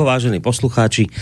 ránko, 0.00 0.16
vážení 0.16 0.40
poslucháči. 0.40 1.12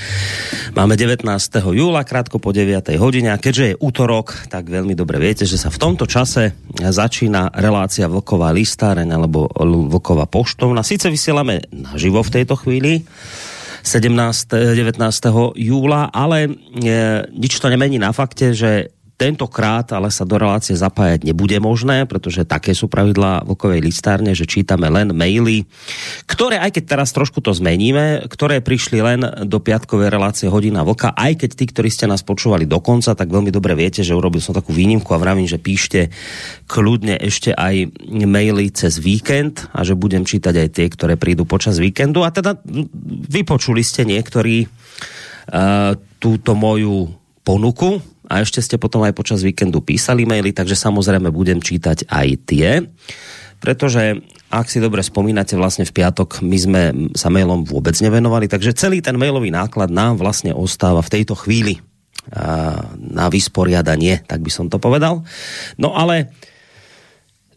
Máme 0.79 0.95
19. 0.95 1.27
júla, 1.75 2.07
krátko 2.07 2.39
po 2.39 2.55
9. 2.55 2.95
hodine 3.03 3.35
a 3.35 3.43
keďže 3.43 3.75
je 3.75 3.79
útorok, 3.83 4.47
tak 4.47 4.71
veľmi 4.71 4.95
dobre 4.95 5.19
viete, 5.19 5.43
že 5.43 5.59
sa 5.59 5.67
v 5.67 5.83
tomto 5.83 6.07
čase 6.07 6.55
začína 6.79 7.51
relácia 7.59 8.07
Vlková 8.07 8.55
listáreň 8.55 9.11
alebo 9.11 9.51
Vlková 9.91 10.31
poštovna. 10.31 10.87
Sice 10.87 11.11
vysielame 11.11 11.67
naživo 11.75 12.23
v 12.23 12.31
tejto 12.39 12.55
chvíli, 12.55 13.03
17. 13.83 14.79
19. 14.79 14.95
júla, 15.59 16.07
ale 16.15 16.47
e, 16.47 16.51
nič 17.35 17.59
to 17.59 17.67
nemení 17.67 17.99
na 17.99 18.15
fakte, 18.15 18.55
že 18.55 18.95
Tentokrát 19.19 19.91
ale 19.91 20.15
sa 20.15 20.23
do 20.23 20.39
relácie 20.39 20.79
zapájať 20.79 21.27
nebude 21.27 21.59
možné, 21.59 22.07
pretože 22.07 22.47
také 22.47 22.71
sú 22.71 22.87
pravidlá 22.87 23.43
Vlkovej 23.51 23.83
listárne, 23.83 24.31
že 24.31 24.47
čítame 24.47 24.87
len 24.87 25.11
maily, 25.11 25.67
ktoré, 26.31 26.63
aj 26.63 26.79
keď 26.79 26.85
teraz 26.87 27.11
trošku 27.11 27.43
to 27.43 27.51
zmeníme, 27.51 28.31
ktoré 28.31 28.63
prišli 28.63 29.03
len 29.03 29.27
do 29.51 29.59
piatkovej 29.59 30.15
relácie 30.15 30.47
Hodina 30.47 30.87
Vlka, 30.87 31.19
aj 31.19 31.35
keď 31.35 31.51
tí, 31.51 31.65
ktorí 31.67 31.91
ste 31.91 32.07
nás 32.07 32.23
počúvali 32.23 32.63
do 32.63 32.79
konca, 32.79 33.19
tak 33.19 33.27
veľmi 33.27 33.51
dobre 33.51 33.75
viete, 33.75 34.07
že 34.07 34.15
urobil 34.15 34.39
som 34.39 34.55
takú 34.55 34.71
výnimku 34.71 35.11
a 35.11 35.19
vravím, 35.19 35.51
že 35.51 35.59
píšte 35.59 36.15
kľudne 36.71 37.19
ešte 37.19 37.51
aj 37.59 37.91
maily 38.23 38.71
cez 38.71 39.03
víkend 39.03 39.67
a 39.75 39.83
že 39.83 39.99
budem 39.99 40.23
čítať 40.23 40.55
aj 40.55 40.69
tie, 40.71 40.87
ktoré 40.95 41.19
prídu 41.19 41.43
počas 41.43 41.83
víkendu. 41.83 42.23
A 42.23 42.31
teda 42.31 42.55
vypočuli 43.27 43.83
ste 43.83 44.07
niektorí 44.07 44.63
uh, 44.63 45.99
túto 46.23 46.55
moju 46.55 47.11
ponuku, 47.43 47.99
a 48.29 48.45
ešte 48.45 48.61
ste 48.61 48.77
potom 48.77 49.03
aj 49.03 49.17
počas 49.17 49.41
víkendu 49.41 49.81
písali 49.81 50.29
maily, 50.29 50.53
takže 50.53 50.77
samozrejme 50.77 51.33
budem 51.33 51.65
čítať 51.65 52.07
aj 52.13 52.29
tie, 52.45 52.85
pretože 53.59 54.23
ak 54.49 54.71
si 54.71 54.79
dobre 54.79 55.03
spomínate, 55.03 55.59
vlastne 55.59 55.83
v 55.89 55.93
piatok 55.93 56.45
my 56.45 56.59
sme 56.61 56.83
sa 57.17 57.29
mailom 57.33 57.67
vôbec 57.67 57.97
nevenovali, 57.99 58.47
takže 58.47 58.77
celý 58.77 59.03
ten 59.03 59.17
mailový 59.19 59.51
náklad 59.51 59.91
nám 59.91 60.21
vlastne 60.21 60.55
ostáva 60.55 61.03
v 61.03 61.13
tejto 61.21 61.35
chvíli 61.35 61.81
na 62.97 63.33
vysporiadanie, 63.33 64.21
tak 64.29 64.45
by 64.45 64.53
som 64.53 64.69
to 64.69 64.77
povedal. 64.77 65.25
No 65.81 65.97
ale 65.97 66.37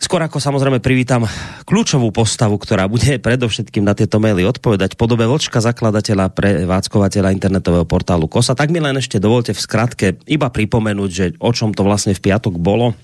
Skôr 0.01 0.17
ako 0.25 0.41
samozrejme 0.41 0.81
privítam 0.81 1.29
kľúčovú 1.69 2.09
postavu, 2.09 2.57
ktorá 2.57 2.89
bude 2.89 3.21
predovšetkým 3.25 3.85
na 3.85 3.93
tieto 3.93 4.17
maily 4.17 4.41
odpovedať 4.49 4.97
podobe 4.97 5.29
Vlčka, 5.29 5.61
zakladateľa 5.61 6.33
pre 6.33 6.65
váckovateľa 6.65 7.29
internetového 7.37 7.85
portálu 7.85 8.25
KOSA. 8.25 8.57
Tak 8.57 8.73
mi 8.73 8.81
len 8.81 8.97
ešte 8.97 9.21
dovolte 9.21 9.53
v 9.53 9.61
skratke 9.61 10.17
iba 10.25 10.49
pripomenúť, 10.49 11.09
že 11.13 11.25
o 11.37 11.53
čom 11.53 11.69
to 11.77 11.85
vlastne 11.85 12.17
v 12.17 12.23
piatok 12.23 12.57
bolo. 12.57 12.97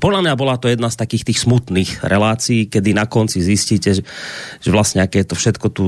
Podľa 0.00 0.24
mňa 0.24 0.34
bola 0.40 0.56
to 0.56 0.72
jedna 0.72 0.88
z 0.88 0.98
takých 0.98 1.32
tých 1.32 1.44
smutných 1.44 1.90
relácií, 2.04 2.68
kedy 2.68 2.96
na 2.96 3.04
konci 3.04 3.44
zistíte, 3.44 3.96
že 3.96 4.70
vlastne 4.72 5.04
aké 5.04 5.22
je 5.22 5.28
to 5.30 5.36
všetko 5.36 5.66
tu 5.72 5.84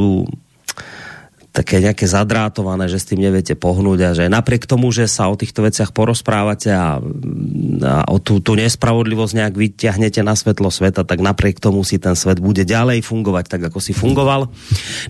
také 1.48 1.81
nejaké 1.81 2.04
zadrátované, 2.04 2.86
že 2.86 3.00
s 3.00 3.09
tým 3.09 3.25
neviete 3.25 3.56
pohnúť 3.56 3.98
a 4.04 4.10
že 4.14 4.25
napriek 4.28 4.69
tomu, 4.69 4.92
že 4.92 5.09
sa 5.09 5.32
o 5.32 5.34
týchto 5.34 5.64
veciach 5.64 5.97
porozprávate 5.97 6.70
a, 6.70 7.00
a 7.00 7.94
o 8.06 8.16
tú, 8.20 8.38
tú 8.38 8.53
nespravodlivosť 8.54 9.34
nejak 9.34 9.54
vyťahnete 9.56 10.20
na 10.20 10.36
svetlo 10.36 10.69
sveta, 10.69 11.09
tak 11.09 11.19
napriek 11.25 11.59
tomu 11.59 11.82
si 11.82 11.97
ten 11.97 12.14
svet 12.14 12.38
bude 12.38 12.62
ďalej 12.62 13.00
fungovať 13.03 13.44
tak, 13.48 13.62
ako 13.72 13.78
si 13.81 13.97
fungoval. 13.97 14.53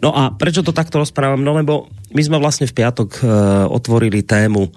No 0.00 0.14
a 0.14 0.30
prečo 0.32 0.62
to 0.62 0.70
takto 0.70 1.02
rozprávam? 1.02 1.42
No 1.42 1.58
lebo 1.58 1.90
my 2.14 2.22
sme 2.22 2.38
vlastne 2.38 2.70
v 2.70 2.76
piatok 2.76 3.10
e, 3.18 3.22
otvorili 3.68 4.22
tému 4.22 4.70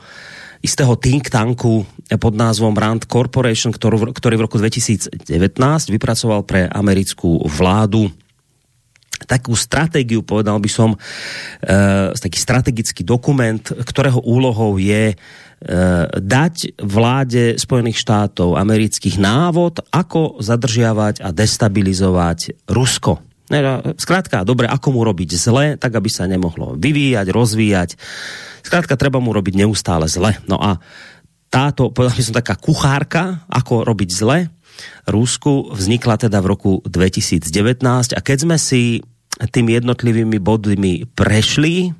istého 0.61 0.93
think 0.97 1.29
tanku 1.29 1.85
pod 2.21 2.33
názvom 2.37 2.77
Rand 2.77 3.09
Corporation, 3.09 3.73
ktorú, 3.73 4.13
ktorý 4.13 4.35
v 4.37 4.45
roku 4.45 4.57
2019 4.61 5.17
vypracoval 5.89 6.45
pre 6.45 6.69
americkú 6.69 7.41
vládu 7.49 8.13
takú 9.25 9.53
stratégiu, 9.57 10.25
povedal 10.25 10.57
by 10.57 10.69
som, 10.71 10.95
e, 10.95 10.97
taký 12.13 12.39
strategický 12.39 13.01
dokument, 13.05 13.61
ktorého 13.61 14.21
úlohou 14.21 14.77
je 14.81 15.13
e, 15.13 15.15
dať 16.17 16.81
vláde 16.81 17.57
Spojených 17.61 18.01
štátov 18.01 18.57
amerických 18.57 19.21
návod, 19.21 19.85
ako 19.93 20.41
zadržiavať 20.41 21.21
a 21.21 21.29
destabilizovať 21.29 22.65
Rusko. 22.65 23.31
Skrátka, 23.99 24.47
dobre, 24.47 24.63
ako 24.63 24.95
mu 24.95 25.01
robiť 25.03 25.29
zle, 25.35 25.65
tak 25.75 25.91
aby 25.99 26.07
sa 26.07 26.23
nemohlo 26.23 26.79
vyvíjať, 26.79 27.27
rozvíjať. 27.27 27.89
Skrátka, 28.63 28.95
treba 28.95 29.19
mu 29.19 29.35
robiť 29.35 29.59
neustále 29.59 30.07
zle. 30.07 30.39
No 30.47 30.55
a 30.55 30.79
táto, 31.51 31.91
povedal 31.91 32.15
by 32.15 32.23
som, 32.23 32.39
taká 32.39 32.55
kuchárka, 32.55 33.43
ako 33.51 33.83
robiť 33.83 34.09
zle, 34.15 34.47
Rusku 35.03 35.73
vznikla 35.75 36.15
teda 36.15 36.39
v 36.39 36.47
roku 36.47 36.71
2019 36.87 37.83
a 38.15 38.19
keď 38.23 38.37
sme 38.47 38.55
si 38.55 39.03
tými 39.47 39.79
jednotlivými 39.79 40.37
bodmi 40.41 41.07
prešli 41.15 41.95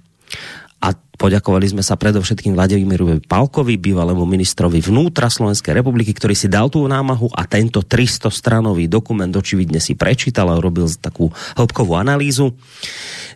a 0.81 0.97
poďakovali 0.97 1.77
sme 1.77 1.83
sa 1.85 1.93
predovšetkým 1.93 2.57
Vladimíru 2.57 3.21
Palkovi, 3.21 3.77
bývalému 3.77 4.25
ministrovi 4.25 4.81
vnútra 4.81 5.29
Slovenskej 5.29 5.77
republiky, 5.77 6.11
ktorý 6.17 6.33
si 6.33 6.49
dal 6.49 6.73
tú 6.73 6.81
námahu 6.89 7.29
a 7.37 7.45
tento 7.45 7.85
300-stranový 7.85 8.89
dokument 8.89 9.29
očividne 9.29 9.77
si 9.77 9.93
prečítal 9.93 10.49
a 10.49 10.57
robil 10.57 10.89
takú 10.97 11.29
hĺbkovú 11.55 11.93
analýzu. 11.93 12.57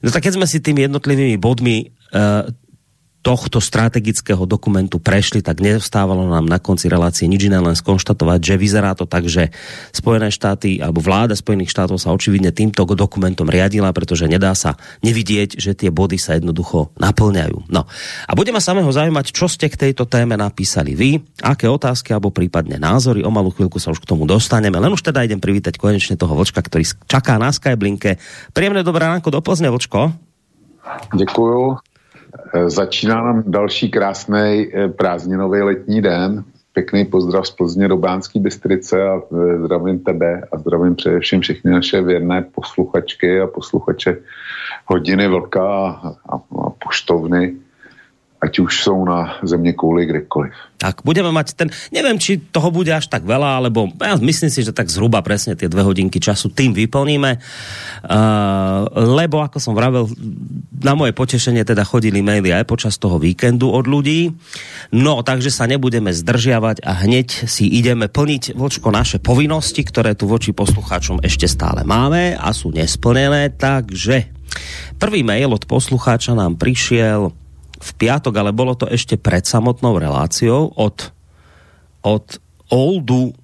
No 0.01 0.09
tak 0.09 0.25
keď 0.25 0.41
sme 0.41 0.49
si 0.49 0.57
tými 0.57 0.89
jednotlivými 0.89 1.37
bodmi 1.37 1.93
uh, 2.17 2.49
tohto 3.25 3.57
strategického 3.57 4.45
dokumentu 4.45 5.01
prešli, 5.01 5.41
tak 5.41 5.57
neostávalo 5.57 6.29
nám 6.29 6.45
na 6.45 6.61
konci 6.61 6.85
relácie 6.85 7.25
nič 7.25 7.49
iné 7.49 7.57
len 7.57 7.73
skonštatovať, 7.73 8.37
že 8.37 8.61
vyzerá 8.61 8.93
to 8.93 9.09
tak, 9.09 9.25
že 9.25 9.49
Spojené 9.89 10.29
štáty 10.29 10.77
alebo 10.77 11.01
vláda 11.01 11.33
Spojených 11.33 11.73
štátov 11.73 11.97
sa 11.97 12.13
očividne 12.13 12.53
týmto 12.53 12.85
dokumentom 12.85 13.49
riadila, 13.49 13.89
pretože 13.97 14.29
nedá 14.29 14.53
sa 14.53 14.77
nevidieť, 15.01 15.57
že 15.57 15.73
tie 15.73 15.89
body 15.89 16.21
sa 16.21 16.37
jednoducho 16.37 16.93
naplňajú. 17.01 17.65
No 17.73 17.89
a 18.29 18.31
bude 18.37 18.53
ma 18.53 18.61
samého 18.61 18.93
zaujímať, 18.93 19.33
čo 19.33 19.49
ste 19.49 19.73
k 19.73 19.89
tejto 19.89 20.05
téme 20.05 20.37
napísali 20.37 20.93
vy, 20.93 21.17
aké 21.41 21.65
otázky 21.65 22.13
alebo 22.13 22.29
prípadne 22.29 22.77
názory. 22.77 23.25
O 23.25 23.33
malú 23.33 23.49
chvíľku 23.49 23.81
sa 23.81 23.89
už 23.89 24.05
k 24.05 24.09
tomu 24.13 24.29
dostaneme. 24.29 24.77
Len 24.77 24.93
už 24.93 25.01
teda 25.01 25.25
idem 25.25 25.41
privítať 25.41 25.81
konečne 25.81 26.13
toho 26.13 26.37
vlčka, 26.37 26.61
ktorý 26.61 26.85
čaká 27.09 27.41
na 27.41 27.49
Skyblinke. 27.49 28.21
Príjemné 28.53 28.85
dobré 28.85 29.09
ránko 29.09 29.33
do 29.33 29.41
Plzne, 29.41 29.73
vlčko. 29.73 30.13
Děkuju. 31.17 31.94
Začíná 32.67 33.23
nám 33.23 33.43
další 33.47 33.91
krásný 33.91 34.67
eh, 34.73 34.87
prázdninový 34.87 35.61
letní 35.61 36.01
den. 36.01 36.43
Pěkný 36.73 37.05
pozdrav 37.05 37.47
z 37.47 37.51
Plzně 37.51 37.87
do 37.87 37.97
Bánský 37.97 38.39
Bystrice 38.39 39.07
a 39.07 39.21
eh, 39.21 39.57
zdravím 39.59 39.99
tebe 39.99 40.41
a 40.51 40.57
zdravím 40.57 40.95
především 40.95 41.41
všechny 41.41 41.71
naše 41.71 42.01
věrné 42.01 42.41
posluchačky 42.41 43.41
a 43.41 43.47
posluchače 43.47 44.17
hodiny 44.85 45.27
vlka 45.27 45.89
a, 45.89 46.15
a, 46.29 46.35
a 46.35 46.69
poštovny 46.69 47.55
ať 48.45 48.59
už 48.59 48.83
jsou 48.83 49.05
na 49.05 49.41
země 49.43 49.73
kouli 49.73 50.05
kdekoliv. 50.05 50.53
Tak, 50.75 51.01
budeme 51.07 51.31
mať 51.31 51.55
ten, 51.55 51.71
neviem, 51.89 52.19
či 52.19 52.37
toho 52.51 52.67
bude 52.67 52.91
až 52.91 53.07
tak 53.07 53.23
veľa, 53.23 53.63
alebo 53.63 53.89
ja 53.95 54.19
myslím 54.19 54.51
si, 54.51 54.59
že 54.59 54.75
tak 54.75 54.91
zhruba 54.91 55.23
presne 55.23 55.55
tie 55.55 55.71
dve 55.71 55.81
hodinky 55.81 56.19
času 56.19 56.51
tým 56.51 56.75
vyplníme, 56.75 57.31
uh, 57.39 58.83
lebo 58.93 59.39
ako 59.39 59.57
som 59.57 59.71
vravel, 59.71 60.05
na 60.83 60.93
moje 60.93 61.15
potešenie 61.15 61.63
teda 61.63 61.87
chodili 61.87 62.19
maily 62.19 62.51
aj 62.51 62.67
počas 62.67 62.99
toho 62.99 63.17
víkendu 63.17 63.71
od 63.71 63.87
ľudí, 63.87 64.35
no 64.91 65.23
takže 65.23 65.47
sa 65.47 65.63
nebudeme 65.65 66.11
zdržiavať 66.11 66.83
a 66.83 66.91
hneď 67.07 67.47
si 67.47 67.71
ideme 67.71 68.11
plniť 68.11 68.53
vočko 68.53 68.91
naše 68.91 69.23
povinnosti, 69.23 69.79
ktoré 69.79 70.13
tu 70.13 70.27
voči 70.27 70.51
poslucháčom 70.51 71.23
ešte 71.23 71.47
stále 71.47 71.87
máme 71.87 72.35
a 72.35 72.51
sú 72.51 72.75
nesplnené, 72.75 73.55
takže 73.55 74.27
prvý 74.99 75.23
mail 75.23 75.55
od 75.55 75.63
poslucháča 75.63 76.35
nám 76.35 76.59
prišiel 76.59 77.31
v 77.85 77.91
piatok, 77.93 78.33
ale 78.33 78.49
bolo 78.49 78.73
to 78.73 78.89
ešte 78.89 79.21
pred 79.21 79.45
samotnou 79.45 80.01
reláciou 80.01 80.73
od, 80.73 81.13
od 82.01 82.25
Oldu 82.73 83.37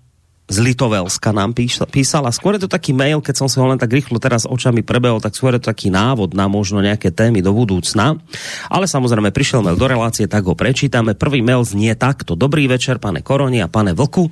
z 0.52 0.60
Litovelska 0.60 1.32
nám 1.32 1.56
písal, 1.56 1.88
písal 1.88 2.28
a 2.28 2.36
skôr 2.36 2.60
je 2.60 2.68
to 2.68 2.76
taký 2.76 2.92
mail, 2.92 3.24
keď 3.24 3.36
som 3.40 3.48
si 3.48 3.56
ho 3.56 3.72
len 3.72 3.80
tak 3.80 3.88
rýchlo 3.88 4.20
teraz 4.20 4.44
očami 4.44 4.84
prebehol, 4.84 5.24
tak 5.24 5.32
skôr 5.32 5.56
je 5.56 5.64
to 5.64 5.72
taký 5.72 5.88
návod 5.88 6.36
na 6.36 6.52
možno 6.52 6.84
nejaké 6.84 7.08
témy 7.08 7.40
do 7.40 7.56
budúcna. 7.56 8.20
Ale 8.68 8.84
samozrejme 8.84 9.32
prišiel 9.32 9.64
mail 9.64 9.80
do 9.80 9.88
relácie, 9.88 10.28
tak 10.28 10.44
ho 10.44 10.52
prečítame. 10.52 11.16
Prvý 11.16 11.40
mail 11.40 11.64
znie 11.64 11.96
takto. 11.96 12.36
Dobrý 12.36 12.68
večer, 12.68 13.00
pane 13.00 13.24
Koroni 13.24 13.64
a 13.64 13.72
pane 13.72 13.96
Vlku. 13.96 14.28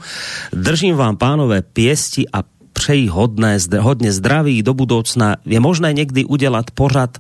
Držím 0.52 1.00
vám 1.00 1.16
pánové 1.16 1.64
piesti 1.64 2.28
a 2.28 2.44
přeji 2.80 3.12
hodné, 3.12 3.60
hodně 3.80 4.12
zdraví 4.16 4.64
do 4.64 4.72
budoucna. 4.74 5.36
Je 5.44 5.60
možné 5.60 5.92
někdy 5.94 6.24
udělat 6.24 6.72
pořad 6.72 7.20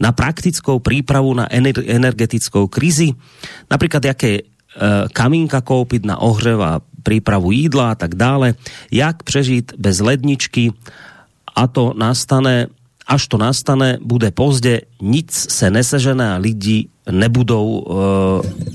na 0.00 0.12
praktickou 0.16 0.80
prípravu 0.80 1.36
na 1.36 1.44
energetickou 1.86 2.66
krizi? 2.72 3.12
Napríklad, 3.68 4.04
jaké 4.04 4.32
e, 4.32 4.42
kamínka 5.12 5.60
koupit 5.60 6.08
na 6.08 6.16
ohřev 6.16 6.60
a 6.60 6.80
prípravu 7.04 7.52
jídla 7.52 7.92
a 7.92 7.94
tak 7.94 8.16
dále. 8.16 8.56
Jak 8.88 9.22
přežít 9.22 9.76
bez 9.76 10.00
ledničky 10.00 10.72
a 11.52 11.68
to 11.68 11.92
nastane 11.92 12.72
až 13.04 13.28
to 13.28 13.36
nastane, 13.36 14.00
bude 14.00 14.32
pozde, 14.32 14.80
nic 14.96 15.28
se 15.28 15.70
nesežené 15.70 16.34
a 16.34 16.40
lidi 16.40 16.88
nebudou, 17.04 17.84
uh, 17.84 18.00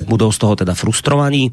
budou 0.06 0.32
z 0.32 0.38
toho 0.38 0.56
teda 0.56 0.74
frustrovaní. 0.78 1.50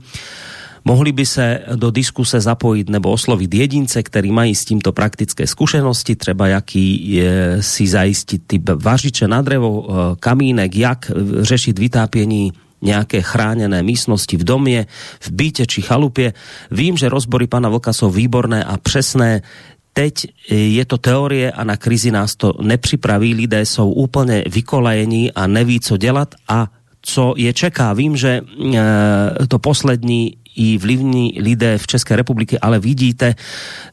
Mohli 0.87 1.13
by 1.13 1.27
se 1.27 1.61
do 1.75 1.91
diskuse 1.91 2.41
zapojit 2.41 2.87
nebo 2.87 3.11
oslovit 3.11 3.51
jedince, 3.51 3.99
ktorí 4.03 4.31
mají 4.31 4.55
s 4.55 4.71
tímto 4.71 4.95
praktické 4.95 5.43
skúsenosti, 5.43 6.15
třeba 6.15 6.47
jaký 6.47 6.87
je, 7.11 7.59
si 7.59 7.91
zajistiť 7.91 8.41
typ 8.47 8.71
vařiče 8.71 9.27
na 9.27 9.43
drevo, 9.43 9.71
uh, 9.71 9.85
kamínek, 10.15 10.71
jak 10.77 11.11
řešiť 11.43 11.75
vytápění 11.79 12.55
nejaké 12.83 13.19
chránené 13.19 13.83
místnosti 13.83 14.37
v 14.37 14.45
domě, 14.45 14.87
v 15.21 15.29
byte 15.31 15.67
či 15.67 15.83
chalupě. 15.83 16.33
Vím, 16.71 16.97
že 16.97 17.09
rozbory 17.09 17.47
pana 17.47 17.69
Vlka 17.69 17.93
jsou 17.93 18.11
výborné 18.11 18.65
a 18.65 18.77
přesné 18.77 19.43
teď 19.93 20.15
je 20.53 20.85
to 20.85 20.99
teorie 20.99 21.51
a 21.51 21.65
na 21.65 21.77
krizi 21.77 22.11
nás 22.11 22.37
to 22.37 22.53
nepřipraví. 22.61 23.35
Lidé 23.35 23.67
jsou 23.67 23.91
úplně 23.91 24.45
vykolajení 24.45 25.33
a 25.33 25.47
neví, 25.47 25.81
co 25.81 25.97
dělat 25.97 26.35
a 26.49 26.69
co 27.07 27.35
je 27.37 27.53
čeká. 27.53 27.93
Vím, 27.93 28.17
že 28.17 28.43
e, 28.43 29.47
to 29.47 29.59
poslední 29.59 30.37
i 30.57 30.79
vlivní 30.79 31.39
lidé 31.39 31.79
v 31.79 31.87
České 31.87 32.17
republiky, 32.17 32.59
ale 32.59 32.79
vidíte, 32.79 33.35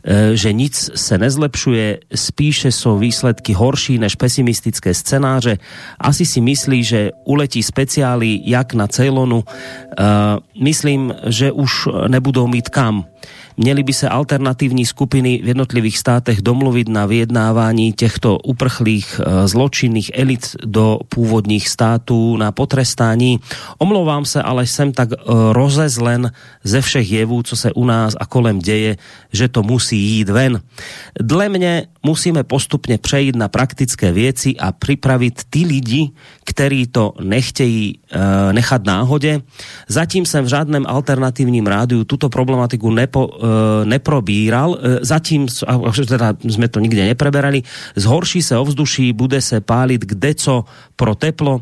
e, 0.04 0.38
že 0.38 0.54
nic 0.54 0.90
se 0.96 1.18
nezlepšuje, 1.18 2.00
spíše 2.16 2.72
jsou 2.72 2.98
výsledky 2.98 3.54
horší 3.54 3.98
než 3.98 4.16
pesimistické 4.16 4.94
scénáře. 4.94 5.58
Asi 6.00 6.26
si 6.26 6.42
myslí, 6.42 6.84
že 6.84 7.12
uletí 7.26 7.64
speciály 7.64 8.42
jak 8.46 8.74
na 8.74 8.88
Ceylonu. 8.88 9.44
E, 9.46 10.04
myslím, 10.64 11.14
že 11.28 11.52
už 11.52 11.88
nebudou 12.08 12.48
mít 12.48 12.70
kam 12.70 13.06
Měli 13.58 13.84
by 13.84 13.94
se 13.94 14.10
alternativní 14.10 14.86
skupiny 14.86 15.42
v 15.44 15.48
jednotlivých 15.48 15.98
státech 15.98 16.42
domluvit 16.42 16.90
na 16.90 17.06
vyjednávání 17.06 17.94
těchto 17.94 18.38
uprchlých 18.38 19.22
eh, 19.22 19.48
zločinných 19.48 20.12
elit 20.14 20.56
do 20.66 21.00
původních 21.10 21.70
států 21.70 22.38
na 22.38 22.52
potrestání. 22.52 23.40
Omlouvám 23.78 24.26
se, 24.26 24.42
ale 24.42 24.68
jsem 24.68 24.92
tak 24.92 25.10
eh, 25.12 25.18
rozezlen 25.52 26.32
ze 26.64 26.82
všech 26.82 27.12
jevů, 27.12 27.44
co 27.44 27.56
se 27.56 27.74
u 27.74 27.86
nás 27.86 28.16
a 28.20 28.26
kolem 28.26 28.60
děje, 28.60 28.98
že 29.34 29.48
to 29.48 29.64
musí 29.64 29.98
jít 29.98 30.30
ven. 30.30 30.62
Dle 31.22 31.50
mě 31.50 31.88
musíme 32.04 32.44
postupně 32.44 32.98
přejít 32.98 33.36
na 33.36 33.48
praktické 33.48 34.12
věci 34.12 34.56
a 34.58 34.72
připravit 34.72 35.42
ty 35.50 35.66
lidi, 35.66 36.12
kteří 36.44 36.88
to 36.88 37.14
nechtějí 37.22 38.00
e, 38.12 38.54
nechat 38.54 38.86
náhodě. 38.86 39.42
Zatím 39.88 40.26
jsem 40.26 40.46
v 40.46 40.48
žádném 40.48 40.86
alternativním 40.88 41.68
rádiu 41.68 42.04
tuto 42.04 42.30
problematiku 42.30 42.92
nepo, 42.92 43.30
e, 43.30 43.86
neprobíral. 43.86 44.78
E, 44.78 45.06
zatím, 45.06 45.48
teda 46.08 46.34
jsme 46.44 46.68
to 46.68 46.80
nikde 46.80 47.06
nepreberali, 47.06 47.64
zhorší 47.96 48.42
se 48.42 48.58
ovzduší, 48.58 49.14
bude 49.14 49.42
se 49.42 49.62
pálit 49.62 50.06
kde 50.06 50.36
co 50.36 50.66
pro 50.96 51.16
teplo 51.16 51.62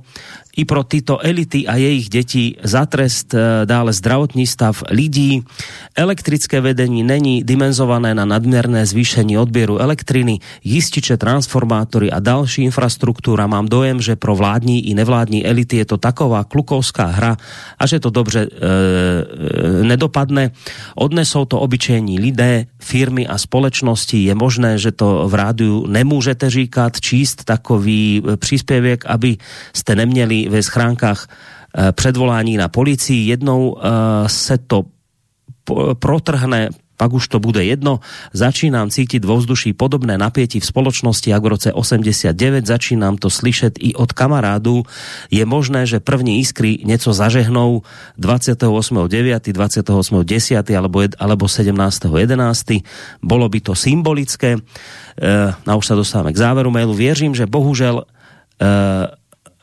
i 0.58 0.66
pro 0.66 0.84
tyto 0.84 1.20
elity 1.20 1.68
a 1.68 1.76
jejich 1.76 2.10
děti 2.10 2.56
za 2.64 2.86
trest 2.86 3.34
e, 3.34 3.66
dále 3.66 3.94
zdravotní 3.94 4.48
stav 4.48 4.84
lidí. 4.90 5.44
Elektrické 5.96 6.62
vedení 6.62 7.04
není 7.04 7.44
dimenzované 7.44 8.16
na 8.16 8.26
nadměrné 8.26 8.86
zvýšení 8.86 9.38
odběru 9.38 9.80
elektriny, 9.80 10.40
jističe, 10.64 11.18
transformátory 11.18 12.12
a 12.12 12.20
další 12.20 12.64
infrastruktura. 12.64 13.48
Mám 13.48 13.68
dojem, 13.68 14.02
že 14.02 14.16
pro 14.16 14.36
vládní 14.36 14.90
i 14.90 14.94
nevládní 14.94 15.46
elity 15.46 15.78
je 15.78 15.86
to 15.86 15.98
taková 15.98 16.44
klukovská 16.44 17.06
hra 17.06 17.38
a 17.80 17.84
že 17.88 18.00
to 18.00 18.10
dobře 18.10 18.40
e, 18.40 18.48
e, 18.50 19.84
nedopadne. 19.84 20.52
Odnesou 20.96 21.46
to 21.46 21.60
obyčejní 21.60 22.20
lidé, 22.20 22.66
firmy 22.80 23.28
a 23.28 23.38
společnosti. 23.38 24.24
Je 24.24 24.36
možné, 24.36 24.78
že 24.78 24.92
to 24.92 25.28
v 25.28 25.34
rádiu 25.34 25.88
nemůžete 25.88 26.50
říkat, 26.50 27.00
číst 27.02 27.44
takový 27.44 28.24
příspěvek, 28.36 29.06
aby 29.06 29.38
ste 29.74 29.96
neměli 29.96 30.41
ve 30.50 30.64
schránkách 30.64 31.28
eh, 31.28 31.92
předvolání 31.92 32.58
na 32.58 32.68
policii. 32.68 33.28
Jednou 33.28 33.78
eh, 33.78 34.30
se 34.30 34.58
to 34.58 34.86
protrhne 36.00 36.70
pak 37.02 37.18
už 37.18 37.34
to 37.34 37.42
bude 37.42 37.66
jedno. 37.66 37.98
Začínám 38.30 38.94
cítiť 38.94 39.26
vo 39.26 39.42
vzduší 39.42 39.74
podobné 39.74 40.22
napätí 40.22 40.62
v 40.62 40.70
spoločnosti, 40.70 41.34
ako 41.34 41.46
v 41.50 41.54
roce 41.58 41.70
89. 41.74 42.70
Začínám 42.70 43.18
to 43.18 43.34
slyšet 43.34 43.82
i 43.82 43.98
od 43.98 44.14
kamarádu. 44.14 44.86
Je 45.34 45.42
možné, 45.42 45.90
že 45.90 45.98
první 45.98 46.46
iskry 46.46 46.78
něco 46.86 47.10
zažehnou 47.10 47.82
28.9., 48.22 49.50
28.10. 49.50 50.78
alebo, 50.78 51.02
alebo 51.18 51.46
17.11. 51.50 52.86
Bolo 53.26 53.50
by 53.50 53.60
to 53.66 53.74
symbolické. 53.74 54.62
E, 54.62 55.30
a 55.58 55.74
už 55.74 55.86
sa 55.90 55.98
dostávame 55.98 56.38
k 56.38 56.42
záveru 56.46 56.70
mailu. 56.70 56.94
Věřím, 56.94 57.34
že 57.34 57.50
bohužel 57.50 58.06
e, 58.06 58.06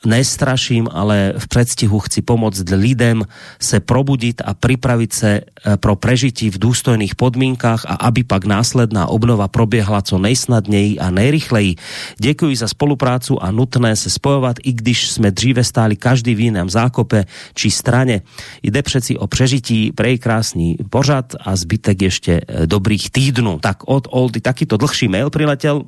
nestraším, 0.06 0.88
ale 0.92 1.32
v 1.38 1.48
předstihu 1.48 1.98
chci 1.98 2.22
pomoct 2.22 2.70
lidem 2.70 3.24
se 3.60 3.80
probudit 3.80 4.42
a 4.44 4.54
připravit 4.54 5.12
se 5.12 5.30
e, 5.30 5.42
pro 5.76 5.96
prežití 5.96 6.50
v 6.50 6.58
důstojných 6.58 7.14
podmínkách 7.14 7.84
a 7.86 7.94
aby 7.94 8.24
pak 8.24 8.44
následná 8.44 9.06
obnova 9.06 9.48
proběhla 9.48 10.02
co 10.02 10.18
nejsnadněji 10.18 10.98
a 10.98 11.10
nejrychleji. 11.10 11.74
Děkuji 12.18 12.56
za 12.56 12.68
spoluprácu 12.68 13.42
a 13.42 13.50
nutné 13.50 13.96
se 13.96 14.10
spojovat, 14.10 14.56
i 14.62 14.72
když 14.72 15.10
jsme 15.10 15.30
dříve 15.30 15.64
stáli 15.64 15.96
každý 15.96 16.34
v 16.34 16.40
jiném 16.40 16.70
zákope 16.70 17.24
či 17.54 17.70
straně. 17.70 18.22
Jde 18.62 18.82
přeci 18.82 19.18
o 19.18 19.26
přežití, 19.26 19.92
prejkrásný 19.92 20.76
pořad 20.90 21.34
a 21.40 21.56
zbytek 21.56 22.02
ještě 22.02 22.40
e, 22.48 22.66
dobrých 22.66 23.10
týdnů. 23.10 23.58
Tak 23.62 23.76
od 23.86 24.08
Oldy 24.10 24.40
takýto 24.40 24.76
dlhší 24.76 25.08
mail 25.08 25.30
priletel 25.30 25.82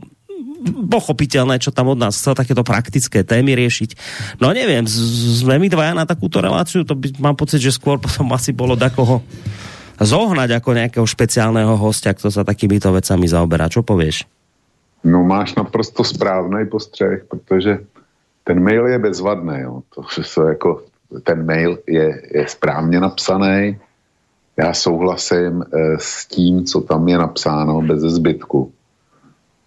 pochopiteľné, 0.68 1.56
čo 1.56 1.72
tam 1.72 1.92
od 1.92 1.98
nás 1.98 2.20
chcel 2.20 2.36
takéto 2.36 2.60
praktické 2.60 3.24
témy 3.24 3.56
riešiť. 3.56 3.96
No 4.38 4.52
neviem, 4.52 4.84
sme 4.84 5.56
my 5.56 5.68
dvaja 5.72 5.96
na 5.96 6.04
takúto 6.04 6.44
reláciu, 6.44 6.84
to 6.84 6.92
by, 6.92 7.16
mám 7.16 7.36
pocit, 7.36 7.64
že 7.64 7.72
skôr 7.72 7.96
potom 8.04 8.28
asi 8.36 8.52
bolo 8.52 8.76
takoho 8.76 9.24
zohnať 10.00 10.56
ako 10.56 10.70
nejakého 10.76 11.06
špeciálneho 11.06 11.76
hostia, 11.76 12.16
kto 12.16 12.32
sa 12.32 12.44
takýmito 12.44 12.88
vecami 12.88 13.28
zaoberá. 13.28 13.68
Čo 13.68 13.84
povieš? 13.84 14.24
No 15.04 15.24
máš 15.24 15.56
naprosto 15.56 16.04
správný 16.04 16.68
postřeh, 16.68 17.24
protože 17.28 17.80
ten 18.44 18.60
mail 18.60 18.86
je 18.86 18.98
bezvadný. 18.98 19.60
Jo. 19.60 19.82
To, 19.94 20.04
to 20.34 20.42
jako, 20.42 20.82
ten 21.22 21.44
mail 21.46 21.78
je, 21.88 22.22
je 22.32 22.48
správně 22.48 23.00
napsaný. 23.00 23.78
Já 24.56 24.74
souhlasím 24.74 25.62
e, 25.62 25.66
s 26.00 26.26
tím, 26.26 26.64
co 26.64 26.80
tam 26.80 27.08
je 27.08 27.18
napsáno 27.18 27.80
bez 27.80 28.00
zbytku 28.00 28.72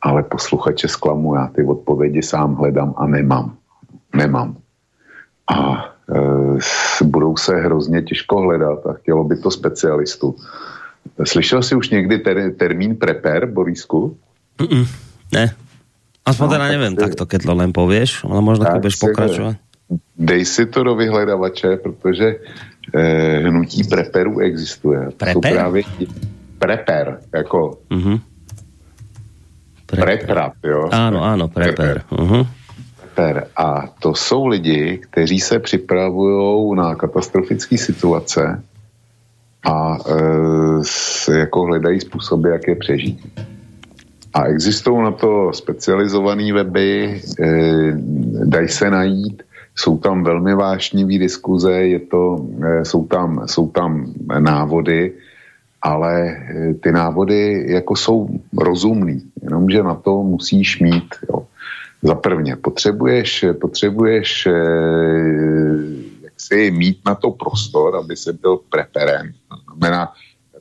ale 0.04 0.24
posluchače 0.24 0.88
zklamu, 0.88 1.36
já 1.36 1.48
ty 1.48 1.64
odpovědi 1.64 2.22
sám 2.24 2.56
hledám 2.56 2.94
a 2.98 3.08
nemám. 3.08 3.56
Nemám. 4.16 4.56
A 5.48 5.86
e, 7.04 7.06
budou 7.06 7.38
se 7.38 7.56
hrozně 7.56 8.02
těžko 8.02 8.42
hledat 8.42 8.88
a 8.88 8.94
chtělo 8.94 9.24
by 9.24 9.36
to 9.36 9.52
specialistu. 9.52 10.36
Slyšel 11.24 11.62
jsi 11.62 11.76
už 11.76 11.90
někdy 11.90 12.18
ter, 12.20 12.54
termín 12.54 12.96
preper, 12.96 13.46
Borisku? 13.46 14.18
Mm 14.62 14.68
-mm, 14.68 14.88
ne. 15.34 15.56
Aspoň 16.26 16.48
no, 16.48 16.52
teda 16.52 16.68
nevím, 16.68 16.96
tak 16.96 17.16
to 17.16 17.26
keď 17.26 17.44
to 17.44 17.54
len 17.56 17.76
povieš, 17.76 18.24
ale 18.24 18.40
možno 18.40 18.64
to 18.66 18.80
budeš 18.80 18.96
pokračovat. 18.96 19.56
Dej 20.16 20.46
si 20.46 20.66
to 20.66 20.84
do 20.84 20.96
vyhledavače, 20.96 21.84
protože 21.84 22.40
e, 22.96 23.04
hnutí 23.44 23.84
preperů 23.84 24.40
existuje. 24.40 25.12
Preper? 25.18 25.52
Jsou 25.52 25.60
právě 25.60 25.84
preper, 26.60 27.20
jako 27.34 27.78
mm 27.92 28.00
-hmm 28.00 28.20
Preprat, 30.02 30.54
jo. 30.64 30.90
Ano, 30.92 31.24
ano, 31.24 31.48
preper. 31.48 32.02
Uh-huh. 32.12 32.48
Preper. 33.16 33.48
A 33.58 33.88
to 34.00 34.16
jsou 34.16 34.48
lidi, 34.48 35.00
kteří 35.10 35.40
se 35.40 35.60
připravují 35.60 36.76
na 36.76 36.96
katastrofické 36.96 37.78
situace 37.78 38.64
a 39.64 39.98
e, 41.30 41.40
jako 41.40 41.62
hledají 41.62 42.00
způsoby, 42.00 42.50
jak 42.50 42.68
je 42.68 42.76
přežít. 42.76 43.20
A 44.34 44.44
existují 44.46 45.04
na 45.04 45.12
to 45.12 45.52
specializované 45.54 46.54
weby, 46.54 47.22
e, 47.40 47.52
dají 48.46 48.68
se 48.68 48.90
najít, 48.90 49.44
jsou 49.76 49.98
tam 49.98 50.24
velmi 50.24 50.56
vášnivý 50.56 51.20
diskuze, 51.20 51.72
je 51.74 52.00
to, 52.00 52.46
e, 52.64 52.86
jsou, 52.86 53.06
tam, 53.06 53.44
jsou 53.46 53.68
tam 53.68 54.14
návody, 54.40 55.14
ale 55.84 56.28
eh, 56.28 56.74
ty 56.74 56.92
návody 56.92 57.66
jako 57.68 57.96
jsou 57.96 58.30
rozumný, 58.58 59.22
jenomže 59.44 59.84
na 59.84 59.96
to 59.96 60.24
musíš 60.24 60.80
mít. 60.80 61.16
Jo. 61.30 61.48
Za 62.02 62.16
prvně, 62.16 62.56
potřebuješ, 62.56 63.46
potřebuješ 63.62 64.46
eh, 64.46 64.52
jak 66.22 66.34
si 66.38 66.72
mít 66.72 67.00
na 67.06 67.16
to 67.16 67.32
prostor, 67.32 67.96
aby 67.96 68.16
se 68.16 68.34
byl 68.34 68.60
preperem. 68.70 69.32
Znamená 69.78 70.14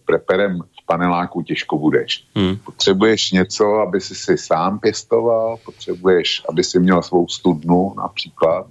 preperem 0.05 0.59
v 0.61 0.87
paneláku 0.87 1.43
těžko 1.43 1.79
budeš. 1.79 2.25
Hmm. 2.35 2.57
Potřebuješ 2.57 3.33
něco, 3.33 3.65
aby 3.75 4.01
si 4.01 4.15
si 4.15 4.39
sám 4.39 4.79
pěstoval, 4.79 5.57
potřebuješ, 5.65 6.43
aby 6.49 6.65
si 6.65 6.81
měl 6.81 7.03
svou 7.03 7.29
studnu 7.29 7.95
například 7.97 8.67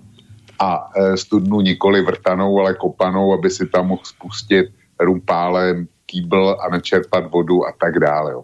a 0.60 0.90
e, 0.96 1.18
studnu 1.18 1.62
nikoli 1.62 2.02
vrtanou, 2.02 2.60
ale 2.60 2.74
kopanou, 2.74 3.34
aby 3.34 3.50
si 3.50 3.68
tam 3.68 3.88
mohl 3.88 4.06
spustit 4.06 4.70
rumpálem 5.00 5.88
kýbl 6.12 6.58
a 6.60 6.70
nečerpat 6.70 7.32
vodu 7.32 7.66
a 7.66 7.72
tak 7.80 8.00
dále. 8.00 8.32
Jo. 8.32 8.44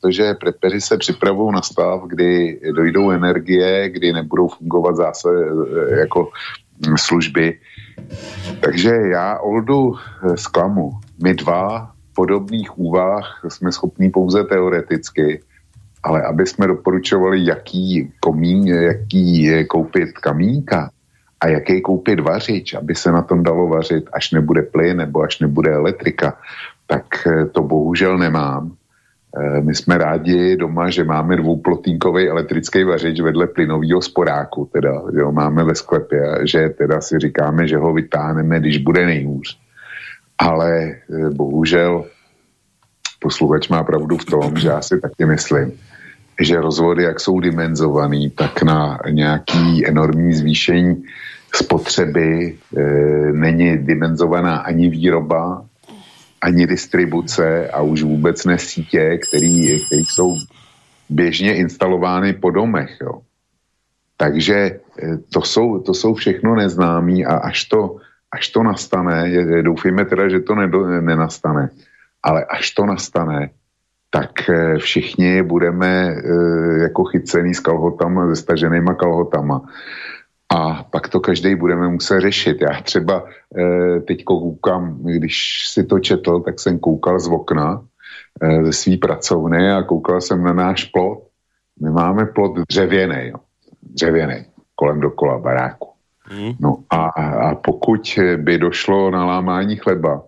Protože 0.00 0.34
prepeři 0.34 0.80
se 0.80 0.96
připravují 0.96 1.52
na 1.52 1.62
stav, 1.62 2.02
kdy 2.06 2.60
dojdou 2.76 3.10
energie, 3.10 3.88
kdy 3.88 4.12
nebudou 4.12 4.48
fungovat 4.48 4.96
zase 4.96 5.28
e, 5.28 6.00
jako 6.00 6.30
služby. 6.96 7.58
Takže 8.60 8.90
já 9.12 9.38
Oldu 9.38 9.92
e, 9.94 10.36
zklamu. 10.36 10.90
My 11.22 11.34
dva 11.34 11.92
podobných 12.14 12.78
úvah 12.78 13.44
jsme 13.48 13.72
schopní 13.72 14.10
pouze 14.10 14.44
teoreticky, 14.44 15.42
ale 16.02 16.22
aby 16.22 16.46
jsme 16.46 16.66
doporučovali, 16.66 17.44
jaký 17.44 18.12
komín, 18.20 18.68
jaký 18.68 19.50
koupit 19.68 20.12
kamínka, 20.12 20.90
a 21.40 21.48
jaký 21.48 21.80
koupit 21.80 22.20
vařič, 22.20 22.74
aby 22.74 22.94
se 22.94 23.12
na 23.12 23.22
tom 23.22 23.42
dalo 23.42 23.68
vařit, 23.68 24.04
až 24.12 24.30
nebude 24.30 24.62
plyn 24.62 24.96
nebo 24.96 25.22
až 25.22 25.40
nebude 25.40 25.72
elektrika, 25.72 26.36
tak 26.90 27.06
eh, 27.26 27.46
to 27.46 27.62
bohužel 27.62 28.18
nemám. 28.18 28.74
Eh, 29.38 29.60
my 29.60 29.74
jsme 29.74 29.98
rádi 29.98 30.56
doma, 30.56 30.90
že 30.90 31.04
máme 31.04 31.36
dvouplotínkový 31.36 32.28
elektrický 32.28 32.84
vařič 32.84 33.20
vedle 33.20 33.46
plynového 33.46 34.02
sporáku, 34.02 34.68
teda, 34.72 35.02
že 35.14 35.22
ho 35.22 35.32
máme 35.32 35.64
ve 35.64 35.74
sklepě, 35.74 36.22
že 36.44 36.68
teda 36.68 37.00
si 37.00 37.18
říkáme, 37.18 37.68
že 37.68 37.76
ho 37.76 37.92
vytáhneme, 37.92 38.60
když 38.60 38.78
bude 38.78 39.06
nejhůř. 39.06 39.58
Ale 40.38 40.70
eh, 40.74 41.30
bohužel 41.30 42.04
posluchač 43.20 43.68
má 43.68 43.84
pravdu 43.84 44.18
v 44.18 44.24
tom, 44.24 44.56
že 44.56 44.68
já 44.68 44.82
si 44.82 45.00
taky 45.00 45.26
myslím, 45.26 45.72
že 46.40 46.60
rozvody, 46.60 47.02
jak 47.02 47.20
jsou 47.20 47.40
dimenzovaný, 47.40 48.30
tak 48.30 48.62
na 48.62 48.98
nějaký 49.10 49.86
enormní 49.86 50.32
zvýšení 50.32 51.04
spotřeby 51.54 52.56
e, 52.76 52.82
není 53.32 53.78
dimenzovaná 53.78 54.56
ani 54.56 54.88
výroba, 54.88 55.64
ani 56.40 56.66
distribuce 56.66 57.68
a 57.68 57.80
už 57.80 58.02
vůbec 58.02 58.44
ne 58.44 58.58
sítě, 58.58 59.18
který 59.28 59.68
jsou 59.90 60.36
běžně 61.10 61.56
instalovány 61.56 62.32
po 62.32 62.50
domech. 62.50 62.96
Jo. 63.00 63.20
Takže 64.16 64.54
e, 64.56 64.80
to 65.32 65.42
jsou, 65.42 65.78
to 65.80 65.94
jsou 65.94 66.14
všechno 66.14 66.54
neznámí 66.54 67.26
a 67.26 67.36
až 67.36 67.64
to, 67.64 67.96
až 68.32 68.48
to 68.48 68.62
nastane, 68.62 69.32
doufejme 69.62 70.04
teda, 70.04 70.28
že 70.28 70.40
to 70.40 70.54
nedo, 70.54 70.86
nenastane, 71.00 71.70
ale 72.22 72.44
až 72.44 72.70
to 72.70 72.86
nastane, 72.86 73.50
tak 74.10 74.50
e, 74.50 74.78
všichni 74.78 75.42
budeme 75.42 75.88
e, 75.88 76.14
jako 76.82 77.04
chycený 77.04 77.54
s 77.54 77.60
kalhotama, 77.60 78.34
se 78.34 78.42
staženýma 78.42 78.94
kalhotama 78.94 79.62
a 80.54 80.82
pak 80.82 81.08
to 81.08 81.20
každý 81.20 81.54
budeme 81.54 81.88
muset 81.88 82.20
řešit. 82.20 82.58
Já 82.60 82.80
třeba 82.82 83.24
e, 83.58 84.00
teď 84.00 84.24
koukám, 84.24 84.98
když 85.02 85.68
si 85.68 85.84
to 85.84 85.98
četl, 85.98 86.40
tak 86.40 86.60
jsem 86.60 86.78
koukal 86.78 87.18
z 87.18 87.28
okna 87.28 87.82
e, 88.42 88.64
ze 88.64 88.72
své 88.72 88.96
pracovny 88.96 89.72
a 89.72 89.82
koukal 89.82 90.20
jsem 90.20 90.44
na 90.44 90.52
náš 90.52 90.84
plot. 90.84 91.18
My 91.82 91.90
máme 91.90 92.26
plot 92.26 92.52
dřevěný, 92.68 93.28
jo. 93.28 93.36
dřevěný, 93.82 94.44
kolem 94.74 95.00
dokola 95.00 95.38
baráku. 95.38 95.88
Hmm. 96.22 96.52
No 96.60 96.76
a, 96.90 97.06
a 97.06 97.54
pokud 97.54 98.18
by 98.36 98.58
došlo 98.58 99.10
na 99.10 99.24
lámání 99.24 99.76
chleba, 99.76 100.22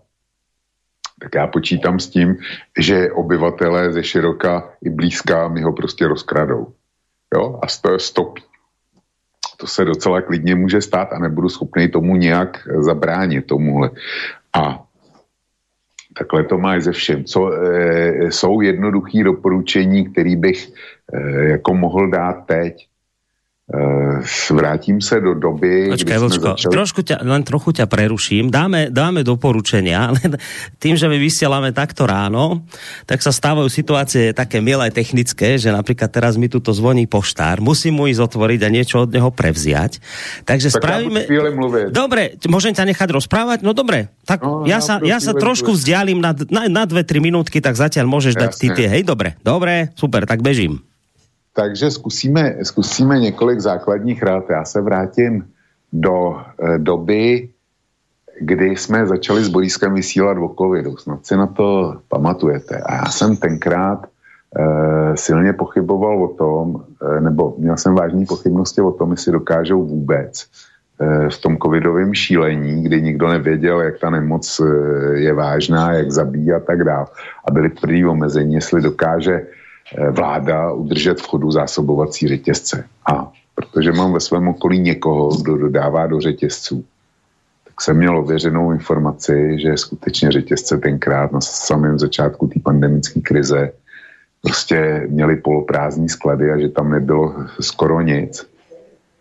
tak 1.23 1.35
já 1.35 1.47
počítám 1.47 2.01
s 2.01 2.09
tím, 2.09 2.37
že 2.79 3.13
obyvatelé 3.13 3.93
ze 3.93 4.03
široka 4.03 4.71
i 4.85 4.91
blízká 4.91 5.49
mi 5.49 5.63
ho 5.63 5.73
prostě 5.73 6.09
rozkradou. 6.09 6.67
Jo, 7.35 7.61
a 7.63 7.99
stopí 7.99 8.43
to 9.63 9.67
se 9.67 9.85
docela 9.85 10.21
klidně 10.21 10.55
může 10.55 10.83
stát 10.83 11.13
a 11.13 11.19
nebudu 11.19 11.49
schopný 11.49 11.89
tomu 11.89 12.17
nějak 12.17 12.67
zabránit 12.79 13.47
tomuhle. 13.47 13.91
A 14.59 14.83
takhle 16.19 16.45
to 16.45 16.59
má 16.59 16.81
ze 16.81 16.93
všem. 16.93 17.25
Co, 17.25 17.53
e, 17.55 18.33
jsou 18.33 18.61
jednoduché 18.61 19.25
doporučení, 19.25 20.11
které 20.11 20.37
bych 20.37 20.73
e, 21.15 21.19
jako 21.55 21.75
mohl 21.75 22.11
dát 22.11 22.47
teď. 22.47 22.87
Uh, 23.73 24.21
vrátím 24.53 25.01
se 25.01 25.17
do 25.17 25.33
doby, 25.33 25.89
Počkaj, 25.89 26.19
Vočko, 26.21 26.49
začali... 26.61 26.73
trošku 26.77 27.01
ťa, 27.09 27.25
len 27.25 27.41
trochu 27.41 27.73
ťa 27.73 27.89
preruším. 27.89 28.53
Dáme, 28.53 28.93
dáme 28.93 29.25
doporučenia, 29.25 30.13
len 30.21 30.37
tým, 30.77 30.93
že 30.93 31.09
my 31.09 31.17
vysielame 31.17 31.73
takto 31.73 32.05
ráno, 32.05 32.69
tak 33.09 33.25
sa 33.25 33.33
stávajú 33.33 33.73
situácie 33.73 34.37
také 34.37 34.61
milé 34.61 34.93
technické, 34.93 35.57
že 35.57 35.73
napríklad 35.73 36.13
teraz 36.13 36.37
mi 36.37 36.53
tuto 36.53 36.77
zvoní 36.77 37.09
poštár, 37.09 37.65
musím 37.65 37.97
mu 37.97 38.13
ísť 38.13 38.21
otvoriť 38.21 38.61
a 38.61 38.69
niečo 38.69 39.09
od 39.09 39.11
neho 39.17 39.33
prevziať. 39.33 40.05
Takže 40.45 40.69
tak 40.69 40.77
spravíme... 40.77 41.25
Dobre, 41.89 42.37
môžem 42.53 42.77
ťa 42.77 42.85
nechať 42.93 43.09
rozprávať? 43.09 43.65
No 43.65 43.73
dobre, 43.73 44.13
tak 44.29 44.45
no, 44.45 44.69
ja, 44.69 44.85
sa, 44.85 45.01
ja 45.01 45.17
sa 45.17 45.33
trošku 45.33 45.73
vzdialím 45.73 46.21
na, 46.21 46.37
na, 46.53 46.69
na 46.69 46.85
dve, 46.85 47.09
tri 47.09 47.25
minútky, 47.25 47.65
tak 47.65 47.81
zatiaľ 47.81 48.05
môžeš 48.05 48.37
Jasne. 48.37 48.43
dať 48.45 48.51
ty 48.53 48.67
tie, 48.69 48.87
hej, 49.01 49.03
dobre, 49.09 49.41
dobre, 49.41 49.97
super, 49.97 50.29
tak 50.29 50.45
bežím. 50.45 50.92
Takže 51.55 51.91
zkusíme, 51.91 52.57
zkusíme 52.63 53.19
několik 53.19 53.61
základních 53.61 54.23
rád. 54.23 54.51
Já 54.51 54.65
se 54.65 54.81
vrátím 54.81 55.45
do 55.93 56.37
e, 56.37 56.79
doby, 56.79 57.49
kdy 58.41 58.77
jsme 58.77 59.07
začali 59.07 59.45
s 59.45 59.49
Boriskem 59.49 59.95
vysílat 59.95 60.37
o 60.39 60.55
covidu. 60.59 60.97
Snad 60.97 61.27
si 61.27 61.37
na 61.37 61.47
to 61.47 61.97
pamatujete. 62.09 62.81
A 62.81 62.95
já 62.95 63.05
jsem 63.05 63.37
tenkrát 63.37 64.07
e, 64.07 65.17
silně 65.17 65.53
pochyboval 65.53 66.25
o 66.25 66.29
tom, 66.29 66.85
e, 67.17 67.21
nebo 67.21 67.55
měl 67.59 67.77
jsem 67.77 67.95
vážné 67.95 68.27
pochybnosti 68.27 68.81
o 68.81 68.91
tom, 68.91 69.11
jestli 69.11 69.33
dokážou 69.33 69.85
vůbec 69.85 70.47
e, 71.01 71.31
v 71.31 71.39
tom 71.39 71.59
covidovém 71.59 72.15
šílení, 72.15 72.83
kdy 72.83 73.03
nikdo 73.03 73.29
nevěděl, 73.29 73.81
jak 73.81 73.99
ta 73.99 74.11
nemoc 74.11 74.61
e, 74.61 74.65
je 75.19 75.33
vážná, 75.33 75.93
jak 75.93 76.11
zabíjí 76.11 76.53
a 76.53 76.61
tak 76.61 76.85
dále. 76.85 77.07
A 77.45 77.51
byly 77.51 77.71
tvrdý 77.71 78.07
omezení, 78.07 78.55
jestli 78.55 78.81
dokáže 78.81 79.47
vláda 80.11 80.73
udržet 80.73 81.21
v 81.21 81.27
chodu 81.29 81.51
zásobovací 81.51 82.29
řetězce. 82.29 82.85
A 83.13 83.33
protože 83.55 83.93
mám 83.93 84.13
ve 84.13 84.21
svém 84.21 84.49
okolí 84.49 84.81
někoho, 84.81 85.37
kdo 85.37 85.57
dodává 85.57 86.07
do 86.07 86.21
řetězců, 86.21 86.85
tak 87.65 87.81
jsem 87.81 87.97
měl 87.97 88.19
ověřenou 88.19 88.73
informaci, 88.73 89.57
že 89.59 89.77
skutečně 89.77 90.33
řetězce 90.33 90.79
tenkrát 90.79 91.33
na 91.33 91.41
samém 91.41 91.99
začátku 91.99 92.47
té 92.47 92.61
pandemické 92.61 93.21
krize 93.21 93.73
prostě 94.43 95.07
měli 95.09 95.37
poloprázdní 95.37 96.09
sklady 96.09 96.51
a 96.51 96.59
že 96.59 96.69
tam 96.69 96.91
nebylo 96.91 97.35
skoro 97.61 98.01
nic. 98.01 98.47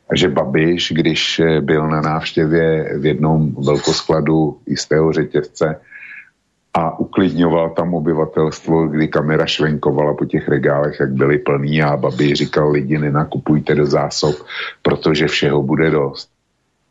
A 0.10 0.16
že 0.16 0.30
Babiš, 0.30 0.92
když 0.96 1.40
eh, 1.40 1.62
byl 1.62 1.88
na 1.88 2.02
návštěvě 2.02 2.98
v 2.98 3.06
jednom 3.06 3.56
velkoskladu 3.66 4.58
jistého 4.68 5.14
řetězce, 5.14 5.80
a 6.74 7.00
uklidňoval 7.00 7.70
tam 7.70 7.94
obyvatelstvo, 7.94 8.88
kdy 8.88 9.08
kamera 9.08 9.46
švenkovala 9.46 10.14
po 10.14 10.26
těch 10.26 10.48
regálech, 10.48 11.00
jak 11.00 11.12
byly 11.12 11.38
plný 11.38 11.84
a 11.84 11.98
babi 11.98 12.36
říkal 12.36 12.72
lidi 12.72 12.98
nenakupujte 12.98 13.76
do 13.76 13.86
zásob, 13.86 14.36
protože 14.82 15.28
všeho 15.28 15.64
bude 15.64 15.92
dost. 15.92 16.30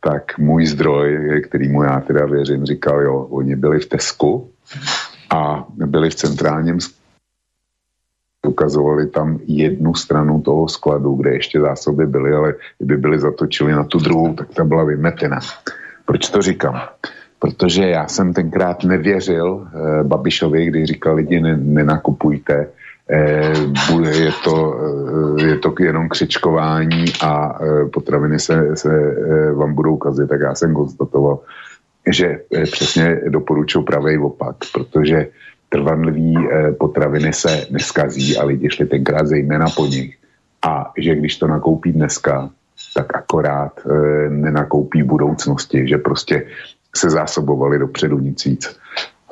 Tak 0.03 0.37
můj 0.37 0.65
zdroj, 0.65 1.41
kterýmu 1.47 1.83
já 1.83 1.99
teda 1.99 2.25
věřím, 2.25 2.65
říkal, 2.65 3.01
jo, 3.01 3.17
oni 3.17 3.55
byli 3.55 3.79
v 3.79 3.85
Tesku 3.85 4.49
a 5.29 5.65
byli 5.85 6.09
v 6.09 6.15
centrálním 6.15 6.79
ukazovali 8.47 9.07
tam 9.07 9.39
jednu 9.47 9.93
stranu 9.93 10.41
toho 10.41 10.67
skladu, 10.67 11.15
kde 11.15 11.33
ještě 11.33 11.59
zásoby 11.59 12.05
byly, 12.05 12.33
ale 12.33 12.53
kdyby 12.77 12.97
byly 12.97 13.19
zatočili 13.19 13.71
na 13.71 13.83
tu 13.83 13.99
druhou, 13.99 14.33
tak 14.33 14.49
ta 14.53 14.63
byla 14.63 14.83
vymetena. 14.83 15.39
Proč 16.05 16.29
to 16.29 16.41
říkám? 16.41 16.81
Protože 17.41 17.83
já 17.83 18.07
jsem 18.07 18.33
tenkrát 18.33 18.83
nevěřil 18.83 19.67
eh, 19.67 20.03
Babišovi, 20.03 20.65
když 20.65 20.85
říkal 20.85 21.15
lidi 21.15 21.41
ne, 21.41 21.57
nenakupujte, 21.57 22.67
eh, 23.09 23.53
je, 24.13 24.31
to, 24.43 24.79
eh, 25.39 25.47
je 25.47 25.57
to 25.57 25.73
jenom 25.79 26.09
křičkování 26.09 27.05
a 27.21 27.59
eh, 27.61 27.85
potraviny 27.89 28.39
se, 28.39 28.75
se 28.77 28.93
eh, 28.93 29.51
vám 29.51 29.73
budou 29.73 29.97
kazit, 29.97 30.29
tak 30.29 30.41
já 30.41 30.55
jsem 30.55 30.73
konstatoval, 30.73 31.39
že 32.05 32.39
eh, 32.53 32.63
přesně 32.63 33.21
doporučuji 33.29 33.81
pravý 33.81 34.17
opak, 34.17 34.55
protože 34.73 35.27
trvanlivý 35.69 36.37
eh, 36.37 36.71
potraviny 36.71 37.33
se 37.33 37.65
neskazí 37.71 38.37
a 38.37 38.45
lidi 38.45 38.69
šli 38.69 38.85
tenkrát 38.85 39.27
zejména 39.27 39.65
po 39.75 39.85
nich. 39.85 40.17
A 40.61 40.93
že 40.97 41.15
když 41.15 41.37
to 41.37 41.47
nakoupí 41.47 41.91
dneska, 41.91 42.49
tak 42.93 43.15
akorát 43.15 43.79
e, 43.85 44.29
nenakoupí 44.29 45.03
budoucnosti, 45.03 45.87
že 45.87 45.97
prostě 45.97 46.45
se 46.95 47.09
zásobovali 47.09 47.79
dopředu 47.79 48.19
nic 48.19 48.45
víc. 48.45 48.79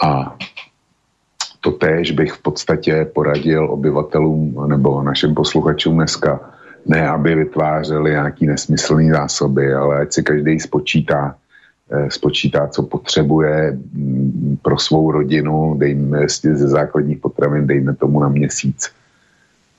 A 0.03 0.35
to 1.61 1.71
též 1.71 2.11
bych 2.11 2.33
v 2.33 2.41
podstatě 2.41 3.07
poradil 3.13 3.71
obyvatelům 3.71 4.65
nebo 4.67 5.03
našim 5.03 5.35
posluchačům 5.35 5.95
dneska, 5.95 6.39
ne 6.85 7.09
aby 7.09 7.35
vytvářeli 7.35 8.11
nějaký 8.11 8.47
nesmyslný 8.47 9.09
zásoby, 9.09 9.73
ale 9.73 10.01
ať 10.01 10.13
si 10.13 10.23
každý 10.23 10.59
spočítá, 10.59 11.35
spočítá, 12.09 12.67
co 12.67 12.83
potřebuje 12.83 13.71
mm, 13.71 14.57
pro 14.61 14.77
svou 14.77 15.11
rodinu, 15.11 15.75
dejme 15.77 16.27
ze 16.29 16.67
základních 16.67 17.17
potravin, 17.17 17.67
dejme 17.67 17.95
tomu 17.95 18.19
na 18.19 18.29
měsíc. 18.29 18.91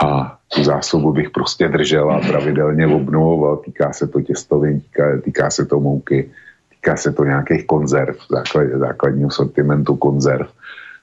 A 0.05 0.39
tu 0.55 0.65
zásobu 0.65 1.13
bych 1.13 1.31
prostě 1.31 1.69
držel 1.69 2.11
a 2.11 2.21
pravidelně 2.21 2.87
obnovoval. 2.87 3.57
Týká 3.57 3.93
se 3.93 4.07
to 4.07 4.21
těstovin, 4.21 4.81
týká, 4.81 5.05
týká 5.25 5.51
se 5.51 5.67
to 5.67 5.81
mouky, 5.81 6.31
týká 6.81 6.97
se 6.97 7.13
to 7.13 7.25
nějakých 7.25 7.67
konzerv, 7.67 8.17
základ, 8.31 8.67
základního 8.79 9.31
sortimentu 9.31 9.97
konzerv 9.97 10.49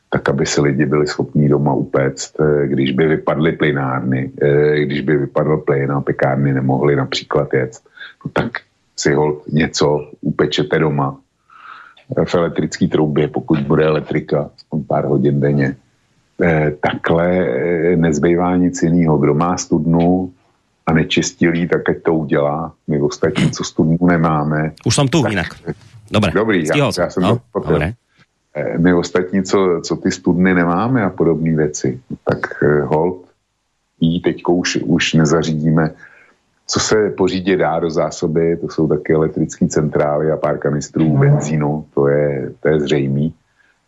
tak 0.09 0.29
aby 0.29 0.45
si 0.45 0.61
lidi 0.61 0.85
byli 0.85 1.07
schopní 1.07 1.49
doma 1.49 1.73
upéct, 1.73 2.39
eh, 2.39 2.67
když 2.67 2.91
by 2.91 3.07
vypadly 3.07 3.51
plynárny, 3.51 4.31
eh, 4.41 4.79
když 4.79 5.01
by 5.01 5.17
vypadl 5.17 5.57
plyn 5.57 5.91
a 5.91 6.01
pekárny 6.01 6.53
nemohli 6.53 6.95
například 6.95 7.53
jet, 7.53 7.79
no 8.25 8.31
tak 8.33 8.51
si 8.95 9.13
ho 9.13 9.41
něco 9.51 10.11
upečete 10.21 10.79
doma 10.79 11.19
eh, 12.17 12.25
v 12.25 12.35
elektrické 12.35 12.87
troubě, 12.87 13.27
pokud 13.27 13.59
bude 13.59 13.85
elektrika, 13.85 14.49
aspoň 14.55 14.83
pár 14.83 15.05
hodin 15.05 15.39
denně. 15.39 15.75
Takhle 16.79 17.49
nezbývá 17.95 18.55
nic 18.61 18.83
jiného. 18.83 19.17
Kdo 19.17 19.33
má 19.33 19.57
studnu 19.57 20.29
a 20.87 20.93
nečistilý, 20.93 21.67
tak 21.67 21.89
ať 21.89 21.97
to 22.03 22.13
udělá. 22.13 22.73
My 22.87 23.01
ostatní, 23.01 23.51
co 23.51 23.63
studnu 23.63 23.97
nemáme. 24.01 24.71
Už 24.85 24.95
jsem 24.95 25.07
tu 25.07 25.21
tak... 25.21 25.31
jinak. 25.31 25.47
Dobré. 26.11 26.31
Dobrý, 26.31 26.67
já, 26.67 26.91
já 26.99 27.09
jsem 27.09 27.23
no, 27.23 27.41
to 27.53 27.59
Dobré. 27.59 27.93
Eh, 28.55 28.77
my 28.77 28.93
ostatní, 28.93 29.43
co, 29.43 29.81
co 29.83 29.95
ty 29.95 30.11
studny 30.11 30.53
nemáme 30.53 31.03
a 31.03 31.09
podobné 31.09 31.55
věci, 31.55 31.99
tak 32.23 32.63
eh, 32.63 32.81
hold 32.81 33.25
jí 33.99 34.21
teď 34.21 34.43
už, 34.47 34.75
už 34.75 35.13
nezařídíme. 35.13 35.91
Co 36.67 36.79
se 36.79 37.09
pořídit 37.09 37.57
dá 37.57 37.79
do 37.79 37.89
zásoby, 37.89 38.57
to 38.57 38.69
jsou 38.69 38.87
taky 38.87 39.13
elektrické 39.13 39.67
centrály 39.67 40.31
a 40.31 40.37
pár 40.37 40.57
kanistrů 40.57 41.13
no. 41.13 41.19
benzínu, 41.19 41.85
to 41.93 42.07
je, 42.07 42.51
to 42.59 42.67
je 42.69 42.79
zřejmý, 42.79 43.33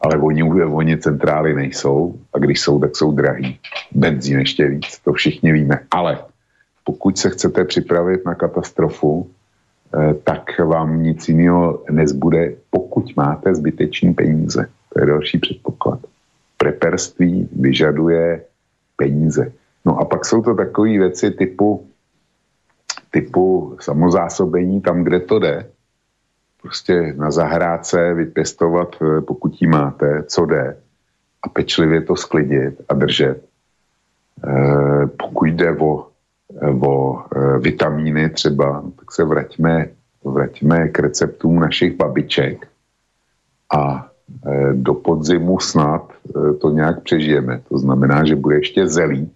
ale 0.01 0.17
oni, 0.17 0.43
oni 0.43 0.97
centrály 0.97 1.53
nejsou 1.53 2.15
a 2.33 2.39
když 2.39 2.59
jsou, 2.59 2.79
tak 2.79 2.95
jsou 2.95 3.11
drahý. 3.11 3.59
Benzín 3.91 4.39
ještě 4.39 4.67
víc, 4.67 4.99
to 5.03 5.13
všichni 5.13 5.53
víme. 5.53 5.79
Ale 5.91 6.17
pokud 6.89 7.17
se 7.17 7.29
chcete 7.29 7.65
připravit 7.65 8.25
na 8.25 8.35
katastrofu, 8.35 9.29
Eh, 9.89 10.13
tak 10.13 10.59
vám 10.59 11.03
nic 11.03 11.29
jiného 11.29 11.83
nezbude, 11.89 12.53
pokud 12.69 13.15
máte 13.15 13.55
zbyteční 13.55 14.13
peníze. 14.13 14.69
To 14.93 14.99
je 14.99 15.05
další 15.05 15.37
předpoklad. 15.37 15.99
Preperství 16.57 17.49
vyžaduje 17.51 18.45
peníze. 18.95 19.51
No 19.85 19.97
a 19.97 20.05
pak 20.05 20.25
jsou 20.25 20.41
to 20.41 20.55
takové 20.55 20.89
věci 20.89 21.31
typu, 21.31 21.87
typu 23.11 23.77
samozásobení 23.81 24.81
tam, 24.81 25.03
kde 25.03 25.19
to 25.19 25.39
jde. 25.39 25.69
Prostě 26.61 27.13
na 27.17 27.31
zahrádce 27.31 28.13
vypěstovat, 28.13 28.95
eh, 29.01 29.21
pokud 29.21 29.61
jí 29.61 29.67
máte, 29.67 30.23
co 30.23 30.45
jde 30.45 30.77
a 31.41 31.49
pečlivě 31.49 32.01
to 32.01 32.15
sklidit 32.15 32.81
a 32.89 32.93
držet. 32.93 33.41
E, 34.43 35.07
pokud 35.07 35.45
jde 35.45 35.77
o 35.79 36.08
o 36.81 37.23
e, 37.35 37.59
vitamíny 37.59 38.29
třeba, 38.29 38.83
tak 38.99 39.11
se 39.11 39.23
vraťme, 39.23 39.87
vraťme 40.23 40.87
k 40.87 40.99
receptům 40.99 41.59
našich 41.59 41.95
babiček 41.95 42.67
a 43.75 44.09
e, 44.45 44.73
do 44.73 44.93
podzimu 44.93 45.59
snad 45.59 46.11
e, 46.11 46.53
to 46.53 46.69
nějak 46.69 47.03
přežijeme. 47.03 47.61
To 47.69 47.77
znamená, 47.77 48.25
že 48.25 48.35
bude 48.35 48.55
ještě 48.55 48.87
zelí 48.87 49.31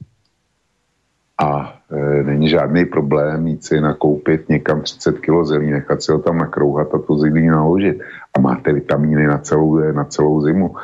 a 1.41 1.79
není 2.24 2.50
žádný 2.50 2.86
problém 2.86 3.48
jít 3.48 3.65
si 3.65 3.82
nakoupit 3.82 4.50
někam 4.50 4.82
30 4.82 5.20
kg 5.20 5.43
zelí, 5.43 5.72
nechat 5.72 6.03
si 6.03 6.12
ho 6.12 6.20
tam 6.20 6.38
nakrouhat 6.38 6.93
a 6.93 6.98
to 6.98 7.17
zelí 7.17 7.48
naložit. 7.48 8.01
A 8.38 8.39
máte 8.39 8.74
vitamíny 8.74 9.27
na 9.27 9.38
celou, 9.38 9.91
na 9.91 10.05
celou 10.05 10.41
zimu. 10.41 10.75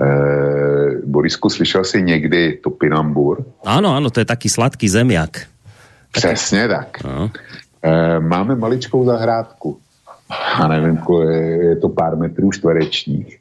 Eh, 0.00 1.06
Borisku, 1.06 1.50
slyšel 1.50 1.84
jsi 1.84 2.02
někdy 2.02 2.52
topinambur? 2.52 3.44
Ano, 3.64 3.96
ano, 3.96 4.10
to 4.10 4.20
je 4.20 4.24
taký 4.24 4.48
sladký 4.48 4.88
zemiak. 4.88 5.51
Přesně 6.12 6.68
tak. 6.68 6.98
E, 7.82 8.20
máme 8.20 8.54
maličkou 8.54 9.04
zahrádku. 9.04 9.78
A 10.54 10.68
nevím, 10.68 10.98
je 11.30 11.76
to 11.76 11.88
pár 11.88 12.16
metrů 12.16 12.52
čtverečních. 12.52 13.38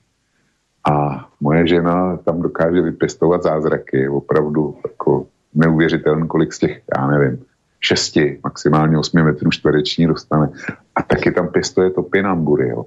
A 0.91 1.25
moje 1.39 1.67
žena 1.67 2.17
tam 2.17 2.41
dokáže 2.41 2.81
vypěstovat 2.81 3.43
zázraky. 3.43 4.10
Opravdu 4.10 4.77
jako 4.88 5.25
neuvěřitelný, 5.55 6.27
kolik 6.27 6.53
z 6.53 6.60
těch, 6.60 6.81
já 6.97 7.07
nevím, 7.07 7.43
šesti, 7.79 8.39
maximálně 8.43 8.97
osmi 8.97 9.23
metrů 9.23 9.51
čtvereční 9.51 10.07
dostane. 10.07 10.49
A 10.95 11.03
taky 11.03 11.31
tam 11.31 11.47
pěstuje 11.47 11.89
to 11.89 12.03
pinambury, 12.03 12.69
jo. 12.69 12.86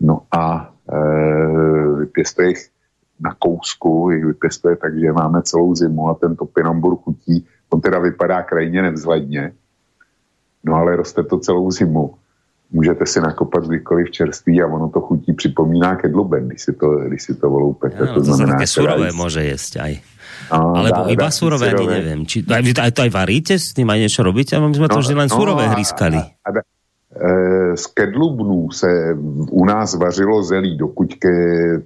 No 0.00 0.20
a 0.30 0.72
e, 0.92 0.98
vypěstuje 1.98 2.48
jich 2.48 2.68
na 3.20 3.34
kousku, 3.38 4.10
jich 4.10 4.24
vypěstuje 4.24 4.76
tak, 4.76 4.98
že 4.98 5.12
máme 5.12 5.42
celou 5.42 5.74
zimu 5.74 6.08
a 6.08 6.14
tento 6.14 6.44
pinambur 6.44 6.96
chutí 6.96 7.46
On 7.74 7.80
teda 7.80 7.98
vypadá 7.98 8.42
krajně 8.42 8.82
nevzhledně, 8.82 9.52
no 10.64 10.74
ale 10.74 10.96
roste 10.96 11.22
to 11.26 11.38
celou 11.38 11.70
zimu. 11.70 12.14
Můžete 12.70 13.06
si 13.06 13.20
nakopat 13.20 13.66
kdykoliv 13.66 14.10
čerství 14.10 14.62
a 14.62 14.66
ono 14.66 14.88
to 14.88 15.00
chutí 15.00 15.32
připomíná 15.32 15.96
kedluben, 15.96 16.48
když 16.48 16.62
si 16.62 16.72
to, 16.72 16.86
když 17.10 17.22
si 17.22 17.34
to 17.34 17.50
volupete. 17.50 17.96
Ja, 18.00 18.06
to, 18.06 18.14
to 18.14 18.20
znamená, 18.24 18.52
také 18.52 18.66
surové 18.66 19.12
může 19.12 19.44
jíst 19.44 19.76
aj. 19.76 19.98
No, 20.52 20.76
Alebo 20.76 21.06
dá, 21.06 21.10
iba 21.14 21.28
dá, 21.28 21.30
surové, 21.30 21.70
ani 21.70 21.86
neviem. 21.86 22.20
Či, 22.26 22.42
aj, 22.42 22.62
aj 22.74 22.92
to 22.92 23.00
aj 23.06 23.10
varíte 23.14 23.54
s 23.54 23.70
tým, 23.70 23.86
aj 23.86 23.98
niečo 24.02 24.20
robíte? 24.26 24.58
My 24.58 24.74
sme 24.74 24.90
to 24.90 24.98
no, 24.98 25.02
vždy 25.06 25.14
len 25.14 25.28
no, 25.30 25.36
surové 25.36 25.64
hryskali. 25.70 26.18
A, 26.18 26.50
a, 26.50 26.60
z 27.74 27.86
kedlubnů 27.86 28.70
se 28.70 29.16
u 29.50 29.64
nás 29.64 29.94
vařilo 29.94 30.42
zelí, 30.42 30.76
dokud 30.76 31.14
ke, 31.14 31.30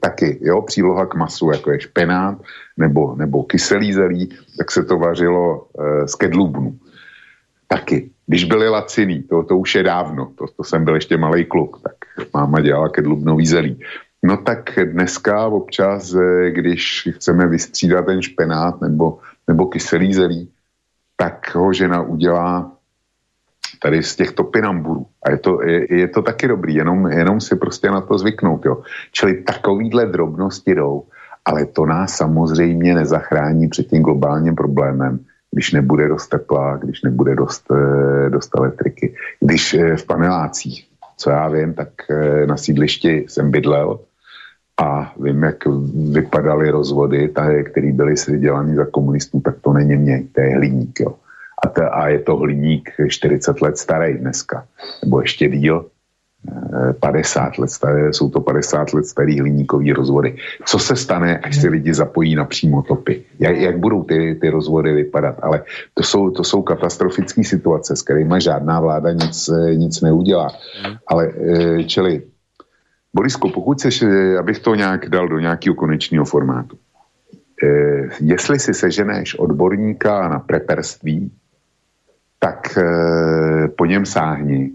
taky, 0.00 0.38
jo, 0.42 0.62
příloha 0.62 1.06
k 1.06 1.14
masu, 1.14 1.50
jako 1.50 1.72
je 1.72 1.80
špenát 1.80 2.38
nebo, 2.76 3.14
nebo 3.16 3.42
kyselý 3.42 3.92
zelí, 3.92 4.28
tak 4.58 4.70
se 4.70 4.84
to 4.84 4.98
vařilo 4.98 5.66
e, 5.78 6.08
z 6.08 6.14
kedlubnů. 6.14 6.78
Taky. 7.68 8.10
Když 8.26 8.44
byly 8.44 8.68
laciný, 8.68 9.22
to, 9.22 9.42
to 9.42 9.58
už 9.58 9.74
je 9.74 9.82
dávno, 9.82 10.32
to, 10.38 10.44
to 10.56 10.64
jsem 10.64 10.84
byl 10.84 10.94
ještě 10.94 11.16
malý 11.16 11.44
kluk, 11.44 11.80
tak 11.82 12.26
máma 12.34 12.60
dělala 12.60 12.88
kedlubnový 12.88 13.46
zelí. 13.46 13.80
No 14.22 14.36
tak 14.36 14.78
dneska 14.84 15.46
občas, 15.46 16.14
e, 16.14 16.50
když 16.50 17.08
chceme 17.14 17.46
vystřídat 17.46 18.06
ten 18.06 18.22
špenát 18.22 18.80
nebo, 18.80 19.18
nebo 19.48 19.66
kyselý 19.66 20.14
zelí, 20.14 20.50
tak 21.16 21.54
ho 21.54 21.72
žena 21.72 22.02
udělá 22.02 22.77
tady 23.78 24.02
z 24.02 24.16
těch 24.16 24.32
topinamburů. 24.32 25.06
A 25.22 25.30
je 25.30 25.38
to, 25.38 25.62
je, 25.62 25.94
je 25.94 26.08
to 26.08 26.22
taky 26.22 26.48
dobrý, 26.48 26.74
jenom, 26.74 27.06
jenom 27.06 27.40
si 27.40 27.56
prostě 27.56 27.90
na 27.90 28.00
to 28.00 28.18
zvyknout. 28.18 28.64
Jo. 28.64 28.82
Čili 29.12 29.42
takovýhle 29.42 30.06
drobnosti 30.06 30.74
jdou, 30.74 31.02
ale 31.44 31.66
to 31.66 31.86
nás 31.86 32.16
samozřejmě 32.16 32.94
nezachrání 32.94 33.68
před 33.68 33.86
tím 33.86 34.02
globálním 34.02 34.54
problémem, 34.54 35.18
když 35.50 35.72
nebude 35.72 36.08
dost 36.08 36.28
tepla, 36.28 36.76
když 36.76 37.02
nebude 37.02 37.34
dost, 37.34 37.64
eh, 37.72 38.30
dost 38.30 38.50
elektriky. 38.56 39.14
Když 39.40 39.74
eh, 39.74 39.96
v 39.96 40.06
panelácích, 40.06 40.88
co 41.16 41.30
já 41.30 41.48
vím, 41.48 41.74
tak 41.74 41.88
eh, 42.10 42.46
na 42.46 42.56
sídlišti 42.56 43.24
jsem 43.28 43.50
bydlel 43.50 44.00
a 44.80 45.12
vím, 45.20 45.42
jak 45.42 45.56
vypadaly 46.12 46.70
rozvody, 46.70 47.34
které 47.64 47.92
byly 47.92 48.14
dělané 48.38 48.74
za 48.74 48.84
komunistů, 48.84 49.40
tak 49.40 49.54
to 49.60 49.72
není 49.72 49.96
mě, 49.96 50.22
to 50.32 50.40
je 50.40 50.54
hliník. 50.54 51.00
Jo 51.00 51.14
a, 51.64 51.68
to, 51.68 51.94
a 51.94 52.08
je 52.08 52.18
to 52.18 52.36
hliník 52.36 52.90
40 53.08 53.62
let 53.62 53.78
starý 53.78 54.18
dneska, 54.18 54.66
nebo 55.04 55.20
ještě 55.20 55.48
díl, 55.48 55.86
50 57.00 57.40
eh, 57.40 57.60
let 57.60 57.70
staré, 57.70 58.12
jsou 58.12 58.30
to 58.30 58.40
50 58.40 58.94
let 58.94 59.06
starý 59.06 59.40
hliníkový 59.40 59.92
rozvody. 59.92 60.36
Co 60.64 60.78
se 60.78 60.96
stane, 60.96 61.38
až 61.38 61.56
se 61.56 61.68
lidi 61.68 61.94
zapojí 61.94 62.34
na 62.34 62.44
přímotopy? 62.44 63.24
Jak, 63.38 63.56
jak 63.56 63.78
budou 63.78 64.02
ty, 64.02 64.38
ty 64.40 64.50
rozvody 64.50 64.92
vypadat? 64.92 65.36
Ale 65.42 65.64
to 65.94 66.02
jsou, 66.02 66.30
to 66.30 66.44
jsou 66.44 66.62
katastrofické 66.62 67.44
situace, 67.44 67.96
s 67.96 68.02
kterými 68.02 68.40
žádná 68.40 68.80
vláda 68.80 69.12
nic, 69.12 69.48
eh, 69.48 69.74
nic 69.74 70.00
neudělá. 70.00 70.48
Ale 71.06 71.28
eh, 71.28 71.84
čili, 71.84 72.22
Borisko, 73.14 73.48
pokud 73.48 73.78
chceš, 73.78 74.04
abych 74.38 74.58
to 74.58 74.74
nějak 74.74 75.08
dal 75.08 75.28
do 75.28 75.38
nějakého 75.38 75.74
konečného 75.74 76.24
formátu, 76.24 76.78
jestli 78.20 78.58
si 78.58 78.74
seženeš 78.74 79.34
odborníka 79.34 80.28
na 80.28 80.38
preperství, 80.38 81.32
tak 82.38 82.78
e, 82.78 82.82
po 83.68 83.84
něm 83.84 84.06
sáhni 84.06 84.70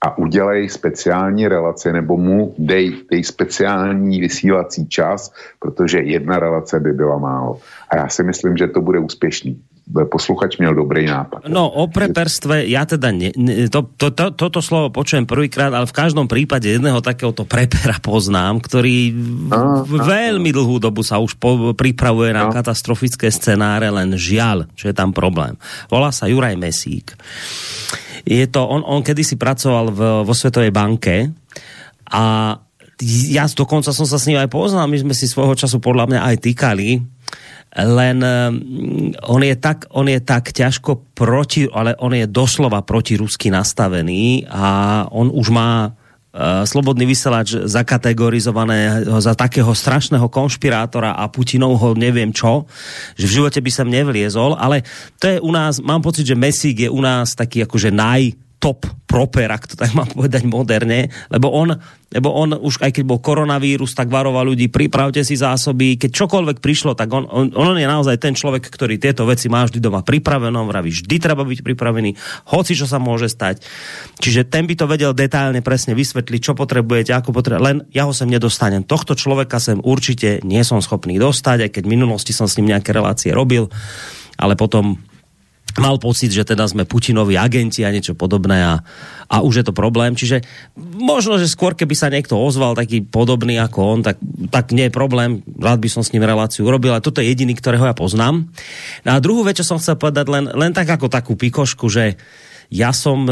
a 0.00 0.18
udělej 0.18 0.68
speciální 0.68 1.48
relace 1.48 1.92
nebo 1.92 2.16
mu 2.16 2.54
dej, 2.58 3.02
dej 3.10 3.24
speciální 3.24 4.20
vysílací 4.20 4.88
čas, 4.88 5.32
protože 5.58 5.98
jedna 5.98 6.38
relace 6.38 6.80
by 6.80 6.92
byla 6.92 7.18
málo. 7.18 7.60
A 7.88 7.96
já 7.96 8.08
si 8.08 8.22
myslím, 8.22 8.56
že 8.56 8.66
to 8.66 8.80
bude 8.80 8.98
úspěšný 8.98 9.62
posluchač 9.88 10.56
měl 10.58 10.74
dobrý 10.74 11.06
nápad. 11.06 11.48
No 11.48 11.70
o 11.70 11.88
preperstve, 11.88 12.68
ja 12.68 12.84
teda 12.84 13.08
ne, 13.08 13.32
ne, 13.36 13.72
to, 13.72 13.88
to, 13.96 14.12
to, 14.12 14.36
toto 14.36 14.60
slovo 14.60 14.92
počujem 14.92 15.24
prvýkrát, 15.24 15.72
ale 15.72 15.88
v 15.88 15.96
každom 15.96 16.28
prípade 16.28 16.68
jedného 16.68 17.00
takéhoto 17.00 17.48
prepera 17.48 17.96
poznám, 17.96 18.60
ktorý 18.60 19.16
a, 19.48 19.82
veľmi 19.88 20.50
dlhú 20.52 20.76
dobu 20.76 21.00
sa 21.00 21.16
už 21.16 21.40
po, 21.40 21.72
pripravuje 21.72 22.36
na 22.36 22.48
a. 22.48 22.52
katastrofické 22.52 23.32
scenáre, 23.32 23.88
len 23.88 24.12
žiaľ, 24.14 24.68
čo 24.76 24.92
je 24.92 24.94
tam 24.94 25.16
problém. 25.16 25.56
Volá 25.88 26.12
sa 26.12 26.28
Juraj 26.28 26.60
Mesík. 26.60 27.16
Je 28.28 28.44
to, 28.44 28.60
on, 28.68 28.84
on 28.84 29.00
kedysi 29.00 29.40
pracoval 29.40 29.88
v, 29.88 30.00
vo 30.28 30.34
Svetovej 30.36 30.68
banke 30.68 31.32
A 32.08 32.56
ja 33.04 33.46
dokonca 33.46 33.94
som 33.94 34.06
sa 34.08 34.18
s 34.18 34.26
ním 34.26 34.42
aj 34.42 34.50
poznal, 34.50 34.90
my 34.90 34.98
sme 34.98 35.14
si 35.14 35.30
svojho 35.30 35.54
času 35.54 35.78
podľa 35.78 36.10
mňa 36.10 36.20
aj 36.34 36.36
týkali, 36.50 36.98
len 37.76 38.18
um, 38.24 38.32
on 39.28 39.42
je 39.44 39.52
tak, 39.60 39.84
on 39.92 40.08
je 40.08 40.20
tak 40.24 40.56
ťažko 40.56 41.12
proti, 41.12 41.68
ale 41.68 41.92
on 42.00 42.16
je 42.16 42.24
doslova 42.24 42.80
proti 42.80 43.20
rusky 43.20 43.52
nastavený 43.52 44.48
a 44.48 45.04
on 45.12 45.28
už 45.28 45.52
má 45.52 45.92
uh, 45.92 46.64
slobodný 46.64 47.04
vysielač 47.04 47.60
zakategorizované 47.68 49.04
za 49.20 49.36
takého 49.36 49.68
strašného 49.76 50.32
konšpirátora 50.32 51.12
a 51.12 51.28
Putinovho 51.28 51.92
neviem 51.92 52.32
čo, 52.32 52.64
že 53.20 53.28
v 53.28 53.34
živote 53.44 53.60
by 53.60 53.70
sem 53.70 53.88
nevliezol, 53.92 54.56
ale 54.56 54.80
to 55.20 55.28
je 55.28 55.38
u 55.44 55.52
nás, 55.52 55.84
mám 55.84 56.00
pocit, 56.00 56.24
že 56.24 56.38
Mesík 56.38 56.88
je 56.88 56.90
u 56.90 57.00
nás 57.04 57.36
taký 57.36 57.68
akože 57.68 57.92
naj 57.92 58.47
top 58.58 58.90
proper, 59.08 59.48
ak 59.48 59.72
to 59.72 59.74
tak 59.78 59.94
mám 59.96 60.10
povedať 60.10 60.44
moderne, 60.44 61.08
lebo 61.32 61.48
on, 61.48 61.72
lebo 62.12 62.28
on 62.34 62.58
už 62.58 62.82
aj 62.84 62.92
keď 62.92 63.04
bol 63.08 63.22
koronavírus, 63.22 63.96
tak 63.96 64.12
varoval 64.12 64.52
ľudí, 64.52 64.68
pripravte 64.68 65.22
si 65.24 65.38
zásoby, 65.38 65.96
keď 65.96 66.10
čokoľvek 66.12 66.58
prišlo, 66.60 66.92
tak 66.98 67.08
on, 67.14 67.24
on, 67.30 67.54
on 67.56 67.78
je 67.78 67.88
naozaj 67.88 68.18
ten 68.20 68.36
človek, 68.36 68.68
ktorý 68.68 69.00
tieto 69.00 69.24
veci 69.24 69.48
má 69.48 69.64
vždy 69.64 69.80
doma 69.80 70.04
pripravenom, 70.04 70.68
vraví, 70.68 70.92
vždy 70.92 71.16
treba 71.22 71.46
byť 71.46 71.60
pripravený, 71.64 72.10
hoci 72.52 72.76
čo 72.76 72.84
sa 72.84 73.00
môže 73.00 73.30
stať. 73.32 73.64
Čiže 74.20 74.44
ten 74.50 74.68
by 74.68 74.74
to 74.76 74.90
vedel 74.90 75.16
detailne 75.16 75.64
presne 75.64 75.96
vysvetliť, 75.96 76.40
čo 76.42 76.52
potrebujete, 76.58 77.14
ako 77.14 77.32
potrebujete, 77.32 77.64
len 77.64 77.78
ja 77.94 78.04
ho 78.04 78.12
sem 78.12 78.28
nedostanem. 78.28 78.84
Tohto 78.84 79.16
človeka 79.16 79.56
sem 79.62 79.80
určite 79.80 80.44
nie 80.44 80.60
som 80.66 80.82
schopný 80.84 81.16
dostať, 81.16 81.70
aj 81.70 81.70
keď 81.80 81.82
v 81.86 81.92
minulosti 81.96 82.36
som 82.36 82.44
s 82.44 82.60
ním 82.60 82.76
nejaké 82.76 82.92
relácie 82.92 83.32
robil, 83.32 83.70
ale 84.36 84.52
potom 84.54 85.00
mal 85.78 85.96
pocit, 85.96 86.34
že 86.34 86.44
teda 86.44 86.66
sme 86.66 86.84
Putinovi 86.84 87.38
agenti 87.38 87.86
a 87.86 87.94
niečo 87.94 88.18
podobné 88.18 88.62
a, 88.62 88.82
a 89.30 89.36
už 89.40 89.62
je 89.62 89.64
to 89.66 89.74
problém. 89.74 90.18
Čiže 90.18 90.44
možno, 90.98 91.38
že 91.38 91.50
skôr 91.50 91.78
keby 91.78 91.94
sa 91.94 92.12
niekto 92.12 92.36
ozval 92.36 92.74
taký 92.74 93.02
podobný 93.06 93.56
ako 93.58 93.78
on, 93.80 94.00
tak, 94.02 94.18
tak 94.50 94.74
nie 94.74 94.90
je 94.90 94.92
problém. 94.92 95.40
Rád 95.46 95.78
by 95.80 95.88
som 95.88 96.02
s 96.02 96.12
ním 96.12 96.26
reláciu 96.26 96.66
urobil, 96.66 96.94
ale 96.94 97.04
toto 97.04 97.22
je 97.22 97.30
jediný, 97.30 97.54
ktorého 97.56 97.86
ja 97.86 97.96
poznám. 97.96 98.50
No 99.06 99.10
a 99.14 99.22
druhú 99.22 99.46
vec, 99.46 99.58
čo 99.58 99.66
som 99.66 99.80
chcel 99.80 99.96
povedať, 99.96 100.26
len, 100.28 100.44
len 100.52 100.74
tak 100.74 100.90
ako 100.90 101.06
takú 101.08 101.38
pikošku, 101.38 101.88
že 101.88 102.18
ja 102.68 102.92
som, 102.92 103.24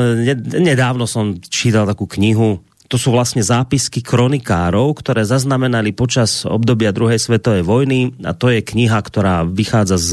nedávno 0.57 1.05
som 1.05 1.37
čítal 1.37 1.85
takú 1.85 2.09
knihu 2.09 2.65
to 2.87 2.97
sú 2.97 3.11
vlastne 3.11 3.43
zápisky 3.43 3.99
kronikárov, 3.99 4.95
ktoré 4.95 5.27
zaznamenali 5.27 5.91
počas 5.91 6.47
obdobia 6.47 6.95
druhej 6.95 7.19
svetovej 7.19 7.67
vojny 7.67 8.15
a 8.23 8.31
to 8.31 8.51
je 8.51 8.63
kniha, 8.63 8.99
ktorá 9.03 9.43
vychádza 9.43 9.99
z 9.99 10.11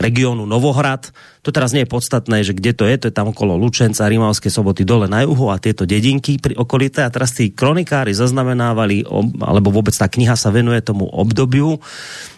regiónu 0.00 0.48
Novohrad, 0.48 1.12
to 1.42 1.50
teraz 1.50 1.74
nie 1.74 1.82
je 1.82 1.90
podstatné, 1.90 2.46
že 2.46 2.54
kde 2.54 2.70
to 2.70 2.86
je, 2.86 2.94
to 3.02 3.06
je 3.10 3.14
tam 3.14 3.34
okolo 3.34 3.58
Lučenca, 3.58 4.06
Rimavské 4.06 4.46
soboty 4.46 4.86
dole 4.86 5.10
na 5.10 5.26
juhu 5.26 5.50
a 5.50 5.58
tieto 5.58 5.82
dedinky 5.82 6.38
pri 6.38 6.54
okolité. 6.54 7.02
A 7.02 7.10
teraz 7.10 7.34
tí 7.34 7.50
kronikári 7.50 8.14
zaznamenávali, 8.14 9.02
alebo 9.42 9.74
vôbec 9.74 9.90
tá 9.90 10.06
kniha 10.06 10.38
sa 10.38 10.54
venuje 10.54 10.78
tomu 10.86 11.10
obdobiu 11.10 11.82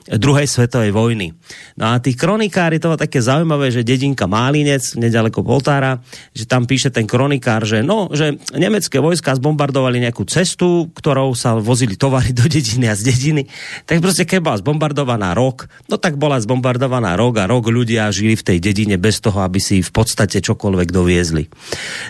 druhej 0.05 0.45
svetovej 0.45 0.93
vojny. 0.93 1.33
No 1.81 1.97
a 1.97 2.01
tí 2.01 2.13
kronikári, 2.13 2.77
to 2.77 2.93
také 2.93 3.25
zaujímavé, 3.25 3.73
že 3.73 3.81
dedinka 3.81 4.29
Málinec, 4.29 5.01
nedaleko 5.01 5.41
Poltára, 5.41 6.05
že 6.37 6.45
tam 6.45 6.69
píše 6.69 6.93
ten 6.93 7.09
kronikár, 7.09 7.65
že 7.65 7.81
no, 7.81 8.13
že 8.13 8.37
nemecké 8.53 9.01
vojska 9.01 9.33
zbombardovali 9.41 10.05
nejakú 10.05 10.29
cestu, 10.29 10.93
ktorou 10.93 11.33
sa 11.33 11.57
vozili 11.57 11.97
tovary 11.97 12.37
do 12.37 12.45
dediny 12.45 12.93
a 12.93 12.95
z 12.95 13.17
dediny. 13.17 13.49
Tak 13.89 14.05
proste, 14.05 14.29
keď 14.29 14.41
bola 14.45 14.61
zbombardovaná 14.61 15.33
rok, 15.33 15.73
no 15.89 15.97
tak 15.97 16.21
bola 16.21 16.37
zbombardovaná 16.37 17.17
rok 17.17 17.41
a 17.41 17.49
rok 17.49 17.73
ľudia 17.73 18.13
žili 18.13 18.37
v 18.37 18.45
tej 18.45 18.59
dedine 18.61 18.94
dedine 18.95 19.03
bez 19.03 19.19
toho, 19.21 19.43
aby 19.43 19.59
si 19.59 19.83
v 19.83 19.91
podstate 19.91 20.39
čokoľvek 20.39 20.89
doviezli. 20.95 21.45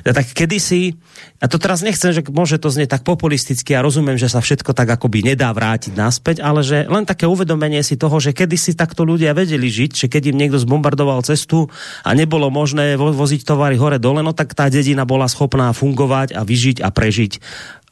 No, 0.05 0.11
tak 0.13 0.37
kedysi, 0.37 0.93
a 1.41 1.49
to 1.49 1.57
teraz 1.57 1.81
nechcem, 1.81 2.13
že 2.13 2.23
môže 2.29 2.61
to 2.61 2.69
znieť 2.69 3.01
tak 3.01 3.03
populisticky 3.03 3.73
a 3.75 3.85
rozumiem, 3.85 4.21
že 4.21 4.29
sa 4.29 4.45
všetko 4.45 4.77
tak 4.77 4.89
akoby 4.93 5.35
nedá 5.35 5.49
vrátiť 5.51 5.97
naspäť, 5.97 6.45
ale 6.45 6.61
že 6.61 6.85
len 6.85 7.09
také 7.09 7.25
uvedomenie 7.25 7.81
si 7.81 7.97
toho, 7.97 8.21
že 8.21 8.37
kedysi 8.37 8.77
takto 8.77 9.09
ľudia 9.09 9.33
vedeli 9.33 9.67
žiť, 9.67 9.91
že 10.05 10.07
keď 10.13 10.23
im 10.33 10.39
niekto 10.39 10.61
zbombardoval 10.61 11.25
cestu 11.25 11.73
a 12.05 12.11
nebolo 12.13 12.53
možné 12.53 13.01
vo 13.01 13.11
voziť 13.15 13.49
tovary 13.49 13.81
hore 13.81 13.97
dole, 13.97 14.21
no 14.21 14.37
tak 14.37 14.53
tá 14.53 14.69
dedina 14.69 15.09
bola 15.09 15.31
schopná 15.31 15.73
fungovať 15.73 16.37
a 16.37 16.45
vyžiť 16.45 16.85
a 16.85 16.93
prežiť 16.93 17.33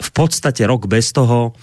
v 0.03 0.11
podstate 0.11 0.67
rok 0.67 0.91
bez 0.91 1.15
toho, 1.15 1.55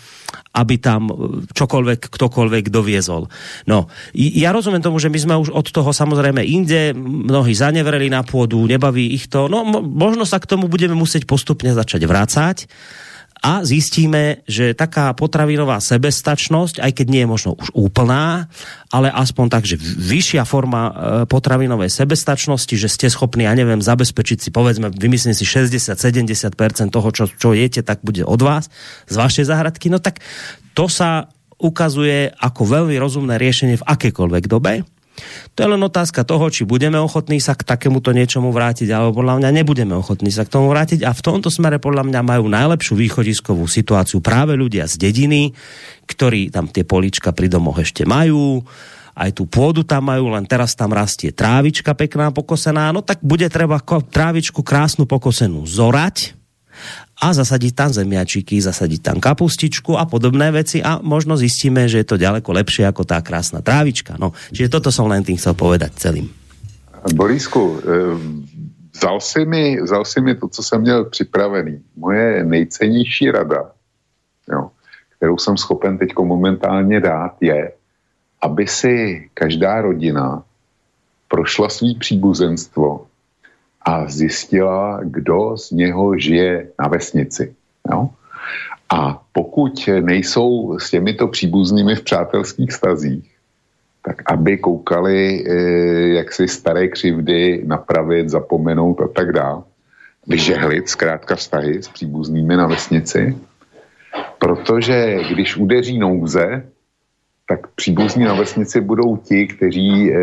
aby 0.53 0.75
tam 0.81 1.09
e, 1.09 1.13
čokoľvek, 1.53 2.09
ktokoľvek 2.09 2.65
doviezol. 2.69 3.29
No, 3.69 3.89
ja 4.13 4.49
rozumiem 4.53 4.83
tomu, 4.83 4.97
že 4.97 5.09
my 5.09 5.19
sme 5.19 5.35
už 5.39 5.49
od 5.53 5.67
toho 5.69 5.89
samozrejme 5.93 6.41
inde, 6.41 6.93
mnohí 6.97 7.53
zanevreli 7.53 8.09
na 8.09 8.25
pôdu, 8.25 8.65
nebaví 8.65 9.13
ich 9.13 9.29
to, 9.29 9.49
no 9.49 9.65
možno 9.81 10.25
sa 10.25 10.41
k 10.41 10.49
tomu 10.49 10.69
budeme 10.69 10.93
musieť 10.97 11.25
postupne 11.29 11.73
začať 11.73 12.05
vrácať, 12.05 12.57
a 13.39 13.63
zistíme, 13.63 14.43
že 14.43 14.75
taká 14.75 15.15
potravinová 15.15 15.79
sebestačnosť, 15.79 16.83
aj 16.83 16.91
keď 16.91 17.07
nie 17.07 17.21
je 17.23 17.31
možno 17.31 17.51
už 17.55 17.71
úplná, 17.71 18.51
ale 18.91 19.07
aspoň 19.07 19.45
tak, 19.47 19.63
že 19.63 19.79
vyššia 19.79 20.43
forma 20.43 20.81
e, 20.83 20.91
potravinovej 21.23 21.87
sebestačnosti, 21.87 22.75
že 22.75 22.91
ste 22.91 23.07
schopní, 23.07 23.47
ja 23.47 23.55
neviem, 23.55 23.79
zabezpečiť 23.79 24.37
si, 24.43 24.49
povedzme, 24.51 24.91
vymyslím 24.91 25.31
si 25.31 25.47
60-70% 25.47 26.91
toho, 26.91 27.09
čo, 27.15 27.31
čo 27.31 27.55
jete, 27.55 27.79
tak 27.79 28.03
bude 28.03 28.27
od 28.27 28.43
vás, 28.43 28.67
z 29.07 29.15
vašej 29.15 29.47
záhradky, 29.47 29.87
no 29.87 30.03
tak 30.03 30.19
to 30.75 30.91
sa 30.91 31.31
ukazuje 31.59 32.35
ako 32.35 32.61
veľmi 32.67 32.95
rozumné 32.99 33.39
riešenie 33.39 33.79
v 33.79 33.87
akejkoľvek 33.87 34.43
dobe 34.47 34.83
to 35.55 35.59
je 35.63 35.69
len 35.69 35.81
otázka 35.81 36.25
toho, 36.27 36.47
či 36.51 36.63
budeme 36.67 36.99
ochotní 36.99 37.39
sa 37.39 37.55
k 37.55 37.63
takémuto 37.67 38.11
niečomu 38.11 38.51
vrátiť, 38.51 38.89
alebo 38.91 39.23
podľa 39.23 39.43
mňa 39.43 39.49
nebudeme 39.61 39.95
ochotní 39.95 40.31
sa 40.31 40.43
k 40.45 40.53
tomu 40.53 40.71
vrátiť. 40.71 41.03
A 41.05 41.11
v 41.11 41.21
tomto 41.23 41.51
smere 41.51 41.77
podľa 41.77 42.07
mňa 42.07 42.21
majú 42.23 42.45
najlepšiu 42.51 42.95
východiskovú 42.95 43.65
situáciu 43.65 44.19
práve 44.19 44.55
ľudia 44.55 44.87
z 44.87 44.99
dediny, 44.99 45.53
ktorí 46.09 46.49
tam 46.49 46.67
tie 46.71 46.83
polička 46.83 47.31
pri 47.31 47.47
domoch 47.51 47.79
ešte 47.79 48.07
majú, 48.07 48.63
aj 49.19 49.35
tú 49.35 49.43
pôdu 49.45 49.83
tam 49.83 50.07
majú, 50.07 50.31
len 50.31 50.47
teraz 50.47 50.73
tam 50.79 50.95
rastie 50.95 51.35
trávička 51.35 51.91
pekná 51.91 52.31
pokosená, 52.31 52.95
no 52.95 53.03
tak 53.03 53.19
bude 53.19 53.45
treba 53.51 53.83
trávičku 53.83 54.63
krásnu 54.63 55.03
pokosenú 55.03 55.67
zorať, 55.67 56.39
a 57.19 57.35
zasadiť 57.35 57.75
tam 57.75 57.91
zemiačiky, 57.91 58.63
zasadiť 58.63 59.01
tam 59.03 59.17
kapustičku 59.19 59.99
a 59.99 60.07
podobné 60.07 60.55
veci 60.55 60.79
a 60.79 61.03
možno 61.03 61.35
zistíme, 61.35 61.83
že 61.91 62.01
je 62.01 62.07
to 62.07 62.15
ďaleko 62.15 62.47
lepšie 62.55 62.87
ako 62.87 63.03
tá 63.03 63.19
krásna 63.19 63.59
trávička. 63.59 64.15
No, 64.15 64.31
čiže 64.55 64.71
toto 64.71 64.87
som 64.87 65.11
len 65.11 65.27
tým 65.27 65.35
chcel 65.35 65.51
povedať 65.51 65.99
celým. 65.99 66.31
Borisku, 67.11 67.79
eh, 67.79 68.15
vzal 68.95 69.19
si, 69.19 69.43
mi, 69.43 69.79
vzal 69.83 70.03
si 70.07 70.19
mi 70.23 70.35
to, 70.35 70.47
co 70.47 70.63
jsem 70.63 70.81
měl 70.81 71.05
připravený. 71.05 71.83
Moje 71.95 72.43
nejcennější 72.43 73.31
rada, 73.31 73.71
jo, 74.51 74.71
kterou 75.17 75.37
jsem 75.37 75.57
schopen 75.57 75.97
teď 75.97 76.15
momentálně 76.15 76.99
dát, 76.99 77.35
je, 77.41 77.71
aby 78.41 78.67
si 78.67 79.27
každá 79.33 79.81
rodina 79.81 80.43
prošla 81.27 81.69
svý 81.69 81.95
příbuzenstvo 81.95 83.05
a 83.81 84.07
zjistila, 84.07 84.99
kdo 85.03 85.57
z 85.57 85.71
něho 85.71 86.17
žije 86.17 86.67
na 86.79 86.87
vesnici. 86.87 87.55
Jo? 87.91 88.09
A 88.89 89.21
pokud 89.31 89.89
nejsou 90.01 90.79
s 90.79 90.89
těmito 90.89 91.27
příbuznými 91.27 91.95
v 91.95 92.01
přátelských 92.01 92.71
stazích, 92.73 93.35
tak 94.05 94.31
aby 94.31 94.57
koukali, 94.57 95.45
eh, 95.45 95.53
jak 96.17 96.33
si 96.33 96.47
staré 96.47 96.87
křivdy 96.87 97.63
napravit, 97.65 98.29
zapomenout 98.29 99.01
a 99.01 99.07
tak 99.07 99.31
dále. 99.31 99.61
Vyžehlit 100.27 100.89
zkrátka 100.89 101.35
vztahy 101.35 101.83
s 101.83 101.87
příbuznými 101.87 102.57
na 102.57 102.67
vesnici, 102.67 103.37
protože 104.39 105.17
když 105.31 105.57
udeří 105.57 105.97
nouze, 105.97 106.65
tak 107.49 107.67
příbuzní 107.67 108.23
na 108.23 108.33
vesnici 108.33 108.81
budou 108.81 109.17
ti, 109.17 109.47
kteří 109.47 110.13
e, 110.13 110.15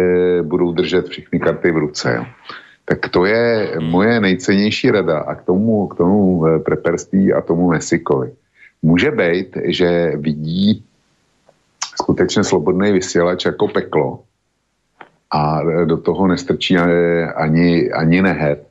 budou 0.42 0.72
držet 0.72 1.08
všechny 1.08 1.40
karty 1.40 1.70
v 1.70 1.76
ruce. 1.76 2.14
Jo. 2.16 2.24
Tak 2.86 3.08
to 3.08 3.24
je 3.24 3.76
moje 3.80 4.20
nejcennější 4.20 4.90
rada 4.90 5.18
a 5.18 5.34
k 5.34 5.42
tomu, 5.42 5.86
k 5.86 5.96
tomu 5.96 6.46
eh, 6.46 6.58
preperství 6.58 7.32
a 7.32 7.40
tomu 7.40 7.70
Mesikovi. 7.70 8.32
Může 8.82 9.10
být, 9.10 9.58
že 9.64 10.12
vidí 10.16 10.84
skutečně 11.96 12.44
slobodný 12.44 12.92
vysílač 12.92 13.44
jako 13.44 13.68
peklo 13.68 14.22
a 15.30 15.62
do 15.84 15.96
toho 15.96 16.26
nestrčí 16.26 16.78
ani, 16.78 17.92
ani 17.92 18.22
nehet. 18.22 18.66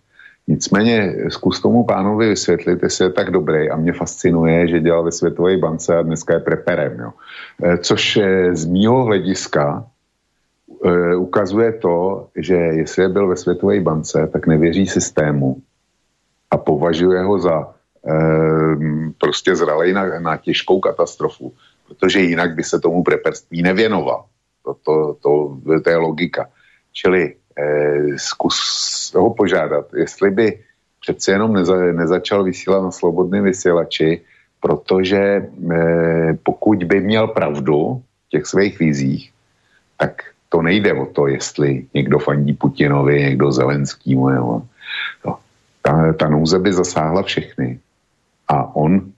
Nicméně 0.48 1.16
zkus 1.30 1.62
tomu 1.62 1.84
pánovi 1.84 2.30
vysvětlit, 2.30 2.84
jestli 2.84 3.06
je 3.06 3.10
tak 3.10 3.32
dobrý 3.32 3.70
a 3.70 3.76
mě 3.76 3.94
fascinuje, 3.94 4.68
že 4.68 4.80
dělal 4.80 5.04
ve 5.04 5.12
Světové 5.12 5.58
bance 5.58 5.98
a 5.98 6.02
dneska 6.02 6.34
je 6.34 6.40
preperem. 6.40 7.00
Jo. 7.00 7.12
Eh, 7.64 7.78
což 7.78 8.18
eh, 8.18 8.56
z 8.56 8.66
mýho 8.66 9.04
hlediska 9.04 9.86
ukazuje 11.18 11.74
to, 11.74 12.28
že 12.36 12.56
jestli 12.56 13.08
byl 13.10 13.28
ve 13.28 13.38
Světové 13.38 13.80
bance, 13.80 14.30
tak 14.34 14.48
nevěří 14.48 14.88
systému 14.88 15.58
a 16.52 16.58
považuje 16.58 17.24
ho 17.24 17.40
za 17.40 17.58
e, 17.62 18.14
prostě 19.18 19.56
zralej 19.56 19.94
na, 19.94 20.20
na 20.20 20.38
těžkou 20.38 20.80
katastrofu, 20.80 21.54
protože 21.88 22.20
jinak 22.20 22.56
by 22.56 22.64
se 22.64 22.80
tomu 22.80 23.04
preperství 23.04 23.62
nevěnoval. 23.62 24.26
To, 24.64 24.74
to, 24.74 25.18
to, 25.22 25.58
to 25.84 25.90
je 25.90 25.98
logika. 25.98 26.50
Čili 26.92 27.36
e, 27.58 27.66
zkus 28.18 28.58
ho 29.16 29.34
požádat, 29.34 29.94
jestli 29.94 30.32
by 30.32 30.60
přeci 31.02 31.32
jenom 31.32 31.54
neza, 31.54 31.76
nezačal 31.76 32.44
vysílat 32.44 32.84
na 32.84 32.92
slobodném 32.92 33.44
vysílači 33.44 34.22
protože 34.66 35.22
eh, 35.46 36.34
pokud 36.44 36.84
by 36.84 37.02
měl 37.02 37.28
pravdu 37.28 38.02
v 38.28 38.30
těch 38.30 38.46
svých 38.46 38.80
vizích, 38.80 39.32
tak 39.98 40.34
to 40.56 40.62
nejde 40.62 40.94
o 40.94 41.06
to, 41.06 41.28
jestli 41.28 41.86
někdo 41.94 42.20
fandí 42.20 42.54
Putinovi, 42.54 43.20
někdo 43.20 43.52
Zelenskýmu. 43.52 44.30
Jo. 44.30 44.62
No, 45.26 45.40
ta, 45.82 46.14
ta 46.14 46.30
nouze 46.30 46.60
by 46.60 46.74
zasáhla 46.74 47.24
všechny. 47.24 47.80
A 48.48 48.76
on 48.76 49.12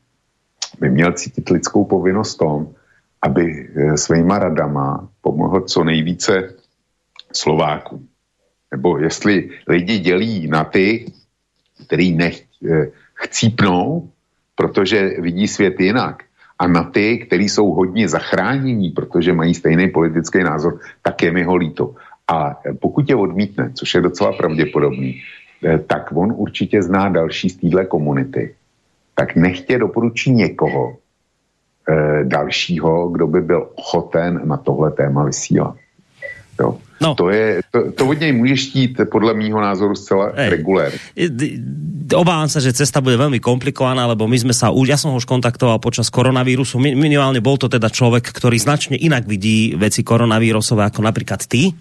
by 0.79 0.89
měl 0.89 1.13
cítit 1.13 1.49
lidskou 1.49 1.85
povinnost 1.85 2.35
tom, 2.41 2.73
aby 3.21 3.45
eh, 3.45 3.97
svýma 3.97 4.39
radama 4.39 5.09
pomohl 5.21 5.61
co 5.61 5.83
nejvíce 5.83 6.57
Slovákům. 7.33 8.07
Nebo 8.71 8.97
jestli 8.97 9.49
lidi 9.67 9.99
dělí 9.99 10.47
na 10.47 10.63
ty, 10.65 11.05
který 11.85 12.17
nech, 12.17 12.49
eh, 12.65 12.89
chcípnou, 13.13 14.09
protože 14.55 15.21
vidí 15.21 15.47
svět 15.47 15.79
jinak, 15.79 16.23
a 16.59 16.67
na 16.67 16.83
ty, 16.83 17.17
kteří 17.17 17.49
jsou 17.49 17.71
hodně 17.71 18.09
zachránění, 18.09 18.89
protože 18.89 19.33
mají 19.33 19.53
stejný 19.53 19.89
politický 19.89 20.43
názor, 20.43 20.79
tak 21.01 21.23
je 21.23 21.31
mi 21.31 21.43
ho 21.43 21.55
líto. 21.55 21.95
A 22.27 22.59
pokud 22.79 23.09
je 23.09 23.15
odmítne, 23.15 23.71
což 23.73 23.93
je 23.93 24.01
docela 24.01 24.31
pravděpodobný, 24.33 25.21
eh, 25.63 25.77
tak 25.77 26.11
on 26.11 26.33
určitě 26.35 26.81
zná 26.81 27.09
další 27.09 27.49
z 27.49 27.57
téhle 27.57 27.85
komunity. 27.85 28.55
Tak 29.15 29.35
nechtě 29.35 29.77
doporučí 29.77 30.31
někoho 30.31 30.97
e, 31.89 32.23
dalšího, 32.23 33.07
kdo 33.07 33.27
by 33.27 33.41
byl 33.41 33.69
ochoten 33.75 34.41
na 34.45 34.57
tohle 34.57 34.91
téma 34.91 35.23
vysílat. 35.23 35.75
Jo. 36.57 36.81
No. 36.97 37.13
To, 37.13 37.29
je, 37.29 37.61
to, 37.69 37.93
to 37.93 38.09
od 38.09 38.19
něj 38.19 38.33
můžeš 38.33 38.59
štít 38.61 38.93
podle 39.11 39.33
mýho 39.33 39.61
názoru 39.61 39.93
zcela 39.93 40.33
Ej. 40.33 40.49
regulérne. 40.49 40.97
Obávam 42.07 42.49
sa, 42.49 42.57
že 42.57 42.73
cesta 42.73 43.03
bude 43.03 43.19
veľmi 43.19 43.37
komplikovaná, 43.37 44.09
lebo 44.09 44.25
my 44.25 44.37
sme 44.39 44.53
sa, 44.55 44.73
ja 44.73 44.97
som 44.97 45.13
ho 45.13 45.19
už 45.21 45.29
kontaktoval 45.29 45.77
počas 45.77 46.09
koronavírusu, 46.09 46.81
minimálne 46.81 47.37
bol 47.37 47.59
to 47.59 47.69
teda 47.69 47.91
človek, 47.91 48.33
ktorý 48.33 48.57
značne 48.57 48.97
inak 48.97 49.29
vidí 49.29 49.77
veci 49.77 50.01
koronavírusové 50.01 50.89
ako 50.89 51.05
napríklad 51.05 51.45
ty, 51.45 51.75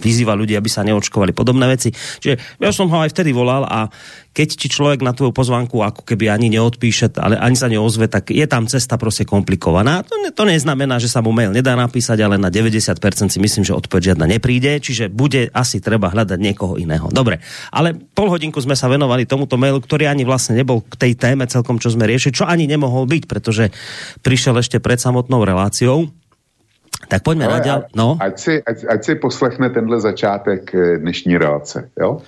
vyzýva 0.00 0.32
ľudí, 0.32 0.56
aby 0.56 0.70
sa 0.72 0.80
neočkovali 0.88 1.36
podobné 1.36 1.68
veci. 1.68 1.92
Čiže 1.92 2.56
ja 2.56 2.72
som 2.72 2.88
ho 2.88 2.96
aj 3.04 3.12
vtedy 3.12 3.36
volal 3.36 3.68
a 3.68 3.92
keď 4.32 4.48
ti 4.56 4.72
človek 4.72 5.04
na 5.04 5.12
tvoju 5.12 5.36
pozvanku 5.36 5.84
ako 5.84 6.08
keby 6.08 6.32
ani 6.32 6.48
neodpíše, 6.48 7.12
ale 7.20 7.36
ani 7.36 7.52
sa 7.52 7.68
neozve, 7.68 8.08
tak 8.08 8.32
je 8.32 8.48
tam 8.48 8.64
cesta 8.64 8.96
proste 8.96 9.28
komplikovaná. 9.28 10.00
To, 10.08 10.16
ne, 10.16 10.32
to 10.32 10.48
neznamená, 10.48 10.96
že 10.96 11.12
sa 11.12 11.20
mu 11.20 11.36
mail 11.36 11.52
nedá 11.52 11.76
napísať, 11.76 12.24
ale 12.24 12.40
na 12.40 12.48
90% 12.48 12.96
si 13.28 13.36
myslím, 13.36 13.62
že 13.68 13.76
odpoveď 13.76 14.16
žiadna 14.16 14.24
nepríde, 14.32 14.80
čiže 14.80 15.12
bude 15.12 15.52
asi 15.52 15.84
treba 15.84 16.08
hľadať 16.08 16.40
niekoho 16.40 16.80
iného. 16.80 17.12
Dobre, 17.12 17.44
ale 17.68 17.92
pol 17.92 18.32
hodinku 18.32 18.56
sme 18.64 18.72
sa 18.72 18.88
venovali 18.88 19.28
tomuto 19.28 19.60
mailu, 19.60 19.84
ktorý 19.84 20.08
ani 20.08 20.24
vlastne 20.24 20.56
nebol 20.56 20.80
k 20.80 20.96
tej 20.96 21.12
téme 21.20 21.44
celkom, 21.44 21.76
čo 21.76 21.92
sme 21.92 22.08
riešili, 22.08 22.32
čo 22.32 22.48
ani 22.48 22.64
nemohol 22.64 23.04
byť, 23.04 23.28
pretože 23.28 23.68
prišiel 24.24 24.56
ešte 24.56 24.80
pred 24.80 24.96
samotnou 24.96 25.44
reláciou. 25.44 26.08
Tak 27.08 27.22
pojďme 27.22 27.46
na 27.48 27.58
ďal. 27.58 27.78
No. 27.92 28.16
Ať 28.20 28.34
si, 28.38 28.54
ať, 28.62 28.88
ať 28.88 29.00
si 29.04 29.12
poslechne 29.18 29.68
tenhle 29.70 30.00
začátek 30.00 30.62
eh, 30.74 30.98
dnešní 30.98 31.36
relace, 31.38 31.90
jo? 31.98 32.22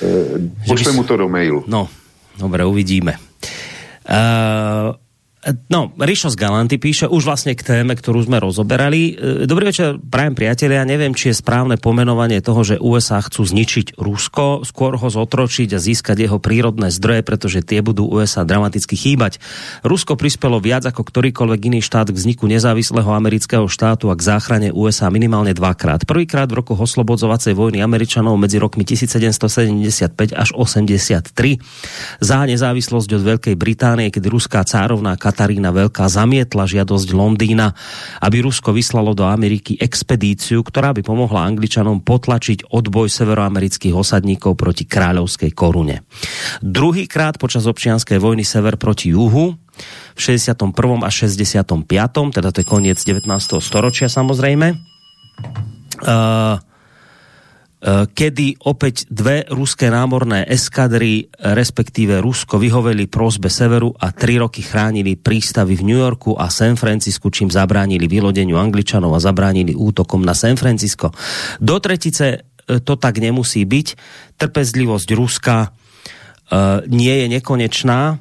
Eh, 0.00 0.40
pošle 0.66 0.92
mu 0.92 1.04
to 1.04 1.16
do 1.16 1.28
mailu. 1.28 1.64
No, 1.68 1.88
dobre, 2.40 2.64
uvidíme. 2.64 3.20
Uh, 4.10 4.96
No, 5.72 5.88
Rišo 5.96 6.28
z 6.28 6.36
Galanty 6.36 6.76
píše 6.76 7.08
už 7.08 7.24
vlastne 7.24 7.56
k 7.56 7.64
téme, 7.64 7.96
ktorú 7.96 8.28
sme 8.28 8.36
rozoberali. 8.44 9.16
E, 9.16 9.48
dobrý 9.48 9.72
večer, 9.72 9.96
prajem 9.96 10.36
priatelia. 10.36 10.84
Neviem, 10.84 11.16
či 11.16 11.32
je 11.32 11.40
správne 11.40 11.80
pomenovanie 11.80 12.44
toho, 12.44 12.60
že 12.60 12.76
USA 12.76 13.24
chcú 13.24 13.48
zničiť 13.48 13.96
Rusko, 13.96 14.68
skôr 14.68 15.00
ho 15.00 15.08
zotročiť 15.08 15.72
a 15.72 15.80
získať 15.80 16.28
jeho 16.28 16.36
prírodné 16.36 16.92
zdroje, 16.92 17.24
pretože 17.24 17.64
tie 17.64 17.80
budú 17.80 18.04
USA 18.04 18.44
dramaticky 18.44 19.00
chýbať. 19.00 19.40
Rusko 19.80 20.20
prispelo 20.20 20.60
viac 20.60 20.84
ako 20.84 21.08
ktorýkoľvek 21.08 21.60
iný 21.72 21.80
štát 21.80 22.12
k 22.12 22.20
vzniku 22.20 22.44
nezávislého 22.44 23.08
amerického 23.08 23.64
štátu 23.64 24.12
a 24.12 24.20
k 24.20 24.26
záchrane 24.36 24.68
USA 24.76 25.08
minimálne 25.08 25.56
dvakrát. 25.56 26.04
Prvýkrát 26.04 26.52
v 26.52 26.60
roku 26.60 26.76
oslobodzovacej 26.76 27.56
vojny 27.56 27.80
Američanov 27.80 28.36
medzi 28.36 28.60
rokmi 28.60 28.84
1775 28.84 30.36
až 30.36 30.52
83 30.52 31.32
za 32.20 32.38
nezávislosť 32.44 33.08
od 33.16 33.22
Veľkej 33.24 33.56
Británie, 33.56 34.12
keď 34.12 34.28
ruská 34.28 34.60
cárovná 34.68 35.16
Katarína 35.30 35.70
Veľká 35.70 36.10
zamietla 36.10 36.66
žiadosť 36.66 37.14
Londýna, 37.14 37.70
aby 38.18 38.42
Rusko 38.42 38.74
vyslalo 38.74 39.14
do 39.14 39.22
Ameriky 39.22 39.78
expedíciu, 39.78 40.66
ktorá 40.66 40.90
by 40.90 41.06
pomohla 41.06 41.46
Angličanom 41.46 42.02
potlačiť 42.02 42.74
odboj 42.74 43.06
severoamerických 43.06 43.94
osadníkov 43.94 44.58
proti 44.58 44.90
kráľovskej 44.90 45.54
korune. 45.54 46.02
Druhýkrát 46.58 47.38
počas 47.38 47.70
občianskej 47.70 48.18
vojny 48.18 48.42
sever 48.42 48.74
proti 48.74 49.14
juhu 49.14 49.54
v 50.12 50.18
61. 50.18 50.74
a 51.06 51.10
65. 51.14 51.62
teda 52.34 52.48
to 52.50 52.58
je 52.58 52.66
koniec 52.66 52.98
19. 52.98 53.30
storočia 53.62 54.10
samozrejme. 54.10 54.74
Uh, 56.00 56.58
kedy 57.88 58.60
opäť 58.68 59.08
dve 59.08 59.48
ruské 59.48 59.88
námorné 59.88 60.44
eskadry, 60.44 61.32
respektíve 61.32 62.20
Rusko, 62.20 62.60
vyhoveli 62.60 63.08
prosbe 63.08 63.48
severu 63.48 63.88
a 63.96 64.12
tri 64.12 64.36
roky 64.36 64.60
chránili 64.60 65.16
prístavy 65.16 65.80
v 65.80 65.86
New 65.88 66.00
Yorku 66.00 66.36
a 66.36 66.52
San 66.52 66.76
Francisku, 66.76 67.32
čím 67.32 67.48
zabránili 67.48 68.04
vylodeniu 68.04 68.60
Angličanov 68.60 69.16
a 69.16 69.24
zabránili 69.24 69.72
útokom 69.72 70.20
na 70.20 70.36
San 70.36 70.60
Francisco. 70.60 71.08
Do 71.56 71.80
tretice 71.80 72.26
eh, 72.36 72.84
to 72.84 73.00
tak 73.00 73.16
nemusí 73.16 73.64
byť. 73.64 73.86
Trpezlivosť 74.36 75.08
Ruska 75.16 75.56
uh, 75.68 76.80
nie 76.88 77.12
je 77.12 77.26
nekonečná 77.28 78.16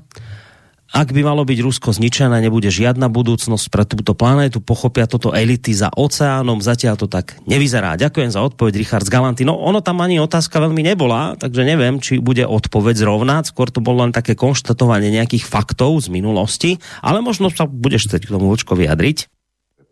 ak 0.89 1.13
by 1.13 1.21
malo 1.21 1.45
byť 1.45 1.59
Rusko 1.61 1.93
zničené, 1.93 2.41
nebude 2.41 2.73
žiadna 2.73 3.13
budúcnosť 3.13 3.65
pre 3.69 3.85
túto 3.85 4.17
planétu, 4.17 4.57
pochopia 4.57 5.05
toto 5.05 5.37
elity 5.37 5.69
za 5.69 5.93
oceánom, 5.93 6.65
zatiaľ 6.65 6.97
to 6.97 7.05
tak 7.05 7.37
nevyzerá. 7.45 7.93
Ďakujem 7.93 8.33
za 8.33 8.41
odpoveď, 8.41 8.73
Richard 8.81 9.05
z 9.05 9.13
Galanty. 9.13 9.45
No 9.45 9.53
ono 9.61 9.85
tam 9.85 10.01
ani 10.01 10.17
otázka 10.17 10.57
veľmi 10.57 10.81
nebola, 10.81 11.37
takže 11.37 11.61
neviem, 11.61 12.01
či 12.01 12.17
bude 12.17 12.41
odpoveď 12.41 13.05
zrovna, 13.05 13.45
skôr 13.45 13.69
to 13.69 13.85
bolo 13.85 14.01
len 14.01 14.09
také 14.09 14.33
konštatovanie 14.33 15.13
nejakých 15.13 15.45
faktov 15.45 16.01
z 16.01 16.09
minulosti, 16.09 16.81
ale 17.05 17.21
možno 17.21 17.53
sa 17.53 17.69
budeš 17.69 18.09
chcieť 18.09 18.25
k 18.25 18.33
tomu 18.33 18.49
Vlčko 18.49 18.73
vyjadriť. 18.73 19.29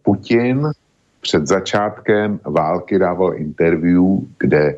Putin 0.01 0.73
před 1.21 1.47
začátkem 1.47 2.39
války 2.41 2.99
dával 2.99 3.37
interview, 3.37 4.25
kde 4.39 4.75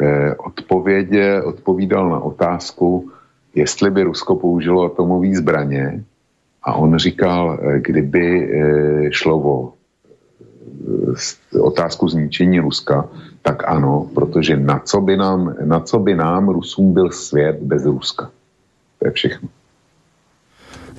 eh, 0.00 0.34
odpovědě, 0.34 1.42
na 1.92 2.20
otázku, 2.20 3.10
jestli 3.54 3.90
by 3.90 4.02
Rusko 4.02 4.36
použilo 4.36 4.84
atomové 4.84 5.34
zbraně 5.36 6.04
a 6.62 6.74
on 6.74 6.98
říkal, 6.98 7.58
eh, 7.60 7.80
kdyby 7.80 8.26
eh, 8.26 9.12
šlo 9.12 9.36
o 9.36 9.56
eh, 11.54 11.60
otázku 11.60 12.08
zničení 12.08 12.60
Ruska, 12.60 13.08
tak 13.42 13.68
ano, 13.68 14.10
protože 14.14 14.56
na 14.56 14.78
co 14.78 15.00
by 15.00 15.16
nám, 15.16 15.54
na 15.64 15.80
co 15.80 15.98
by 15.98 16.14
nám 16.14 16.48
Rusům 16.48 16.92
byl 16.92 17.10
svět 17.10 17.56
bez 17.62 17.84
Ruska. 17.84 18.30
To 18.98 19.06
je 19.06 19.12
všechno. 19.12 19.48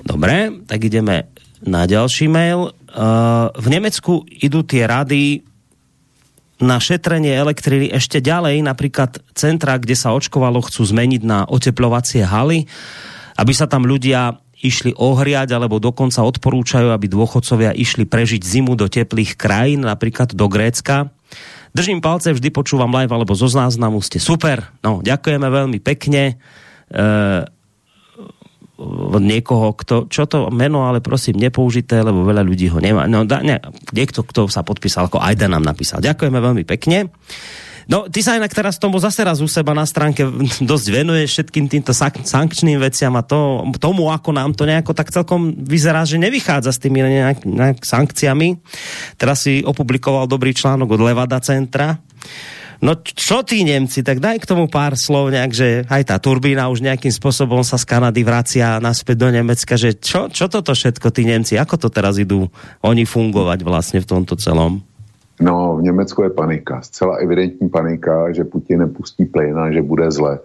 Dobre, 0.04 0.50
tak 0.66 0.84
ideme 0.84 1.22
na 1.62 1.86
ďalší 1.86 2.26
mail. 2.28 2.74
V 3.54 3.66
Nemecku 3.70 4.26
idú 4.26 4.66
tie 4.66 4.82
rady 4.82 5.46
na 6.62 6.78
šetrenie 6.78 7.34
elektriny 7.34 7.90
ešte 7.90 8.22
ďalej, 8.22 8.62
napríklad 8.62 9.18
centra, 9.34 9.76
kde 9.82 9.98
sa 9.98 10.14
očkovalo, 10.14 10.62
chcú 10.62 10.86
zmeniť 10.86 11.22
na 11.26 11.42
oteplovacie 11.44 12.22
haly, 12.22 12.70
aby 13.34 13.52
sa 13.52 13.66
tam 13.66 13.82
ľudia 13.82 14.38
išli 14.62 14.94
ohriať, 14.94 15.58
alebo 15.58 15.82
dokonca 15.82 16.22
odporúčajú, 16.22 16.94
aby 16.94 17.10
dôchodcovia 17.10 17.74
išli 17.74 18.06
prežiť 18.06 18.38
zimu 18.46 18.78
do 18.78 18.86
teplých 18.86 19.34
krajín, 19.34 19.82
napríklad 19.82 20.38
do 20.38 20.46
Grécka. 20.46 21.10
Držím 21.74 21.98
palce, 21.98 22.30
vždy 22.30 22.54
počúvam 22.54 22.94
live 22.94 23.10
alebo 23.10 23.34
zo 23.34 23.50
záznamu, 23.50 23.98
ste 23.98 24.22
super. 24.22 24.70
No, 24.86 25.02
ďakujeme 25.02 25.48
veľmi 25.50 25.78
pekne. 25.82 26.38
E 26.86 27.04
od 28.86 29.22
niekoho, 29.22 29.72
kto, 29.78 30.10
čo 30.10 30.26
to 30.26 30.50
meno, 30.50 30.84
ale 30.84 30.98
prosím, 30.98 31.38
nepoužité, 31.38 32.02
lebo 32.02 32.26
veľa 32.26 32.42
ľudí 32.42 32.66
ho 32.68 32.82
nemá. 32.82 33.06
No, 33.06 33.22
da, 33.22 33.38
ne, 33.40 33.62
niekto, 33.94 34.26
kto 34.26 34.50
sa 34.50 34.66
podpísal, 34.66 35.06
ako 35.06 35.22
Ajda 35.22 35.46
nám 35.46 35.62
napísal. 35.62 36.02
Ďakujeme 36.02 36.38
veľmi 36.42 36.64
pekne. 36.66 37.14
No, 37.90 38.06
ty 38.06 38.22
sa 38.22 38.38
inak 38.38 38.54
teraz 38.54 38.78
tomu 38.78 38.98
zase 39.02 39.26
raz 39.26 39.42
u 39.42 39.48
seba 39.50 39.74
na 39.74 39.82
stránke 39.82 40.22
dosť 40.70 40.86
venuješ 40.90 41.30
všetkým 41.38 41.66
týmto 41.66 41.90
sankčným 41.94 42.78
veciam 42.78 43.14
a 43.18 43.26
to, 43.26 43.66
tomu, 43.82 44.10
ako 44.10 44.30
nám 44.30 44.54
to 44.54 44.66
nejako 44.66 44.94
tak 44.94 45.10
celkom 45.10 45.54
vyzerá, 45.56 46.06
že 46.06 46.22
nevychádza 46.22 46.70
s 46.70 46.82
tými 46.82 47.02
nejak, 47.02 47.42
nejak 47.42 47.78
sankciami. 47.82 48.62
Teraz 49.18 49.46
si 49.46 49.66
opublikoval 49.66 50.30
dobrý 50.30 50.54
článok 50.54 50.94
od 50.94 51.00
Levada 51.02 51.42
centra, 51.42 51.98
No 52.82 52.98
čo 52.98 53.46
tí 53.46 53.62
Nemci, 53.62 54.02
tak 54.02 54.18
daj 54.18 54.42
k 54.42 54.48
tomu 54.50 54.66
pár 54.66 54.98
slov 54.98 55.30
nejak, 55.30 55.52
že 55.54 55.68
aj 55.86 56.02
tá 56.02 56.18
turbína 56.18 56.66
už 56.66 56.82
nejakým 56.82 57.14
spôsobom 57.14 57.62
sa 57.62 57.78
z 57.78 57.86
Kanady 57.86 58.26
vracia 58.26 58.82
naspäť 58.82 59.22
do 59.22 59.28
Nemecka, 59.30 59.78
že 59.78 59.94
čo, 59.94 60.26
čo 60.26 60.50
toto 60.50 60.74
všetko 60.74 61.14
tí 61.14 61.22
Nemci, 61.22 61.54
ako 61.54 61.78
to 61.78 61.88
teraz 61.94 62.18
idú 62.18 62.50
oni 62.82 63.06
fungovať 63.06 63.62
vlastne 63.62 64.02
v 64.02 64.10
tomto 64.10 64.34
celom? 64.34 64.82
No, 65.38 65.78
v 65.78 65.86
Německu 65.86 66.26
je 66.26 66.30
panika, 66.34 66.82
zcela 66.82 67.22
evidentní 67.22 67.70
panika, 67.70 68.34
že 68.34 68.44
Putin 68.44 68.82
nepustí 68.82 69.30
plyn 69.30 69.58
a 69.58 69.70
že 69.70 69.82
bude 69.82 70.10
zle. 70.10 70.42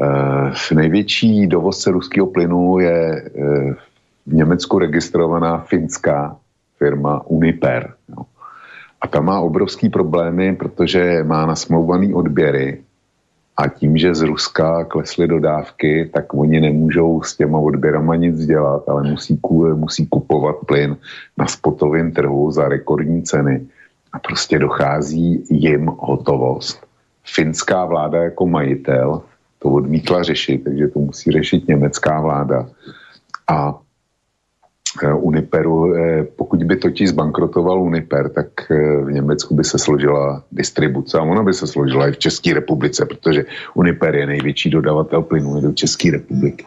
E, 0.00 0.74
největší 0.74 1.46
dovozce 1.46 1.90
ruského 1.90 2.26
plynu 2.26 2.78
je 2.78 2.96
e, 2.96 3.20
v 4.26 4.32
Německu 4.32 4.78
registrovaná 4.78 5.58
finská 5.58 6.36
firma 6.78 7.22
Uniper. 7.28 7.92
Jo. 8.08 8.24
A 9.00 9.06
ta 9.06 9.20
má 9.20 9.40
obrovský 9.40 9.88
problémy, 9.88 10.56
protože 10.56 11.24
má 11.24 11.46
nasmlouvaný 11.46 12.14
odběry 12.14 12.82
a 13.56 13.68
tím, 13.68 13.96
že 13.96 14.14
z 14.14 14.22
Ruska 14.22 14.84
klesly 14.84 15.28
dodávky, 15.28 16.10
tak 16.14 16.34
oni 16.34 16.60
nemůžou 16.60 17.22
s 17.22 17.36
těma 17.36 17.58
odběrama 17.58 18.16
nic 18.16 18.46
dělat, 18.46 18.88
ale 18.88 19.10
musí, 19.10 19.40
musí 19.74 20.06
kupovat 20.06 20.56
plyn 20.66 20.96
na 21.38 21.46
spotovém 21.46 22.12
trhu 22.12 22.50
za 22.50 22.68
rekordní 22.68 23.22
ceny. 23.22 23.66
A 24.12 24.18
prostě 24.18 24.58
dochází 24.58 25.44
jim 25.50 25.86
hotovost. 25.98 26.86
Finská 27.24 27.84
vláda 27.84 28.22
jako 28.22 28.46
majitel 28.46 29.22
to 29.58 29.68
odmítla 29.68 30.22
řešit, 30.22 30.64
takže 30.64 30.88
to 30.88 30.98
musí 30.98 31.30
řešit 31.30 31.68
německá 31.68 32.20
vláda. 32.20 32.68
A 33.48 33.78
Uniperu, 35.02 35.94
eh, 35.94 36.26
pokud 36.36 36.64
by 36.64 36.76
totiž 36.76 37.08
zbankrotoval 37.08 37.82
Uniper, 37.82 38.28
tak 38.28 38.46
eh, 38.70 38.96
v 39.04 39.12
Německu 39.12 39.54
by 39.54 39.64
se 39.64 39.78
složila 39.78 40.42
distribuce 40.52 41.18
a 41.18 41.22
ona 41.22 41.42
by 41.42 41.54
se 41.54 41.66
složila 41.66 42.08
i 42.08 42.12
v 42.12 42.18
České 42.18 42.54
republice, 42.54 43.06
protože 43.06 43.44
Uniper 43.74 44.16
je 44.16 44.26
největší 44.26 44.70
dodavatel 44.70 45.22
plynu 45.22 45.60
do 45.60 45.72
České 45.72 46.10
republiky. 46.10 46.64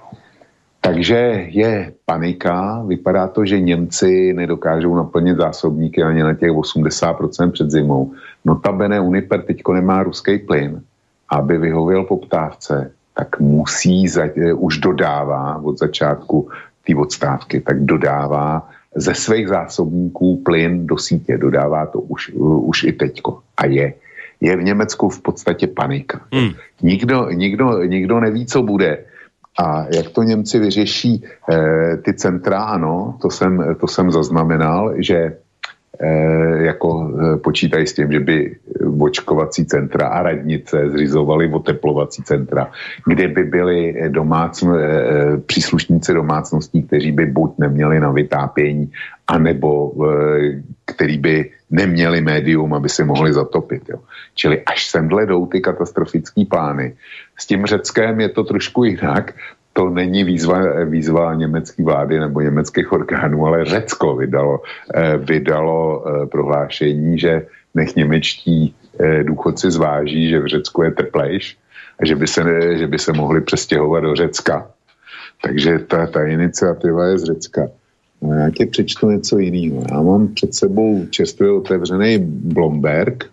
Takže 0.82 1.46
je 1.50 1.94
panika, 2.06 2.84
vypadá 2.88 3.28
to, 3.28 3.46
že 3.46 3.60
Němci 3.60 4.34
nedokážou 4.34 4.96
naplnit 4.96 5.38
zásobníky 5.38 6.04
ani 6.04 6.24
na 6.24 6.34
těch 6.34 6.52
80% 6.52 7.52
před 7.52 7.72
zimou. 7.72 8.12
Notabene 8.46 9.00
Uniper 9.00 9.42
teďko 9.42 9.74
nemá 9.74 10.04
ruský 10.04 10.38
plyn, 10.38 10.82
aby 11.30 11.58
vyhověl 11.58 12.04
poptávce, 12.04 12.92
tak 13.14 13.40
musí, 13.40 14.08
za, 14.08 14.24
už 14.56 14.78
dodává 14.78 15.62
od 15.64 15.80
začátku 15.80 16.50
té 16.88 16.96
odstávky, 16.96 17.62
tak 17.62 17.86
dodává 17.86 18.70
ze 18.96 19.16
svých 19.16 19.48
zásobníků 19.48 20.42
plyn 20.46 20.88
do 20.88 20.98
sítě. 20.98 21.38
Dodává 21.38 21.86
to 21.86 22.00
už, 22.00 22.32
už 22.40 22.84
i 22.84 22.92
teďko. 22.92 23.40
A 23.58 23.66
je. 23.66 23.94
Je 24.42 24.58
v 24.58 24.64
Německu 24.64 25.10
v 25.10 25.22
podstatě 25.22 25.68
panika. 25.68 26.22
Hmm. 26.34 26.52
Nikdo, 26.82 27.30
nikdo, 27.30 27.84
nikdo 27.84 28.20
neví, 28.20 28.46
co 28.46 28.64
bude. 28.64 28.98
A 29.60 29.86
jak 29.96 30.10
to 30.10 30.24
Němci 30.24 30.60
vyřeší 30.60 31.24
eh, 31.52 31.98
ty 31.98 32.14
centra, 32.14 32.64
ano, 32.64 33.18
to 33.22 33.30
jsem, 33.30 33.76
to 33.80 33.88
jsem 33.88 34.12
zaznamenal, 34.12 34.94
že 34.98 35.16
Eh, 35.16 35.41
jako 36.60 36.90
eh, 37.12 37.38
počítají 37.38 37.88
s 37.88 37.94
tím, 37.94 38.12
že 38.12 38.20
by 38.20 38.56
očkovací 39.00 39.66
centra 39.66 40.08
a 40.08 40.24
radnice 40.24 40.90
zřizovaly 40.90 41.50
oteplovací 41.54 42.24
centra, 42.24 42.72
kde 43.06 43.28
by 43.28 43.44
byli 43.44 43.96
domácno, 44.10 44.78
eh, 44.78 45.38
příslušníci 45.46 46.14
domácností, 46.14 46.84
kteří 46.84 47.12
by 47.12 47.26
buď 47.26 47.52
neměli 47.58 48.00
na 48.00 48.12
vytápění, 48.12 48.92
anebo 49.28 49.94
který 50.86 51.18
by 51.18 51.50
neměli 51.72 52.22
médium, 52.22 52.74
aby 52.74 52.90
si 52.90 53.04
mohli 53.04 53.34
zatopit. 53.34 53.90
Jo. 53.90 54.00
Čili 54.36 54.62
až 54.62 54.88
semhle 54.88 55.26
jdou 55.26 55.46
ty 55.46 55.62
katastrofické 55.62 56.46
plány. 56.46 56.96
S 57.40 57.48
tím 57.48 57.66
Řeckem 57.66 58.20
je 58.20 58.30
to 58.30 58.44
trošku 58.44 58.84
jinak, 58.84 59.34
to 59.74 59.90
není 59.90 60.24
výzva, 60.24 60.84
výzva 60.86 61.34
německé 61.34 61.84
vlády 61.84 62.20
nebo 62.20 62.42
německých 62.42 62.92
orgánů, 62.92 63.46
ale 63.46 63.66
Řecko 63.66 64.16
vydalo, 64.16 64.62
eh, 64.96 65.18
vydalo 65.18 66.04
eh, 66.08 66.26
prohlášení, 66.28 67.20
že 67.20 67.46
nech 67.76 67.96
němečtí 67.96 68.76
eh, 69.00 69.24
důchodci 69.24 69.72
zváží, 69.72 70.30
že 70.30 70.40
v 70.40 70.48
Řecku 70.48 70.84
je 70.84 70.92
teplejš 70.92 71.58
a 72.00 72.06
že 72.06 72.16
by 72.16 72.28
se, 72.28 72.44
že 72.78 72.88
by 72.88 73.00
se 73.00 73.14
mohli 73.14 73.42
přestěhovat 73.42 74.04
do 74.04 74.16
Řecka. 74.16 74.72
Takže 75.44 75.80
ta, 75.80 76.08
ta 76.08 76.26
iniciativa 76.26 77.06
je 77.06 77.18
z 77.18 77.24
Řecka. 77.24 77.62
No, 78.22 78.34
já 78.34 78.50
ti 78.50 78.66
přečtu 78.66 79.10
něco 79.10 79.38
jiného. 79.38 79.84
Já 79.92 80.02
mám 80.02 80.28
před 80.28 80.56
sebou 80.56 81.06
čerstvě 81.10 81.52
otevřený 81.52 82.18
Blomberg. 82.54 83.26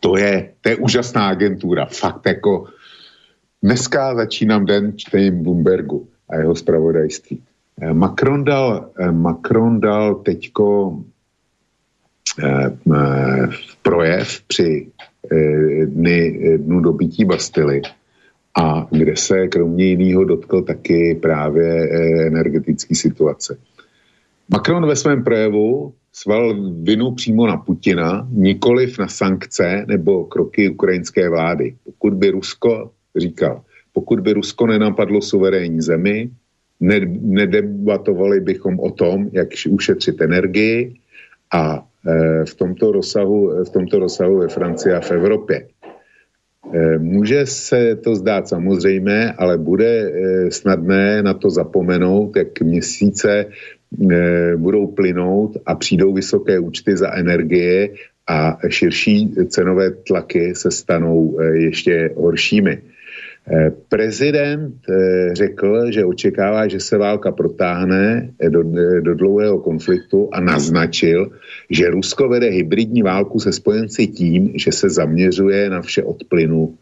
To 0.00 0.16
je, 0.16 0.50
to 0.60 0.68
je 0.68 0.76
úžasná 0.76 1.28
agentura. 1.28 1.86
Fakt 1.86 2.26
jako 2.26 2.66
Dneska 3.62 4.14
začínám 4.14 4.66
den 4.66 4.92
čtením 4.96 5.42
Bloombergu 5.42 6.08
a 6.28 6.36
jeho 6.36 6.54
zpravodajství. 6.54 7.42
Eh, 7.80 7.92
Macron 7.92 8.44
dal, 8.44 8.90
eh, 8.98 9.12
Macron 9.12 9.80
dal 9.80 10.14
teďko 10.14 10.98
eh, 12.42 12.72
projev 13.82 14.42
při 14.46 14.86
dny, 15.86 16.38
dnu 16.58 16.80
dobytí 16.80 17.24
Bastily 17.24 17.82
a 18.58 18.88
kde 18.90 19.16
se 19.16 19.48
kromě 19.48 19.84
jiného 19.84 20.24
dotkl 20.24 20.62
taky 20.62 21.14
právě 21.14 21.88
energetické 22.26 22.94
situace. 22.94 23.58
Macron 24.48 24.86
ve 24.86 24.96
svém 24.96 25.24
projevu 25.24 25.94
sval 26.12 26.54
vinu 26.82 27.10
přímo 27.10 27.46
na 27.46 27.56
Putina, 27.56 28.28
nikoliv 28.30 28.98
na 28.98 29.08
sankce 29.08 29.84
nebo 29.88 30.24
kroky 30.24 30.68
ukrajinské 30.68 31.28
vlády. 31.28 31.74
Pokud 31.84 32.14
by 32.14 32.30
Rusko 32.30 32.90
říkal, 33.16 33.62
pokud 33.92 34.20
by 34.20 34.32
Rusko 34.32 34.66
nenapadlo 34.66 35.20
suverénní 35.20 35.80
zemi, 35.80 36.30
ne, 36.80 37.00
nedebatovali 37.20 38.40
bychom 38.40 38.80
o 38.80 38.90
tom, 38.90 39.28
jak 39.32 39.48
ušetřit 39.68 40.20
energii 40.20 40.94
a 41.52 41.86
e, 42.06 42.44
v, 42.44 42.54
tomto 42.54 42.92
rozsahu, 42.92 43.64
v 43.64 43.70
tomto 43.70 43.98
rozsahu 43.98 44.38
ve 44.38 44.48
Francii 44.48 44.92
a 44.92 45.00
v 45.00 45.10
Evropě. 45.10 45.66
E, 46.72 46.98
může 46.98 47.46
se 47.46 47.96
to 47.96 48.16
zdát 48.16 48.48
samozřejmé, 48.48 49.32
ale 49.32 49.58
bude 49.58 49.86
e, 49.86 50.50
snadné 50.50 51.22
na 51.22 51.34
to 51.34 51.50
zapomenout, 51.50 52.36
jak 52.36 52.60
měsíce 52.60 53.46
budou 54.56 54.86
plynout 54.86 55.56
a 55.66 55.74
přijdou 55.74 56.12
vysoké 56.12 56.58
účty 56.58 56.96
za 56.96 57.12
energie 57.12 57.88
a 58.26 58.58
širší 58.68 59.34
cenové 59.48 59.90
tlaky 59.90 60.54
se 60.54 60.70
stanou 60.70 61.40
ještě 61.40 62.10
horšími. 62.16 62.82
Eh, 63.50 63.70
prezident 63.88 64.74
eh, 64.88 65.34
řekl, 65.34 65.90
že 65.90 66.04
očekává, 66.04 66.68
že 66.68 66.80
se 66.80 66.98
válka 66.98 67.32
protáhne 67.32 68.30
eh, 68.38 68.50
do, 68.50 68.62
do 69.00 69.14
dlouhého 69.14 69.58
konfliktu 69.58 70.28
a 70.32 70.40
naznačil, 70.40 71.30
že 71.70 71.90
Rusko 71.90 72.28
vede 72.28 72.46
hybridní 72.46 73.02
válku 73.02 73.40
se 73.40 73.52
spojenci 73.52 74.06
tím, 74.06 74.52
že 74.54 74.72
se 74.72 74.90
zaměřuje 74.90 75.70
na 75.70 75.82
vše 75.82 76.02
od 76.02 76.24
plynu 76.24 76.74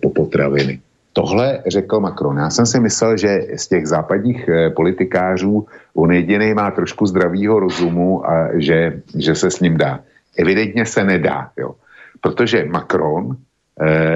po 0.00 0.10
potraviny. 0.10 0.80
Tohle 1.12 1.62
řekl 1.66 2.00
Macron. 2.00 2.38
Já 2.38 2.50
jsem 2.50 2.66
si 2.66 2.80
myslel, 2.80 3.16
že 3.16 3.40
z 3.56 3.68
těch 3.68 3.86
západních 3.86 4.50
politikářů 4.76 5.66
on 5.94 6.12
jediný 6.12 6.54
má 6.54 6.70
trošku 6.70 7.06
zdravýho 7.06 7.60
rozumu 7.60 8.30
a 8.30 8.48
že, 8.54 9.02
že 9.18 9.34
se 9.34 9.50
s 9.50 9.60
ním 9.60 9.76
dá. 9.76 10.00
Evidentně 10.38 10.86
se 10.86 11.04
nedá, 11.04 11.50
jo. 11.56 11.74
Protože 12.20 12.64
Macron 12.64 13.36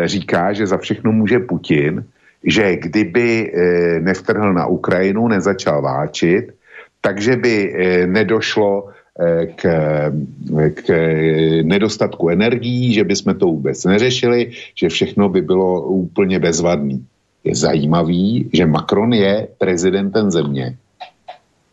říká, 0.04 0.52
že 0.52 0.66
za 0.66 0.78
všechno 0.78 1.12
může 1.12 1.38
Putin, 1.38 2.04
že 2.44 2.76
kdyby 2.76 3.52
eh, 3.52 4.00
nevtrhl 4.00 4.52
na 4.52 4.66
Ukrajinu, 4.66 5.28
nezačal 5.28 5.82
váčit, 5.82 6.54
takže 7.00 7.36
by 7.36 7.74
eh, 7.74 8.06
nedošlo 8.06 8.88
k, 9.56 9.62
k 10.74 10.88
nedostatku 11.62 12.28
energií, 12.28 12.94
že 12.94 13.04
by 13.04 13.16
jsme 13.16 13.34
to 13.34 13.46
vůbec 13.46 13.84
neřešili, 13.84 14.50
že 14.74 14.88
všechno 14.88 15.28
by 15.28 15.42
bylo 15.42 15.82
úplně 15.82 16.38
bezvadný. 16.38 17.04
Je 17.44 17.54
zajímavý, 17.54 18.50
že 18.52 18.66
Macron 18.66 19.12
je 19.12 19.48
prezidentem 19.58 20.30
země, 20.30 20.76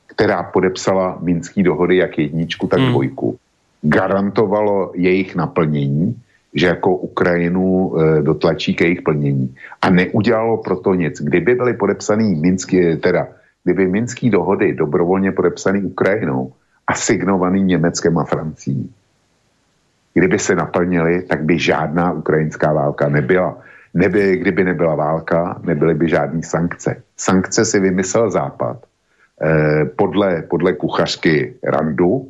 která 0.08 0.43
podepsala 0.43 1.19
Minský 1.21 1.63
dohody 1.63 1.97
jak 1.97 2.17
jedničku, 2.17 2.67
tak 2.67 2.80
hmm. 2.80 2.89
dvojku. 2.89 3.38
Garantovalo 3.82 4.91
jejich 4.95 5.36
naplnění 5.36 6.15
že 6.58 6.67
jako 6.67 6.96
Ukrajinu 6.96 7.93
e, 7.96 8.22
dotlačí 8.22 8.76
ke 8.76 8.84
jejich 8.84 9.02
plnění. 9.02 9.56
A 9.82 9.89
neudělalo 9.89 10.58
proto 10.58 10.93
nic. 10.93 11.22
Kdyby 11.22 11.55
byly 11.55 11.74
podepsaný 11.74 12.36
Minský, 12.36 12.97
teda 12.97 13.28
kdyby 13.64 13.88
Minský 13.88 14.30
dohody 14.30 14.74
dobrovolně 14.74 15.32
podepsaný 15.32 15.84
Ukrajinou 15.84 16.53
a 16.88 16.93
signovaný 16.93 17.64
Německem 17.64 18.18
a 18.18 18.24
Francií, 18.24 18.89
kdyby 20.14 20.39
se 20.39 20.55
naplnili, 20.55 21.22
tak 21.22 21.43
by 21.43 21.60
žádná 21.60 22.12
ukrajinská 22.12 22.74
válka 22.74 23.10
nebyla. 23.10 23.58
Neby, 23.93 24.38
kdyby 24.38 24.64
nebyla 24.64 24.95
válka, 24.95 25.62
nebyly 25.64 25.93
by 25.93 26.10
žádné 26.10 26.43
sankce. 26.43 27.03
Sankce 27.18 27.66
si 27.66 27.80
vymyslel 27.80 28.32
Západ. 28.32 28.78
Eh, 29.41 29.86
podle, 29.86 30.41
podle 30.41 30.74
kuchařky 30.74 31.53
Randu, 31.64 32.28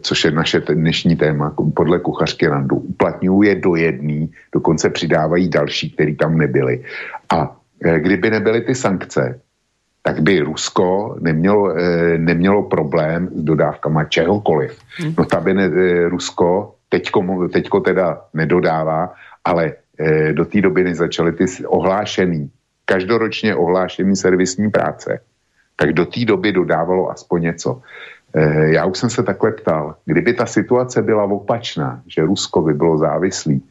což 0.00 0.24
je 0.24 0.30
naše 0.30 0.60
dnešní 0.60 1.16
téma, 1.16 1.54
podle 1.76 1.98
kuchařky 1.98 2.46
Randu, 2.46 2.76
uplatňuje 2.76 3.54
do 3.54 3.74
jedný, 3.76 4.32
dokonce 4.52 4.90
přidávají 4.90 5.48
další, 5.48 5.90
který 5.90 6.16
tam 6.16 6.38
nebyly. 6.38 6.84
A 7.30 7.56
eh, 7.84 8.00
kdyby 8.00 8.30
nebyly 8.30 8.60
ty 8.60 8.74
sankce, 8.74 9.40
tak 10.02 10.20
by 10.20 10.40
Rusko 10.40 11.16
nemělo, 11.20 11.76
eh, 11.76 12.18
nemělo 12.18 12.62
problém 12.62 13.28
s 13.34 13.42
dodávkama 13.42 14.04
čehokoliv. 14.04 14.78
Hmm. 14.96 15.14
No 15.18 15.40
by 15.40 15.54
ne, 15.54 15.68
Rusko 16.08 16.74
teďko, 16.88 17.48
teďko 17.52 17.80
teda 17.80 18.20
nedodává, 18.34 19.14
ale 19.44 19.72
do 20.32 20.44
té 20.44 20.60
doby, 20.60 20.84
než 20.84 20.96
začaly 20.96 21.32
ty 21.32 21.44
ohlášený, 21.66 22.50
každoročně 22.84 23.54
ohlášený 23.54 24.16
servisní 24.16 24.70
práce, 24.70 25.20
tak 25.76 25.92
do 25.92 26.06
té 26.06 26.24
doby 26.24 26.52
dodávalo 26.52 27.10
aspoň 27.10 27.42
něco. 27.42 27.82
E, 28.34 28.74
já 28.74 28.84
už 28.84 28.98
jsem 28.98 29.10
se 29.10 29.22
takhle 29.22 29.52
ptal, 29.52 29.94
kdyby 30.04 30.34
ta 30.34 30.46
situace 30.46 31.02
byla 31.02 31.24
opačná, 31.24 32.02
že 32.06 32.22
Rusko 32.22 32.62
by 32.62 32.74
bylo 32.74 32.98
závislý 32.98 33.62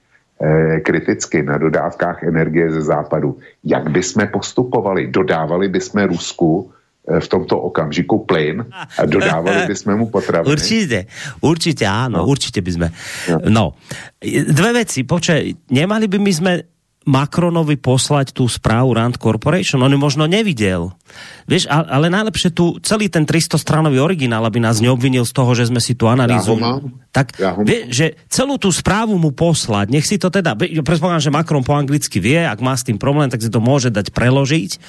e, 0.42 0.80
kriticky 0.80 1.44
na 1.44 1.58
dodávkách 1.58 2.24
energie 2.24 2.72
ze 2.72 2.82
západu, 2.82 3.38
jak 3.64 3.90
by 3.90 4.04
jsme 4.04 4.26
postupovali? 4.28 5.08
Dodávali 5.08 5.68
by 5.68 5.82
jsme 5.82 6.08
Rusku 6.08 6.72
E, 7.04 7.20
v 7.20 7.28
tomto 7.28 7.60
okamžiku 7.60 8.24
plyn 8.24 8.64
a 8.72 9.04
dodávali 9.12 9.68
by 9.68 9.76
sme 9.76 10.00
mu 10.00 10.08
potraviny. 10.08 10.48
Určite, 10.48 11.00
určite 11.44 11.84
áno, 11.84 12.24
no. 12.24 12.32
určite 12.32 12.64
by 12.64 12.72
sme. 12.72 12.88
No, 13.52 13.76
dve 14.24 14.72
veci, 14.72 15.04
počkaj, 15.04 15.68
nemali 15.68 16.08
by 16.08 16.18
my 16.24 16.32
sme 16.32 16.54
Macronovi 17.04 17.76
poslať 17.76 18.32
tú 18.32 18.48
správu 18.48 18.96
Rand 18.96 19.20
Corporation? 19.20 19.84
On 19.84 19.92
ju 19.92 20.00
možno 20.00 20.24
nevidel. 20.24 20.96
Vieš, 21.44 21.68
ale 21.68 22.08
najlepšie 22.08 22.56
tu 22.56 22.80
celý 22.80 23.12
ten 23.12 23.28
300 23.28 23.60
stranový 23.60 24.00
originál, 24.00 24.48
aby 24.48 24.64
nás 24.64 24.80
neobvinil 24.80 25.28
z 25.28 25.34
toho, 25.36 25.52
že 25.52 25.68
sme 25.68 25.84
si 25.84 25.94
tu 25.94 26.08
analýzu. 26.08 26.56
Ja 26.56 26.80
tak 27.14 27.38
ja 27.38 27.54
vie, 27.62 27.94
že 27.94 28.18
celú 28.26 28.58
tú 28.58 28.74
správu 28.74 29.22
mu 29.22 29.30
poslať, 29.30 29.94
nech 29.94 30.02
si 30.02 30.18
to 30.18 30.34
teda, 30.34 30.58
predpokladám, 30.58 31.22
že 31.22 31.30
Macron 31.30 31.62
po 31.62 31.78
anglicky 31.78 32.18
vie, 32.18 32.42
ak 32.42 32.58
má 32.58 32.74
s 32.74 32.90
tým 32.90 32.98
problém, 32.98 33.30
tak 33.30 33.46
si 33.46 33.54
to 33.54 33.62
môže 33.62 33.94
dať 33.94 34.10
preložiť 34.10 34.82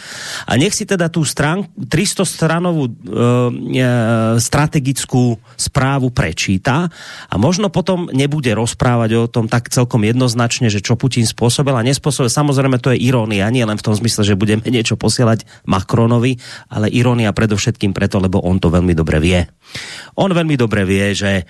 a 0.49 0.57
nech 0.57 0.73
si 0.73 0.89
teda 0.89 1.13
tú 1.13 1.21
strán, 1.29 1.69
300 1.77 2.25
stranovú 2.25 2.89
e, 2.89 2.93
e, 3.77 3.85
strategickú 4.41 5.37
správu 5.61 6.09
prečíta 6.17 6.89
a 7.29 7.35
možno 7.37 7.69
potom 7.69 8.09
nebude 8.09 8.57
rozprávať 8.57 9.11
o 9.21 9.29
tom 9.29 9.45
tak 9.45 9.69
celkom 9.69 10.01
jednoznačne, 10.09 10.73
že 10.73 10.81
čo 10.81 10.97
Putin 10.97 11.29
spôsobil 11.29 11.77
a 11.77 11.85
nespôsobil. 11.85 12.33
Samozrejme, 12.33 12.81
to 12.81 12.97
je 12.97 13.05
irónia, 13.05 13.53
nie 13.53 13.69
len 13.69 13.77
v 13.77 13.85
tom 13.85 13.93
zmysle, 13.93 14.25
že 14.25 14.33
budeme 14.33 14.65
niečo 14.65 14.97
posielať 14.97 15.69
Macronovi, 16.15 16.39
ale 16.71 16.87
irónia 16.95 17.35
predovšetkým 17.35 17.91
preto, 17.91 18.23
lebo 18.23 18.39
on 18.47 18.63
to 18.63 18.71
veľmi 18.71 18.95
dobre 18.95 19.19
vie. 19.19 19.43
On 20.15 20.31
veľmi 20.31 20.55
dobre 20.55 20.87
vie, 20.87 21.11
že 21.11 21.43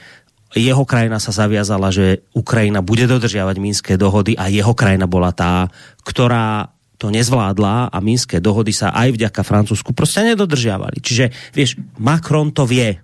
jeho 0.54 0.86
krajina 0.86 1.18
sa 1.18 1.34
zaviazala, 1.34 1.90
že 1.90 2.24
Ukrajina 2.32 2.80
bude 2.80 3.04
dodržiavať 3.10 3.56
Minské 3.58 3.92
dohody 3.98 4.38
a 4.38 4.48
jeho 4.48 4.72
krajina 4.72 5.10
bola 5.10 5.34
tá, 5.34 5.66
ktorá 6.06 6.70
to 6.96 7.10
nezvládla 7.10 7.90
a 7.90 7.98
Minské 7.98 8.38
dohody 8.38 8.70
sa 8.70 8.94
aj 8.94 9.18
vďaka 9.18 9.42
Francúzsku 9.42 9.90
proste 9.92 10.22
nedodržiavali. 10.22 11.02
Čiže, 11.02 11.52
vieš, 11.52 11.76
Macron 11.98 12.54
to 12.54 12.64
vie, 12.64 13.02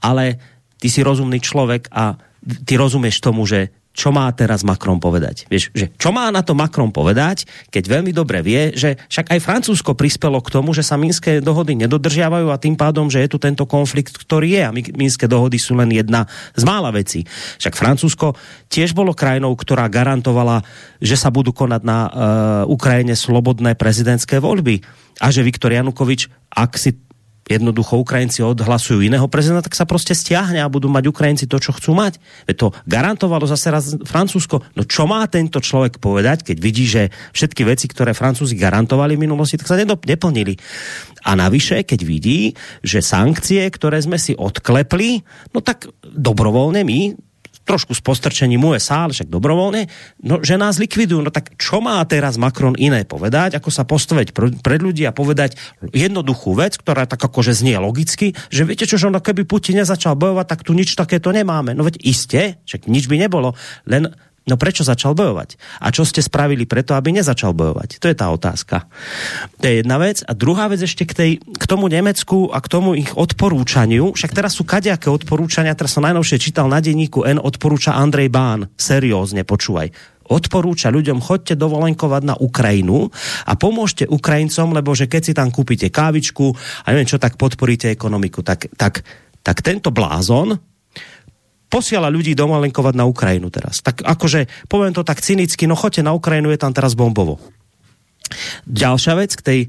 ale 0.00 0.40
ty 0.80 0.88
si 0.88 1.04
rozumný 1.04 1.38
človek 1.38 1.92
a 1.92 2.16
ty 2.64 2.80
rozumieš 2.80 3.20
tomu, 3.20 3.44
že 3.44 3.76
čo 3.96 4.12
má 4.12 4.28
teraz 4.36 4.60
Macron 4.60 5.00
povedať. 5.00 5.48
Vieš, 5.48 5.72
že 5.72 5.88
čo 5.96 6.12
má 6.12 6.28
na 6.28 6.44
to 6.44 6.52
Macron 6.52 6.92
povedať, 6.92 7.48
keď 7.72 7.84
veľmi 7.88 8.12
dobre 8.12 8.44
vie, 8.44 8.76
že 8.76 9.00
však 9.08 9.32
aj 9.32 9.40
Francúzsko 9.40 9.96
prispelo 9.96 10.44
k 10.44 10.52
tomu, 10.52 10.76
že 10.76 10.84
sa 10.84 11.00
minské 11.00 11.40
dohody 11.40 11.72
nedodržiavajú 11.80 12.52
a 12.52 12.60
tým 12.60 12.76
pádom, 12.76 13.08
že 13.08 13.24
je 13.24 13.32
tu 13.32 13.40
tento 13.40 13.64
konflikt, 13.64 14.12
ktorý 14.20 14.60
je 14.60 14.62
a 14.68 14.74
minské 14.92 15.24
dohody 15.24 15.56
sú 15.56 15.72
len 15.72 15.88
jedna 15.96 16.28
z 16.52 16.62
mála 16.68 16.92
vecí. 16.92 17.24
Však 17.56 17.72
Francúzsko 17.72 18.36
tiež 18.68 18.92
bolo 18.92 19.16
krajinou, 19.16 19.56
ktorá 19.56 19.88
garantovala, 19.88 20.60
že 21.00 21.16
sa 21.16 21.32
budú 21.32 21.56
konať 21.56 21.82
na 21.82 21.98
uh, 22.04 22.10
Ukrajine 22.68 23.16
slobodné 23.16 23.80
prezidentské 23.80 24.36
voľby 24.44 24.84
a 25.24 25.32
že 25.32 25.40
Viktor 25.40 25.72
Janukovič, 25.72 26.28
ak 26.52 26.76
si 26.76 27.00
jednoducho 27.46 28.02
Ukrajinci 28.02 28.42
odhlasujú 28.42 29.06
iného 29.06 29.24
prezidenta, 29.30 29.70
tak 29.70 29.78
sa 29.78 29.86
proste 29.86 30.12
stiahne 30.12 30.58
a 30.58 30.66
budú 30.66 30.90
mať 30.90 31.06
Ukrajinci 31.06 31.46
to, 31.46 31.62
čo 31.62 31.70
chcú 31.70 31.94
mať. 31.94 32.18
To 32.58 32.74
garantovalo 32.84 33.46
zase 33.46 33.70
raz 33.70 33.94
Francúzsko. 34.02 34.66
No 34.74 34.82
čo 34.82 35.06
má 35.06 35.22
tento 35.30 35.62
človek 35.62 36.02
povedať, 36.02 36.42
keď 36.42 36.56
vidí, 36.58 36.84
že 36.90 37.14
všetky 37.32 37.62
veci, 37.62 37.86
ktoré 37.86 38.12
Francúzi 38.12 38.58
garantovali 38.58 39.14
v 39.14 39.24
minulosti, 39.30 39.56
tak 39.56 39.70
sa 39.70 39.78
neplnili. 39.78 40.58
A 41.26 41.38
navyše, 41.38 41.86
keď 41.86 42.00
vidí, 42.02 42.54
že 42.82 43.02
sankcie, 43.02 43.62
ktoré 43.70 44.02
sme 44.02 44.18
si 44.18 44.34
odklepli, 44.34 45.22
no 45.54 45.62
tak 45.62 45.90
dobrovoľne 46.02 46.82
my 46.82 47.00
trošku 47.66 47.92
s 47.92 48.00
postrčením 48.00 48.62
USA, 48.62 49.04
ale 49.04 49.12
však 49.12 49.26
dobrovoľne, 49.26 49.90
no, 50.22 50.38
že 50.40 50.54
nás 50.54 50.78
likvidujú. 50.78 51.20
No 51.20 51.34
tak 51.34 51.58
čo 51.58 51.82
má 51.82 51.98
teraz 52.06 52.38
Macron 52.38 52.78
iné 52.78 53.02
povedať, 53.02 53.58
ako 53.58 53.74
sa 53.74 53.82
postaviť 53.82 54.30
pred 54.62 54.80
ľudí 54.80 55.02
a 55.02 55.10
povedať 55.10 55.58
jednoduchú 55.90 56.54
vec, 56.54 56.78
ktorá 56.78 57.10
tak 57.10 57.18
akože 57.18 57.50
znie 57.52 57.76
logicky, 57.82 58.38
že 58.48 58.62
viete 58.62 58.86
čo, 58.86 58.94
že 58.94 59.10
ono, 59.10 59.18
keby 59.18 59.42
Putin 59.42 59.82
nezačal 59.82 60.14
bojovať, 60.14 60.46
tak 60.46 60.60
tu 60.62 60.72
nič 60.72 60.94
takéto 60.94 61.34
nemáme. 61.34 61.74
No 61.74 61.82
veď 61.82 61.98
iste, 62.06 62.62
však 62.64 62.86
nič 62.86 63.10
by 63.10 63.18
nebolo, 63.18 63.58
len 63.84 64.14
No 64.46 64.54
prečo 64.54 64.86
začal 64.86 65.18
bojovať? 65.18 65.58
A 65.82 65.90
čo 65.90 66.06
ste 66.06 66.22
spravili 66.22 66.70
preto, 66.70 66.94
aby 66.94 67.10
nezačal 67.10 67.50
bojovať? 67.50 67.98
To 67.98 68.06
je 68.06 68.14
tá 68.14 68.30
otázka. 68.30 68.86
To 69.58 69.64
je 69.66 69.82
jedna 69.82 69.98
vec. 69.98 70.22
A 70.22 70.38
druhá 70.38 70.70
vec 70.70 70.78
ešte 70.78 71.02
k, 71.02 71.12
tej, 71.18 71.30
k 71.42 71.64
tomu 71.66 71.90
Nemecku 71.90 72.54
a 72.54 72.62
k 72.62 72.70
tomu 72.70 72.94
ich 72.94 73.10
odporúčaniu. 73.10 74.14
Však 74.14 74.30
teraz 74.30 74.54
sú 74.54 74.62
kadejaké 74.62 75.10
odporúčania. 75.10 75.74
Teraz 75.74 75.98
som 75.98 76.06
najnovšie 76.06 76.38
čítal 76.38 76.70
na 76.70 76.78
denníku 76.78 77.26
N 77.26 77.42
odporúča 77.42 77.98
Andrej 77.98 78.30
Bán. 78.30 78.70
Seriózne, 78.78 79.42
počúvaj 79.42 80.14
odporúča 80.26 80.90
ľuďom, 80.90 81.22
chodte 81.22 81.54
dovolenkovať 81.54 82.22
na 82.26 82.34
Ukrajinu 82.34 83.14
a 83.46 83.54
pomôžte 83.54 84.10
Ukrajincom, 84.10 84.74
lebo 84.74 84.90
že 84.90 85.06
keď 85.06 85.22
si 85.22 85.32
tam 85.38 85.54
kúpite 85.54 85.86
kávičku 85.86 86.50
a 86.82 86.86
neviem 86.90 87.06
čo, 87.06 87.22
tak 87.22 87.38
podporíte 87.38 87.86
ekonomiku. 87.94 88.42
Tak, 88.42 88.74
tak, 88.74 89.06
tak 89.46 89.62
tento 89.62 89.94
blázon, 89.94 90.58
posiela 91.66 92.12
ľudí 92.12 92.32
domalenkovať 92.38 92.94
na 92.94 93.04
Ukrajinu 93.06 93.50
teraz. 93.50 93.82
Tak 93.82 94.06
akože, 94.06 94.68
poviem 94.70 94.94
to 94.94 95.02
tak 95.02 95.20
cynicky, 95.20 95.66
no 95.66 95.74
choďte 95.74 96.06
na 96.06 96.14
Ukrajinu, 96.14 96.50
je 96.54 96.60
tam 96.62 96.72
teraz 96.72 96.94
bombovo. 96.94 97.42
Ďalšia 98.66 99.14
vec 99.18 99.30
k 99.38 99.42
tej, 99.42 99.60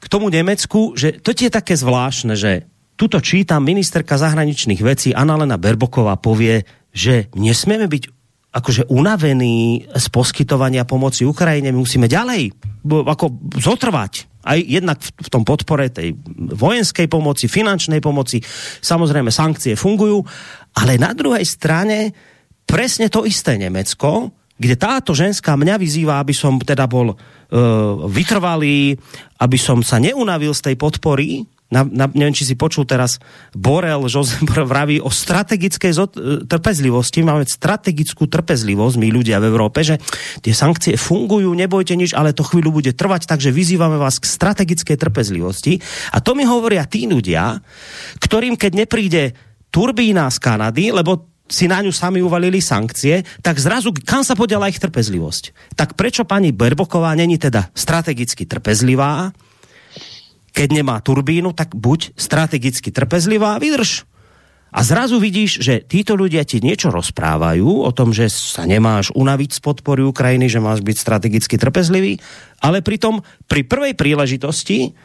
k 0.00 0.06
tomu 0.08 0.32
Nemecku, 0.32 0.96
že 0.96 1.20
to 1.20 1.32
je 1.32 1.52
také 1.52 1.76
zvláštne, 1.76 2.36
že 2.36 2.68
tuto 2.96 3.20
čítam 3.20 3.64
ministerka 3.64 4.20
zahraničných 4.20 4.80
vecí 4.84 5.10
Annalena 5.16 5.56
Berboková 5.56 6.16
povie, 6.20 6.64
že 6.92 7.32
nesmieme 7.36 7.88
byť 7.88 8.04
akože 8.52 8.92
unavení 8.92 9.88
z 9.88 10.06
poskytovania 10.12 10.84
pomoci 10.84 11.24
Ukrajine, 11.24 11.72
my 11.72 11.80
musíme 11.80 12.04
ďalej 12.04 12.52
ako 12.84 13.32
zotrvať 13.56 14.28
aj 14.42 14.58
jednak 14.58 14.98
v 14.98 15.28
tom 15.30 15.46
podpore 15.46 15.86
tej 15.88 16.18
vojenskej 16.58 17.06
pomoci, 17.06 17.46
finančnej 17.46 18.02
pomoci, 18.02 18.42
samozrejme 18.82 19.30
sankcie 19.30 19.78
fungujú, 19.78 20.26
ale 20.76 20.96
na 20.96 21.12
druhej 21.12 21.44
strane 21.44 22.12
presne 22.64 23.12
to 23.12 23.28
isté 23.28 23.60
Nemecko, 23.60 24.32
kde 24.56 24.78
táto 24.78 25.12
ženská 25.12 25.58
mňa 25.58 25.76
vyzýva, 25.76 26.22
aby 26.22 26.32
som 26.32 26.56
teda 26.56 26.86
bol 26.86 27.12
uh, 27.12 27.18
vytrvalý, 28.06 28.94
aby 29.42 29.58
som 29.58 29.82
sa 29.82 29.98
neunavil 29.98 30.54
z 30.54 30.72
tej 30.72 30.76
podpory, 30.78 31.44
na, 31.72 31.88
na, 31.88 32.04
neviem, 32.12 32.36
či 32.36 32.44
si 32.44 32.52
počul 32.52 32.84
teraz, 32.84 33.16
Borel, 33.56 34.04
Josep 34.04 34.44
vraví 34.44 35.00
o 35.00 35.08
strategickej 35.08 35.92
zot, 35.96 36.12
e, 36.20 36.44
trpezlivosti. 36.44 37.24
Máme 37.24 37.48
strategickú 37.48 38.28
trpezlivosť, 38.28 39.00
my 39.00 39.08
ľudia 39.08 39.40
v 39.40 39.48
Európe, 39.48 39.80
že 39.80 39.96
tie 40.44 40.52
sankcie 40.52 41.00
fungujú, 41.00 41.48
nebojte 41.56 41.96
nič, 41.96 42.12
ale 42.12 42.36
to 42.36 42.44
chvíľu 42.44 42.76
bude 42.76 42.92
trvať, 42.92 43.24
takže 43.24 43.48
vyzývame 43.48 43.96
vás 43.96 44.20
k 44.20 44.28
strategickej 44.28 45.00
trpezlivosti. 45.00 45.80
A 46.12 46.20
to 46.20 46.36
mi 46.36 46.44
hovoria 46.44 46.84
tí 46.84 47.08
ľudia, 47.08 47.56
ktorým 48.20 48.60
keď 48.60 48.72
nepríde 48.84 49.32
turbína 49.72 50.28
z 50.28 50.38
Kanady, 50.38 50.92
lebo 50.92 51.32
si 51.48 51.68
na 51.68 51.80
ňu 51.84 51.92
sami 51.92 52.20
uvalili 52.24 52.60
sankcie, 52.60 53.24
tak 53.44 53.60
zrazu 53.60 53.92
kam 53.92 54.24
sa 54.24 54.32
podiala 54.32 54.68
ich 54.72 54.80
trpezlivosť? 54.80 55.74
Tak 55.76 55.96
prečo 55.98 56.24
pani 56.24 56.52
Berboková 56.52 57.12
není 57.16 57.36
teda 57.36 57.68
strategicky 57.76 58.48
trpezlivá, 58.48 59.32
keď 60.52 60.68
nemá 60.68 61.00
turbínu, 61.00 61.56
tak 61.56 61.72
buď 61.72 62.12
strategicky 62.16 62.92
trpezlivá 62.92 63.56
a 63.56 63.60
vydrž. 63.60 64.04
A 64.72 64.80
zrazu 64.80 65.20
vidíš, 65.20 65.60
že 65.60 65.84
títo 65.84 66.16
ľudia 66.16 66.48
ti 66.48 66.64
niečo 66.64 66.88
rozprávajú 66.88 67.84
o 67.84 67.90
tom, 67.92 68.16
že 68.16 68.32
sa 68.32 68.64
nemáš 68.64 69.12
unaviť 69.12 69.60
z 69.60 69.60
podpory 69.60 70.00
Ukrajiny, 70.00 70.48
že 70.48 70.64
máš 70.64 70.80
byť 70.80 70.96
strategicky 70.96 71.60
trpezlivý, 71.60 72.16
ale 72.64 72.80
pritom 72.80 73.20
pri 73.44 73.68
prvej 73.68 73.92
príležitosti 73.92 74.96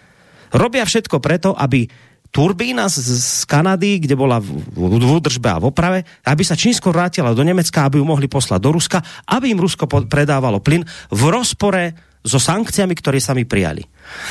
robia 0.55 0.87
všetko 0.87 1.19
preto, 1.19 1.51
aby 1.51 1.83
turbína 2.31 2.91
z, 2.91 2.97
z 3.03 3.43
Kanady, 3.47 4.03
kde 4.03 4.15
bola 4.17 4.37
v, 4.37 4.59
v, 4.59 4.99
v 4.99 5.11
údržbe 5.17 5.49
a 5.49 5.61
v 5.61 5.69
oprave, 5.69 5.99
aby 6.27 6.43
sa 6.43 6.59
čím 6.59 6.75
skôr 6.75 6.93
vrátila 6.93 7.33
do 7.33 7.43
Nemecka, 7.43 7.87
aby 7.87 7.99
ju 7.99 8.05
mohli 8.05 8.27
poslať 8.29 8.59
do 8.61 8.71
Ruska, 8.75 8.99
aby 9.29 9.51
im 9.51 9.61
Rusko 9.61 9.87
predávalo 9.87 10.61
plyn 10.61 10.85
v 11.11 11.21
rozpore 11.31 11.95
so 12.27 12.37
sankciami, 12.37 12.93
ktoré 12.97 13.23
sami 13.23 13.47
prijali. 13.47 13.85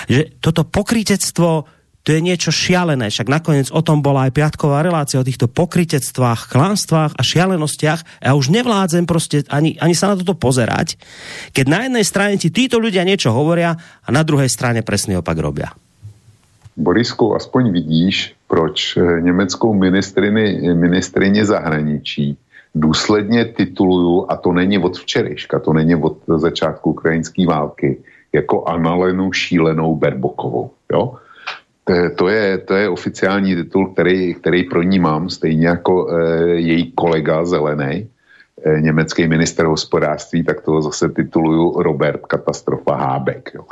Že 0.07 0.41
toto 0.43 0.69
pokrytectvo 0.69 1.77
to 2.07 2.15
je 2.15 2.23
niečo 2.23 2.55
šialené, 2.55 3.11
však 3.11 3.27
nakoniec 3.27 3.67
o 3.75 3.83
tom 3.83 3.99
bola 3.99 4.31
aj 4.31 4.39
piatková 4.39 4.79
relácia 4.79 5.19
o 5.19 5.27
týchto 5.27 5.51
pokrytectvách, 5.51 6.55
klánstvách 6.55 7.19
a 7.19 7.23
šialenostiach. 7.27 8.23
Ja 8.23 8.39
už 8.39 8.55
nevládzem 8.55 9.11
proste 9.11 9.43
ani, 9.51 9.75
ani 9.83 9.99
sa 9.99 10.15
na 10.15 10.19
toto 10.23 10.39
pozerať, 10.39 10.95
keď 11.51 11.67
na 11.67 11.81
jednej 11.91 12.07
strane 12.07 12.39
ti 12.39 12.55
títo 12.55 12.79
ľudia 12.79 13.03
niečo 13.03 13.35
hovoria 13.35 13.75
a 14.07 14.09
na 14.15 14.23
druhej 14.23 14.47
strane 14.47 14.87
presný 14.87 15.19
opak 15.19 15.35
robia. 15.35 15.75
Borisku, 16.77 17.35
aspoň 17.35 17.73
vidíš, 17.73 18.35
proč 18.49 18.97
eh, 18.97 19.21
německou 19.21 19.75
ministrině 20.75 21.45
zahraničí 21.45 22.39
důsledně 22.77 23.45
tituluju, 23.45 24.27
a 24.29 24.37
to 24.37 24.53
není 24.53 24.79
od 24.79 24.99
včerejška, 24.99 25.59
to 25.59 25.73
není 25.73 25.97
od 25.97 26.19
začátku 26.37 26.91
ukrajinské 26.91 27.47
války, 27.47 27.99
jako 28.33 28.65
Analenu 28.65 29.33
šílenou 29.33 29.97
Berbokovou. 29.97 30.71
Jo? 30.93 31.15
To 32.17 32.29
je, 32.29 32.59
to 32.59 32.75
je 32.75 32.89
oficiální 32.89 33.55
titul, 33.55 33.87
který, 33.95 34.35
který 34.35 34.65
pro 34.65 34.83
ní 34.83 34.99
mám, 34.99 35.31
stejně 35.31 35.67
jako 35.67 36.11
e, 36.11 36.19
její 36.55 36.93
kolega 36.93 37.45
Zelený, 37.45 38.09
německý 38.81 39.29
minister 39.29 39.67
hospodářství, 39.67 40.45
tak 40.45 40.61
toho 40.61 40.83
zase 40.83 41.09
tituluju 41.09 41.83
Robert 41.83 42.27
Katastrofa 42.27 42.97
Hábek. 42.97 43.51
Jo. 43.55 43.63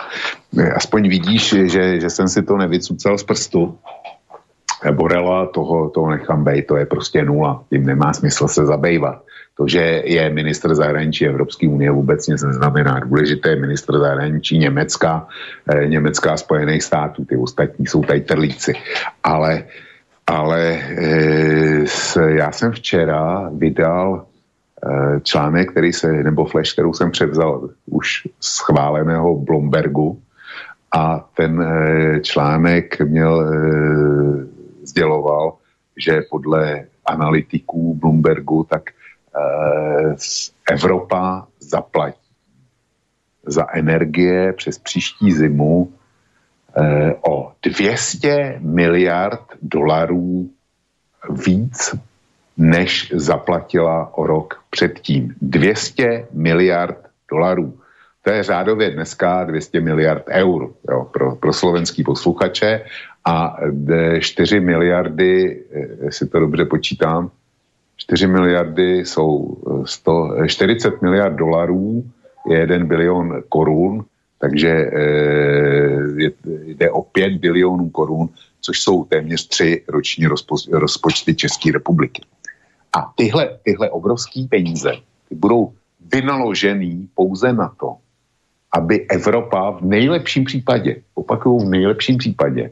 E, 0.58 0.72
aspoň 0.72 1.08
vidíš, 1.08 1.54
že, 1.64 2.00
že 2.00 2.10
jsem 2.10 2.28
si 2.28 2.42
to 2.42 2.56
nevycucal 2.56 3.18
z 3.18 3.24
prstu. 3.24 3.78
E, 4.84 4.92
Borela 4.92 5.46
toho, 5.46 5.90
toho 5.90 6.10
nechám 6.10 6.44
bejt, 6.44 6.66
to 6.66 6.76
je 6.76 6.86
prostě 6.86 7.24
nula. 7.24 7.64
Tím 7.70 7.86
nemá 7.86 8.12
smysl 8.12 8.48
se 8.48 8.66
zabývat. 8.66 9.22
To, 9.56 9.68
že 9.68 10.02
je 10.04 10.30
ministr 10.30 10.74
zahraničí 10.74 11.26
Evropské 11.26 11.68
unie 11.68 11.90
vůbec 11.90 12.26
nic 12.26 12.42
neznamená. 12.42 13.00
Důležité 13.00 13.48
je 13.48 13.56
ministr 13.56 13.98
zahraničí 13.98 14.58
Německa, 14.58 15.26
eh, 15.70 15.86
Německa 15.86 16.32
a 16.32 16.36
Spojených 16.36 16.82
států. 16.82 17.24
Ty 17.24 17.36
ostatní 17.36 17.86
jsou 17.86 18.02
tady 18.02 18.20
trlíci. 18.20 18.74
Ale, 19.22 19.64
ale 20.26 20.60
eh, 20.74 21.86
s, 21.86 22.18
já 22.18 22.52
jsem 22.52 22.72
včera 22.72 23.50
vydal 23.54 24.26
článek, 25.22 25.70
který 25.70 25.92
se, 25.92 26.12
nebo 26.12 26.44
flash, 26.44 26.72
kterou 26.72 26.92
jsem 26.92 27.10
převzal 27.10 27.70
už 27.86 28.28
schváleného 28.40 29.36
Blombergu 29.38 30.22
a 30.92 31.28
ten 31.36 31.62
eh, 31.62 32.20
článek 32.20 33.00
měl, 33.00 33.40
eh, 33.40 34.86
sděloval, 34.86 35.54
že 35.96 36.22
podle 36.30 36.84
analytiků 37.06 37.94
Bloombergu, 37.94 38.66
tak 38.70 38.82
Eh, 39.34 40.14
Evropa 40.70 41.46
zaplatí 41.60 42.18
za 43.46 43.66
energie 43.74 44.52
přes 44.52 44.78
příští 44.78 45.32
zimu 45.32 45.92
eh, 46.76 47.14
o 47.28 47.52
200 47.62 48.58
miliard 48.60 49.40
dolarů 49.62 50.50
víc, 51.30 51.94
než 52.56 53.12
zaplatila 53.16 54.18
o 54.18 54.26
rok 54.26 54.60
předtím. 54.70 55.34
200 55.42 56.28
miliard 56.32 56.98
dolarů. 57.30 57.78
To 58.22 58.30
je 58.30 58.42
řádově 58.42 58.90
dneska 58.90 59.44
200 59.44 59.80
miliard 59.80 60.24
eur 60.28 60.72
jo, 60.90 61.08
pro, 61.12 61.36
pro 61.36 61.52
slovenský 61.52 62.04
posluchače 62.04 62.84
a 63.24 63.56
4 64.20 64.60
miliardy, 64.60 65.64
eh, 65.72 66.04
jestli 66.04 66.28
to 66.28 66.40
dobře 66.40 66.64
počítám, 66.64 67.30
4 67.96 68.26
miliardy 68.26 68.98
jsou 68.98 69.56
100, 69.84 70.34
eh, 70.34 70.48
40 70.48 70.94
eh, 70.94 70.98
miliard 71.02 71.36
dolarů, 71.36 72.04
je 72.50 72.58
1 72.58 72.84
bilion 72.84 73.42
korun, 73.48 74.04
takže 74.38 74.68
eh, 74.68 76.32
jde 76.64 76.90
o 76.90 77.02
5 77.02 77.32
bilionů 77.38 77.90
korun, 77.90 78.28
což 78.60 78.80
jsou 78.80 79.04
téměř 79.04 79.48
tři 79.48 79.84
roční 79.88 80.26
rozpo, 80.26 80.56
rozpočty 80.72 81.34
České 81.34 81.72
republiky. 81.72 82.22
A 82.96 83.12
tyhle, 83.14 83.58
tyhle 83.62 83.90
obrovské 83.90 84.46
peníze 84.50 84.92
ty 85.28 85.34
budou 85.34 85.72
vynaložený 86.12 87.08
pouze 87.14 87.52
na 87.52 87.72
to, 87.80 87.96
aby 88.72 89.06
Evropa 89.08 89.70
v 89.70 89.80
nejlepším 89.82 90.44
případě, 90.44 91.02
opakuju 91.14 91.58
v 91.58 91.70
nejlepším 91.70 92.18
případě, 92.18 92.70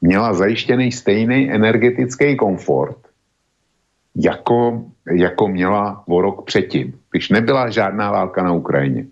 měla 0.00 0.34
zajištěný 0.34 0.92
stejný 0.92 1.50
energetický 1.52 2.36
komfort, 2.36 2.96
jako, 4.14 4.84
jako 5.16 5.48
měla 5.48 6.04
o 6.08 6.20
rok 6.20 6.44
předtím, 6.44 7.00
když 7.10 7.28
nebyla 7.28 7.70
žádná 7.70 8.10
válka 8.10 8.42
na 8.42 8.52
Ukrajině. 8.52 9.06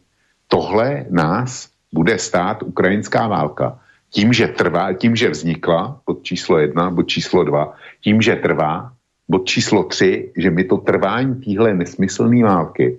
Tohle 0.49 1.07
nás 1.11 1.71
bude 1.93 2.19
stát 2.19 2.63
ukrajinská 2.63 3.29
válka 3.29 3.79
tím, 4.11 4.33
že 4.33 4.49
trvá, 4.49 4.93
tím, 4.93 5.17
že 5.17 5.31
vznikla 5.31 6.01
bod 6.07 6.23
číslo 6.23 6.59
jedna, 6.59 6.91
bod 6.91 7.09
číslo 7.09 7.45
dva, 7.45 7.75
tím, 8.01 8.23
že 8.23 8.37
trvá, 8.37 8.93
bod 9.29 9.45
číslo 9.45 9.85
tři, 9.85 10.33
že 10.37 10.51
my 10.51 10.65
to 10.65 10.77
trvání 10.77 11.35
téhle 11.35 11.75
nesmyslné 11.75 12.45
války 12.45 12.99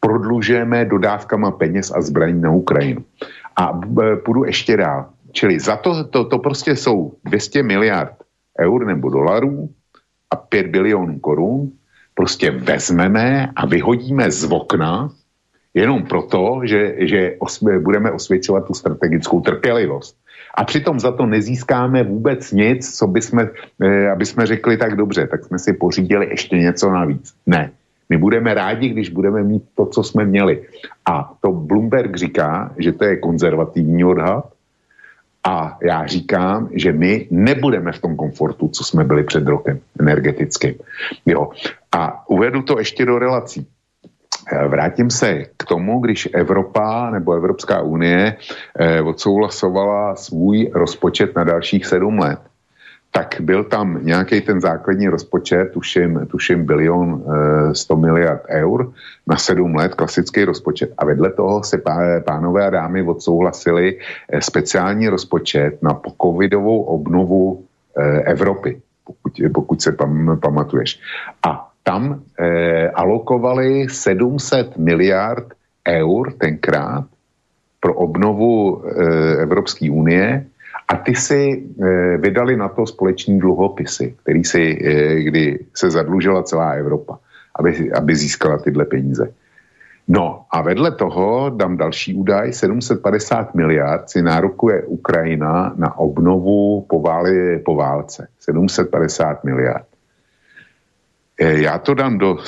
prodlužujeme 0.00 0.84
dodávkama 0.84 1.50
peněz 1.50 1.92
a 1.96 2.00
zbraní 2.02 2.40
na 2.40 2.50
Ukrajinu. 2.50 3.04
A 3.56 3.80
půjdu 4.24 4.44
ještě 4.44 4.76
dál. 4.76 5.06
Čili 5.32 5.60
za 5.60 5.76
to, 5.76 6.04
to, 6.04 6.24
to 6.24 6.38
prostě 6.38 6.76
jsou 6.76 7.12
200 7.24 7.62
miliard 7.62 8.14
eur 8.60 8.86
nebo 8.86 9.10
dolarů, 9.10 9.68
a 10.34 10.36
5 10.36 10.66
bilionů 10.66 11.18
korun 11.18 11.70
prostě 12.14 12.50
vezmeme 12.50 13.50
a 13.56 13.66
vyhodíme 13.66 14.30
z 14.30 14.50
okna 14.50 15.10
jenom 15.74 16.02
proto, 16.06 16.60
že, 16.64 16.94
že 16.98 17.36
osvě, 17.38 17.78
budeme 17.78 18.10
osvědčovat 18.10 18.66
tu 18.66 18.74
strategickou 18.74 19.40
trpělivost. 19.40 20.16
A 20.54 20.64
přitom 20.64 21.00
za 21.00 21.12
to 21.12 21.26
nezískáme 21.26 22.02
vůbec 22.02 22.52
nic, 22.52 22.98
co 22.98 23.06
by 23.06 23.22
jsme, 23.22 23.48
eh, 23.82 24.10
aby 24.10 24.26
jsme 24.26 24.46
řekli 24.46 24.76
tak 24.76 24.96
dobře, 24.96 25.26
tak 25.26 25.44
jsme 25.44 25.58
si 25.58 25.72
pořídili 25.72 26.26
ještě 26.30 26.58
něco 26.58 26.90
navíc. 26.90 27.34
Ne. 27.46 27.70
My 28.08 28.16
budeme 28.16 28.54
rádi, 28.54 28.88
když 28.88 29.10
budeme 29.10 29.42
mít 29.42 29.62
to, 29.74 29.86
co 29.86 30.02
jsme 30.02 30.24
měli. 30.24 30.62
A 31.06 31.34
to 31.40 31.52
Bloomberg 31.52 32.16
říká, 32.16 32.74
že 32.78 32.92
to 32.92 33.04
je 33.04 33.16
konzervativní 33.16 34.04
odhad, 34.04 34.54
a 35.44 35.78
já 35.82 36.06
říkám, 36.06 36.68
že 36.72 36.92
my 36.92 37.28
nebudeme 37.30 37.92
v 37.92 38.00
tom 38.00 38.16
komfortu, 38.16 38.68
co 38.68 38.84
jsme 38.84 39.04
byli 39.04 39.24
před 39.24 39.46
rokem 39.46 39.80
energetickým. 40.00 40.74
Jo. 41.26 41.50
A 41.92 42.28
uvedu 42.28 42.62
to 42.62 42.78
ještě 42.78 43.04
do 43.04 43.18
relací. 43.18 43.66
Eh, 44.52 44.68
vrátím 44.68 45.10
se 45.10 45.44
k 45.56 45.64
tomu, 45.68 46.00
když 46.00 46.28
Evropa 46.34 47.10
nebo 47.10 47.32
Evropská 47.32 47.82
unie 47.82 48.36
eh, 48.78 49.00
odsouhlasovala 49.02 50.16
svůj 50.16 50.70
rozpočet 50.74 51.36
na 51.36 51.44
dalších 51.44 51.86
sedm 51.86 52.18
let 52.18 52.40
tak 53.16 53.36
byl 53.40 53.64
tam 53.64 53.98
nějaký 54.02 54.40
ten 54.40 54.60
základní 54.60 55.08
rozpočet, 55.08 55.72
tuším, 55.72 56.26
tuším 56.26 56.66
bilion 56.66 57.22
e, 57.70 57.74
100 57.74 57.96
miliard 57.96 58.42
eur 58.48 58.92
na 59.26 59.36
sedm 59.36 59.74
let, 59.74 59.94
klasický 59.94 60.44
rozpočet. 60.44 60.90
A 60.98 61.04
vedle 61.04 61.32
toho 61.32 61.62
se 61.62 61.78
pá, 61.78 61.98
pánové 62.26 62.66
a 62.66 62.70
dámy 62.70 63.02
odsouhlasili 63.02 63.98
speciální 64.40 65.08
rozpočet 65.08 65.82
na 65.82 66.00
covidovou 66.22 66.82
obnovu 66.82 67.64
Evropy, 68.24 68.82
pokud, 69.04 69.32
pokud 69.54 69.82
se 69.82 69.92
pam, 69.92 70.38
pamatuješ. 70.42 71.00
A 71.46 71.70
tam 71.84 72.24
e, 72.40 72.88
alokovali 72.88 73.88
700 73.88 74.76
miliard 74.76 75.52
eur 75.84 76.32
tenkrát 76.32 77.04
pro 77.80 77.94
obnovu 77.94 78.80
e, 78.80 79.42
Evropské 79.44 79.90
unie 79.92 80.46
a 80.88 80.96
ty 80.96 81.14
si 81.14 81.40
e, 81.52 81.56
vydali 82.16 82.56
na 82.56 82.68
to 82.68 82.86
společní 82.86 83.38
dluhopisy, 83.38 84.14
který 84.22 84.44
si, 84.44 84.62
e, 84.84 85.22
kdy 85.22 85.58
se 85.74 85.90
zadlužila 85.90 86.42
celá 86.42 86.70
Evropa, 86.70 87.18
aby, 87.58 87.92
aby 87.92 88.16
získala 88.16 88.58
tyhle 88.58 88.84
peníze. 88.84 89.32
No 90.08 90.44
a 90.50 90.62
vedle 90.62 90.90
toho 90.92 91.50
dám 91.50 91.76
další 91.76 92.14
údaj, 92.14 92.52
750 92.52 93.54
miliard 93.54 94.10
si 94.10 94.22
nárokuje 94.22 94.82
Ukrajina 94.82 95.72
na 95.76 95.98
obnovu 95.98 96.84
po, 96.88 97.00
váli, 97.00 97.58
po 97.58 97.74
válce. 97.74 98.28
750 98.40 99.44
miliard. 99.44 99.86
E, 101.40 101.62
já 101.62 101.78
to 101.78 101.94
dám 101.94 102.18
do, 102.18 102.38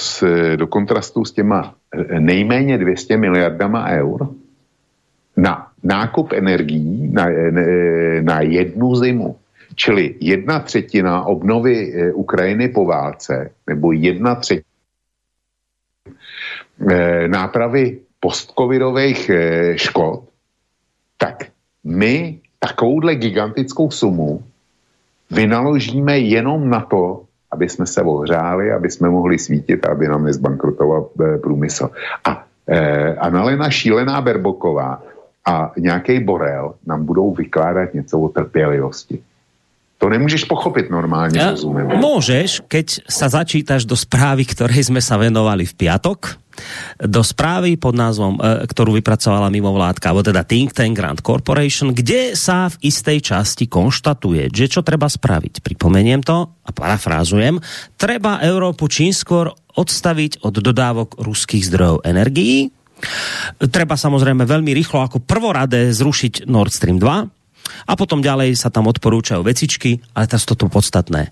do 0.56 0.66
kontrastu 0.66 1.24
s 1.24 1.32
těma 1.32 1.74
nejméně 2.18 2.78
200 2.78 3.16
miliardama 3.16 3.88
eur 3.88 4.28
na 5.36 5.68
nákup 5.82 6.32
energií 6.32 7.12
na, 7.12 7.26
na 8.20 8.40
jednu 8.40 8.96
zimu. 8.96 9.36
Čili 9.74 10.14
jedna 10.20 10.60
třetina 10.60 11.24
obnovy 11.24 11.92
eh, 11.92 12.12
Ukrajiny 12.12 12.68
po 12.68 12.84
válce, 12.84 13.50
nebo 13.66 13.92
jedna 13.92 14.34
třetina 14.34 14.76
eh, 16.90 17.28
nápravy 17.28 17.98
postcovidových 18.20 19.30
eh, 19.30 19.78
škod, 19.78 20.24
tak 21.18 21.44
my 21.84 22.40
takovouhle 22.58 23.14
gigantickou 23.14 23.90
sumu 23.90 24.42
vynaložíme 25.30 26.18
jenom 26.18 26.70
na 26.70 26.80
to, 26.80 27.25
aby 27.50 27.68
jsme 27.68 27.86
se 27.86 28.02
ohřáli, 28.02 28.72
aby 28.72 28.90
jsme 28.90 29.08
mohli 29.08 29.38
svítit, 29.38 29.86
aby 29.86 30.08
nám 30.08 30.24
nezbankrotoval 30.24 31.08
průmysl. 31.42 31.90
A 32.24 32.44
eh, 32.68 33.14
Analena 33.14 33.70
Šílená 33.70 34.20
Berboková 34.20 35.02
a 35.46 35.72
nějaký 35.78 36.20
Borel 36.20 36.74
nám 36.86 37.04
budou 37.04 37.34
vykládat 37.34 37.94
něco 37.94 38.20
o 38.20 38.28
trpělivosti. 38.28 39.22
To 39.98 40.08
nemůžeš 40.08 40.44
pochopit 40.44 40.90
normálně, 40.90 41.40
ja. 41.40 41.56
Môžeš, 41.96 42.68
keď 42.68 43.08
sa 43.08 43.32
začítaš 43.32 43.88
do 43.88 43.96
správy, 43.96 44.44
ktorej 44.44 44.92
sme 44.92 45.00
sa 45.00 45.16
venovali 45.16 45.64
v 45.64 45.72
piatok, 45.72 46.36
do 47.00 47.20
správy 47.24 47.80
pod 47.80 47.96
názvom, 47.96 48.36
e, 48.36 48.68
ktorú 48.68 48.96
vypracovala 49.00 49.48
mimovládka, 49.48 50.12
alebo 50.12 50.24
teda 50.24 50.44
Think 50.44 50.76
Tank 50.76 50.96
Grand 50.96 51.20
Corporation, 51.20 51.96
kde 51.96 52.36
sa 52.36 52.68
v 52.72 52.76
istej 52.92 53.24
časti 53.24 53.64
konštatuje, 53.68 54.52
že 54.52 54.68
čo 54.68 54.80
treba 54.84 55.08
spraviť. 55.08 55.64
Pripomeniem 55.64 56.20
to 56.20 56.44
a 56.44 56.70
parafrázujem, 56.72 57.60
treba 57.96 58.40
Európu 58.44 58.88
čím 58.92 59.16
skôr 59.16 59.52
odstaviť 59.76 60.44
od 60.44 60.60
dodávok 60.60 61.20
ruských 61.20 61.68
zdrojov 61.68 62.04
energií. 62.08 62.72
Treba 63.60 63.92
samozrejme 63.96 64.48
veľmi 64.48 64.72
rýchlo 64.72 65.04
ako 65.04 65.20
prvoradé 65.20 65.92
zrušiť 65.92 66.48
Nord 66.48 66.72
Stream 66.72 66.96
2 66.96 67.35
a 67.86 67.92
potom 67.98 68.22
ďalej 68.22 68.58
sa 68.58 68.72
tam 68.72 68.86
odporúčajú 68.90 69.42
vecičky, 69.42 70.02
ale 70.14 70.30
to 70.30 70.36
toto 70.38 70.70
podstatné. 70.70 71.28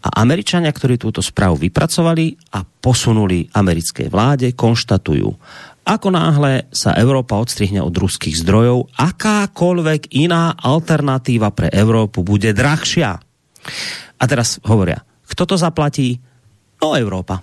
A 0.00 0.08
Američania, 0.24 0.72
ktorí 0.72 0.96
túto 0.96 1.20
správu 1.20 1.60
vypracovali 1.60 2.56
a 2.56 2.64
posunuli 2.64 3.52
americkej 3.52 4.08
vláde, 4.08 4.56
konštatujú, 4.56 5.28
ako 5.84 6.08
náhle 6.12 6.68
sa 6.72 6.96
Európa 6.96 7.36
odstrihne 7.40 7.84
od 7.84 7.92
ruských 7.92 8.40
zdrojov, 8.40 8.94
akákoľvek 8.96 10.12
iná 10.16 10.56
alternatíva 10.56 11.52
pre 11.52 11.68
Európu 11.72 12.24
bude 12.24 12.52
drahšia. 12.52 13.16
A 14.20 14.24
teraz 14.24 14.60
hovoria, 14.64 15.00
kto 15.28 15.42
to 15.44 15.56
zaplatí? 15.56 16.20
No 16.80 16.96
Európa. 16.96 17.40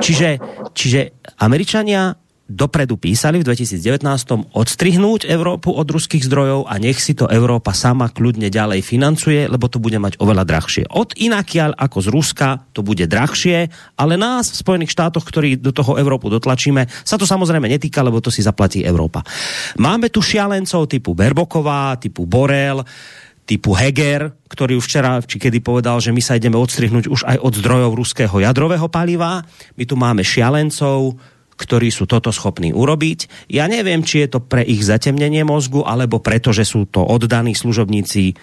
Čiže, 0.00 0.40
čiže 0.72 1.24
Američania 1.40 2.12
dopredu 2.52 3.00
písali 3.00 3.40
v 3.40 3.48
2019 3.48 4.04
odstrihnúť 4.52 5.26
Európu 5.26 5.72
od 5.72 5.88
ruských 5.88 6.28
zdrojov 6.28 6.68
a 6.68 6.76
nech 6.76 7.00
si 7.00 7.16
to 7.16 7.26
Európa 7.26 7.72
sama 7.72 8.12
kľudne 8.12 8.52
ďalej 8.52 8.84
financuje, 8.84 9.48
lebo 9.48 9.66
to 9.72 9.80
bude 9.80 9.96
mať 9.96 10.20
oveľa 10.20 10.44
drahšie. 10.44 10.84
Od 10.92 11.16
inakiaľ 11.16 11.74
ako 11.74 11.98
z 12.04 12.08
Ruska 12.12 12.48
to 12.76 12.84
bude 12.84 13.08
drahšie, 13.08 13.72
ale 13.96 14.14
nás 14.20 14.52
v 14.52 14.60
Spojených 14.60 14.92
štátoch, 14.92 15.24
ktorí 15.24 15.56
do 15.58 15.72
toho 15.72 15.96
Európu 15.96 16.28
dotlačíme, 16.28 16.86
sa 17.02 17.16
to 17.16 17.24
samozrejme 17.24 17.66
netýka, 17.66 18.04
lebo 18.04 18.20
to 18.20 18.28
si 18.28 18.44
zaplatí 18.44 18.84
Európa. 18.84 19.24
Máme 19.80 20.12
tu 20.12 20.20
šialencov 20.20 20.86
typu 20.86 21.16
Berboková, 21.16 21.96
typu 21.96 22.28
Borel, 22.28 22.84
typu 23.42 23.74
Heger, 23.74 24.30
ktorý 24.46 24.78
už 24.78 24.86
včera, 24.86 25.18
či 25.20 25.36
kedy 25.36 25.58
povedal, 25.60 25.98
že 25.98 26.14
my 26.14 26.22
sa 26.22 26.38
ideme 26.38 26.54
odstrihnúť 26.56 27.10
už 27.10 27.26
aj 27.26 27.38
od 27.42 27.52
zdrojov 27.58 27.92
ruského 27.98 28.36
jadrového 28.38 28.86
paliva. 28.86 29.42
My 29.74 29.84
tu 29.84 29.98
máme 29.98 30.22
šialencov, 30.22 31.18
ktorí 31.62 31.94
sú 31.94 32.10
toto 32.10 32.34
schopní 32.34 32.74
urobiť. 32.74 33.46
Ja 33.54 33.70
neviem, 33.70 34.02
či 34.02 34.26
je 34.26 34.34
to 34.34 34.40
pre 34.42 34.66
ich 34.66 34.82
zatemnenie 34.82 35.46
mozgu, 35.46 35.86
alebo 35.86 36.18
preto, 36.18 36.50
že 36.50 36.66
sú 36.66 36.90
to 36.90 37.06
oddaní 37.06 37.54
služobníci 37.54 38.22
e, 38.28 38.34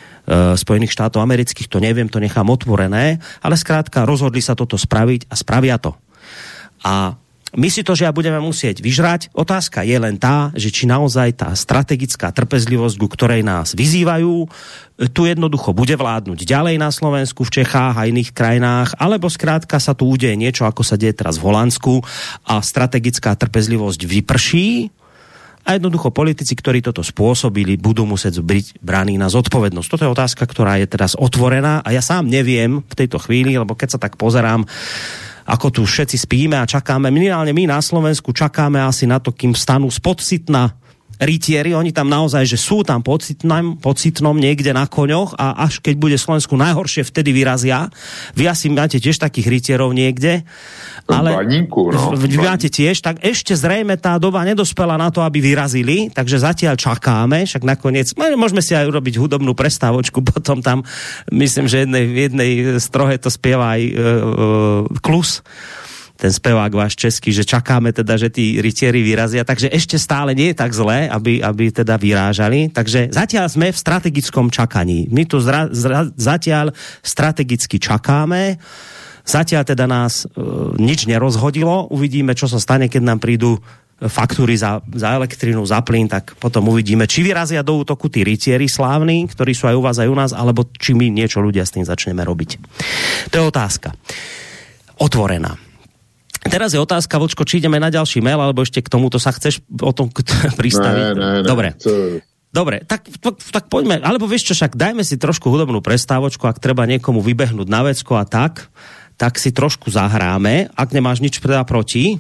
Spojených 0.55 0.95
štátov 0.95 1.19
amerických, 1.19 1.67
to 1.67 1.83
neviem, 1.83 2.07
to 2.07 2.23
nechám 2.23 2.47
otvorené, 2.47 3.19
ale 3.43 3.55
skrátka 3.59 4.07
rozhodli 4.07 4.39
sa 4.39 4.55
toto 4.55 4.79
spraviť 4.79 5.27
a 5.27 5.35
spravia 5.35 5.75
to. 5.75 5.99
A 6.87 7.19
my 7.57 7.65
si 7.71 7.81
to, 7.81 7.97
ja 7.97 8.13
budeme 8.13 8.37
musieť 8.37 8.85
vyžrať. 8.85 9.33
Otázka 9.33 9.81
je 9.81 9.97
len 9.97 10.21
tá, 10.21 10.53
že 10.53 10.69
či 10.69 10.85
naozaj 10.85 11.41
tá 11.41 11.49
strategická 11.57 12.29
trpezlivosť, 12.29 12.95
ku 13.01 13.07
ktorej 13.09 13.41
nás 13.41 13.73
vyzývajú, 13.73 14.45
tu 15.15 15.21
jednoducho 15.25 15.73
bude 15.73 15.95
vládnuť 15.95 16.45
ďalej 16.45 16.75
na 16.77 16.93
Slovensku, 16.93 17.47
v 17.47 17.63
Čechách 17.63 17.95
a 17.97 18.05
iných 18.05 18.35
krajinách, 18.35 18.99
alebo 19.01 19.31
skrátka 19.31 19.81
sa 19.81 19.97
tu 19.97 20.11
udeje 20.11 20.37
niečo, 20.37 20.67
ako 20.67 20.85
sa 20.85 20.99
deje 20.99 21.15
teraz 21.15 21.39
v 21.41 21.49
Holandsku 21.49 22.03
a 22.45 22.61
strategická 22.61 23.33
trpezlivosť 23.33 24.05
vyprší 24.05 24.91
a 25.69 25.77
jednoducho 25.77 26.09
politici, 26.09 26.57
ktorí 26.57 26.81
toto 26.81 27.05
spôsobili, 27.05 27.77
budú 27.77 28.01
musieť 28.07 28.41
byť 28.41 28.81
braní 28.81 29.21
na 29.21 29.29
zodpovednosť. 29.29 29.89
Toto 29.89 30.03
je 30.07 30.15
otázka, 30.17 30.43
ktorá 30.49 30.81
je 30.81 30.87
teraz 30.89 31.13
otvorená 31.13 31.85
a 31.85 31.93
ja 31.93 32.01
sám 32.01 32.25
neviem 32.25 32.81
v 32.81 32.97
tejto 32.97 33.21
chvíli, 33.21 33.53
lebo 33.53 33.77
keď 33.77 33.95
sa 33.95 33.99
tak 34.01 34.17
pozerám, 34.17 34.65
ako 35.49 35.67
tu 35.73 35.81
všetci 35.81 36.29
spíme 36.29 36.61
a 36.61 36.69
čakáme. 36.69 37.09
Minimálne 37.09 37.49
my 37.49 37.65
na 37.65 37.81
Slovensku 37.81 38.29
čakáme 38.29 38.77
asi 38.77 39.09
na 39.09 39.17
to, 39.17 39.33
kým 39.33 39.57
stanú 39.57 39.89
spodsitna 39.89 40.77
rytieri, 41.19 41.75
oni 41.75 41.91
tam 41.91 42.07
naozaj, 42.07 42.47
že 42.47 42.55
sú 42.55 42.87
tam 42.87 43.03
pocitnom, 43.03 43.75
pocitnom 43.75 44.33
niekde 44.39 44.71
na 44.71 44.87
koňoch 44.87 45.35
a 45.35 45.67
až 45.67 45.83
keď 45.83 45.95
bude 45.99 46.15
Slovensku 46.15 46.55
najhoršie, 46.55 47.03
vtedy 47.03 47.35
vyrazia. 47.35 47.91
Vy 48.39 48.47
asi 48.47 48.71
máte 48.71 49.03
tiež 49.03 49.19
takých 49.19 49.51
rytierov 49.51 49.91
niekde. 49.91 50.47
Ale 51.09 51.35
baníku, 51.35 51.89
no. 51.89 52.13
máte 52.39 52.69
tiež, 52.69 53.01
tak 53.01 53.19
ešte 53.25 53.57
zrejme 53.57 53.97
tá 53.97 54.15
doba 54.21 54.45
nedospela 54.45 54.95
na 54.95 55.09
to, 55.09 55.25
aby 55.25 55.41
vyrazili, 55.41 56.13
takže 56.13 56.39
zatiaľ 56.39 56.77
čakáme, 56.77 57.49
však 57.49 57.65
nakoniec, 57.65 58.13
môžeme 58.15 58.61
si 58.61 58.77
aj 58.77 58.87
urobiť 58.87 59.17
hudobnú 59.17 59.57
prestávočku, 59.57 60.21
potom 60.31 60.61
tam, 60.61 60.85
myslím, 61.33 61.65
že 61.65 61.83
jednej, 61.83 62.05
jednej 62.29 62.51
strohe 62.77 63.17
to 63.17 63.33
spieva 63.33 63.75
aj 63.75 63.81
uh, 63.89 63.93
Klus, 65.01 65.41
ten 66.19 66.35
spevák 66.35 66.75
váš 66.75 66.99
český, 66.99 67.31
že 67.31 67.47
čakáme 67.47 67.95
teda, 67.95 68.19
že 68.19 68.27
tí 68.27 68.59
rytieri 68.59 68.99
vyrazia, 68.99 69.47
takže 69.47 69.71
ešte 69.71 69.95
stále 69.95 70.35
nie 70.35 70.51
je 70.51 70.59
tak 70.59 70.75
zlé, 70.75 71.07
aby, 71.07 71.39
aby 71.39 71.71
teda 71.71 71.95
vyrážali. 71.95 72.67
Takže 72.75 73.15
zatiaľ 73.15 73.47
sme 73.47 73.71
v 73.71 73.79
strategickom 73.79 74.51
čakaní. 74.51 75.07
My 75.07 75.23
tu 75.23 75.39
zra, 75.39 75.71
zra, 75.71 76.11
zatiaľ 76.19 76.75
strategicky 76.99 77.79
čakáme. 77.79 78.59
Zatiaľ 79.23 79.63
teda 79.63 79.87
nás 79.87 80.27
e, 80.27 80.43
nič 80.75 81.07
nerozhodilo. 81.07 81.87
Uvidíme, 81.87 82.35
čo 82.35 82.51
sa 82.51 82.59
stane, 82.59 82.91
keď 82.91 83.15
nám 83.15 83.23
prídu 83.23 83.55
faktúry 83.99 84.59
za, 84.59 84.83
za 84.91 85.15
elektrinu, 85.15 85.63
za 85.63 85.79
plyn, 85.83 86.07
tak 86.07 86.35
potom 86.39 86.71
uvidíme, 86.71 87.07
či 87.07 87.23
vyrazia 87.23 87.63
do 87.63 87.79
útoku 87.79 88.07
tí 88.07 88.23
rytieri 88.23 88.67
slávni, 88.67 89.27
ktorí 89.27 89.51
sú 89.51 89.67
aj 89.71 89.75
u 89.75 89.83
vás, 89.83 89.97
aj 89.99 90.07
u 90.07 90.15
nás, 90.15 90.31
alebo 90.31 90.67
či 90.71 90.95
my 90.95 91.11
niečo 91.11 91.43
ľudia 91.43 91.67
s 91.67 91.75
tým 91.75 91.83
začneme 91.83 92.23
robiť. 92.23 92.49
To 93.31 93.35
je 93.39 93.43
otázka. 93.43 93.91
Otvorená. 94.99 95.68
Teraz 96.47 96.71
je 96.71 96.79
otázka, 96.79 97.19
Vočko, 97.19 97.43
či 97.43 97.59
ideme 97.59 97.83
na 97.83 97.91
ďalší 97.91 98.23
mail, 98.23 98.39
alebo 98.39 98.63
ešte 98.63 98.79
k 98.79 98.87
tomuto 98.87 99.19
sa 99.19 99.35
chceš 99.35 99.59
o 99.83 99.91
tom 99.91 100.07
pristaviť? 100.59 101.05
Ne, 101.11 101.13
ne, 101.15 101.29
ne. 101.41 101.47
Dobre. 101.47 101.75
Dobre, 102.49 102.81
tak, 102.81 103.05
tak, 103.21 103.37
tak 103.37 103.69
poďme, 103.69 104.01
alebo 104.01 104.25
vieš 104.25 104.49
čo, 104.49 104.53
však 104.57 104.73
dajme 104.73 105.05
si 105.05 105.21
trošku 105.21 105.53
hudobnú 105.53 105.85
prestávočku, 105.85 106.49
ak 106.49 106.57
treba 106.57 106.89
niekomu 106.89 107.21
vybehnúť 107.21 107.67
na 107.69 107.85
vecko 107.85 108.17
a 108.17 108.25
tak, 108.25 108.73
tak 109.21 109.37
si 109.37 109.53
trošku 109.53 109.93
zahráme, 109.93 110.73
ak 110.73 110.89
nemáš 110.89 111.21
nič 111.21 111.37
predá 111.37 111.61
proti. 111.61 112.17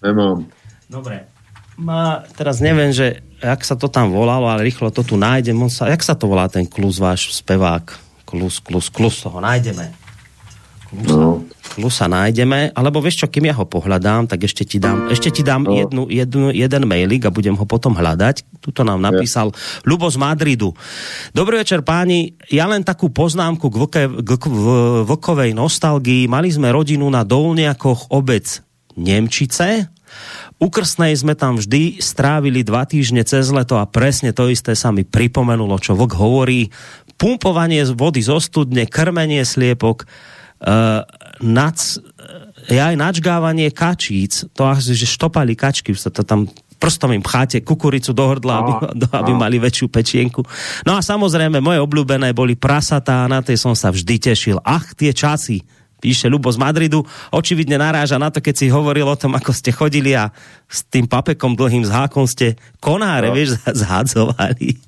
Nemám. 0.00 0.48
Dobre. 0.88 1.28
Ma, 1.76 2.24
teraz 2.32 2.64
neviem, 2.64 2.88
že 2.88 3.20
jak 3.36 3.60
sa 3.68 3.76
to 3.76 3.92
tam 3.92 4.16
volalo, 4.16 4.48
ale 4.48 4.64
rýchlo 4.64 4.88
to 4.88 5.04
tu 5.04 5.20
nájdem. 5.20 5.60
On 5.60 5.68
sa, 5.68 5.92
jak 5.92 6.00
sa 6.00 6.16
to 6.16 6.24
volá 6.24 6.48
ten 6.48 6.64
klus, 6.64 6.96
váš 6.96 7.36
spevák? 7.36 7.84
Klus, 8.24 8.64
klus, 8.64 8.88
klus, 8.88 9.20
toho 9.20 9.44
nájdeme. 9.44 9.92
Klusa, 10.88 11.18
no. 11.20 11.44
Klusa 11.74 12.06
nájdeme, 12.06 12.70
alebo 12.72 13.02
vieš 13.02 13.24
čo, 13.24 13.26
kým 13.26 13.50
ja 13.50 13.54
ho 13.58 13.66
pohľadám, 13.66 14.30
tak 14.30 14.46
ešte 14.46 14.62
ti 14.62 14.78
dám, 14.78 15.10
ešte 15.10 15.34
ti 15.34 15.42
dám 15.42 15.66
no. 15.66 15.74
jednu, 15.74 16.02
jednu, 16.06 16.54
jeden 16.54 16.82
mailik 16.86 17.26
a 17.26 17.34
budem 17.34 17.58
ho 17.58 17.66
potom 17.66 17.98
hľadať. 17.98 18.46
Tuto 18.62 18.86
nám 18.86 19.02
napísal 19.02 19.50
ja. 19.50 19.58
Lubo 19.88 20.06
z 20.06 20.16
Madridu. 20.16 20.72
Dobrý 21.34 21.58
večer 21.60 21.82
páni, 21.82 22.38
ja 22.48 22.70
len 22.70 22.86
takú 22.86 23.10
poznámku 23.10 23.66
k, 23.68 23.76
vlke, 23.76 24.02
k, 24.22 24.30
k 24.38 24.44
vlkovej 25.04 25.52
nostalgii. 25.52 26.30
Mali 26.30 26.54
sme 26.54 26.70
rodinu 26.70 27.10
na 27.10 27.26
Dolniakoch 27.26 28.14
obec 28.14 28.62
Nemčice, 28.96 29.90
u 30.56 30.72
Krsnej 30.72 31.12
sme 31.12 31.36
tam 31.36 31.60
vždy 31.60 32.00
strávili 32.00 32.64
dva 32.64 32.88
týždne 32.88 33.20
cez 33.28 33.52
leto 33.52 33.76
a 33.76 33.84
presne 33.84 34.32
to 34.32 34.48
isté 34.48 34.72
sa 34.72 34.88
mi 34.88 35.04
pripomenulo, 35.04 35.76
čo 35.76 35.92
vlk 35.92 36.16
hovorí. 36.16 36.72
Pumpovanie 37.20 37.84
vody 37.92 38.24
zo 38.24 38.40
studne, 38.40 38.88
krmenie 38.88 39.44
sliepok, 39.44 40.08
nac, 41.40 41.78
je 42.66 42.80
aj 42.80 42.96
načgávanie 42.96 43.68
kačíc, 43.70 44.48
to 44.56 44.62
že 44.80 45.06
štopali 45.06 45.54
kačky, 45.54 45.92
sa 45.94 46.08
to 46.08 46.24
tam 46.24 46.48
prstom 46.76 47.16
im 47.16 47.24
pcháte 47.24 47.64
kukuricu 47.64 48.12
do 48.12 48.28
hrdla, 48.28 48.54
aby, 48.60 48.72
do, 48.94 49.08
aby 49.08 49.32
mali 49.32 49.56
väčšiu 49.56 49.88
pečienku. 49.88 50.44
No 50.84 50.94
a 50.96 51.00
samozrejme, 51.00 51.58
moje 51.64 51.80
obľúbené 51.80 52.36
boli 52.36 52.54
prasatá, 52.54 53.24
na 53.26 53.40
tej 53.40 53.56
som 53.56 53.72
sa 53.72 53.88
vždy 53.88 54.20
tešil. 54.20 54.60
Ach, 54.60 54.92
tie 54.92 55.16
časy, 55.16 55.64
píše 56.04 56.28
Lubo 56.28 56.52
z 56.52 56.60
Madridu, 56.60 57.00
očividne 57.32 57.80
naráža 57.80 58.20
na 58.20 58.28
to, 58.28 58.44
keď 58.44 58.54
si 58.54 58.66
hovoril 58.68 59.08
o 59.08 59.16
tom, 59.16 59.32
ako 59.32 59.56
ste 59.56 59.72
chodili 59.72 60.12
a 60.12 60.28
s 60.68 60.84
tým 60.84 61.08
papekom 61.08 61.56
dlhým 61.56 61.88
s 61.88 61.90
hákom 61.90 62.28
ste 62.28 62.60
konáre, 62.76 63.32
no. 63.32 63.34
vieš, 63.34 63.56
zhádzovali. 63.82 64.84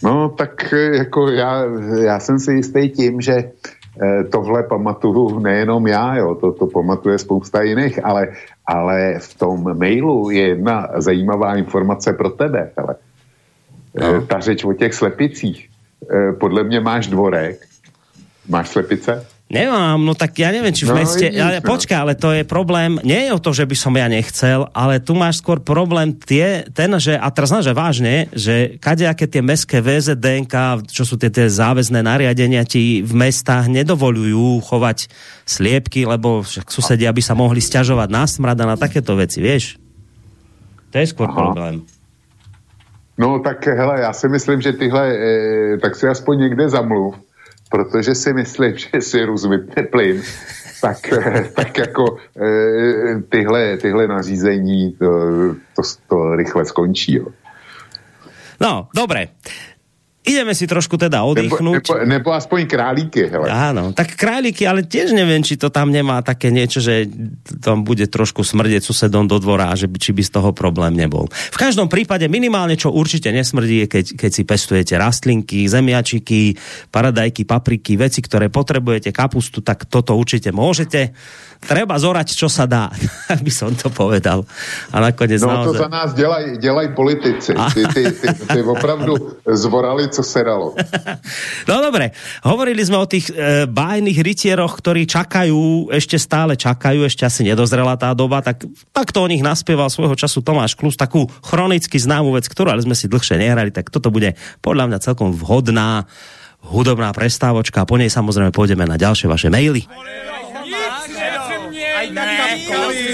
No, 0.00 0.32
tak 0.32 0.74
jako 0.96 1.28
já, 1.28 1.64
já 2.04 2.20
jsem 2.20 2.38
si 2.38 2.52
jistý 2.52 2.88
tím, 2.88 3.20
že 3.20 3.52
Eh, 3.52 3.79
tohle 4.32 4.62
pamatuju 4.62 5.38
nejenom 5.38 5.86
já, 5.86 6.16
jo, 6.16 6.34
to, 6.34 6.52
to 6.52 6.66
pamatuje 6.66 7.18
spousta 7.18 7.62
jiných, 7.62 8.04
ale, 8.04 8.28
ale 8.66 9.18
v 9.18 9.34
tom 9.34 9.78
mailu 9.78 10.30
je 10.30 10.48
jedna 10.48 10.88
zajímavá 10.96 11.56
informace 11.56 12.12
pro 12.12 12.30
tebe. 12.30 12.70
Hele. 12.76 12.94
No. 13.94 14.26
Ta 14.26 14.40
řeč 14.40 14.64
o 14.64 14.72
těch 14.72 14.94
slepicích. 14.94 15.68
Eh, 16.10 16.32
podle 16.32 16.64
mě 16.64 16.80
máš 16.80 17.06
dvorek. 17.06 17.66
Máš 18.48 18.68
slepice? 18.68 19.26
Nemám, 19.50 19.98
no 19.98 20.14
tak 20.14 20.38
ja 20.38 20.54
neviem, 20.54 20.70
či 20.70 20.86
v 20.86 20.94
no, 20.94 20.98
meste... 21.02 21.26
Vidíš, 21.26 21.42
ale 21.42 21.58
no. 21.58 21.66
počkaj, 21.66 21.98
ale 21.98 22.14
to 22.14 22.30
je 22.30 22.46
problém, 22.46 23.02
nie 23.02 23.26
je 23.26 23.34
o 23.34 23.42
to, 23.42 23.50
že 23.50 23.66
by 23.66 23.74
som 23.74 23.90
ja 23.98 24.06
nechcel, 24.06 24.70
ale 24.70 25.02
tu 25.02 25.18
máš 25.18 25.42
skôr 25.42 25.58
problém 25.58 26.14
tie, 26.14 26.62
ten, 26.70 26.86
že, 27.02 27.18
a 27.18 27.26
teraz 27.34 27.50
že 27.50 27.74
vážne, 27.74 28.30
že 28.30 28.78
kadejaké 28.78 29.26
tie 29.26 29.42
mestské 29.42 29.82
VZDNK, 29.82 30.86
čo 30.86 31.02
sú 31.02 31.18
tie, 31.18 31.34
tie 31.34 31.50
záväzné 31.50 31.98
nariadenia, 31.98 32.62
ti 32.62 33.02
v 33.02 33.10
mestách 33.10 33.66
nedovolujú 33.66 34.62
chovať 34.62 35.10
sliepky, 35.42 36.06
lebo 36.06 36.46
však 36.46 36.70
susedia 36.70 37.10
by 37.10 37.18
sa 37.18 37.34
mohli 37.34 37.58
stiažovať 37.58 38.06
na 38.06 38.30
smrad 38.30 38.54
a 38.62 38.70
na 38.70 38.78
takéto 38.78 39.18
veci, 39.18 39.42
vieš? 39.42 39.82
To 40.94 41.02
je 41.02 41.10
skôr 41.10 41.26
Aha. 41.26 41.34
problém. 41.34 41.82
No 43.18 43.42
tak 43.42 43.66
hele, 43.66 44.00
já 44.00 44.12
si 44.12 44.28
myslím, 44.28 44.60
že 44.60 44.72
tyhle, 44.72 45.04
e, 45.12 45.78
tak 45.82 45.96
si 45.96 46.06
aspoň 46.08 46.38
někde 46.38 46.68
zamluv, 46.68 47.14
protože 47.70 48.14
si 48.14 48.32
myslím, 48.32 48.76
že 48.82 49.00
si 49.00 49.24
rozvitne 49.24 49.82
plyn 49.82 50.22
tak, 50.80 50.98
tak 51.54 51.78
jako 51.78 52.16
e, 52.36 53.20
tyhle, 53.28 53.76
tyhle 53.76 54.08
nařízení 54.08 54.92
to, 54.92 55.06
to, 55.76 55.82
to 56.08 56.36
rychle 56.36 56.64
skončí. 56.64 57.14
Jo. 57.14 57.26
No, 58.60 58.88
dobre. 58.96 59.28
Ideme 60.20 60.52
si 60.52 60.68
trošku 60.68 61.00
teda 61.00 61.24
oddychnúť. 61.24 61.80
Nebo, 61.80 61.96
nebo, 61.96 62.04
nebo 62.04 62.28
aspoň 62.36 62.68
králíky. 62.68 63.32
Hele. 63.32 63.48
Áno, 63.48 63.96
tak 63.96 64.20
králíky, 64.20 64.68
ale 64.68 64.84
tiež 64.84 65.16
neviem, 65.16 65.40
či 65.40 65.56
to 65.56 65.72
tam 65.72 65.88
nemá 65.88 66.20
také 66.20 66.52
niečo, 66.52 66.76
že 66.76 67.08
tam 67.64 67.88
bude 67.88 68.04
trošku 68.04 68.44
smrdieť 68.44 68.84
susedom 68.84 69.24
do 69.24 69.40
dvora, 69.40 69.72
že 69.72 69.88
by, 69.88 69.96
či 69.96 70.12
by 70.12 70.20
z 70.20 70.30
toho 70.36 70.52
problém 70.52 70.92
nebol. 70.92 71.24
V 71.32 71.56
každom 71.56 71.88
prípade 71.88 72.28
minimálne, 72.28 72.76
čo 72.76 72.92
určite 72.92 73.32
nesmrdí, 73.32 73.88
je 73.88 73.88
keď, 73.88 74.04
keď 74.20 74.30
si 74.30 74.42
pestujete 74.44 74.94
rastlinky, 75.00 75.64
zemiačiky, 75.64 76.52
paradajky, 76.92 77.48
papriky, 77.48 77.96
veci, 77.96 78.20
ktoré 78.20 78.52
potrebujete, 78.52 79.16
kapustu, 79.16 79.64
tak 79.64 79.88
toto 79.88 80.12
určite 80.20 80.52
môžete 80.52 81.16
treba 81.60 82.00
zorať, 82.00 82.32
čo 82.32 82.48
sa 82.48 82.64
dá, 82.64 82.88
aby 83.36 83.52
som 83.52 83.70
to 83.76 83.92
povedal. 83.92 84.48
A 84.90 84.96
nakoniec 84.98 85.44
no 85.44 85.52
naozaj... 85.52 85.76
to 85.76 85.82
za 85.84 85.90
nás 85.92 86.08
dělají, 86.16 86.58
dělají 86.58 86.88
politici. 86.96 87.52
Ty, 87.52 87.82
ty, 87.94 88.02
ty, 88.12 88.28
ty 88.32 88.58
opravdu 88.62 89.36
zvorali, 89.46 90.08
co 90.08 90.22
se 90.22 90.40
dalo. 90.44 90.74
No 91.68 91.78
dobre, 91.78 92.16
hovorili 92.42 92.82
sme 92.82 92.98
o 92.98 93.06
tých 93.06 93.30
e, 93.30 93.68
bájnych 93.68 94.18
rytieroch, 94.18 94.80
ktorí 94.80 95.06
čakajú, 95.06 95.92
ešte 95.92 96.18
stále 96.18 96.56
čakajú, 96.56 97.04
ešte 97.06 97.22
asi 97.22 97.46
nedozrela 97.46 97.94
tá 97.94 98.10
doba, 98.16 98.42
tak, 98.42 98.64
tak 98.90 99.12
to 99.14 99.22
o 99.22 99.30
nich 99.30 99.44
naspieval 99.44 99.86
svojho 99.92 100.16
času 100.18 100.42
Tomáš 100.42 100.74
Klus, 100.74 100.98
takú 100.98 101.30
chronicky 101.44 102.00
známu 102.00 102.34
vec, 102.34 102.48
ktorú 102.48 102.74
ale 102.74 102.82
sme 102.82 102.96
si 102.96 103.06
dlhšie 103.06 103.38
nehrali, 103.38 103.70
tak 103.70 103.92
toto 103.92 104.10
bude 104.10 104.34
podľa 104.64 104.90
mňa 104.90 104.98
celkom 105.04 105.30
vhodná 105.30 106.10
hudobná 106.64 107.12
prestávočka 107.16 107.84
a 107.84 107.88
po 107.88 107.96
nej 107.96 108.12
samozrejme 108.12 108.52
pôjdeme 108.52 108.84
na 108.84 109.00
ďalšie 109.00 109.30
vaše 109.30 109.48
maily. 109.48 109.88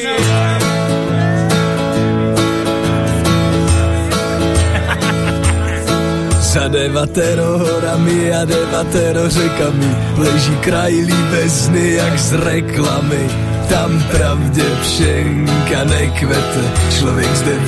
Za 6.41 6.69
devatero 6.69 7.59
horami 7.59 8.33
a 8.33 8.45
devatero 8.45 9.29
řekami 9.29 9.97
leží 10.19 10.57
kraj 10.57 10.93
líbezny 10.93 11.93
jak 11.93 12.19
z 12.19 12.33
reklamy. 12.33 13.31
Tam 13.69 14.03
pravdě 14.11 14.65
pšenka 14.81 15.85
nekvete, 15.85 16.61
člověk 16.91 17.37
zde 17.37 17.59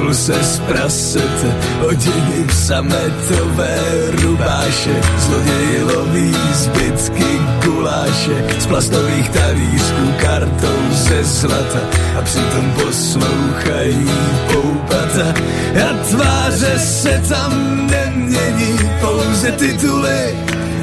vyvinul 0.00 0.14
se 0.14 0.44
z 0.44 0.58
prasete, 0.58 1.54
oděny 1.86 2.44
v 2.46 2.54
sametové 2.54 3.78
rubáše, 4.22 5.02
zloději 5.18 5.82
loví 5.82 6.34
zbytky 6.52 7.40
guláše 7.64 8.44
z 8.58 8.66
plastových 8.66 9.28
talířků 9.28 10.12
kartou 10.20 10.80
ze 10.90 11.24
zlata 11.24 11.80
a 12.18 12.22
přitom 12.22 12.72
poslouchají 12.72 14.10
poupata. 14.52 15.34
A 15.90 16.04
tváře 16.10 16.78
se 16.78 17.22
tam 17.28 17.86
nemění, 17.86 18.78
pouze 19.00 19.52
tituly 19.52 20.34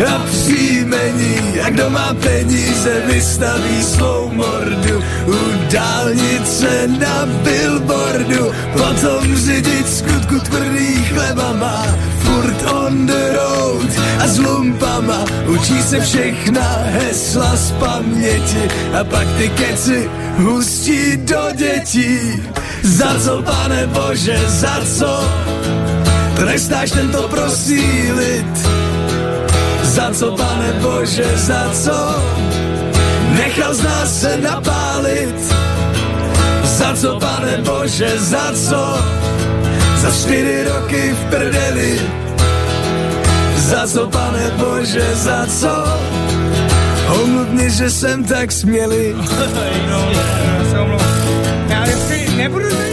a 0.06 0.20
příjmení. 0.32 1.60
A 1.66 1.70
kdo 1.70 1.90
má 1.90 2.14
peníze, 2.14 3.02
vystaví 3.06 3.84
svou 3.84 4.30
mordu 4.34 5.04
u 5.28 5.38
dálnice 5.72 6.88
na 6.88 7.26
billboardu. 7.26 8.52
Potom 8.74 9.36
řidič 9.36 9.88
skutku 9.88 10.40
tvrdý 10.40 11.04
chleba 11.04 11.54
má 11.54 11.86
furt 12.20 12.72
on 12.72 13.06
the 13.06 13.34
road 13.34 13.90
a 14.20 14.28
s 14.28 14.40
lumpama 14.40 15.26
učí 15.48 15.82
se 15.82 16.00
všechna 16.00 16.78
hesla 16.86 17.56
z 17.56 17.72
paměti 17.72 18.64
a 19.00 19.04
pak 19.04 19.28
ty 19.38 19.50
keci 19.50 20.10
hustí 20.38 21.18
do 21.18 21.42
dětí. 21.56 22.44
Za 22.84 23.20
co, 23.20 23.42
pane 23.42 23.88
Bože, 23.88 24.40
za 24.48 24.82
co? 24.98 25.30
Trestáš 26.36 26.92
tento 26.92 27.28
prosílit? 27.28 28.87
Za 29.88 30.12
co, 30.12 30.32
pane 30.32 30.74
Bože, 30.82 31.38
za 31.38 31.70
co? 31.74 32.24
Nechal 33.38 33.74
z 33.74 33.84
nás 33.84 34.22
se 34.22 34.38
napálit. 34.38 35.56
Za 36.64 36.96
co, 36.96 37.20
pane 37.20 37.58
Bože, 37.58 38.12
za 38.18 38.52
co? 38.54 38.98
Za 39.98 40.12
čtyři 40.12 40.64
roky 40.64 41.16
v 41.16 41.30
prdeli. 41.30 42.02
Za 43.58 43.88
co, 43.88 44.08
pane 44.08 44.52
Bože, 44.58 45.16
za 45.16 45.46
co? 45.60 46.00
Omluvni, 47.24 47.70
že 47.70 47.90
jsem 47.90 48.24
tak 48.24 48.52
smělý. 48.52 49.16
já 51.70 51.86
nebudu. 52.38 52.87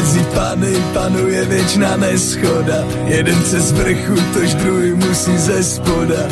Mezi 0.00 0.24
pany 0.34 0.72
panuje 0.94 1.44
věčná 1.44 1.96
neschoda. 1.96 2.84
Jeden 3.04 3.42
se 3.44 3.58
vrchu, 3.58 4.14
tož 4.34 4.54
druhý 4.54 4.92
musí 4.92 5.38
ze 5.38 5.64
spoda, 5.64 6.22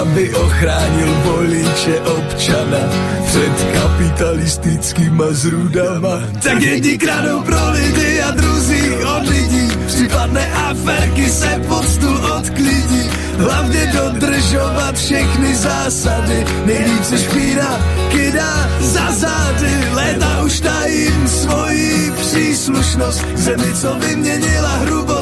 aby 0.00 0.34
ochránil 0.34 1.14
voliče 1.24 2.00
občana 2.00 2.78
před 3.26 3.66
kapitalistickýma 3.72 5.24
zrůdama. 5.30 6.20
Tak 6.42 6.62
jedni 6.62 6.98
kradou 6.98 7.42
pro 7.42 7.70
lidi 7.70 8.20
a 8.20 8.30
druzí 8.30 8.90
od 9.16 9.28
lidí. 9.28 9.68
Případné 9.86 10.52
aferky 10.52 11.30
se 11.30 11.60
pod 11.68 11.88
stůl 11.88 12.16
odklidí. 12.38 12.99
Hlavně 13.40 13.92
dodržovat 13.96 14.94
všechny 14.94 15.56
zásady. 15.56 16.44
Nejvíce 16.64 17.18
špína 17.18 17.80
kydá 18.08 18.68
za 18.80 19.12
zády. 19.12 19.72
Léta 19.92 20.42
už 20.42 20.60
tajím 20.60 21.28
svoji 21.28 22.12
příslušnost. 22.20 23.24
Zemi, 23.34 23.74
co 23.74 23.94
vyměnila 23.94 24.68
hrubost 24.68 25.19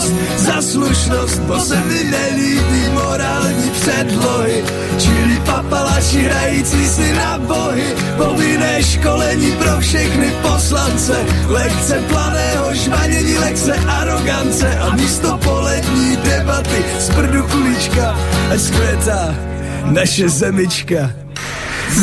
za 0.49 0.63
slušnost. 0.63 1.39
Bo 1.41 1.61
se 1.61 1.77
mi 1.77 2.05
nelíbí 2.05 2.89
morální 2.93 3.71
předlohy. 3.71 4.65
Čili 4.99 5.41
papalaši 5.47 6.19
hrající 6.19 6.89
si 6.89 7.13
na 7.13 7.39
bohy. 7.39 7.95
Povinné 8.17 8.83
školení 8.83 9.53
pro 9.53 9.81
všechny 9.81 10.33
poslance. 10.43 11.17
Lekce 11.47 12.03
planého 12.09 12.75
žvanění, 12.75 13.39
lekce 13.39 13.75
arogance 13.75 14.79
a 14.79 14.95
místo 14.97 15.39
polední 15.45 16.17
debaty 16.17 16.85
z 16.99 17.09
prdu 17.11 17.43
kulička 17.43 18.17
a 18.55 18.59
skvětá 18.59 19.35
naše 19.85 20.29
zemička. 20.29 21.11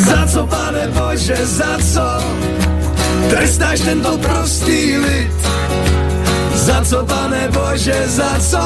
Za 0.06 0.26
co, 0.26 0.46
pane 0.46 0.88
Bože, 0.88 1.36
za 1.46 1.78
co? 1.92 2.24
Trestáš 3.30 3.80
tento 3.80 4.18
prostý 4.18 4.98
lid? 4.98 5.95
Za 6.66 6.84
co, 6.84 7.04
pane 7.04 7.48
Bože, 7.48 7.94
za 8.06 8.38
co? 8.40 8.58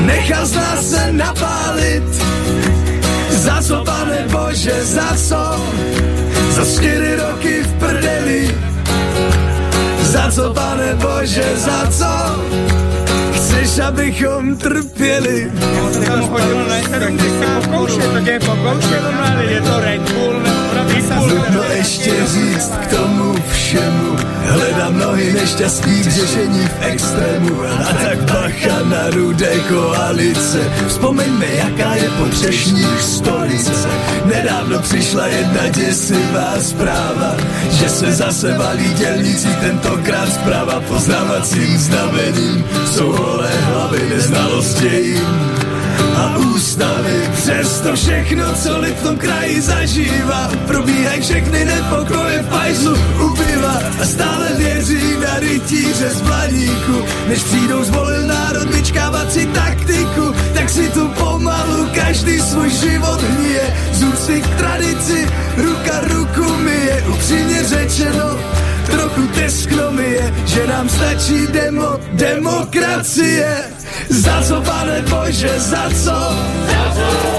Nechal 0.00 0.46
z 0.46 0.54
nás 0.54 0.90
se 0.90 1.12
napálit? 1.12 2.02
Za 3.30 3.62
co, 3.62 3.84
pane 3.84 4.26
Bože, 4.28 4.84
za 4.84 5.16
co? 5.16 5.60
Za 6.50 6.64
čtyři 6.64 7.16
roky 7.16 7.62
v 7.62 7.72
prdeli? 7.78 8.54
Za 10.02 10.30
co, 10.30 10.54
pane 10.54 10.94
Bože, 10.94 11.56
za 11.56 11.86
co? 11.90 12.75
Chceš, 13.66 13.84
abychom 13.84 14.56
trpěli? 14.56 15.52
Já 16.00 16.12
jsem 16.12 16.28
chodil 16.28 16.66
na 16.68 16.88
70 16.88 17.66
pokoušet, 17.66 18.10
to 18.10 18.30
je 18.30 18.40
pokoušet, 18.40 19.02
je 19.48 19.60
to 19.60 19.80
Red 19.80 20.12
Bull, 20.12 20.42
Nutno 21.26 21.62
ještě 21.76 22.12
říct 22.26 22.72
k 22.82 22.86
tomu 22.86 23.34
všemu, 23.52 24.16
hledám 24.46 24.98
nohy 24.98 25.32
nešťastí 25.32 26.00
k 26.00 26.08
řešení 26.08 26.68
v 26.68 26.76
extrému. 26.80 27.62
A 27.62 27.92
tak 27.92 28.18
bacha 28.18 28.82
na 28.84 29.10
rudé 29.10 29.60
koalice, 29.68 30.60
vzpomeňme, 30.88 31.46
jaká 31.46 31.94
je 31.94 32.10
potřešních 32.10 33.00
stolice. 33.00 33.88
Nedávno 34.24 34.78
přišla 34.78 35.26
jedna 35.26 35.68
děsivá 35.68 36.54
zpráva, 36.60 37.36
že 37.70 37.88
se 37.88 38.12
zase 38.12 38.58
valí 38.58 38.94
dělníci, 38.94 39.48
tentokrát 39.60 40.32
zpráva 40.32 40.80
poznávacím 40.80 41.78
znamením. 41.78 42.64
Jsou 42.92 43.12
holé 43.12 43.55
hlavy 43.60 44.08
neznalosti 44.08 45.14
a 46.16 46.36
ústavy. 46.36 47.30
Přesto 47.32 47.96
všechno, 47.96 48.54
co 48.54 48.78
lid 48.78 48.96
v 48.98 49.02
tom 49.02 49.16
kraji 49.16 49.60
zažívá, 49.60 50.50
probíhají 50.66 51.20
všechny 51.20 51.64
nepokoje 51.64 52.42
v 52.42 52.48
pajzlu 52.48 52.94
ubyva 53.24 53.76
a 54.02 54.04
stále 54.04 54.48
věří 54.58 55.16
na 55.24 55.38
rytíře 55.38 56.10
z 56.10 56.20
blaníku. 56.20 57.04
Než 57.28 57.42
přijdou 57.42 57.84
zvolil 57.84 58.26
národ 58.26 58.74
vyčkávat 58.74 59.32
si 59.32 59.46
taktiku, 59.46 60.34
tak 60.54 60.70
si 60.70 60.88
tu 60.88 61.08
pomalu 61.08 61.88
každý 61.94 62.40
svůj 62.40 62.70
život 62.70 63.20
hníje. 63.22 63.76
Z 63.92 64.02
úcty 64.02 64.40
k 64.40 64.46
tradici, 64.58 65.28
ruka 65.56 66.00
ruku 66.00 66.56
myje, 66.56 67.04
upřímně 67.08 67.64
řečeno, 67.64 68.38
trochu 68.86 69.26
teskno 69.26 69.90
mi 69.90 70.10
je, 70.10 70.34
že 70.46 70.66
nám 70.66 70.88
stačí 70.88 71.46
demo, 71.46 72.00
demokracie. 72.12 73.75
Za 74.08 74.42
co, 74.42 74.60
pane 74.60 75.02
Bože, 75.02 75.60
za 75.60 75.90
co? 76.04 76.36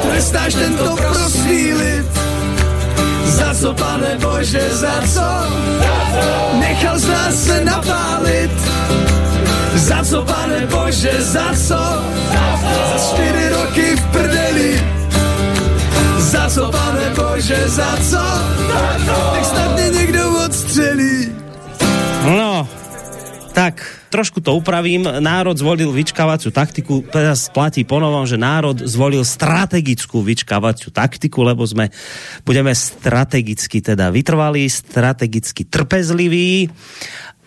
Trestáš 0.02 0.54
tento 0.54 0.96
prosím 0.96 1.78
co, 3.58 3.74
pane 3.74 4.18
Bože, 4.22 4.70
za 4.72 5.02
co? 5.14 5.28
Nechal 6.60 7.00
z 7.00 7.08
nás 7.08 7.36
se 7.44 7.66
napálit. 7.66 8.52
Za 9.76 10.04
co, 10.04 10.22
pane 10.22 10.66
Bože, 10.66 11.14
za 11.20 11.54
co? 11.68 11.82
Za 12.94 12.98
čtyři 13.00 13.50
roky 13.50 13.96
v 13.96 14.04
prdeli. 14.12 14.84
Za 16.18 16.50
co, 16.50 16.72
pane 16.72 17.10
Bože, 17.16 17.70
za 17.70 17.98
co? 18.10 18.24
Tak 19.34 19.46
snad 19.46 19.74
mě 19.74 19.90
někdo 19.90 20.46
odstřelí. 20.46 21.36
No, 22.26 22.68
tak 23.54 23.97
trošku 24.18 24.42
to 24.42 24.58
upravím. 24.58 25.06
Národ 25.06 25.54
zvolil 25.54 25.94
vyčkávaciu 25.94 26.50
taktiku, 26.50 27.06
teraz 27.06 27.54
platí 27.54 27.86
ponovom, 27.86 28.26
že 28.26 28.34
národ 28.34 28.74
zvolil 28.82 29.22
strategickú 29.22 30.26
vyčkávaciu 30.26 30.90
taktiku, 30.90 31.46
lebo 31.46 31.62
sme, 31.70 31.94
budeme 32.42 32.74
strategicky 32.74 33.78
teda 33.78 34.10
vytrvalí, 34.10 34.66
strategicky 34.66 35.70
trpezliví 35.70 36.74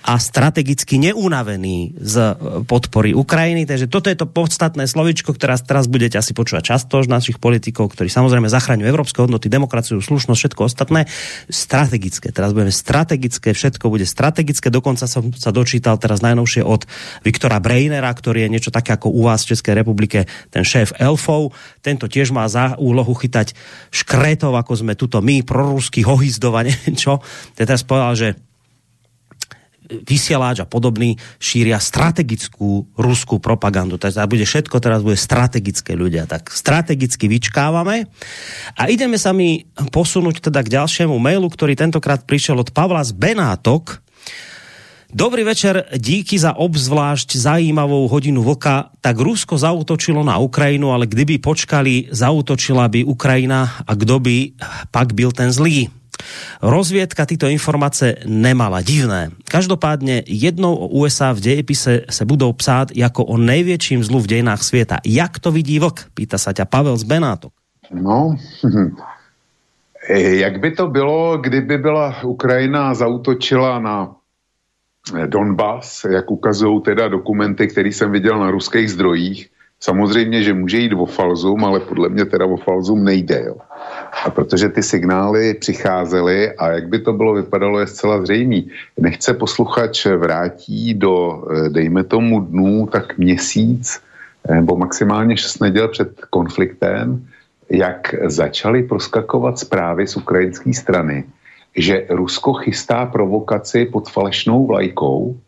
a 0.01 0.17
strategicky 0.17 0.97
neunavený 0.97 2.01
z 2.01 2.15
e, 2.17 2.33
podpory 2.65 3.13
Ukrajiny. 3.13 3.69
Takže 3.69 3.87
toto 3.87 4.09
je 4.09 4.17
to 4.17 4.25
podstatné 4.25 4.89
slovičko, 4.89 5.37
ktoré 5.37 5.61
teraz 5.61 5.93
budete 5.93 6.17
asi 6.17 6.33
počúvať 6.33 6.65
často 6.73 7.05
z 7.05 7.09
našich 7.13 7.37
politikov, 7.37 7.93
ktorí 7.93 8.09
samozrejme 8.09 8.49
zachraňujú 8.49 8.89
európske 8.89 9.21
hodnoty, 9.21 9.53
demokraciu, 9.53 10.01
slušnosť, 10.01 10.41
všetko 10.41 10.61
ostatné. 10.65 11.05
Strategické. 11.53 12.33
Teraz 12.33 12.57
budeme 12.57 12.73
strategické, 12.73 13.53
všetko 13.53 13.93
bude 13.93 14.09
strategické. 14.09 14.73
Dokonca 14.73 15.05
som 15.05 15.37
sa 15.37 15.53
dočítal 15.53 16.01
teraz 16.01 16.25
najnovšie 16.25 16.65
od 16.65 16.89
Viktora 17.21 17.61
Breinera, 17.61 18.09
ktorý 18.09 18.49
je 18.49 18.53
niečo 18.57 18.73
také 18.73 18.97
ako 18.97 19.13
u 19.13 19.29
vás 19.29 19.45
v 19.45 19.53
Českej 19.53 19.85
republike, 19.85 20.25
ten 20.49 20.65
šéf 20.65 20.97
Elfov. 20.97 21.53
Tento 21.85 22.09
tiež 22.09 22.33
má 22.33 22.49
za 22.49 22.75
úlohu 22.81 23.13
chytať 23.13 23.53
škretov, 23.93 24.57
ako 24.57 24.81
sme 24.81 24.97
tuto 24.97 25.21
my, 25.21 25.45
proruský 25.45 26.09
hohizdovanie, 26.09 26.73
čo. 27.01 27.21
Teraz 27.53 27.85
povedal, 27.85 28.17
že 28.17 28.50
vysielač 29.91 30.63
a 30.63 30.67
podobný 30.67 31.19
šíria 31.43 31.83
strategickú 31.83 32.87
ruskú 32.95 33.43
propagandu. 33.43 33.99
Takže 33.99 34.27
bude 34.31 34.47
všetko 34.47 34.77
teraz 34.79 35.03
bude 35.03 35.19
strategické 35.19 35.99
ľudia. 35.99 36.31
Tak 36.31 36.55
strategicky 36.55 37.27
vyčkávame 37.27 38.07
a 38.79 38.83
ideme 38.87 39.19
sa 39.19 39.35
mi 39.35 39.67
posunúť 39.91 40.51
teda 40.51 40.63
k 40.63 40.81
ďalšiemu 40.81 41.19
mailu, 41.19 41.51
ktorý 41.51 41.75
tentokrát 41.75 42.23
prišiel 42.23 42.63
od 42.63 42.71
Pavla 42.71 43.03
z 43.03 43.13
Benátok. 43.13 44.01
Dobrý 45.11 45.43
večer, 45.43 45.91
díky 45.99 46.39
za 46.39 46.55
obzvlášť 46.55 47.35
zajímavou 47.35 48.07
hodinu 48.07 48.47
vlka. 48.47 48.95
Tak 49.03 49.19
Rusko 49.19 49.59
zautočilo 49.59 50.23
na 50.23 50.39
Ukrajinu, 50.39 50.95
ale 50.95 51.11
kdyby 51.11 51.43
počkali, 51.43 52.15
zautočila 52.15 52.87
by 52.87 53.03
Ukrajina 53.03 53.83
a 53.83 53.93
kdo 53.99 54.23
by 54.23 54.55
pak 54.95 55.11
byl 55.11 55.35
ten 55.35 55.51
zlý. 55.51 55.91
Rozviedka 56.63 57.27
tyto 57.27 57.49
informace 57.49 58.23
nemala. 58.27 58.81
Divné. 58.81 59.31
Každopádne 59.49 60.23
jednou 60.27 60.75
o 60.75 60.87
USA 61.01 61.33
v 61.33 61.41
dejepise 61.41 62.05
se 62.11 62.23
budou 62.25 62.53
psát 62.53 62.89
jako 62.95 63.25
o 63.25 63.37
největším 63.37 64.05
zlu 64.05 64.21
v 64.21 64.27
dejinách 64.27 64.63
světa. 64.63 64.97
Jak 65.07 65.39
to 65.39 65.53
vidí 65.53 65.79
vlk? 65.79 66.13
Pýta 66.15 66.39
sa 66.39 66.53
ťa 66.53 66.65
Pavel 66.65 66.97
z 66.97 67.05
Benátok. 67.05 67.53
No, 67.91 68.37
jak 70.15 70.61
by 70.61 70.71
to 70.71 70.87
bylo, 70.87 71.39
kdyby 71.39 71.79
byla 71.79 72.23
Ukrajina 72.23 72.95
zautočila 72.95 73.79
na 73.79 74.15
Donbass, 75.27 76.05
jak 76.05 76.31
ukazují 76.31 76.83
teda 76.83 77.09
dokumenty, 77.09 77.69
které 77.69 77.89
jsem 77.89 78.13
viděl 78.13 78.39
na 78.39 78.51
ruských 78.51 78.91
zdrojích, 78.91 79.51
Samozřejmě, 79.81 80.43
že 80.43 80.55
může 80.55 80.79
jít 80.79 80.93
o 80.93 81.07
falzum, 81.07 81.65
ale 81.65 81.81
podle 81.81 82.09
mě 82.09 82.25
teda 82.25 82.47
o 82.47 82.57
falzum 82.57 83.05
nejde. 83.05 83.43
Jo. 83.47 83.57
A 84.25 84.31
protože 84.31 84.69
ty 84.69 84.83
signály 84.83 85.55
přicházely 85.55 86.53
a 86.53 86.71
jak 86.71 86.89
by 86.89 86.99
to 86.99 87.13
bylo 87.13 87.35
vypadalo, 87.35 87.81
je 87.81 87.87
zcela 87.87 88.23
zřejmý. 88.23 88.71
Nechce 88.99 89.35
posluchač 89.35 90.07
vrátí 90.07 90.95
do, 90.95 91.45
eh, 91.51 91.69
dejme 91.69 92.05
tomu 92.05 92.41
dnů, 92.41 92.87
tak 92.93 93.19
měsíc 93.19 94.01
eh, 94.49 94.55
nebo 94.55 94.77
maximálně 94.77 95.37
6 95.37 95.61
neděl 95.61 95.89
před 95.89 96.21
konfliktem, 96.31 97.27
jak 97.71 98.15
začaly 98.27 98.83
proskakovat 98.83 99.59
zprávy 99.59 100.07
z 100.07 100.17
ukrajinské 100.17 100.75
strany, 100.75 101.25
že 101.77 102.07
Rusko 102.11 102.53
chystá 102.53 103.07
provokaci 103.07 103.87
pod 103.87 104.11
falešnou 104.11 104.67
vlajkou, 104.67 105.39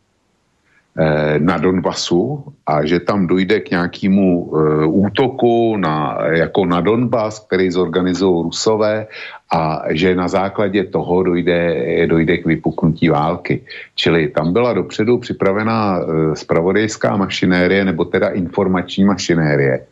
na 1.38 1.57
Donbasu 1.59 2.45
a 2.66 2.84
že 2.84 3.01
tam 3.01 3.26
dojde 3.26 3.61
k 3.61 3.70
nějakému 3.70 4.28
e, 4.28 4.86
útoku 4.86 5.76
na, 5.76 6.18
jako 6.30 6.66
na 6.66 6.80
Donbas, 6.80 7.40
který 7.40 7.70
zorganizují 7.70 8.43
Rusové 8.43 9.07
a 9.53 9.82
že 9.90 10.14
na 10.14 10.28
základě 10.28 10.84
toho 10.84 11.22
dojde, 11.22 12.07
dojde 12.07 12.38
k 12.38 12.47
vypuknutí 12.47 13.09
války. 13.09 13.61
Čili 13.95 14.28
tam 14.28 14.53
byla 14.53 14.72
dopředu 14.72 15.18
připravená 15.18 15.99
e, 15.99 16.36
spravodajská 16.36 17.16
mašinérie, 17.16 17.84
nebo 17.84 18.05
teda 18.05 18.28
informační 18.28 19.05
mašinérie, 19.05 19.86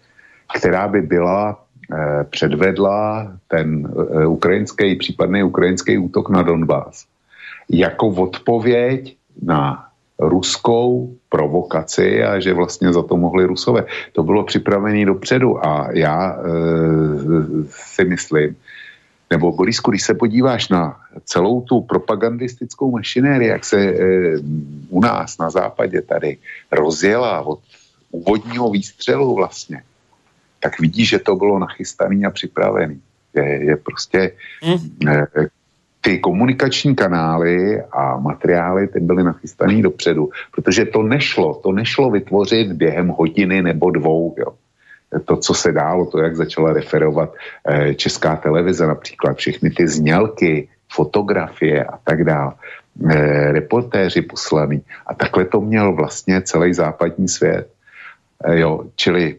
která 0.58 0.88
by 0.88 1.02
byla 1.02 1.56
e, 1.56 2.24
předvedla 2.24 3.32
ten 3.48 3.88
e, 3.88 4.26
ukrajinský, 4.26 4.96
případný 4.96 5.42
ukrajinský 5.42 5.98
útok 5.98 6.28
na 6.30 6.42
Donbas 6.42 7.08
jako 7.70 8.08
odpověď 8.08 9.16
na 9.42 9.89
ruskou 10.20 11.16
provokaci 11.28 12.22
a 12.22 12.40
že 12.40 12.54
vlastně 12.54 12.92
za 12.92 13.02
to 13.02 13.16
mohli 13.16 13.44
rusové. 13.44 13.84
To 14.12 14.22
bylo 14.22 14.44
připravené 14.44 15.06
dopředu 15.06 15.66
a 15.66 15.88
já 15.92 16.36
e, 16.36 16.42
si 17.70 18.04
myslím, 18.04 18.56
nebo 19.30 19.52
Borisku, 19.52 19.90
když 19.90 20.02
se 20.02 20.14
podíváš 20.14 20.68
na 20.68 21.00
celou 21.24 21.60
tu 21.60 21.80
propagandistickou 21.80 22.90
mašinérii, 22.90 23.48
jak 23.48 23.64
se 23.64 23.78
e, 23.78 23.94
u 24.88 25.00
nás 25.00 25.38
na 25.38 25.50
západě 25.50 26.02
tady 26.02 26.38
rozjela 26.72 27.40
od 27.40 27.60
úvodního 28.10 28.70
výstřelu 28.70 29.34
vlastně, 29.34 29.82
tak 30.60 30.80
vidíš, 30.80 31.08
že 31.08 31.18
to 31.18 31.36
bylo 31.36 31.58
nachystaný 31.58 32.24
a 32.26 32.30
připravený. 32.30 33.00
Je, 33.34 33.64
je 33.64 33.76
prostě 33.76 34.32
mm. 34.64 35.08
e, 35.08 35.26
ty 36.00 36.18
komunikační 36.18 36.94
kanály 36.94 37.82
a 37.92 38.16
materiály 38.18 38.88
ty 38.88 39.00
byly 39.00 39.24
nachystané 39.24 39.82
dopředu, 39.82 40.30
protože 40.54 40.84
to 40.84 41.02
nešlo, 41.02 41.54
to 41.54 41.72
nešlo 41.72 42.10
vytvořit 42.10 42.72
během 42.72 43.08
hodiny 43.08 43.62
nebo 43.62 43.90
dvou, 43.90 44.34
jo. 44.38 44.52
To, 45.24 45.36
co 45.36 45.54
se 45.54 45.72
dálo, 45.72 46.06
to, 46.06 46.18
jak 46.22 46.36
začala 46.36 46.72
referovat 46.72 47.34
eh, 47.66 47.94
česká 47.94 48.36
televize, 48.36 48.86
například 48.86 49.36
všechny 49.36 49.70
ty 49.70 49.88
znělky, 49.88 50.68
fotografie 50.88 51.84
a 51.84 51.98
tak 52.04 52.24
dále, 52.24 52.52
eh, 53.10 53.52
reportéři 53.52 54.22
poslaný. 54.22 54.82
A 55.06 55.14
takhle 55.14 55.44
to 55.44 55.60
měl 55.60 55.92
vlastně 55.92 56.42
celý 56.42 56.74
západní 56.74 57.28
svět. 57.28 57.66
Eh, 58.44 58.58
jo, 58.58 58.86
čili 58.96 59.36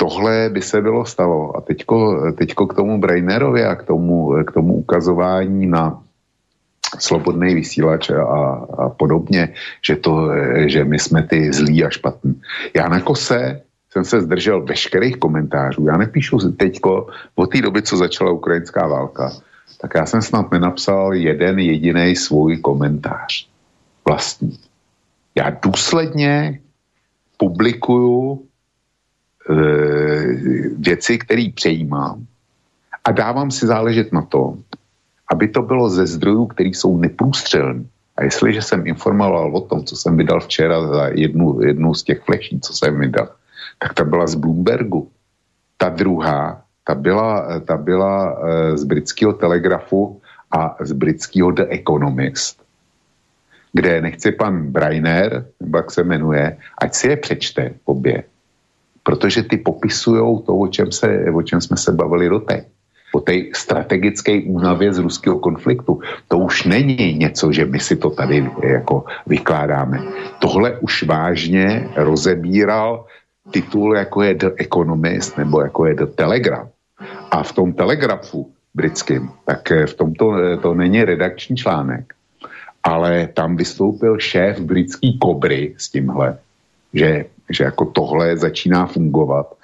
tohle 0.00 0.48
by 0.48 0.62
se 0.62 0.80
bylo 0.80 1.04
stalo. 1.04 1.56
A 1.56 1.60
teďko, 1.60 1.96
teďko 2.32 2.66
k 2.66 2.74
tomu 2.74 2.98
Brainerovi 3.00 3.64
a 3.64 3.74
k 3.76 3.84
tomu, 3.84 4.32
k 4.44 4.52
tomu 4.52 4.74
ukazování 4.74 5.66
na 5.66 6.00
slobodný 6.98 7.54
vysílač 7.54 8.10
a, 8.10 8.24
a 8.78 8.88
podobně, 8.88 9.52
že, 9.84 9.96
to, 9.96 10.32
že 10.66 10.84
my 10.84 10.98
jsme 10.98 11.22
ty 11.22 11.52
zlí 11.52 11.84
a 11.84 11.90
špatní. 11.90 12.40
Já 12.74 12.88
na 12.88 13.00
kose 13.00 13.60
jsem 13.92 14.04
se 14.04 14.20
zdržel 14.20 14.64
veškerých 14.64 15.16
komentářů. 15.16 15.86
Já 15.86 15.96
nepíšu 15.96 16.38
teďko 16.56 17.06
od 17.34 17.46
té 17.46 17.60
doby, 17.60 17.82
co 17.82 17.96
začala 17.96 18.32
ukrajinská 18.32 18.86
válka, 18.86 19.32
tak 19.80 19.90
já 19.94 20.06
jsem 20.06 20.22
snad 20.22 20.52
nenapsal 20.52 21.14
jeden 21.14 21.58
jediný 21.58 22.16
svůj 22.16 22.56
komentář 22.56 23.48
vlastní. 24.08 24.56
Já 25.36 25.50
důsledně 25.50 26.60
publikuju 27.36 28.49
věci, 30.78 31.18
které 31.18 31.48
přejímám 31.54 32.26
a 33.04 33.12
dávám 33.12 33.50
si 33.50 33.66
záležet 33.66 34.12
na 34.12 34.22
tom, 34.22 34.62
aby 35.32 35.48
to 35.48 35.62
bylo 35.62 35.90
ze 35.90 36.06
zdrojů, 36.06 36.46
které 36.46 36.68
jsou 36.68 36.96
neprůstřelné. 36.96 37.84
A 38.16 38.24
jestliže 38.24 38.62
jsem 38.62 38.86
informoval 38.86 39.56
o 39.56 39.60
tom, 39.60 39.84
co 39.84 39.96
jsem 39.96 40.16
vydal 40.16 40.40
včera 40.40 40.86
za 40.86 41.08
jednu, 41.08 41.62
jednu 41.62 41.94
z 41.94 42.02
těch 42.02 42.20
fleší, 42.22 42.60
co 42.60 42.72
jsem 42.74 43.00
vydal, 43.00 43.28
tak 43.78 43.94
ta 43.94 44.04
byla 44.04 44.26
z 44.26 44.34
Bloombergu. 44.34 45.08
Ta 45.76 45.88
druhá, 45.88 46.62
ta 46.84 46.94
byla, 46.94 47.60
ta 47.60 47.76
byla 47.76 48.14
eh, 48.36 48.76
z 48.76 48.84
britského 48.84 49.32
telegrafu 49.32 50.20
a 50.50 50.76
z 50.80 50.92
britského 50.92 51.50
The 51.50 51.64
Economist, 51.70 52.60
kde 53.72 54.00
nechci 54.00 54.32
pan 54.32 54.66
Brainer, 54.68 55.46
jak 55.74 55.90
se 55.90 56.04
jmenuje, 56.04 56.56
ať 56.78 56.94
si 56.94 57.08
je 57.08 57.16
přečte 57.16 57.62
obě, 57.84 58.24
protože 59.10 59.42
ty 59.42 59.58
popisují 59.58 60.46
to, 60.46 60.54
o 60.54 60.68
čem, 60.70 60.92
se, 60.92 61.26
o 61.34 61.42
čem 61.42 61.60
jsme 61.60 61.76
se 61.76 61.90
bavili 61.92 62.28
doteď. 62.28 62.62
O 63.10 63.20
té 63.20 63.50
strategické 63.50 64.46
únavě 64.46 64.94
z 64.94 64.98
ruského 65.02 65.38
konfliktu. 65.42 65.98
To 66.30 66.38
už 66.38 66.70
není 66.70 67.18
něco, 67.18 67.50
že 67.52 67.66
my 67.66 67.80
si 67.82 67.98
to 67.98 68.10
tady 68.10 68.46
jako 68.62 69.04
vykládáme. 69.26 69.98
Tohle 70.38 70.78
už 70.78 71.10
vážně 71.10 71.90
rozebíral 71.96 73.10
titul, 73.50 73.98
jako 73.98 74.22
je 74.22 74.34
The 74.34 74.50
Economist 74.62 75.38
nebo 75.38 75.60
jako 75.60 75.86
je 75.86 75.94
The 75.94 76.06
Telegraph. 76.06 76.70
A 77.30 77.42
v 77.42 77.52
tom 77.52 77.72
telegrafu 77.72 78.46
britským, 78.74 79.30
tak 79.42 79.90
v 79.90 79.94
tomto 79.94 80.38
to 80.62 80.74
není 80.74 81.02
redakční 81.02 81.56
článek, 81.56 82.14
ale 82.82 83.26
tam 83.34 83.58
vystoupil 83.58 84.18
šéf 84.18 84.60
britský 84.60 85.18
Kobry 85.18 85.74
s 85.74 85.90
tímhle, 85.90 86.38
že, 86.94 87.24
že 87.50 87.64
jako 87.64 87.84
tohle 87.84 88.36
začíná 88.36 88.86
fungovat 88.86 89.54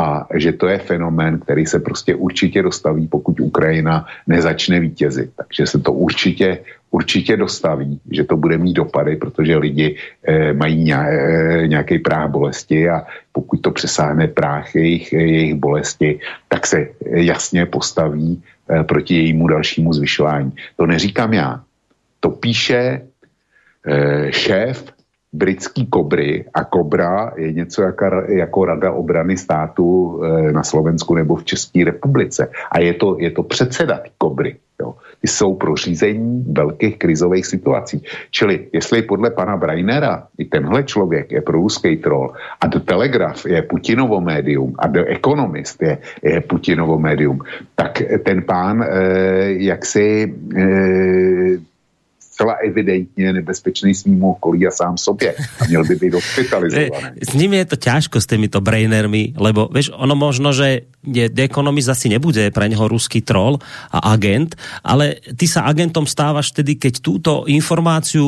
a 0.00 0.28
že 0.34 0.52
to 0.52 0.68
je 0.68 0.78
fenomén, 0.78 1.38
který 1.38 1.66
se 1.66 1.80
prostě 1.80 2.14
určitě 2.14 2.62
dostaví, 2.62 3.08
pokud 3.08 3.40
Ukrajina 3.40 4.06
nezačne 4.26 4.80
vítězit. 4.80 5.30
Takže 5.36 5.66
se 5.66 5.78
to 5.78 5.92
určitě, 5.92 6.58
určitě 6.90 7.36
dostaví, 7.36 8.00
že 8.10 8.24
to 8.24 8.36
bude 8.36 8.58
mít 8.58 8.72
dopady, 8.72 9.16
protože 9.16 9.56
lidi 9.56 9.96
eh, 10.28 10.52
mají 10.52 10.92
eh, 10.92 11.64
nějaký 11.66 11.98
práh 11.98 12.30
bolesti 12.30 12.88
a 12.88 13.06
pokud 13.32 13.56
to 13.60 13.70
přesáhne 13.70 14.28
práh 14.28 14.74
jejich, 14.74 15.12
jejich 15.12 15.54
bolesti, 15.54 16.20
tak 16.48 16.66
se 16.66 16.88
jasně 17.00 17.66
postaví 17.66 18.42
eh, 18.68 18.84
proti 18.84 19.14
jejímu 19.14 19.48
dalšímu 19.48 19.92
zvyšování. 19.92 20.52
To 20.76 20.86
neříkám 20.86 21.32
já. 21.32 21.60
To 22.20 22.30
píše 22.30 23.00
eh, 23.86 24.32
šéf 24.32 24.95
britský 25.32 25.86
kobry 25.86 26.44
a 26.54 26.64
kobra 26.64 27.32
je 27.36 27.52
něco 27.52 27.82
jako, 27.82 28.04
jako 28.28 28.64
Rada 28.64 28.92
obrany 28.92 29.36
státu 29.36 30.20
e, 30.22 30.52
na 30.52 30.62
Slovensku 30.62 31.14
nebo 31.14 31.36
v 31.36 31.44
České 31.44 31.84
republice. 31.84 32.50
A 32.70 32.78
je 32.78 32.94
to, 32.94 33.16
je 33.18 33.30
to 33.30 33.42
předseda 33.42 33.98
ty 33.98 34.10
kobry. 34.18 34.56
Jo. 34.80 34.94
Ty 35.20 35.28
jsou 35.28 35.54
pro 35.54 35.76
řízení 35.76 36.44
velkých 36.52 36.98
krizových 36.98 37.46
situací. 37.46 38.02
Čili 38.30 38.68
jestli 38.72 39.02
podle 39.02 39.30
pana 39.30 39.56
Brainera 39.56 40.26
i 40.38 40.44
tenhle 40.44 40.84
člověk 40.84 41.32
je 41.32 41.40
pro 41.40 41.58
ruský 41.58 41.96
troll 41.96 42.32
a 42.60 42.66
The 42.66 42.78
Telegraph 42.80 43.46
je 43.46 43.62
Putinovo 43.62 44.20
médium 44.20 44.74
a 44.78 44.86
The 44.86 45.04
Economist 45.08 45.82
je, 45.82 45.98
je 46.22 46.40
Putinovo 46.40 46.98
médium, 46.98 47.40
tak 47.74 48.02
ten 48.24 48.42
pán 48.42 48.82
e, 48.82 48.88
jaksi 49.64 50.34
e, 50.56 50.64
zcela 52.36 52.60
evidentně 52.60 53.32
nebezpečný 53.32 53.94
svým 53.96 54.20
okolí 54.24 54.68
a 54.68 54.70
sám 54.70 55.00
sobě. 55.00 55.34
A 55.60 55.64
měl 55.64 55.84
by 55.84 55.94
být 55.96 56.14
hospitalizovaný. 56.14 57.16
S 57.30 57.32
nimi 57.32 57.56
je 57.56 57.72
to 57.72 57.76
ťažko 57.80 58.20
s 58.20 58.28
týmito 58.28 58.60
brainermi, 58.60 59.32
lebo 59.40 59.72
vieš, 59.72 59.96
ono 59.96 60.12
možno, 60.12 60.52
že 60.52 60.84
je, 61.00 61.24
Economist 61.32 61.88
asi 61.88 62.12
nebude 62.12 62.52
pre 62.52 62.68
neho 62.68 62.84
ruský 62.84 63.24
troll 63.24 63.56
a 63.88 64.12
agent, 64.12 64.52
ale 64.84 65.22
ty 65.38 65.48
sa 65.48 65.64
agentom 65.64 66.04
stávaš 66.04 66.52
vtedy, 66.52 66.76
keď 66.76 67.00
túto 67.00 67.32
informáciu 67.48 68.26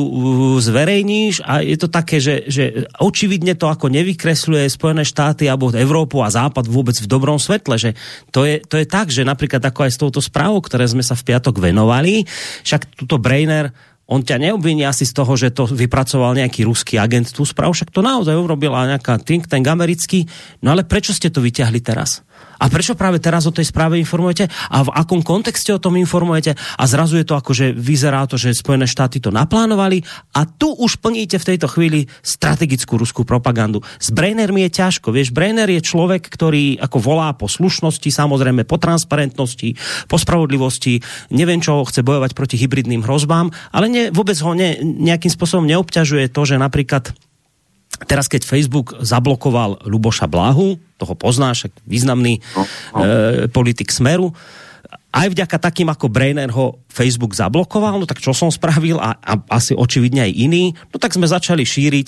zverejníš 0.57 1.45
a 1.45 1.61
je 1.61 1.77
to 1.77 1.91
také, 1.91 2.17
že, 2.17 2.49
že 2.49 2.89
očividne 2.97 3.53
to 3.53 3.69
ako 3.69 3.91
nevykresľuje 3.93 4.65
Spojené 4.71 5.03
štáty 5.05 5.45
alebo 5.45 5.69
Európu 5.69 6.23
a 6.25 6.33
Západ 6.33 6.65
vôbec 6.65 6.97
v 6.97 7.05
dobrom 7.05 7.37
svetle, 7.37 7.77
že 7.77 7.91
to 8.33 8.47
je, 8.47 8.63
to 8.63 8.81
je 8.81 8.89
tak, 8.89 9.13
že 9.13 9.27
napríklad 9.27 9.61
ako 9.61 9.85
aj 9.85 9.91
s 9.93 10.01
touto 10.01 10.19
správou, 10.23 10.63
ktoré 10.63 10.87
sme 10.87 11.03
sa 11.05 11.13
v 11.13 11.29
piatok 11.29 11.61
venovali, 11.61 12.23
však 12.63 12.95
túto 12.97 13.19
Brainer 13.19 13.75
on 14.09 14.25
ťa 14.25 14.41
neobviní 14.41 14.81
asi 14.89 15.05
z 15.05 15.13
toho, 15.13 15.37
že 15.37 15.53
to 15.53 15.69
vypracoval 15.69 16.33
nejaký 16.33 16.65
ruský 16.65 16.97
agent 16.97 17.29
tú 17.29 17.45
správu, 17.45 17.77
však 17.77 17.93
to 17.93 18.01
naozaj 18.01 18.33
urobila 18.33 18.89
nejaká 18.89 19.21
think 19.21 19.45
tank 19.45 19.69
americký. 19.69 20.25
No 20.65 20.73
ale 20.73 20.81
prečo 20.81 21.13
ste 21.13 21.29
to 21.29 21.45
vyťahli 21.45 21.79
teraz? 21.85 22.25
A 22.59 22.67
prečo 22.67 22.93
práve 22.93 23.23
teraz 23.23 23.47
o 23.47 23.55
tej 23.55 23.67
správe 23.67 23.95
informujete? 23.95 24.51
A 24.69 24.83
v 24.83 24.93
akom 24.93 25.23
kontexte 25.23 25.71
o 25.71 25.79
tom 25.79 25.95
informujete? 25.95 26.59
A 26.75 26.83
zrazu 26.85 27.19
je 27.19 27.25
to 27.25 27.39
ako, 27.39 27.55
že 27.55 27.71
vyzerá 27.71 28.27
to, 28.27 28.35
že 28.35 28.55
Spojené 28.55 28.85
štáty 28.85 29.23
to 29.23 29.31
naplánovali 29.31 30.03
a 30.35 30.43
tu 30.43 30.75
už 30.75 30.99
plníte 30.99 31.39
v 31.39 31.47
tejto 31.55 31.71
chvíli 31.71 32.11
strategickú 32.19 32.99
ruskú 32.99 33.23
propagandu. 33.23 33.79
S 33.97 34.11
Brennermi 34.11 34.67
je 34.67 34.75
ťažko. 34.83 35.15
Vieš, 35.15 35.31
Brenner 35.31 35.71
je 35.71 35.79
človek, 35.79 36.27
ktorý 36.27 36.77
ako 36.83 36.97
volá 36.99 37.31
po 37.31 37.47
slušnosti, 37.47 38.11
samozrejme 38.11 38.67
po 38.67 38.75
transparentnosti, 38.75 39.79
po 40.11 40.19
spravodlivosti, 40.19 40.99
neviem 41.31 41.63
čo 41.63 41.79
chce 41.87 42.03
bojovať 42.03 42.35
proti 42.35 42.59
hybridným 42.59 43.07
hrozbám, 43.07 43.49
ale 43.71 43.87
ne, 43.87 44.03
vôbec 44.11 44.35
ho 44.43 44.51
ne, 44.51 44.75
nejakým 44.83 45.31
spôsobom 45.31 45.63
neobťažuje 45.63 46.27
to, 46.33 46.41
že 46.43 46.59
napríklad 46.59 47.15
Teraz, 48.07 48.31
keď 48.31 48.47
Facebook 48.47 48.95
zablokoval 49.03 49.83
Luboša 49.87 50.29
Blahu, 50.29 50.79
toho 50.99 51.13
poznáš, 51.15 51.71
významný 51.87 52.39
no, 52.55 52.63
no. 52.95 53.01
E, 53.03 53.51
politik 53.51 53.91
Smeru, 53.91 54.31
aj 55.09 55.27
vďaka 55.33 55.57
takým 55.57 55.89
ako 55.89 56.05
Brainer 56.11 56.53
ho 56.53 56.77
Facebook 56.89 57.37
zablokoval, 57.37 58.01
no 58.01 58.05
tak 58.09 58.17
čo 58.17 58.33
som 58.33 58.49
spravil? 58.49 58.97
A, 58.97 59.13
a 59.21 59.33
asi 59.53 59.77
očividne 59.77 60.25
aj 60.25 60.33
iný, 60.33 60.73
no 60.89 60.97
tak 60.97 61.13
sme 61.13 61.29
začali 61.29 61.61
šíriť, 61.61 62.07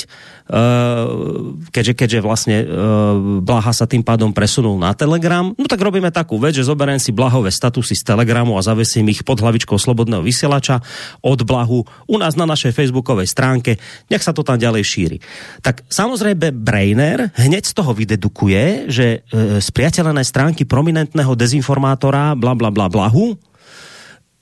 uh, 0.50 1.70
keďže, 1.70 1.94
keďže 1.94 2.20
vlastne 2.26 2.58
uh, 2.66 3.40
Blaha 3.46 3.72
sa 3.72 3.86
tým 3.86 4.02
pádom 4.02 4.34
presunul 4.34 4.82
na 4.82 4.98
Telegram, 4.98 5.54
no 5.54 5.66
tak 5.70 5.80
robíme 5.80 6.10
takú 6.10 6.42
vec, 6.42 6.58
že 6.58 6.66
zoberiem 6.66 6.98
si 6.98 7.14
Blahové 7.14 7.54
statusy 7.54 7.94
z 7.94 8.04
Telegramu 8.04 8.58
a 8.58 8.66
zavesím 8.66 9.14
ich 9.14 9.22
pod 9.22 9.38
hlavičkou 9.38 9.78
Slobodného 9.78 10.26
vysielača 10.26 10.82
od 11.22 11.40
Blahu 11.46 11.86
u 12.10 12.16
nás 12.18 12.34
na 12.34 12.50
našej 12.50 12.74
facebookovej 12.74 13.30
stránke, 13.30 13.78
nech 14.10 14.26
sa 14.26 14.34
to 14.34 14.42
tam 14.42 14.58
ďalej 14.58 14.84
šíri. 14.84 15.18
Tak 15.62 15.86
samozrejme 15.88 16.52
Brainer 16.58 17.30
hneď 17.38 17.70
z 17.70 17.74
toho 17.78 17.94
vydedukuje, 17.94 18.90
že 18.90 19.22
uh, 19.22 19.62
spriateľené 19.62 20.26
stránky 20.26 20.66
prominentného 20.66 21.38
dezinformátora 21.38 22.34
bla 22.34 22.58
bla 22.58 22.74
bla 22.74 22.90
Blahu 22.90 23.38
e, 23.38 23.51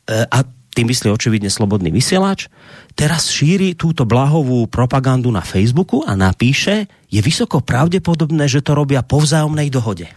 a 0.09 0.37
tým 0.73 0.87
myslí 0.89 1.09
očividne 1.11 1.49
slobodný 1.49 1.89
vysielač, 1.93 2.47
teraz 2.93 3.29
šíri 3.29 3.73
túto 3.73 4.05
blahovú 4.05 4.69
propagandu 4.69 5.29
na 5.33 5.41
Facebooku 5.41 6.05
a 6.05 6.13
napíše, 6.13 6.89
je 7.09 7.19
vysoko 7.21 7.59
pravdepodobné, 7.59 8.45
že 8.45 8.61
to 8.61 8.77
robia 8.77 9.01
po 9.01 9.21
vzájomnej 9.21 9.69
dohode. 9.73 10.07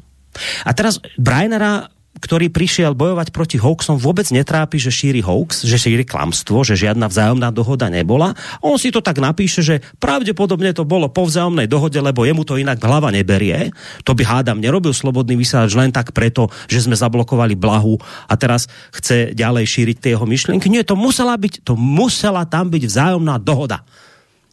A 0.65 0.71
teraz 0.73 1.01
Brainera 1.21 1.93
ktorý 2.23 2.55
prišiel 2.55 2.95
bojovať 2.95 3.35
proti 3.35 3.59
hoaxom, 3.59 3.99
vôbec 3.99 4.31
netrápi, 4.31 4.79
že 4.79 4.95
šíri 4.95 5.19
hoax, 5.19 5.67
že 5.67 5.75
šíri 5.75 6.07
klamstvo, 6.07 6.63
že 6.63 6.79
žiadna 6.79 7.11
vzájomná 7.11 7.51
dohoda 7.51 7.91
nebola. 7.91 8.39
On 8.63 8.79
si 8.79 8.95
to 8.95 9.03
tak 9.03 9.19
napíše, 9.19 9.67
že 9.67 9.83
pravdepodobne 9.99 10.71
to 10.71 10.87
bolo 10.87 11.11
po 11.11 11.27
vzájomnej 11.27 11.67
dohode, 11.67 11.99
lebo 11.99 12.23
jemu 12.23 12.47
to 12.47 12.63
inak 12.63 12.79
hlava 12.79 13.11
neberie. 13.11 13.75
To 14.07 14.15
by 14.15 14.23
hádam 14.23 14.63
nerobil 14.63 14.95
slobodný 14.95 15.35
vysielač 15.35 15.75
len 15.75 15.91
tak 15.91 16.15
preto, 16.15 16.47
že 16.71 16.87
sme 16.87 16.95
zablokovali 16.95 17.59
blahu 17.59 17.99
a 18.31 18.35
teraz 18.39 18.71
chce 18.95 19.35
ďalej 19.35 19.67
šíriť 19.67 19.97
tie 19.99 20.11
jeho 20.15 20.25
myšlienky. 20.25 20.71
Nie, 20.71 20.87
to 20.87 20.95
musela 20.95 21.35
byť, 21.35 21.67
to 21.67 21.75
musela 21.75 22.47
tam 22.47 22.71
byť 22.71 22.83
vzájomná 22.87 23.43
dohoda. 23.43 23.83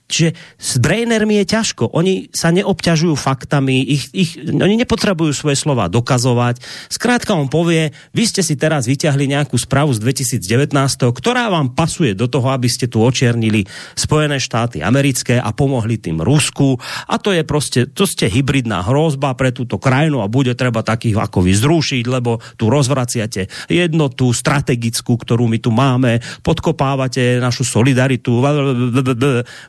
Čiže 0.10 0.34
s 0.58 0.82
brainermi 0.82 1.38
je 1.46 1.54
ťažko. 1.54 1.94
Oni 1.94 2.34
sa 2.34 2.50
neobťažujú 2.50 3.14
faktami, 3.14 3.86
ich, 3.86 4.10
ich, 4.10 4.42
oni 4.42 4.82
nepotrebujú 4.82 5.38
svoje 5.38 5.54
slova 5.54 5.86
dokazovať. 5.86 6.66
Skrátka 6.90 7.38
on 7.38 7.46
povie, 7.46 7.94
vy 8.18 8.24
ste 8.26 8.42
si 8.42 8.58
teraz 8.58 8.90
vyťahli 8.90 9.30
nejakú 9.30 9.54
správu 9.54 9.94
z 9.94 10.02
2019, 10.02 10.74
ktorá 11.14 11.54
vám 11.54 11.78
pasuje 11.78 12.18
do 12.18 12.26
toho, 12.26 12.50
aby 12.50 12.66
ste 12.66 12.90
tu 12.90 13.06
očiernili 13.06 13.70
Spojené 13.94 14.42
štáty 14.42 14.82
americké 14.82 15.38
a 15.38 15.54
pomohli 15.54 16.02
tým 16.02 16.26
Rusku. 16.26 16.82
A 17.06 17.22
to 17.22 17.30
je 17.30 17.46
proste, 17.46 17.86
to 17.94 18.10
ste 18.10 18.34
hybridná 18.34 18.82
hrozba 18.82 19.38
pre 19.38 19.54
túto 19.54 19.78
krajinu 19.78 20.26
a 20.26 20.32
bude 20.32 20.58
treba 20.58 20.82
takých 20.82 21.22
ako 21.22 21.46
vy 21.46 21.54
zrušiť, 21.54 22.04
lebo 22.10 22.42
tu 22.58 22.74
rozvraciate 22.74 23.46
jednotu 23.70 24.34
strategickú, 24.34 25.22
ktorú 25.22 25.46
my 25.46 25.62
tu 25.62 25.70
máme, 25.70 26.18
podkopávate 26.42 27.38
našu 27.38 27.62
solidaritu. 27.62 28.42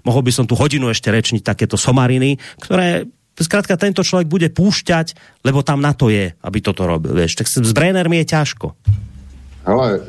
Mohol 0.09 0.23
by 0.25 0.30
by 0.31 0.39
som 0.39 0.47
tu 0.47 0.55
hodinu 0.55 0.87
ešte 0.95 1.11
rečniť 1.11 1.43
takéto 1.43 1.75
somariny, 1.75 2.39
ktoré 2.63 3.11
zkrátka 3.35 3.75
tento 3.75 4.07
človek 4.07 4.31
bude 4.31 4.47
púšťať, 4.55 5.19
lebo 5.43 5.67
tam 5.67 5.83
na 5.83 5.91
to 5.91 6.07
je, 6.07 6.31
aby 6.39 6.59
toto 6.63 6.87
robil. 6.87 7.19
Vieš. 7.19 7.43
Tak 7.43 7.47
s 7.51 7.73
Brennermi 7.75 8.23
je 8.23 8.31
ťažko. 8.31 8.79
Ale 9.61 9.87
e, 9.93 10.01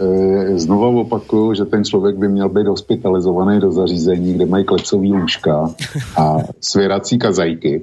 znovu 0.60 1.04
opakuju, 1.04 1.54
že 1.54 1.66
ten 1.66 1.84
člověk 1.84 2.16
by 2.16 2.28
měl 2.28 2.50
být 2.50 2.68
hospitalizovaný 2.68 3.60
do 3.60 3.72
zařízení, 3.72 4.34
kde 4.34 4.46
mají 4.46 4.64
klecový 4.66 5.14
lůžka 5.14 5.70
a 6.16 6.38
svěrací 6.62 7.20
kazajky 7.20 7.82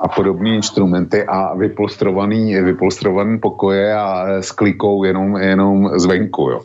a 0.00 0.08
podobné 0.08 0.56
instrumenty 0.56 1.24
a 1.24 1.54
vypolstrovaný, 1.54 2.56
vypolstrovaný 2.56 3.38
pokoje 3.38 3.94
a 3.94 4.40
s 4.40 4.50
klikou 4.52 5.04
jenom, 5.04 5.36
jenom 5.36 5.90
zvenku. 6.00 6.50
Jo. 6.50 6.60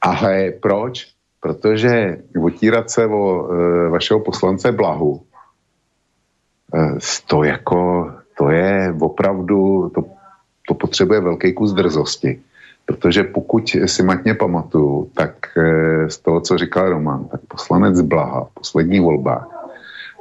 Ale 0.00 0.52
proč? 0.60 1.17
Protože 1.40 2.18
otírat 2.42 2.90
se 2.90 3.06
o 3.06 3.48
e, 3.52 3.88
vašeho 3.88 4.20
poslance 4.20 4.72
Blahu, 4.72 5.22
e, 6.74 6.98
to 7.26 7.44
jako, 7.44 8.10
to 8.38 8.50
je 8.50 8.94
opravdu, 9.00 9.90
to, 9.94 10.04
to 10.68 10.74
potřebuje 10.74 11.20
velký 11.20 11.52
kus 11.52 11.72
drzosti. 11.72 12.40
Protože 12.86 13.22
pokud 13.22 13.76
si 13.86 14.02
matně 14.02 14.34
pamatuju, 14.34 15.10
tak 15.14 15.58
e, 15.58 16.10
z 16.10 16.18
toho, 16.18 16.40
co 16.40 16.58
říkal 16.58 16.88
Roman, 16.88 17.24
tak 17.24 17.40
poslanec 17.48 18.00
Blaha 18.00 18.44
v 18.44 18.54
posledních 18.54 19.00
volbách 19.00 19.58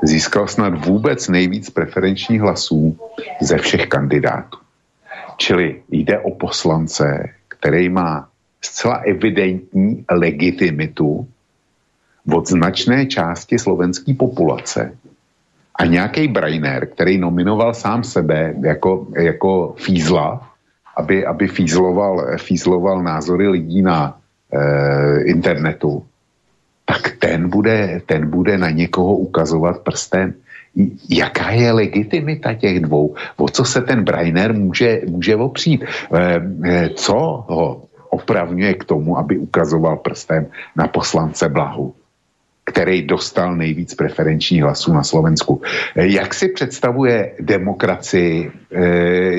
získal 0.03 0.47
snad 0.47 0.85
vůbec 0.85 1.27
nejvíc 1.27 1.69
preferenčních 1.69 2.41
hlasů 2.41 2.97
ze 3.41 3.57
všech 3.57 3.87
kandidátů. 3.87 4.57
Čili 5.37 5.81
jde 5.89 6.19
o 6.19 6.31
poslance, 6.31 7.29
který 7.47 7.89
má 7.89 8.29
zcela 8.61 8.95
evidentní 8.95 10.05
legitimitu 10.11 11.27
od 12.33 12.47
značné 12.47 13.05
části 13.05 13.59
slovenské 13.59 14.13
populace. 14.13 14.97
A 15.75 15.85
nějaký 15.85 16.27
Brainer, 16.27 16.85
který 16.85 17.17
nominoval 17.17 17.73
sám 17.73 18.03
sebe 18.03 18.53
jako, 18.61 19.07
jako 19.15 19.75
fízla 19.77 20.47
aby, 20.97 21.25
aby 21.25 21.47
fízloval, 21.47 22.25
fízloval 22.37 23.03
názory 23.03 23.47
lidí 23.47 23.81
na 23.81 24.17
e, 24.53 25.21
internetu, 25.23 26.05
tak 26.85 27.11
ten 27.19 27.49
bude, 27.49 28.01
ten 28.05 28.29
bude 28.29 28.57
na 28.57 28.69
někoho 28.69 29.15
ukazovat 29.17 29.79
prstem. 29.79 30.33
Jaká 31.09 31.51
je 31.51 31.71
legitimita 31.71 32.53
těch 32.53 32.79
dvou? 32.79 33.15
O 33.37 33.49
co 33.49 33.65
se 33.65 33.81
ten 33.81 34.03
Brainer 34.03 34.53
může, 34.53 35.01
může 35.09 35.35
opřít? 35.35 35.83
E, 35.83 36.89
co 36.89 37.45
ho 37.47 37.86
opravňuje 38.09 38.73
k 38.73 38.83
tomu, 38.83 39.17
aby 39.17 39.37
ukazoval 39.37 39.97
prstem 39.97 40.47
na 40.75 40.87
poslance 40.87 41.49
Blahu? 41.49 41.95
který 42.67 43.01
dostal 43.01 43.55
nejvíc 43.55 43.95
preferenčních 43.95 44.63
hlasů 44.63 44.93
na 44.93 45.03
Slovensku. 45.03 45.61
Eh, 45.95 46.07
jak 46.07 46.33
si 46.33 46.47
představuje 46.51 47.39
demokracii, 47.39 48.51
eh, 48.51 48.83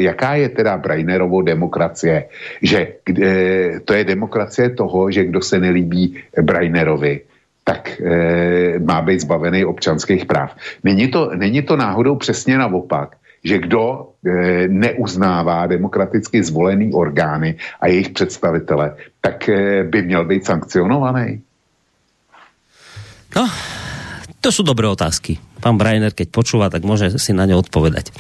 jaká 0.09 0.35
je 0.35 0.49
teda 0.49 0.81
Brainerovo 0.81 1.43
demokracie, 1.45 2.25
že 2.63 3.05
eh, 3.05 3.85
to 3.85 3.93
je 3.93 4.05
demokracie 4.05 4.73
toho, 4.73 5.13
že 5.13 5.29
kdo 5.29 5.41
se 5.45 5.61
nelíbí 5.61 6.17
Brainerovi, 6.41 7.21
tak 7.69 8.01
má 8.81 9.05
být 9.05 9.29
zbavený 9.29 9.69
občanských 9.69 10.25
práv. 10.25 10.57
Není 10.81 11.13
to, 11.13 11.37
není 11.37 11.61
to 11.61 11.77
náhodou 11.77 12.17
přesně 12.17 12.57
naopak, 12.57 13.21
že 13.45 13.59
kdo 13.59 14.13
neuznává 14.69 15.67
demokraticky 15.67 16.43
zvolený 16.43 16.93
orgány 16.93 17.57
a 17.81 17.87
jejich 17.87 18.09
představitele, 18.09 18.95
tak 19.21 19.51
by 19.91 20.03
měl 20.03 20.25
být 20.25 20.45
sankcionovaný. 20.45 21.41
No, 23.37 23.45
to 24.39 24.55
sú 24.55 24.63
dobré 24.63 24.89
otázky. 24.89 25.37
Pán 25.59 25.75
Brainer, 25.75 26.15
keď 26.15 26.31
počúva, 26.31 26.71
tak 26.71 26.87
môže 26.87 27.19
si 27.19 27.35
na 27.35 27.43
ne 27.43 27.59
odpovedať. 27.59 28.15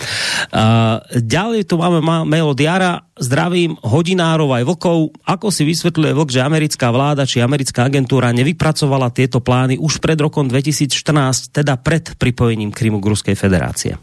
Uh, 0.51 0.99
ďalej 1.14 1.71
tu 1.71 1.79
máme 1.79 2.03
mail 2.03 2.51
od 2.51 2.59
Jara. 2.59 3.07
Zdravím 3.14 3.79
hodinárov 3.79 4.51
aj 4.51 4.66
vlkov. 4.66 5.14
Ako 5.23 5.55
si 5.55 5.62
vysvetľuje 5.62 6.12
vlk, 6.19 6.31
že 6.35 6.43
americká 6.43 6.91
vláda 6.91 7.23
či 7.23 7.39
americká 7.39 7.87
agentúra 7.87 8.35
nevypracovala 8.35 9.14
tieto 9.14 9.39
plány 9.39 9.79
už 9.79 10.03
pred 10.03 10.19
rokom 10.19 10.51
2014, 10.51 11.55
teda 11.55 11.79
pred 11.79 12.19
pripojením 12.19 12.75
Krymu 12.75 12.99
k 12.99 13.11
Ruskej 13.14 13.37
federácie? 13.39 13.95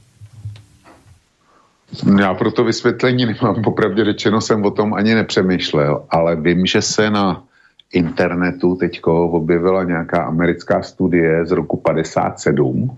Já 2.20 2.34
pro 2.34 2.52
to 2.52 2.64
vysvětlení 2.64 3.26
nemám, 3.26 3.62
popravdě 3.64 4.06
řečeno 4.06 4.42
jsem 4.42 4.66
o 4.66 4.72
tom 4.72 4.94
ani 4.94 5.16
nepřemýšlel, 5.16 6.06
ale 6.10 6.36
vím, 6.36 6.66
že 6.66 6.82
se 6.82 7.10
na 7.10 7.44
internetu 7.94 8.76
teďko 8.76 9.30
objevila 9.30 9.84
nějaká 9.84 10.24
americká 10.24 10.82
studie 10.82 11.46
z 11.46 11.52
roku 11.52 11.78
57, 11.78 12.98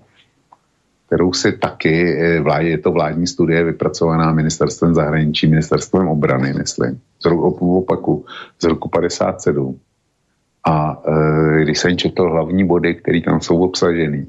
kterou 1.08 1.34
si 1.34 1.58
taky, 1.58 2.18
eh, 2.20 2.64
je 2.64 2.78
to 2.78 2.92
vládní 2.92 3.28
studie 3.28 3.64
vypracovaná 3.64 4.32
ministerstvem 4.32 4.96
zahraničí, 4.96 5.48
ministerstvem 5.48 6.08
obrany, 6.08 6.54
myslím, 6.54 7.00
z 7.20 7.26
roku, 7.26 7.78
opaku, 7.78 8.26
z 8.60 8.64
roku 8.64 8.90
57. 8.90 9.80
A 10.68 11.02
e, 11.08 11.64
když 11.64 11.80
jsem 11.80 11.98
četl 11.98 12.30
hlavní 12.30 12.68
body, 12.68 12.96
které 12.96 13.22
tam 13.22 13.42
jsou 13.42 13.64
obsažený, 13.64 14.28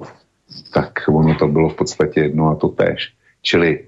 tak 0.74 1.02
ono 1.08 1.34
to 1.34 1.48
bylo 1.48 1.68
v 1.68 1.74
podstatě 1.74 2.20
jedno 2.20 2.48
a 2.48 2.54
to 2.54 2.68
tež. 2.68 3.12
Čili 3.42 3.87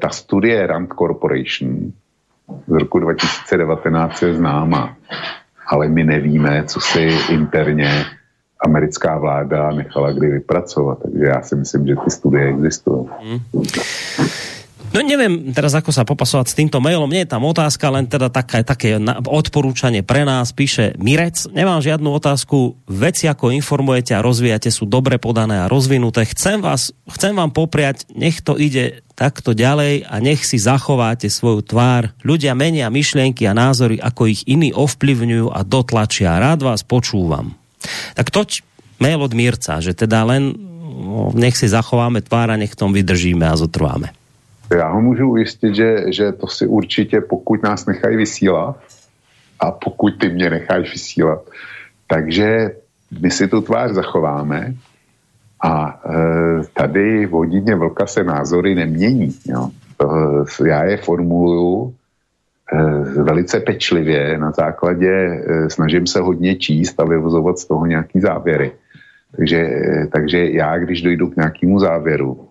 ta 0.00 0.08
studie 0.08 0.66
Rand 0.66 0.92
Corporation 0.92 1.92
z 2.66 2.72
roku 2.72 2.98
2019 2.98 4.22
je 4.22 4.34
známa 4.34 4.96
ale 5.68 5.88
my 5.88 6.04
nevíme, 6.04 6.64
co 6.66 6.80
si 6.80 7.08
interně 7.30 8.04
americká 8.64 9.18
vláda 9.18 9.70
nechala 9.70 10.12
kdy 10.12 10.26
vypracovat. 10.26 10.98
Takže 11.02 11.24
já 11.24 11.42
si 11.42 11.56
myslím, 11.56 11.86
že 11.86 11.94
ty 12.04 12.10
studie 12.10 12.48
existují. 12.48 13.08
Hmm. 13.20 13.40
No 14.88 15.04
neviem 15.04 15.52
teraz, 15.52 15.76
ako 15.76 15.92
sa 15.92 16.08
popasovať 16.08 16.46
s 16.48 16.56
týmto 16.56 16.80
mailom. 16.80 17.12
Nie 17.12 17.28
je 17.28 17.32
tam 17.36 17.44
otázka, 17.44 17.92
len 17.92 18.08
teda 18.08 18.32
také, 18.32 18.64
také 18.64 18.96
odporúčanie 19.28 20.00
pre 20.00 20.24
nás. 20.24 20.56
Píše 20.56 20.96
Mirec, 20.96 21.44
nemám 21.52 21.84
žiadnu 21.84 22.08
otázku. 22.08 22.80
Veci, 22.88 23.28
ako 23.28 23.52
informujete 23.52 24.16
a 24.16 24.24
rozvíjate, 24.24 24.72
sú 24.72 24.88
dobre 24.88 25.20
podané 25.20 25.60
a 25.60 25.70
rozvinuté. 25.70 26.24
Chcem, 26.24 26.64
vás, 26.64 26.96
chcem 27.04 27.36
vám 27.36 27.52
popriať, 27.52 28.08
nech 28.16 28.40
to 28.40 28.56
ide 28.56 29.04
takto 29.12 29.52
ďalej 29.52 30.08
a 30.08 30.18
nech 30.24 30.42
si 30.42 30.56
zachováte 30.56 31.28
svoju 31.28 31.62
tvár. 31.68 32.16
Ľudia 32.24 32.56
menia 32.56 32.88
myšlienky 32.88 33.44
a 33.44 33.52
názory, 33.52 34.00
ako 34.00 34.30
ich 34.30 34.46
iní 34.48 34.72
ovplyvňujú 34.72 35.52
a 35.52 35.62
dotlačia. 35.68 36.40
Rád 36.40 36.64
vás 36.64 36.80
počúvam. 36.80 37.52
Tak 38.16 38.32
toť 38.34 38.64
mail 38.98 39.20
od 39.22 39.30
Mirca, 39.36 39.78
že 39.78 39.94
teda 39.94 40.26
len 40.26 40.54
no, 40.98 41.30
nech 41.36 41.54
si 41.54 41.70
zachováme 41.70 42.24
tvár 42.24 42.50
a 42.50 42.58
nech 42.58 42.74
tom 42.74 42.90
vydržíme 42.90 43.46
a 43.46 43.54
zotrváme. 43.54 44.17
Já 44.76 44.88
ho 44.88 45.00
můžu 45.00 45.30
ujistit, 45.30 45.74
že, 45.74 46.12
že 46.12 46.32
to 46.32 46.46
si 46.46 46.66
určitě, 46.66 47.20
pokud 47.20 47.62
nás 47.62 47.86
nechají 47.86 48.16
vysílat 48.16 48.76
a 49.60 49.70
pokud 49.70 50.18
ty 50.18 50.28
mě 50.28 50.50
necháš 50.50 50.92
vysílat, 50.92 51.50
takže 52.06 52.70
my 53.20 53.30
si 53.30 53.48
tu 53.48 53.60
tvář 53.60 53.92
zachováme 53.92 54.74
a 55.64 56.00
e, 56.04 56.12
tady 56.74 57.26
v 57.26 57.30
hodině 57.30 57.74
vlka 57.74 58.06
se 58.06 58.24
názory 58.24 58.74
nemění. 58.74 59.34
Jo. 59.46 59.70
To, 59.96 60.64
já 60.66 60.84
je 60.84 60.96
formuluju 60.96 61.94
e, 62.72 62.82
velice 63.22 63.60
pečlivě 63.60 64.38
na 64.38 64.50
základě, 64.50 65.10
e, 65.10 65.70
snažím 65.70 66.06
se 66.06 66.20
hodně 66.20 66.56
číst 66.56 67.00
a 67.00 67.04
vyvozovat 67.04 67.58
z 67.58 67.66
toho 67.66 67.86
nějaký 67.86 68.20
závěry. 68.20 68.72
Takže, 69.36 69.56
e, 69.56 70.06
takže 70.06 70.50
já, 70.50 70.78
když 70.78 71.02
dojdu 71.02 71.28
k 71.28 71.36
nějakému 71.36 71.78
závěru, 71.78 72.47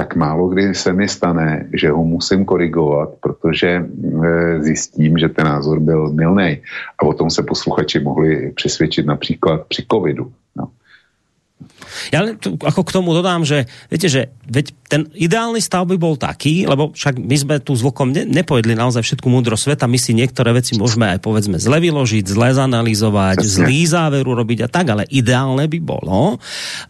tak 0.00 0.16
málo 0.16 0.48
kdy 0.48 0.74
se 0.74 0.92
mi 0.92 1.08
stane, 1.08 1.68
že 1.76 1.90
ho 1.90 2.04
musím 2.04 2.44
korigovat, 2.44 3.20
protože 3.20 3.68
e, 3.68 3.84
zjistím, 4.62 5.18
že 5.18 5.28
ten 5.28 5.44
názor 5.44 5.80
byl 5.80 6.12
milný. 6.12 6.62
A 6.98 7.02
o 7.04 7.12
tom 7.12 7.30
se 7.30 7.42
posluchači 7.42 8.00
mohli 8.00 8.52
přesvědčit 8.56 9.06
například 9.06 9.66
při 9.68 9.84
covidu. 9.92 10.32
Ja 12.10 12.24
len 12.24 12.38
tu, 12.38 12.56
ako 12.56 12.82
k 12.86 12.94
tomu 12.94 13.12
dodám, 13.12 13.44
že 13.44 13.68
viete, 13.90 14.08
že 14.08 14.32
veď 14.48 14.66
ten 14.90 15.02
ideálny 15.14 15.62
stav 15.62 15.86
by 15.86 15.94
bol 15.94 16.18
taký, 16.18 16.66
lebo 16.66 16.90
však 16.90 17.20
my 17.20 17.36
sme 17.38 17.54
tu 17.62 17.78
zvokom 17.78 18.10
ne, 18.10 18.26
nepojedli 18.26 18.74
naozaj 18.74 19.06
všetku 19.06 19.28
múdro 19.30 19.54
sveta, 19.54 19.86
my 19.86 19.98
si 20.00 20.16
niektoré 20.16 20.50
veci 20.50 20.74
môžeme 20.74 21.06
aj 21.06 21.22
povedzme 21.22 21.60
zle 21.62 21.78
vyložiť, 21.78 22.24
zle 22.26 22.50
zanalizovať, 22.56 23.44
zlý 23.46 23.86
záver 23.86 24.26
urobiť 24.26 24.66
a 24.66 24.68
tak, 24.68 24.86
ale 24.90 25.06
ideálne 25.12 25.66
by 25.70 25.78
bolo, 25.78 26.40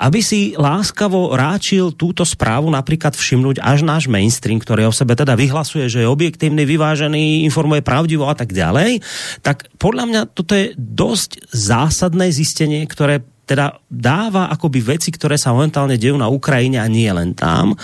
aby 0.01 0.21
si 0.25 0.57
láskavo 0.57 1.37
ráčil 1.37 1.93
túto 1.93 2.25
správu 2.25 2.73
napríklad 2.73 3.13
všimnúť 3.13 3.61
až 3.61 3.85
náš 3.85 4.09
mainstream, 4.09 4.57
ktorý 4.63 4.89
o 4.89 4.95
sebe 4.95 5.13
teda 5.13 5.37
vyhlasuje, 5.37 5.93
že 5.93 6.03
je 6.05 6.09
objektívny, 6.09 6.65
vyvážený, 6.65 7.45
informuje 7.45 7.85
pravdivo 7.85 8.31
a 8.31 8.35
tak 8.37 8.57
ďalej, 8.57 9.05
tak 9.45 9.69
podľa 9.77 10.05
mňa 10.09 10.21
toto 10.33 10.57
je 10.57 10.73
dosť 10.77 11.53
zásadné 11.53 12.33
zistenie, 12.33 12.89
ktoré 12.89 13.21
teda 13.51 13.83
dáva 13.91 14.47
akoby 14.55 14.95
veci, 14.95 15.11
ktoré 15.11 15.35
sa 15.35 15.51
momentálne 15.51 15.99
dejú 15.99 16.15
na 16.15 16.31
Ukrajine 16.31 16.79
a 16.79 16.87
nie 16.87 17.11
len 17.11 17.35
tam, 17.35 17.75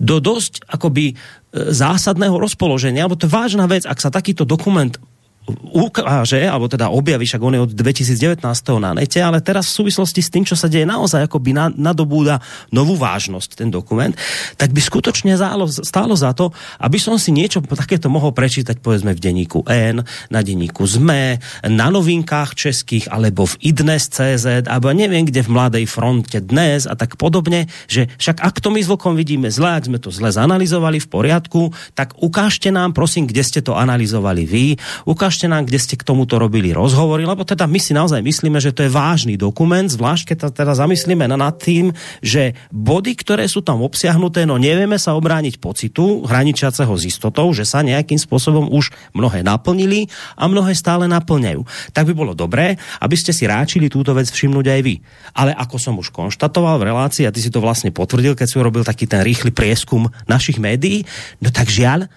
do 0.00 0.16
dosť 0.16 0.64
akoby 0.64 1.12
e, 1.12 1.14
zásadného 1.52 2.40
rozpoloženia, 2.40 3.04
lebo 3.04 3.20
to 3.20 3.28
je 3.28 3.36
vážna 3.36 3.68
vec, 3.68 3.84
ak 3.84 4.00
sa 4.00 4.08
takýto 4.08 4.48
dokument 4.48 4.96
ukáže, 5.70 6.42
alebo 6.44 6.66
teda 6.70 6.90
objaví, 6.90 7.26
však 7.26 7.42
on 7.42 7.54
je 7.56 7.60
od 7.64 7.72
2019. 7.72 8.42
na 8.80 8.90
nete, 8.96 9.18
ale 9.22 9.42
teraz 9.42 9.70
v 9.70 9.84
súvislosti 9.84 10.20
s 10.20 10.32
tým, 10.32 10.44
čo 10.44 10.58
sa 10.58 10.66
deje 10.66 10.84
naozaj 10.84 11.26
akoby 11.26 11.50
na, 11.54 11.70
nadobúda 11.70 12.42
novú 12.74 12.98
vážnosť 12.98 13.60
ten 13.60 13.68
dokument, 13.70 14.12
tak 14.56 14.74
by 14.74 14.80
skutočne 14.82 15.34
stálo 15.70 16.14
za 16.14 16.30
to, 16.34 16.50
aby 16.82 16.98
som 16.98 17.16
si 17.16 17.30
niečo 17.30 17.62
takéto 17.64 18.12
mohol 18.12 18.34
prečítať 18.34 18.82
povedzme 18.82 19.14
v 19.14 19.20
denníku 19.20 19.64
N, 19.68 20.02
na 20.28 20.40
denníku 20.40 20.84
ZME, 20.84 21.40
na 21.68 21.86
novinkách 21.88 22.56
českých, 22.56 23.08
alebo 23.08 23.46
v 23.46 23.54
idnes.cz, 23.72 24.66
alebo 24.66 24.90
neviem 24.90 25.24
kde 25.24 25.44
v 25.46 25.52
Mladej 25.52 25.84
fronte 25.86 26.38
dnes 26.42 26.84
a 26.84 26.98
tak 26.98 27.16
podobne, 27.16 27.70
že 27.86 28.10
však 28.18 28.42
ak 28.42 28.56
to 28.60 28.68
my 28.74 28.80
s 28.82 28.88
Vlkom 28.90 29.14
vidíme 29.14 29.48
zle, 29.48 29.78
ak 29.78 29.86
sme 29.86 29.98
to 30.02 30.10
zle 30.12 30.32
zanalizovali 30.34 30.98
v 30.98 31.08
poriadku, 31.08 31.62
tak 31.94 32.18
ukážte 32.18 32.68
nám, 32.74 32.92
prosím, 32.92 33.30
kde 33.30 33.42
ste 33.46 33.60
to 33.62 33.78
analyzovali 33.78 34.42
vy, 34.44 34.66
ukážte 35.06 35.39
ukážte 35.40 35.56
nám, 35.56 35.64
kde 35.64 35.80
ste 35.80 35.96
k 35.96 36.04
tomuto 36.04 36.36
robili 36.36 36.68
rozhovory, 36.68 37.24
lebo 37.24 37.48
teda 37.48 37.64
my 37.64 37.80
si 37.80 37.96
naozaj 37.96 38.20
myslíme, 38.20 38.60
že 38.60 38.76
to 38.76 38.84
je 38.84 38.92
vážny 38.92 39.40
dokument, 39.40 39.88
zvlášť 39.88 40.36
keď 40.36 40.52
teda 40.52 40.76
zamyslíme 40.76 41.24
nad 41.24 41.56
tým, 41.56 41.96
že 42.20 42.52
body, 42.68 43.16
ktoré 43.16 43.48
sú 43.48 43.64
tam 43.64 43.80
obsiahnuté, 43.80 44.44
no 44.44 44.60
nevieme 44.60 45.00
sa 45.00 45.16
obrániť 45.16 45.56
pocitu 45.56 46.28
hraničiaceho 46.28 46.92
s 46.92 47.08
istotou, 47.08 47.48
že 47.56 47.64
sa 47.64 47.80
nejakým 47.80 48.20
spôsobom 48.20 48.68
už 48.68 48.92
mnohé 49.16 49.40
naplnili 49.40 50.12
a 50.36 50.44
mnohé 50.44 50.76
stále 50.76 51.08
naplňajú. 51.08 51.64
Tak 51.96 52.04
by 52.04 52.12
bolo 52.12 52.36
dobré, 52.36 52.76
aby 53.00 53.16
ste 53.16 53.32
si 53.32 53.48
ráčili 53.48 53.88
túto 53.88 54.12
vec 54.12 54.28
všimnúť 54.28 54.66
aj 54.76 54.80
vy. 54.84 55.00
Ale 55.32 55.56
ako 55.56 55.76
som 55.80 55.96
už 55.96 56.12
konštatoval 56.12 56.76
v 56.76 56.92
relácii, 56.92 57.24
a 57.24 57.32
ty 57.32 57.40
si 57.40 57.48
to 57.48 57.64
vlastne 57.64 57.88
potvrdil, 57.88 58.36
keď 58.36 58.44
si 58.44 58.60
urobil 58.60 58.84
taký 58.84 59.08
ten 59.08 59.24
rýchly 59.24 59.56
prieskum 59.56 60.12
našich 60.28 60.60
médií, 60.60 61.08
no 61.40 61.48
tak 61.48 61.72
žiaľ, 61.72 62.12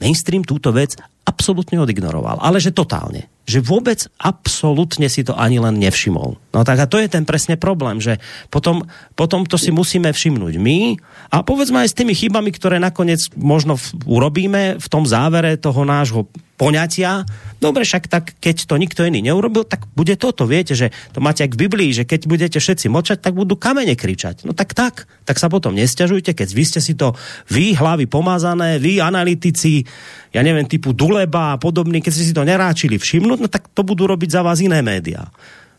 mainstream 0.00 0.40
túto 0.40 0.72
vec 0.72 0.96
absolútne 1.22 1.78
odignoroval. 1.78 2.42
Ale 2.42 2.58
že 2.58 2.74
totálne. 2.74 3.30
že 3.42 3.58
vôbec 3.58 4.06
absolútne 4.22 5.10
si 5.10 5.26
to 5.26 5.34
ani 5.34 5.58
len 5.58 5.74
nevšimol. 5.82 6.38
No 6.54 6.60
tak 6.62 6.78
a 6.78 6.86
to 6.86 7.02
je 7.02 7.10
ten 7.10 7.26
presne 7.26 7.58
problém, 7.58 7.98
že 7.98 8.22
potom, 8.54 8.86
potom 9.18 9.42
to 9.42 9.58
si 9.58 9.74
musíme 9.74 10.14
všimnúť 10.14 10.62
my 10.62 10.94
a 11.34 11.42
povedzme 11.42 11.82
aj 11.82 11.90
s 11.90 11.98
tými 11.98 12.14
chybami, 12.14 12.54
ktoré 12.54 12.78
nakoniec 12.78 13.18
možno 13.34 13.74
v, 13.74 13.86
urobíme 14.06 14.78
v 14.78 14.86
tom 14.86 15.02
závere 15.02 15.58
toho 15.58 15.82
nášho 15.82 16.30
poňatia. 16.54 17.26
Dobre, 17.58 17.82
však 17.82 18.06
tak, 18.06 18.38
keď 18.38 18.70
to 18.70 18.78
nikto 18.78 19.02
iný 19.02 19.18
neurobil, 19.26 19.66
tak 19.66 19.90
bude 19.98 20.14
toto. 20.14 20.46
Viete, 20.46 20.78
že 20.78 20.94
to 21.10 21.18
máte 21.18 21.42
ak 21.42 21.58
v 21.58 21.66
Biblii, 21.66 21.90
že 21.90 22.06
keď 22.06 22.30
budete 22.30 22.58
všetci 22.62 22.86
močať, 22.86 23.18
tak 23.18 23.34
budú 23.34 23.58
kamene 23.58 23.98
kričať. 23.98 24.46
No 24.46 24.54
tak 24.54 24.70
tak, 24.70 25.10
tak 25.26 25.42
sa 25.42 25.50
potom 25.50 25.74
nestiažujte, 25.74 26.30
keď 26.38 26.48
vy 26.54 26.62
ste 26.62 26.78
si 26.78 26.94
to, 26.94 27.18
vy 27.50 27.74
hlavy 27.74 28.06
pomazané, 28.06 28.78
vy 28.78 29.02
analytici, 29.02 29.82
ja 30.30 30.46
neviem, 30.46 30.70
typu 30.70 30.94
Duleba 31.12 31.52
a 31.52 31.60
podobný, 31.60 32.00
keď 32.00 32.12
ste 32.16 32.24
si 32.24 32.32
to 32.32 32.40
neráčili 32.40 32.96
všimnúť, 32.96 33.38
no 33.44 33.48
tak 33.52 33.68
to 33.76 33.84
budú 33.84 34.08
robiť 34.08 34.32
za 34.32 34.40
vás 34.40 34.64
iné 34.64 34.80
médiá. 34.80 35.28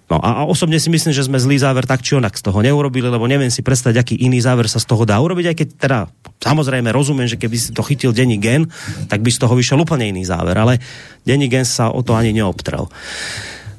No 0.05 0.21
a, 0.21 0.29
a 0.29 0.45
osobne 0.45 0.77
si 0.77 0.93
myslím, 0.93 1.09
že 1.09 1.25
sme 1.25 1.41
zlý 1.41 1.57
záver 1.57 1.89
tak 1.89 2.05
či 2.05 2.13
onak 2.13 2.37
z 2.37 2.45
toho 2.45 2.61
neurobili, 2.61 3.09
lebo 3.09 3.25
neviem 3.25 3.49
si 3.49 3.65
predstaviť, 3.65 3.97
aký 3.97 4.15
iný 4.21 4.45
záver 4.45 4.69
sa 4.69 4.77
z 4.77 4.85
toho 4.85 5.09
dá 5.09 5.17
urobiť, 5.17 5.45
aj 5.49 5.55
keď 5.57 5.67
teda 5.73 5.99
samozrejme 6.37 6.93
rozumiem, 6.93 7.25
že 7.25 7.41
keby 7.41 7.57
si 7.57 7.73
to 7.73 7.81
chytil 7.81 8.13
denní 8.13 8.37
gen, 8.37 8.69
tak 9.09 9.25
by 9.25 9.33
z 9.33 9.41
toho 9.41 9.57
vyšiel 9.57 9.81
úplne 9.81 10.05
iný 10.05 10.21
záver, 10.21 10.53
ale 10.53 10.77
denní 11.25 11.49
gen 11.49 11.65
sa 11.65 11.89
o 11.89 12.05
to 12.05 12.13
ani 12.13 12.29
neobtrel. 12.29 12.93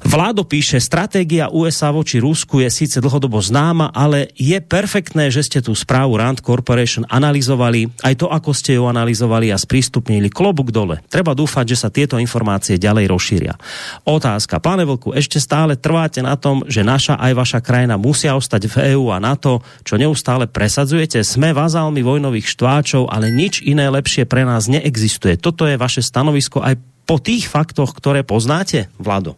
Vládo 0.05 0.45
píše, 0.45 0.77
stratégia 0.77 1.49
USA 1.49 1.89
voči 1.89 2.21
Rusku 2.21 2.61
je 2.61 2.69
síce 2.69 3.01
dlhodobo 3.01 3.41
známa, 3.41 3.89
ale 3.89 4.29
je 4.37 4.53
perfektné, 4.61 5.33
že 5.33 5.41
ste 5.41 5.65
tú 5.65 5.73
správu 5.73 6.21
Rand 6.21 6.45
Corporation 6.45 7.09
analyzovali, 7.09 7.89
aj 8.05 8.13
to, 8.21 8.29
ako 8.29 8.53
ste 8.53 8.77
ju 8.77 8.85
analyzovali 8.85 9.49
a 9.49 9.57
sprístupnili 9.57 10.29
klobuk 10.29 10.69
dole. 10.69 11.01
Treba 11.09 11.33
dúfať, 11.33 11.73
že 11.73 11.77
sa 11.81 11.89
tieto 11.89 12.21
informácie 12.21 12.77
ďalej 12.77 13.09
rozšíria. 13.09 13.57
Otázka. 14.05 14.61
Pane 14.61 14.85
Vlku, 14.85 15.17
ešte 15.17 15.41
stále 15.41 15.73
trváte 15.73 16.21
na 16.21 16.37
tom, 16.37 16.61
že 16.69 16.85
naša 16.85 17.17
aj 17.17 17.33
vaša 17.33 17.59
krajina 17.65 17.97
musia 17.97 18.37
ostať 18.37 18.61
v 18.69 18.75
EÚ 18.93 19.09
a 19.09 19.17
NATO, 19.17 19.65
čo 19.81 19.97
neustále 19.97 20.45
presadzujete? 20.45 21.25
Sme 21.25 21.49
vazálmi 21.49 22.05
vojnových 22.05 22.53
štváčov, 22.53 23.09
ale 23.09 23.33
nič 23.33 23.65
iné 23.65 23.89
lepšie 23.89 24.29
pre 24.29 24.45
nás 24.45 24.69
neexistuje. 24.69 25.41
Toto 25.41 25.65
je 25.65 25.81
vaše 25.81 26.05
stanovisko 26.05 26.61
aj 26.61 26.77
po 27.09 27.17
tých 27.17 27.49
faktoch, 27.49 27.97
ktoré 27.97 28.21
poznáte, 28.21 28.85
Vlado? 29.01 29.33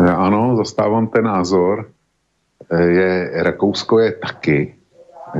Eh, 0.00 0.10
ano, 0.10 0.56
zastávám 0.56 1.06
ten 1.06 1.24
názor. 1.24 1.88
Eh, 2.70 2.84
je, 2.84 3.30
Rakousko 3.42 3.98
je 3.98 4.12
taky 4.12 4.74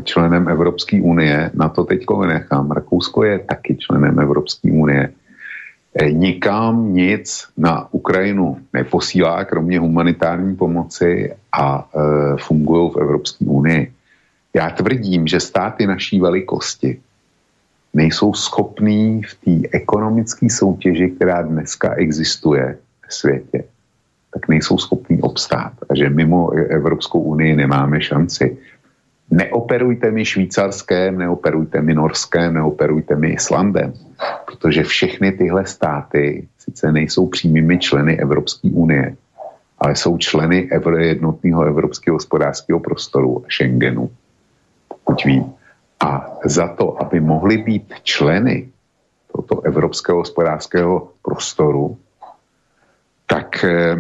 členem 0.05 0.49
Evropské 0.49 1.01
unie, 1.01 1.51
na 1.55 1.69
to 1.69 1.85
teďko 1.85 2.19
vynechám. 2.19 2.71
Rakousko 2.71 3.25
je 3.25 3.39
taky 3.39 3.77
členem 3.77 4.21
Evropské 4.21 4.73
unie. 4.73 5.13
Eh, 5.95 6.13
nikam 6.13 6.93
nic 6.93 7.49
na 7.57 7.89
Ukrajinu 7.93 8.61
neposílá, 8.73 9.45
kromě 9.45 9.79
humanitární 9.79 10.57
pomoci 10.57 11.33
a 11.53 11.85
e, 11.85 12.01
fungují 12.37 12.91
v 12.91 12.97
Evropské 12.97 13.45
unii. 13.45 13.93
Já 14.55 14.71
tvrdím, 14.71 15.27
že 15.27 15.41
státy 15.41 15.87
naší 15.87 16.21
velikosti 16.21 17.01
nejsou 17.95 18.35
schopní 18.35 19.23
v 19.23 19.35
té 19.35 19.69
ekonomické 19.77 20.51
soutěži, 20.51 21.11
která 21.11 21.43
dneska 21.43 21.95
existuje 21.95 22.79
v 23.09 23.15
světě, 23.15 23.65
tak 24.35 24.49
nejsou 24.49 24.79
schopní 24.79 25.23
obstát 25.23 25.73
a 25.91 25.95
že 25.95 26.09
mimo 26.09 26.51
Evropskou 26.51 27.21
unii 27.21 27.57
nemáme 27.57 28.01
šanci. 28.01 28.57
Neoperujte 29.31 30.11
mi 30.11 30.25
švýcarském, 30.25 31.19
neoperujte 31.19 31.83
mi 31.83 31.95
norském, 31.95 32.55
neoperujte 32.55 33.17
mi 33.17 33.29
Islandem, 33.29 33.93
protože 34.47 34.85
všechny 34.85 35.33
tyhle 35.33 35.67
státy 35.67 36.49
sice 36.59 36.93
nejsou 36.93 37.27
přímými 37.27 37.79
členy 37.79 38.21
Evropské 38.21 38.69
unie, 38.73 39.17
ale 39.79 39.97
jsou 39.97 40.19
členy 40.19 40.69
jednotného 40.99 41.65
evropského 41.65 42.17
hospodářského 42.17 42.81
prostoru 42.81 43.45
Schengenu, 43.49 44.11
pokud 44.89 45.25
vím. 45.25 45.45
A 46.01 46.31
za 46.45 46.69
to, 46.69 47.03
aby 47.03 47.21
mohli 47.21 47.59
být 47.59 47.95
členy 48.03 48.69
tohoto 49.33 49.61
evropského 49.61 50.19
hospodářského 50.19 51.09
prostoru, 51.23 51.97
tak 53.27 53.65
eh, 53.65 53.97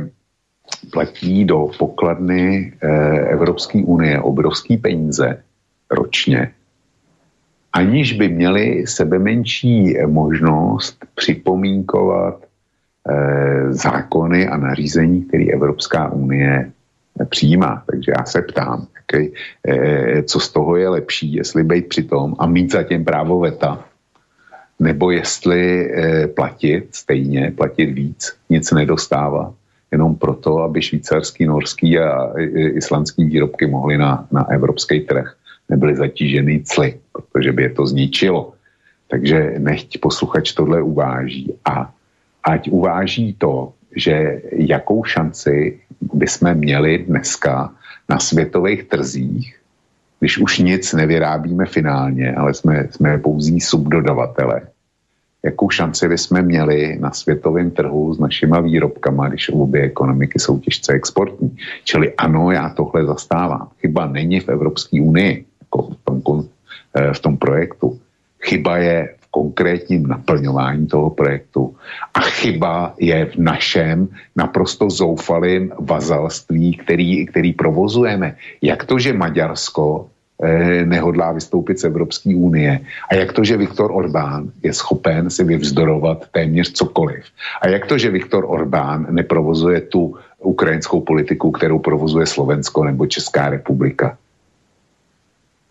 platí 0.91 1.45
do 1.45 1.71
pokladny 1.79 2.73
eh, 2.81 2.89
Evropské 3.19 3.83
unie 3.85 4.21
obrovský 4.21 4.77
peníze 4.77 5.43
ročně, 5.91 6.51
aniž 7.73 8.13
by 8.13 8.29
měli 8.29 8.87
sebe 8.87 9.19
menší 9.19 9.97
možnost 10.07 11.05
připomínkovat 11.15 12.45
eh, 13.09 13.73
zákony 13.73 14.49
a 14.49 14.57
nařízení, 14.57 15.25
které 15.25 15.45
Evropská 15.53 16.13
unie 16.13 16.71
přijímá. 17.29 17.83
Takže 17.91 18.13
já 18.19 18.25
se 18.25 18.43
ptám, 18.43 18.87
eh, 19.15 20.23
co 20.23 20.41
z 20.41 20.49
toho 20.53 20.77
je 20.77 20.89
lepší, 20.89 21.35
jestli 21.35 21.65
být 21.65 21.89
přitom 21.89 22.35
a 22.39 22.47
mít 22.47 22.73
zatím 22.73 23.05
právo 23.05 23.41
veta, 23.41 23.85
nebo 24.81 25.11
jestli 25.11 25.93
platit 26.35 26.89
stejně, 26.91 27.53
platit 27.57 27.87
víc, 27.87 28.35
nic 28.51 28.73
nedostávat 28.73 29.55
jenom 29.93 30.17
proto, 30.17 30.59
aby 30.59 30.83
švýcarský, 30.83 31.47
norský 31.47 31.99
a 31.99 32.33
islandský 32.81 33.25
výrobky 33.25 33.67
mohly 33.67 33.99
na, 33.99 34.27
na 34.33 34.51
evropský 34.51 35.01
trh. 35.01 35.37
Nebyly 35.69 35.97
zatíženy 35.97 36.63
cly, 36.65 36.99
protože 37.13 37.53
by 37.53 37.63
je 37.63 37.71
to 37.71 37.87
zničilo. 37.87 38.53
Takže 39.09 39.55
nechť 39.59 40.01
posluchač 40.01 40.53
tohle 40.53 40.83
uváží 40.83 41.53
a 41.65 41.93
ať 42.45 42.69
uváží 42.73 43.37
to, 43.39 43.73
že 43.97 44.43
jakou 44.53 45.05
šanci 45.05 45.81
bychom 46.01 46.55
měli 46.55 46.99
dneska 46.99 47.71
na 48.09 48.19
světových 48.19 48.85
trzích, 48.85 49.57
když 50.21 50.39
už 50.39 50.59
nic 50.59 50.93
nevyrábíme 50.93 51.67
finálně, 51.67 52.35
ale 52.35 52.55
jsme, 52.55 52.89
jsme 52.91 53.19
pouzí 53.19 53.61
subdodavatele, 53.61 54.61
jakou 55.43 55.71
šanci 55.71 56.09
bychom 56.09 56.43
měli 56.43 56.99
na 57.01 57.11
světovém 57.11 57.71
trhu 57.71 58.15
s 58.15 58.19
našima 58.19 58.61
výrobkama, 58.61 59.29
když 59.29 59.49
obě 59.49 59.83
ekonomiky 59.83 60.39
jsou 60.39 60.59
těžce 60.59 60.93
exportní. 60.93 61.57
Čili 61.85 62.15
ano, 62.15 62.51
já 62.51 62.69
tohle 62.69 63.07
zastávám. 63.07 63.69
Chyba 63.81 64.07
není 64.07 64.41
v 64.41 64.49
Evropské 64.49 65.03
unii, 65.03 65.45
jako 65.61 65.83
v 65.83 66.23
tom, 66.23 66.45
eh, 66.95 67.13
v 67.15 67.21
tom 67.21 67.37
projektu. 67.37 67.99
Chyba 68.43 68.77
je 68.77 69.15
v 69.21 69.27
konkrétním 69.31 70.07
naplňování 70.07 70.87
toho 70.87 71.11
projektu 71.11 71.75
a 72.15 72.21
chyba 72.21 72.95
je 72.99 73.27
v 73.27 73.37
našem 73.37 74.09
naprosto 74.37 74.91
zoufalém 74.91 75.73
vazalství, 75.79 76.77
který, 76.77 77.27
který 77.27 77.53
provozujeme. 77.53 78.37
Jak 78.63 78.85
to, 78.85 78.99
že 78.99 79.13
Maďarsko 79.13 80.12
nehodlá 80.85 81.33
vystoupit 81.33 81.79
z 81.79 81.85
Evropské 81.85 82.35
unie. 82.35 82.81
A 83.11 83.15
jak 83.15 83.33
to, 83.33 83.45
že 83.45 83.57
Viktor 83.57 83.91
Orbán 83.95 84.51
je 84.63 84.73
schopen 84.73 85.31
si 85.31 85.45
vyvzdorovat 85.45 86.27
téměř 86.31 86.73
cokoliv. 86.73 87.25
A 87.63 87.69
jak 87.69 87.87
to, 87.87 87.99
že 87.99 88.11
Viktor 88.11 88.45
Orbán 88.49 89.07
neprovozuje 89.11 89.81
tu 89.81 90.17
ukrajinskou 90.43 91.01
politiku, 91.01 91.51
kterou 91.51 91.79
provozuje 91.79 92.27
Slovensko 92.27 92.85
nebo 92.85 93.07
Česká 93.07 93.51
republika. 93.51 94.19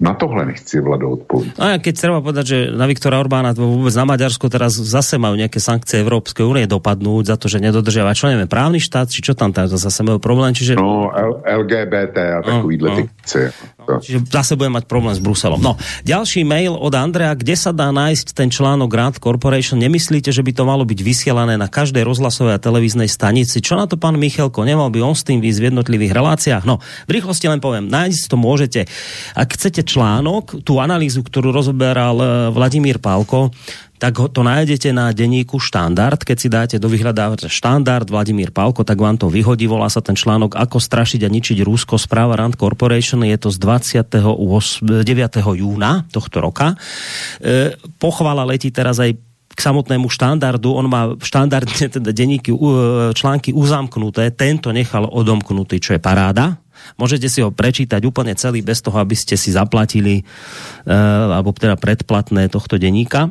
Na 0.02 0.18
tohle 0.18 0.49
nechci 0.49 0.81
Vlado 0.81 1.14
odpovedať. 1.14 1.61
No 1.61 1.65
a 1.65 1.77
keď 1.77 1.93
treba 1.93 2.26
povedať, 2.26 2.45
že 2.49 2.57
na 2.73 2.89
Viktora 2.89 3.22
Orbána 3.22 3.53
vôbec 3.53 3.93
na 3.93 4.10
Maďarsko 4.10 4.49
teraz 4.49 4.73
zase 4.73 5.22
majú 5.22 5.38
nejaké 5.38 5.61
sankcie 5.61 6.02
Európskej 6.02 6.41
únie 6.41 6.65
dopadnúť 6.65 7.30
za 7.30 7.38
to, 7.38 7.45
že 7.45 7.61
nedodržiava 7.61 8.18
čo 8.18 8.26
neviem, 8.26 8.49
právny 8.49 8.81
štát, 8.81 9.14
či 9.14 9.22
čo 9.22 9.38
tam 9.38 9.53
tam 9.53 9.69
zase 9.69 10.02
majú 10.02 10.18
problém. 10.18 10.57
Čiže... 10.57 10.73
No, 10.73 11.14
LGBT 11.45 12.18
a 12.18 12.39
takovýhle 12.41 12.89
no, 12.89 12.93
no. 12.98 12.99
fikcie. 13.06 13.53
No, 13.81 13.97
čiže 13.97 14.21
zase 14.29 14.53
budem 14.53 14.77
mať 14.77 14.85
problém 14.85 15.13
s 15.13 15.21
Bruselom. 15.21 15.57
No, 15.57 15.73
ďalší 16.05 16.45
mail 16.45 16.77
od 16.77 16.93
Andrea, 16.93 17.33
kde 17.33 17.57
sa 17.57 17.73
dá 17.73 17.89
nájsť 17.89 18.37
ten 18.37 18.53
článok 18.53 18.89
Grand 18.89 19.17
Corporation? 19.17 19.81
Nemyslíte, 19.81 20.29
že 20.29 20.45
by 20.45 20.51
to 20.53 20.63
malo 20.69 20.85
byť 20.85 20.99
vysielané 21.01 21.57
na 21.57 21.65
každej 21.65 22.05
rozhlasovej 22.05 22.57
a 22.57 22.63
televíznej 22.63 23.09
stanici? 23.09 23.57
Čo 23.57 23.81
na 23.81 23.89
to 23.89 23.97
pán 23.97 24.21
Michalko? 24.21 24.61
Nemal 24.61 24.93
by 24.93 25.01
on 25.01 25.17
s 25.17 25.25
tým 25.25 25.41
výsť 25.41 25.59
v 25.59 25.67
jednotlivých 25.73 26.13
reláciách? 26.13 26.63
No, 26.69 26.77
v 27.09 27.11
rýchlosti 27.17 27.49
len 27.49 27.57
poviem, 27.57 27.89
nájsť 27.89 28.21
to 28.29 28.37
môžete. 28.37 28.81
Ak 29.33 29.57
chcete 29.57 29.81
článok, 29.81 30.61
tú 30.61 30.77
analýzu, 30.77 31.25
ktorú 31.25 31.49
rozoberal 31.49 32.15
eh, 32.21 32.27
Vladimír 32.53 33.01
Pálko, 33.01 33.49
tak 34.02 34.18
to 34.34 34.41
nájdete 34.41 34.90
na 34.98 35.14
denníku 35.14 35.61
Štandard. 35.61 36.18
Keď 36.18 36.38
si 36.41 36.49
dáte 36.49 36.76
do 36.82 36.90
vyhľadávača 36.90 37.53
Štandard 37.53 38.10
Vladimír 38.10 38.49
Palko, 38.49 38.82
tak 38.82 38.98
vám 38.98 39.22
to 39.22 39.30
vyhodí. 39.30 39.69
Volá 39.69 39.94
sa 39.94 40.02
ten 40.02 40.18
článok 40.18 40.57
Ako 40.57 40.82
strašiť 40.82 41.22
a 41.22 41.30
ničiť 41.30 41.61
Rusko. 41.61 42.02
Správa 42.02 42.34
Rand 42.34 42.57
Corporation. 42.57 43.22
Je 43.22 43.38
to 43.38 43.53
z 43.53 43.61
28, 43.61 45.06
9. 45.06 45.06
júna 45.53 46.10
tohto 46.10 46.41
roka. 46.41 46.73
E, 47.38 47.78
pochvala 48.02 48.41
letí 48.41 48.73
teraz 48.73 48.98
aj 48.98 49.14
k 49.52 49.60
samotnému 49.60 50.10
štandardu, 50.10 50.73
on 50.73 50.88
má 50.90 51.14
štandardne 51.22 51.86
teda 52.02 52.10
denníky, 52.10 52.49
články 53.14 53.53
uzamknuté, 53.53 54.34
tento 54.34 54.73
nechal 54.73 55.06
odomknutý, 55.06 55.78
čo 55.78 55.94
je 55.94 56.02
paráda. 56.02 56.57
Môžete 56.98 57.30
si 57.30 57.45
ho 57.45 57.53
prečítať 57.53 58.02
úplne 58.02 58.34
celý 58.34 58.65
bez 58.65 58.82
toho, 58.82 58.98
aby 58.98 59.14
ste 59.14 59.38
si 59.38 59.53
zaplatili, 59.53 60.22
e, 60.22 60.23
alebo 61.30 61.53
teda 61.53 61.78
predplatné 61.78 62.49
tohto 62.49 62.82
denníka. 62.82 63.30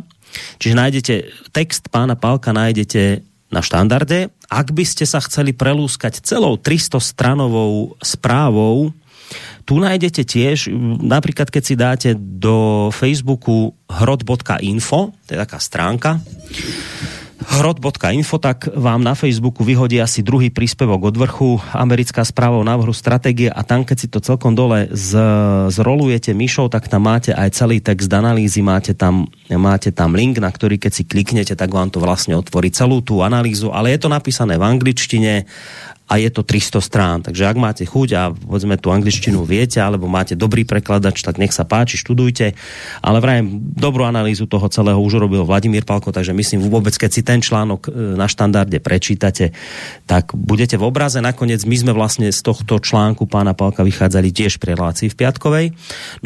Čiže 0.59 0.74
nájdete 0.74 1.15
text 1.51 1.89
pána 1.90 2.15
Palka 2.15 2.55
nájdete 2.55 3.24
na 3.51 3.61
štandarde. 3.61 4.31
Ak 4.47 4.70
by 4.70 4.85
ste 4.86 5.05
sa 5.07 5.19
chceli 5.23 5.51
prelúskať 5.55 6.23
celou 6.23 6.55
300 6.59 7.02
stranovou 7.02 7.98
správou, 7.98 8.94
tu 9.66 9.78
nájdete 9.78 10.27
tiež, 10.27 10.74
napríklad 11.02 11.51
keď 11.51 11.62
si 11.62 11.74
dáte 11.78 12.11
do 12.19 12.89
Facebooku 12.90 13.70
hrot.info, 13.86 15.15
to 15.27 15.31
je 15.31 15.39
taká 15.39 15.59
stránka, 15.62 16.19
hrot.info, 17.41 18.37
tak 18.37 18.69
vám 18.77 19.01
na 19.01 19.17
Facebooku 19.17 19.65
vyhodí 19.65 19.97
asi 19.97 20.21
druhý 20.21 20.53
príspevok 20.53 21.09
od 21.09 21.17
vrchu, 21.17 21.51
americká 21.73 22.21
správa 22.21 22.61
o 22.61 22.65
návrhu 22.67 22.93
stratégie 22.93 23.49
a 23.49 23.65
tam, 23.65 23.89
keď 23.89 23.97
si 23.97 24.09
to 24.12 24.21
celkom 24.21 24.53
dole 24.53 24.93
z, 24.93 25.17
zrolujete 25.73 26.37
myšou, 26.37 26.69
tak 26.69 26.93
tam 26.93 27.09
máte 27.09 27.33
aj 27.33 27.49
celý 27.57 27.81
text 27.81 28.12
analýzy, 28.12 28.61
máte 28.61 28.93
tam, 28.93 29.25
máte 29.49 29.89
tam 29.89 30.12
link, 30.12 30.37
na 30.37 30.53
ktorý 30.53 30.77
keď 30.77 30.93
si 30.93 31.03
kliknete, 31.09 31.57
tak 31.57 31.73
vám 31.73 31.89
to 31.89 31.99
vlastne 31.99 32.37
otvorí 32.37 32.69
celú 32.69 33.01
tú 33.01 33.25
analýzu, 33.25 33.73
ale 33.73 33.97
je 33.97 34.05
to 34.05 34.12
napísané 34.12 34.61
v 34.61 34.65
angličtine 34.69 35.49
a 36.11 36.19
je 36.19 36.27
to 36.35 36.43
300 36.43 36.82
strán. 36.82 37.19
Takže 37.23 37.47
ak 37.47 37.55
máte 37.55 37.87
chuť 37.87 38.09
a 38.19 38.35
povedzme 38.35 38.74
tú 38.82 38.91
angličtinu 38.91 39.47
viete, 39.47 39.78
alebo 39.78 40.11
máte 40.11 40.35
dobrý 40.35 40.66
prekladač, 40.66 41.23
tak 41.23 41.39
nech 41.39 41.55
sa 41.55 41.62
páči, 41.62 41.95
študujte. 42.03 42.59
Ale 42.99 43.23
vrajem, 43.23 43.62
dobrú 43.78 44.03
analýzu 44.03 44.51
toho 44.51 44.66
celého 44.66 44.99
už 44.99 45.23
urobil 45.23 45.47
Vladimír 45.47 45.87
Palko, 45.87 46.11
takže 46.11 46.35
myslím 46.35 46.66
vôbec, 46.66 46.99
keď 46.99 47.11
si 47.15 47.23
ten 47.23 47.39
článok 47.39 47.87
e, 47.87 48.19
na 48.19 48.27
štandarde 48.27 48.82
prečítate, 48.82 49.55
tak 50.11 50.35
budete 50.35 50.74
v 50.74 50.91
obraze. 50.91 51.23
Nakoniec 51.23 51.62
my 51.62 51.77
sme 51.78 51.93
vlastne 51.95 52.35
z 52.35 52.43
tohto 52.43 52.82
článku 52.82 53.31
pána 53.31 53.55
Palka 53.55 53.87
vychádzali 53.87 54.35
tiež 54.35 54.59
pri 54.59 54.74
relácii 54.74 55.15
v 55.15 55.19
Piatkovej. 55.19 55.66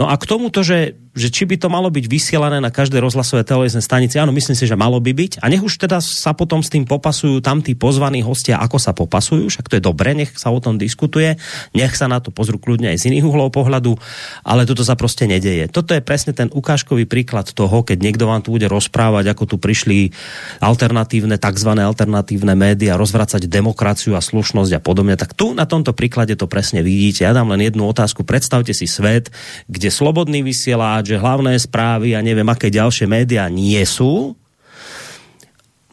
No 0.01 0.09
a 0.09 0.17
k 0.17 0.25
tomuto, 0.25 0.65
že 0.65 0.97
že 1.15 1.31
či 1.31 1.47
by 1.47 1.57
to 1.57 1.71
malo 1.71 1.87
byť 1.95 2.11
vysielané 2.11 2.59
na 2.59 2.75
každej 2.75 2.99
rozhlasové 2.99 3.47
televíznej 3.47 3.87
stanici. 3.87 4.19
Áno, 4.19 4.35
myslím 4.35 4.59
si, 4.59 4.67
že 4.67 4.75
malo 4.75 4.99
by 4.99 5.15
byť. 5.15 5.33
A 5.39 5.47
nech 5.47 5.63
už 5.63 5.79
teda 5.79 6.03
sa 6.03 6.35
potom 6.35 6.59
s 6.59 6.69
tým 6.69 6.83
popasujú 6.83 7.39
tam 7.39 7.63
tí 7.63 7.79
pozvaní 7.79 8.19
hostia, 8.27 8.59
ako 8.59 8.77
sa 8.83 8.91
popasujú, 8.91 9.47
však 9.47 9.71
to 9.71 9.79
je 9.79 9.83
dobre, 9.83 10.11
nech 10.19 10.35
sa 10.35 10.51
o 10.51 10.59
tom 10.59 10.75
diskutuje, 10.75 11.39
nech 11.71 11.95
sa 11.95 12.11
na 12.11 12.19
to 12.19 12.35
pozrú 12.35 12.59
kľudne 12.59 12.91
aj 12.91 12.99
z 12.99 13.15
iných 13.15 13.25
uhlov 13.31 13.55
pohľadu, 13.55 13.95
ale 14.43 14.67
toto 14.67 14.83
sa 14.83 14.99
proste 14.99 15.31
nedeje. 15.31 15.71
Toto 15.71 15.95
je 15.95 16.03
presne 16.03 16.35
ten 16.35 16.51
ukážkový 16.51 17.07
príklad 17.07 17.47
toho, 17.55 17.87
keď 17.87 18.03
niekto 18.03 18.27
vám 18.27 18.43
tu 18.43 18.51
bude 18.51 18.67
rozprávať, 18.67 19.31
ako 19.31 19.55
tu 19.55 19.57
prišli 19.63 20.11
alternatívne, 20.59 21.39
tzv. 21.39 21.71
alternatívne 21.79 22.59
médiá, 22.59 22.99
rozvracať 22.99 23.47
demokraciu 23.47 24.19
a 24.19 24.23
slušnosť 24.25 24.73
a 24.75 24.81
podobne, 24.83 25.15
tak 25.15 25.39
tu 25.39 25.55
na 25.55 25.63
tomto 25.63 25.95
príklade 25.95 26.35
to 26.35 26.51
presne 26.51 26.83
vidíte. 26.83 27.23
Ja 27.23 27.31
dám 27.31 27.55
len 27.55 27.63
jednu 27.63 27.87
otázku. 27.87 28.27
Predstavte 28.27 28.75
si 28.75 28.91
svet, 28.91 29.31
kde 29.71 29.95
slobodný 29.95 30.43
vysielač 30.43 31.04
že 31.05 31.21
hlavné 31.21 31.55
správy 31.61 32.17
a 32.17 32.25
neviem 32.25 32.49
aké 32.49 32.73
ďalšie 32.73 33.07
médiá 33.07 33.47
nie 33.53 33.81
sú, 33.87 34.35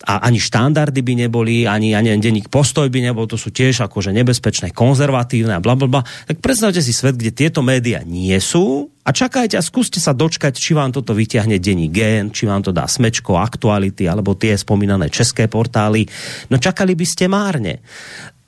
a 0.02 0.26
ani 0.26 0.42
štandardy 0.42 1.02
by 1.06 1.14
neboli, 1.28 1.70
ani, 1.70 1.94
ani 1.94 2.18
denník 2.18 2.50
postoj 2.50 2.90
by 2.90 3.00
nebol, 3.06 3.30
to 3.30 3.38
sú 3.38 3.54
tiež 3.54 3.86
akože 3.86 4.10
nebezpečné, 4.10 4.74
konzervatívne 4.74 5.54
a 5.54 5.62
bla, 5.62 5.78
bla, 5.78 5.88
bla. 5.88 6.02
Tak 6.26 6.42
predstavte 6.42 6.82
si 6.82 6.90
svet, 6.90 7.18
kde 7.18 7.30
tieto 7.30 7.62
médiá 7.62 8.02
nie 8.02 8.34
sú 8.42 8.90
a 9.06 9.14
čakajte 9.14 9.58
a 9.58 9.64
skúste 9.66 10.02
sa 10.02 10.18
dočkať, 10.18 10.58
či 10.58 10.74
vám 10.74 10.90
toto 10.90 11.14
vyťahne 11.14 11.62
denní 11.62 11.94
gen, 11.94 12.34
či 12.34 12.50
vám 12.50 12.66
to 12.66 12.74
dá 12.74 12.90
smečko, 12.90 13.38
aktuality 13.38 14.10
alebo 14.10 14.34
tie 14.34 14.58
spomínané 14.58 15.14
české 15.14 15.46
portály. 15.46 16.10
No 16.50 16.58
čakali 16.58 16.98
by 16.98 17.06
ste 17.06 17.30
márne. 17.30 17.86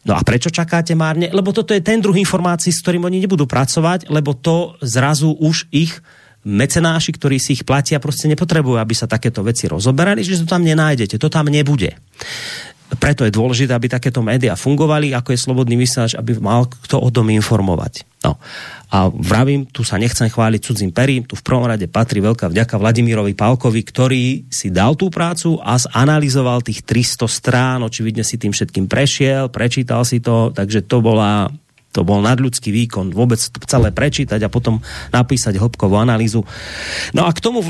No 0.03 0.19
a 0.19 0.22
prečo 0.26 0.52
čakáte 0.52 0.98
márne? 0.99 1.31
Lebo 1.31 1.56
toto 1.56 1.72
je 1.72 1.80
ten 1.80 2.03
druh 2.03 2.18
informácií, 2.18 2.76
s 2.76 2.84
ktorým 2.84 3.07
oni 3.07 3.23
nebudú 3.23 3.48
pracovať, 3.48 4.11
lebo 4.11 4.35
to 4.35 4.76
zrazu 4.84 5.31
už 5.31 5.72
ich 5.72 5.95
mecenáši, 6.44 7.11
ktorí 7.15 7.40
si 7.40 7.56
ich 7.56 7.64
platia, 7.64 8.03
proste 8.03 8.28
nepotrebujú, 8.28 8.80
aby 8.80 8.95
sa 8.95 9.07
takéto 9.07 9.44
veci 9.44 9.68
rozoberali, 9.68 10.24
že 10.24 10.44
to 10.44 10.48
tam 10.48 10.64
nenájdete, 10.64 11.15
to 11.15 11.28
tam 11.32 11.48
nebude. 11.48 11.95
Preto 12.94 13.26
je 13.26 13.34
dôležité, 13.34 13.74
aby 13.74 13.90
takéto 13.90 14.22
médiá 14.22 14.53
fungovali, 14.53 15.18
ako 15.18 15.34
je 15.34 15.40
slobodný 15.40 15.76
vysielač, 15.82 16.14
aby 16.14 16.38
mal 16.38 16.70
kto 16.70 17.02
o 17.02 17.10
tom 17.10 17.34
informovať. 17.34 18.06
No. 18.22 18.38
A 18.94 19.10
vravím, 19.10 19.65
tu 19.65 19.82
sa 19.82 19.98
nechcem 19.98 20.30
chváliť 20.30 20.61
cudzím 20.61 20.94
perím, 20.94 21.26
tu 21.26 21.34
v 21.34 21.41
prvom 21.41 21.65
rade 21.65 21.90
patrí 21.90 22.22
veľká 22.22 22.45
vďaka 22.53 22.78
Vladimírovi 22.78 23.34
Pálkovi, 23.34 23.82
ktorý 23.82 24.45
si 24.53 24.70
dal 24.70 24.94
tú 24.94 25.10
prácu 25.10 25.57
a 25.65 25.82
zanalizoval 25.82 26.61
tých 26.61 26.86
300 26.86 27.26
strán, 27.26 27.82
očividne 27.82 28.22
si 28.22 28.38
tým 28.38 28.53
všetkým 28.53 28.86
prešiel, 28.86 29.49
prečítal 29.49 30.06
si 30.06 30.22
to, 30.22 30.53
takže 30.53 30.86
to 30.86 31.02
bola 31.02 31.49
to 31.94 32.02
bol 32.02 32.20
nadľudský 32.26 32.74
výkon, 32.74 33.14
vôbec 33.14 33.38
to 33.38 33.61
celé 33.70 33.94
prečítať 33.94 34.41
a 34.41 34.49
potom 34.49 34.82
napísať 35.14 35.61
hĺbkovú 35.61 35.94
analýzu. 36.02 36.41
No 37.14 37.30
a 37.30 37.32
k 37.32 37.40
tomu 37.40 37.61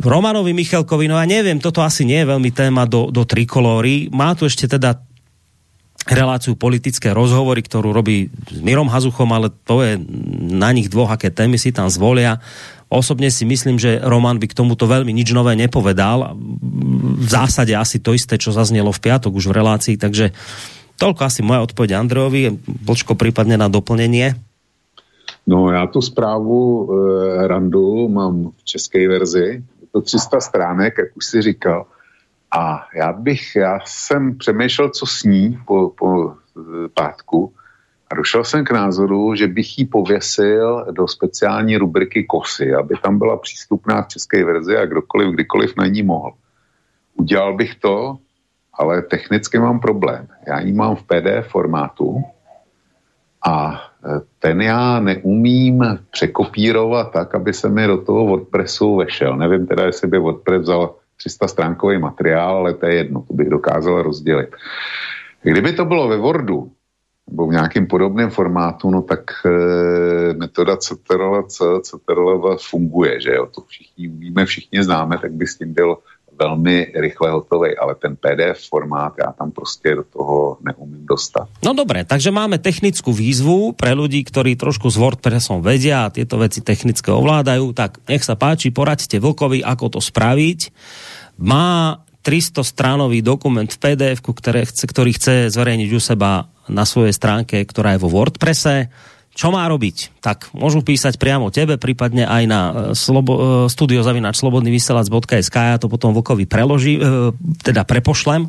Romanovi 0.00 0.56
Michalkovi, 0.56 1.04
no 1.06 1.20
ja 1.20 1.28
neviem, 1.28 1.60
toto 1.60 1.84
asi 1.84 2.08
nie 2.08 2.24
je 2.24 2.30
veľmi 2.32 2.50
téma 2.56 2.88
do, 2.88 3.12
do 3.12 3.28
trikolóry. 3.28 4.08
Má 4.08 4.32
tu 4.32 4.48
ešte 4.48 4.64
teda 4.64 5.04
reláciu 6.06 6.54
politické 6.54 7.10
rozhovory, 7.10 7.66
ktorú 7.66 7.90
robí 7.90 8.30
s 8.30 8.58
Mirom 8.62 8.86
Hazuchom, 8.86 9.26
ale 9.34 9.50
to 9.66 9.82
je 9.82 9.98
na 10.54 10.70
nich 10.70 10.86
dvoch, 10.86 11.10
aké 11.10 11.34
témy 11.34 11.58
si 11.58 11.74
tam 11.74 11.90
zvolia. 11.90 12.38
Osobne 12.86 13.34
si 13.34 13.42
myslím, 13.42 13.82
že 13.82 13.98
Roman 13.98 14.38
by 14.38 14.46
k 14.46 14.54
tomuto 14.54 14.86
veľmi 14.86 15.10
nič 15.10 15.34
nové 15.34 15.58
nepovedal. 15.58 16.38
V 17.18 17.26
zásade 17.26 17.74
asi 17.74 17.98
to 17.98 18.14
isté, 18.14 18.38
čo 18.38 18.54
zaznelo 18.54 18.94
v 18.94 19.02
piatok 19.02 19.34
už 19.34 19.50
v 19.50 19.56
relácii, 19.58 19.96
takže 19.98 20.30
Toľko 20.96 21.20
asi 21.28 21.40
moja 21.44 21.60
odpoveď 21.60 22.00
Andrejovi. 22.00 22.56
Bočko 22.64 23.14
prípadne 23.16 23.60
na 23.60 23.68
doplnenie. 23.68 24.36
No 25.46 25.70
já 25.70 25.86
tu 25.86 26.02
zprávu 26.02 26.58
e, 26.58 27.46
Randu 27.46 28.08
mám 28.08 28.50
v 28.56 28.64
české 28.64 29.08
verzi. 29.08 29.62
Je 29.80 29.86
to 29.92 30.00
300 30.00 30.40
stránek, 30.40 30.94
jak 30.98 31.16
už 31.16 31.26
si 31.26 31.42
říkal. 31.42 31.86
A 32.50 32.86
já 32.94 33.12
bych, 33.12 33.56
já 33.56 33.78
jsem 33.84 34.38
přemýšlel, 34.38 34.90
co 34.90 35.06
s 35.06 35.22
ní 35.24 35.58
po, 35.66 35.92
po 35.98 36.30
e, 36.30 36.34
pátku 36.94 37.52
a 38.10 38.14
došel 38.14 38.44
jsem 38.44 38.64
k 38.64 38.70
názoru, 38.70 39.34
že 39.34 39.46
bych 39.46 39.78
ji 39.78 39.84
pověsil 39.84 40.86
do 40.90 41.08
speciální 41.08 41.76
rubriky 41.76 42.24
KOSY, 42.24 42.74
aby 42.74 42.94
tam 43.02 43.18
byla 43.18 43.36
přístupná 43.36 44.02
v 44.02 44.08
české 44.08 44.44
verzi 44.44 44.76
a 44.76 44.86
kdokoliv, 44.86 45.34
kdykoliv 45.34 45.76
na 45.76 45.86
ní 45.86 46.02
mohl. 46.02 46.32
Udělal 47.14 47.56
bych 47.56 47.74
to, 47.74 48.18
ale 48.78 49.02
technicky 49.02 49.58
mám 49.58 49.80
problém. 49.80 50.28
Já 50.46 50.60
ji 50.60 50.72
mám 50.72 50.96
v 50.96 51.02
PDF 51.02 51.48
formátu 51.48 52.22
a 53.46 53.80
e, 54.04 54.20
ten 54.38 54.62
já 54.62 55.00
neumím 55.00 55.98
překopírovat 56.10 57.12
tak, 57.12 57.34
aby 57.34 57.52
se 57.52 57.68
mi 57.68 57.86
do 57.86 57.98
toho 57.98 58.26
WordPressu 58.26 58.96
vešel. 58.96 59.36
Nevím 59.36 59.66
teda, 59.66 59.84
jestli 59.84 60.08
by 60.08 60.18
WordPress 60.18 60.62
vzal 60.62 60.94
300 61.16 61.48
stránkový 61.48 61.98
materiál, 61.98 62.56
ale 62.56 62.74
to 62.74 62.86
je 62.86 62.94
jedno, 62.94 63.22
to 63.28 63.34
bych 63.34 63.48
dokázal 63.48 64.02
rozdělit. 64.02 64.48
Kdyby 65.42 65.72
to 65.72 65.84
bylo 65.84 66.08
ve 66.08 66.16
Wordu, 66.16 66.70
nebo 67.30 67.46
v 67.46 67.52
nějakém 67.52 67.86
podobném 67.86 68.30
formátu, 68.30 68.90
no 68.90 69.02
tak 69.02 69.20
e, 69.46 70.34
metoda 70.34 70.76
CTRL-C, 70.76 71.80
CTRL 71.82 72.56
funguje, 72.70 73.20
že 73.20 73.30
jo, 73.30 73.46
to 73.46 73.60
všichni 73.60 74.08
víme, 74.08 74.46
všichni 74.46 74.84
známe, 74.84 75.18
tak 75.18 75.32
by 75.32 75.46
s 75.46 75.58
tím 75.58 75.74
byl 75.74 75.98
velmi 76.38 76.92
rychle 76.94 77.30
hotový, 77.30 77.76
ale 77.76 77.94
ten 77.94 78.16
PDF 78.16 78.68
formát 78.68 79.12
já 79.18 79.32
tam 79.32 79.50
prostě 79.50 79.94
do 79.94 80.04
toho 80.04 80.58
neumím 80.64 81.06
dostat. 81.06 81.48
No 81.64 81.72
dobré, 81.72 82.04
takže 82.04 82.30
máme 82.30 82.58
technickú 82.58 83.12
výzvu 83.12 83.72
pre 83.72 83.96
ľudí, 83.96 84.22
ktorí 84.24 84.56
trošku 84.56 84.92
s 84.92 84.96
WordPressom 85.00 85.64
vedia 85.64 86.06
a 86.06 86.12
tieto 86.12 86.36
veci 86.38 86.60
technické 86.60 87.12
ovládajú, 87.12 87.72
tak 87.72 87.98
nech 88.08 88.24
sa 88.24 88.36
páči, 88.36 88.70
poradte 88.70 89.16
Vlkovi, 89.18 89.64
ako 89.64 89.98
to 89.98 90.00
spraviť. 90.00 90.70
Má 91.40 92.00
300 92.26 92.66
stránový 92.66 93.22
dokument 93.22 93.70
v 93.70 93.78
PDF, 93.78 94.18
ktorý 94.82 95.10
chce 95.14 95.46
zverejniť 95.54 95.90
u 95.94 96.00
seba 96.02 96.50
na 96.66 96.82
svojej 96.82 97.14
stránke, 97.14 97.62
ktorá 97.62 97.94
je 97.94 98.02
vo 98.02 98.10
WordPresse 98.10 98.90
čo 99.36 99.52
má 99.52 99.68
robiť? 99.68 100.16
Tak 100.24 100.56
môžu 100.56 100.80
písať 100.80 101.20
priamo 101.20 101.52
tebe, 101.52 101.76
prípadne 101.76 102.24
aj 102.24 102.42
na 102.48 102.60
e, 102.64 102.72
slobo, 102.96 103.32
e, 103.36 103.40
studiozavinač 103.68 104.40
slobodnyvysielac.sk 104.40 105.56
ja 105.56 105.76
to 105.76 105.92
potom 105.92 106.16
Vlkovi 106.16 106.48
preloží, 106.48 106.96
e, 106.96 107.36
teda 107.60 107.84
prepošlem 107.84 108.48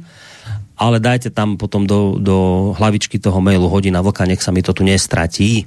ale 0.78 1.02
dajte 1.02 1.34
tam 1.34 1.58
potom 1.58 1.90
do, 1.90 2.16
do 2.22 2.38
hlavičky 2.78 3.18
toho 3.18 3.42
mailu 3.42 3.66
hodina 3.66 4.06
vlka, 4.06 4.30
nech 4.30 4.46
sa 4.46 4.54
mi 4.54 4.62
to 4.62 4.78
tu 4.78 4.86
nestratí. 4.86 5.66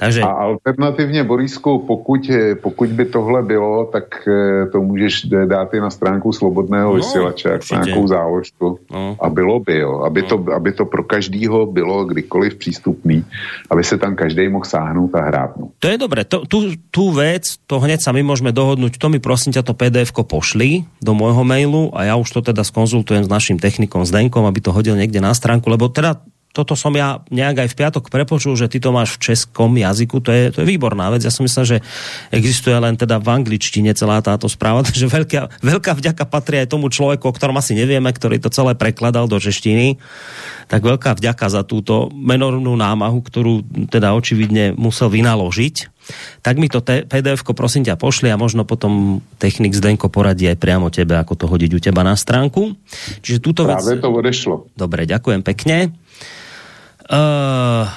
Takže... 0.00 0.22
A 0.22 0.26
alternativně, 0.26 1.24
Borisku, 1.24 1.78
pokud, 1.86 2.30
pokud 2.62 2.88
by 2.88 3.04
tohle 3.04 3.42
bylo, 3.42 3.84
tak 3.84 4.28
eh, 4.28 4.66
to 4.72 4.80
můžeš 4.80 5.24
dát 5.44 5.74
i 5.74 5.80
na 5.80 5.90
stránku 5.90 6.32
Slobodného 6.32 6.88
no, 6.88 6.96
vysílače, 6.96 7.48
jak 7.48 7.70
nějakou 7.70 8.08
záložku. 8.08 8.78
No. 8.90 9.16
A 9.20 9.28
bylo 9.28 9.60
by, 9.60 9.78
jo. 9.78 10.00
Aby, 10.00 10.22
no. 10.22 10.28
to, 10.28 10.36
aby 10.52 10.72
to 10.72 10.84
pro 10.84 11.02
každýho 11.02 11.66
bylo 11.66 12.04
kdykoliv 12.04 12.54
přístupný, 12.54 13.24
aby 13.70 13.84
se 13.84 13.98
tam 13.98 14.16
každý 14.16 14.48
mohl 14.48 14.64
sáhnout 14.64 15.14
a 15.14 15.20
hrát. 15.20 15.56
No. 15.56 15.68
To 15.78 15.88
je 15.88 15.98
dobré. 15.98 16.24
To, 16.24 16.48
tu, 16.48 16.72
tu 16.90 17.12
vec, 17.12 17.44
to 17.68 17.76
hneď 17.76 18.00
sa 18.00 18.16
my 18.16 18.24
môžeme 18.24 18.56
dohodnúť, 18.56 18.96
to 18.96 19.12
mi 19.12 19.20
prosím 19.20 19.52
ťa 19.52 19.68
to 19.68 19.76
pdf 19.76 20.16
pošli 20.16 20.88
do 21.04 21.12
môjho 21.12 21.44
mailu 21.44 21.92
a 21.92 22.08
ja 22.08 22.14
už 22.16 22.32
to 22.32 22.40
teda 22.40 22.64
skonzultujem 22.64 23.28
s 23.28 23.30
našim 23.30 23.60
technikom 23.60 24.08
Zdenkom, 24.08 24.39
aby 24.48 24.60
to 24.62 24.70
hodil 24.70 24.96
niekde 24.96 25.18
na 25.18 25.34
stránku, 25.34 25.66
lebo 25.68 25.88
teda 25.88 26.20
toto 26.50 26.74
som 26.74 26.90
ja 26.98 27.22
nejak 27.30 27.62
aj 27.62 27.68
v 27.70 27.78
piatok 27.78 28.04
prepočul, 28.10 28.58
že 28.58 28.66
ty 28.66 28.82
to 28.82 28.90
máš 28.90 29.14
v 29.14 29.30
českom 29.30 29.70
jazyku, 29.70 30.18
to 30.18 30.34
je, 30.34 30.42
to 30.50 30.58
je 30.62 30.66
výborná 30.66 31.06
vec. 31.14 31.22
Ja 31.22 31.30
som 31.30 31.46
myslel, 31.46 31.64
že 31.64 31.76
existuje 32.34 32.74
len 32.74 32.98
teda 32.98 33.22
v 33.22 33.30
angličtine 33.30 33.94
celá 33.94 34.18
táto 34.18 34.50
správa, 34.50 34.82
takže 34.88 35.06
veľká, 35.06 35.62
veľká 35.62 35.92
vďaka 35.94 36.26
patrí 36.26 36.58
aj 36.58 36.74
tomu 36.74 36.90
človeku, 36.90 37.22
o 37.22 37.36
ktorom 37.36 37.54
asi 37.62 37.78
nevieme, 37.78 38.10
ktorý 38.10 38.42
to 38.42 38.50
celé 38.50 38.74
prekladal 38.74 39.30
do 39.30 39.38
češtiny. 39.38 40.02
Tak 40.66 40.82
veľká 40.82 41.14
vďaka 41.14 41.46
za 41.46 41.62
túto 41.62 42.10
menornú 42.10 42.74
námahu, 42.74 43.22
ktorú 43.22 43.86
teda 43.86 44.10
očividne 44.18 44.74
musel 44.74 45.06
vynaložiť. 45.06 45.99
Tak 46.40 46.54
mi 46.56 46.70
to 46.70 46.80
pdf 46.84 47.42
prosím 47.52 47.84
ťa 47.84 47.98
pošli 48.00 48.28
a 48.32 48.40
možno 48.40 48.64
potom 48.64 49.24
technik 49.36 49.74
Zdenko 49.74 50.08
poradí 50.08 50.48
aj 50.48 50.58
priamo 50.60 50.88
tebe, 50.88 51.18
ako 51.18 51.34
to 51.36 51.44
hodiť 51.50 51.70
u 51.76 51.80
teba 51.80 52.06
na 52.06 52.14
stránku. 52.14 52.74
Čiže 53.20 53.38
túto 53.42 53.66
Práve 53.66 53.98
vec... 53.98 54.02
to 54.02 54.08
odešlo. 54.10 54.54
Dobre, 54.74 55.04
ďakujem 55.04 55.42
pekne. 55.44 55.92
Uh, 57.10 57.90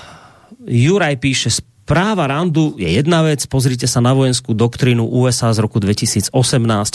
Juraj 0.66 1.22
píše, 1.22 1.54
Práva 1.84 2.32
randu 2.32 2.80
je 2.80 2.88
jedna 2.88 3.28
vec, 3.28 3.44
pozrite 3.52 3.92
sa 3.92 4.00
na 4.00 4.16
vojenskú 4.16 4.56
doktrínu 4.56 5.04
USA 5.04 5.52
z 5.52 5.68
roku 5.68 5.84
2018, 5.84 6.32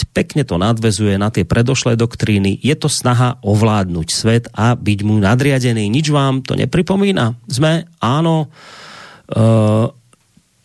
pekne 0.09 0.41
to 0.41 0.57
nadvezuje 0.57 1.13
na 1.21 1.29
tie 1.29 1.45
predošlé 1.45 1.93
doktríny, 1.93 2.57
je 2.57 2.73
to 2.73 2.89
snaha 2.89 3.37
ovládnuť 3.45 4.07
svet 4.09 4.49
a 4.49 4.73
byť 4.73 4.99
mu 5.05 5.21
nadriadený. 5.21 5.93
Nič 5.93 6.09
vám 6.09 6.41
to 6.41 6.57
nepripomína? 6.57 7.37
Sme, 7.45 7.85
áno, 8.01 8.49
uh, 8.49 9.93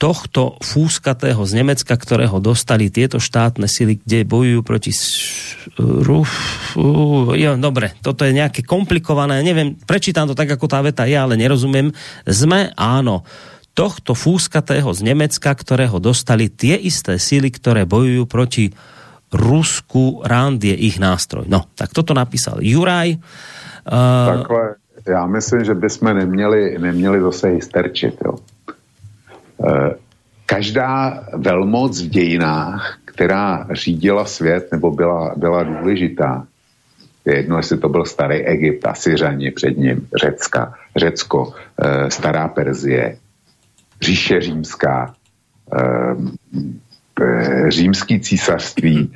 tohto 0.04 0.60
fúskatého 0.60 1.40
z 1.48 1.64
Nemecka, 1.64 1.96
ktorého 1.96 2.36
dostali 2.36 2.92
tieto 2.92 3.16
štátne 3.16 3.64
sily, 3.64 3.96
kde 4.04 4.28
bojujú 4.28 4.60
proti 4.60 4.92
jo, 7.32 7.50
dobre, 7.56 7.96
toto 8.04 8.28
je 8.28 8.36
nejaké 8.36 8.68
komplikované, 8.68 9.40
neviem, 9.40 9.72
prečítam 9.72 10.28
to 10.28 10.36
tak, 10.36 10.52
ako 10.52 10.68
tá 10.68 10.84
veta 10.84 11.08
je, 11.08 11.16
ale 11.16 11.40
nerozumiem. 11.40 11.88
Sme, 12.28 12.76
áno, 12.76 13.24
tohto 13.72 14.12
fúskatého 14.12 14.92
z 14.92 15.00
Nemecka, 15.08 15.48
ktorého 15.48 15.96
dostali 15.96 16.52
tie 16.52 16.76
isté 16.76 17.16
síly, 17.16 17.48
ktoré 17.48 17.88
bojujú 17.88 18.28
proti 18.28 18.76
Rusku, 19.32 20.20
Rand 20.20 20.60
je 20.60 20.76
ich 20.76 21.00
nástroj. 21.00 21.48
No, 21.48 21.64
tak 21.72 21.96
toto 21.96 22.12
napísal 22.12 22.60
Juraj. 22.60 23.16
Uh, 23.88 24.36
Takhle, 24.36 24.74
já 25.08 25.26
myslím, 25.26 25.64
že 25.64 25.74
bychom 25.74 26.16
neměli, 26.16 26.76
neměli 26.78 27.20
zase 27.20 27.48
hysterčit, 27.48 28.20
jo. 28.20 28.36
Každá 30.46 31.24
velmoc 31.32 32.02
v 32.02 32.08
dějinách, 32.08 32.98
která 33.04 33.66
řídila 33.70 34.24
svět 34.24 34.68
nebo 34.72 34.90
byla, 34.90 35.34
byla 35.36 35.62
důležitá, 35.62 36.46
je 37.24 37.36
jedno, 37.36 37.56
jestli 37.56 37.78
to 37.78 37.88
byl 37.88 38.04
starý 38.04 38.36
Egypt, 38.36 38.86
Asyřani 38.86 39.50
před 39.50 39.78
ním, 39.78 40.08
Řecka, 40.16 40.74
Řecko, 40.96 41.52
eh, 41.82 42.10
stará 42.10 42.48
Perzie, 42.48 43.16
říše 44.02 44.40
římská, 44.40 45.14
eh, 45.74 46.16
římský 47.70 48.20
císařství, 48.20 49.12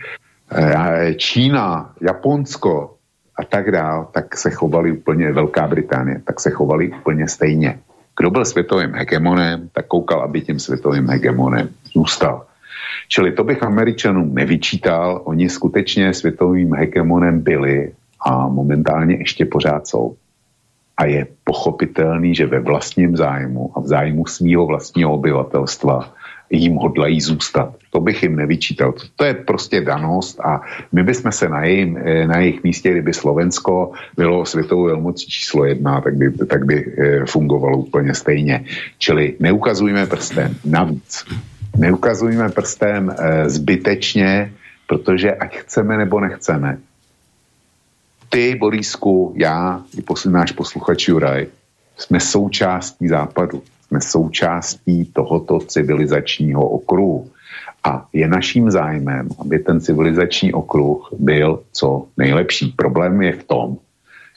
Čína, 1.17 1.93
Japonsko 2.01 2.95
a 3.37 3.45
tak 3.45 3.71
dále, 3.71 4.07
tak 4.13 4.37
se 4.37 4.51
chovali 4.51 4.93
úplně, 4.93 5.33
Velká 5.33 5.67
Británie, 5.67 6.23
tak 6.25 6.41
se 6.41 6.51
chovali 6.51 6.91
úplně 6.91 7.29
stejně. 7.29 7.79
Kdo 8.19 8.31
byl 8.31 8.45
světovým 8.45 8.93
hegemonem, 8.95 9.69
tak 9.73 9.87
koukal, 9.87 10.21
aby 10.21 10.41
tím 10.41 10.59
světovým 10.59 11.09
hegemonem 11.09 11.69
zůstal. 11.95 12.47
Čili 13.09 13.33
to 13.33 13.45
bych 13.45 13.63
Američanům 13.63 14.35
nevyčítal, 14.35 15.23
oni 15.25 15.49
skutečně 15.49 16.15
světovým 16.15 16.75
hegemonem 16.75 17.41
byli 17.41 17.93
a 18.21 18.49
momentálně 18.49 19.15
ještě 19.15 19.45
pořád 19.45 19.87
jsou. 19.87 20.17
A 20.97 21.05
je 21.05 21.27
pochopitelný, 21.45 22.35
že 22.35 22.47
ve 22.47 22.61
vlastním 22.61 23.17
zájmu 23.17 23.73
a 23.75 23.81
v 23.81 23.87
zájmu 23.87 24.27
svého 24.27 24.67
vlastního 24.67 25.13
obyvatelstva 25.15 26.13
jim 26.51 26.75
hodlají 26.75 27.21
zůstat. 27.21 27.75
To 27.91 28.01
bych 28.01 28.23
jim 28.23 28.37
nevyčítal. 28.37 28.95
To 29.17 29.25
je 29.25 29.35
prostě 29.35 29.81
danost 29.81 30.41
a 30.41 30.61
my 30.93 31.03
bychom 31.03 31.33
se 31.33 31.49
na, 31.49 31.65
jejím, 31.65 31.99
eh, 32.05 32.27
na 32.27 32.39
jejich 32.39 32.65
místě, 32.65 32.91
kdyby 32.91 33.15
Slovensko 33.15 33.93
bylo 34.17 34.47
světovou 34.47 34.85
velmocí 34.85 35.27
číslo 35.27 35.65
jedna, 35.65 36.01
tak 36.01 36.15
by, 36.17 36.33
tak 36.47 36.65
by 36.65 36.77
eh, 36.77 37.27
fungovalo 37.27 37.79
úplně 37.79 38.15
stejně. 38.15 38.65
Čili 38.99 39.37
neukazujeme 39.41 40.07
prstem. 40.07 40.57
Navíc 40.65 41.25
neukazujeme 41.77 42.49
prstem 42.49 43.11
eh, 43.11 43.51
zbytečně, 43.51 44.53
protože 44.87 45.33
ať 45.33 45.57
chceme 45.57 45.97
nebo 45.97 46.21
nechceme, 46.21 46.79
ty, 48.29 48.55
Borísku, 48.55 49.35
já 49.37 49.83
i 49.99 50.29
náš 50.29 50.53
posluchač 50.53 51.09
Juraj, 51.09 51.47
jsme 51.97 52.21
součástí 52.21 53.09
západu 53.09 53.63
součástí 53.99 55.05
tohoto 55.13 55.59
civilizačního 55.59 56.69
okruhu. 56.69 57.31
A 57.85 58.07
je 58.13 58.29
naším 58.29 58.71
zájmem, 58.71 59.29
aby 59.41 59.59
ten 59.59 59.81
civilizační 59.81 60.53
okruh 60.53 61.09
byl 61.19 61.63
co 61.73 62.07
nejlepší. 62.17 62.75
Problém 62.77 63.23
je 63.23 63.33
v 63.33 63.45
tom, 63.45 63.77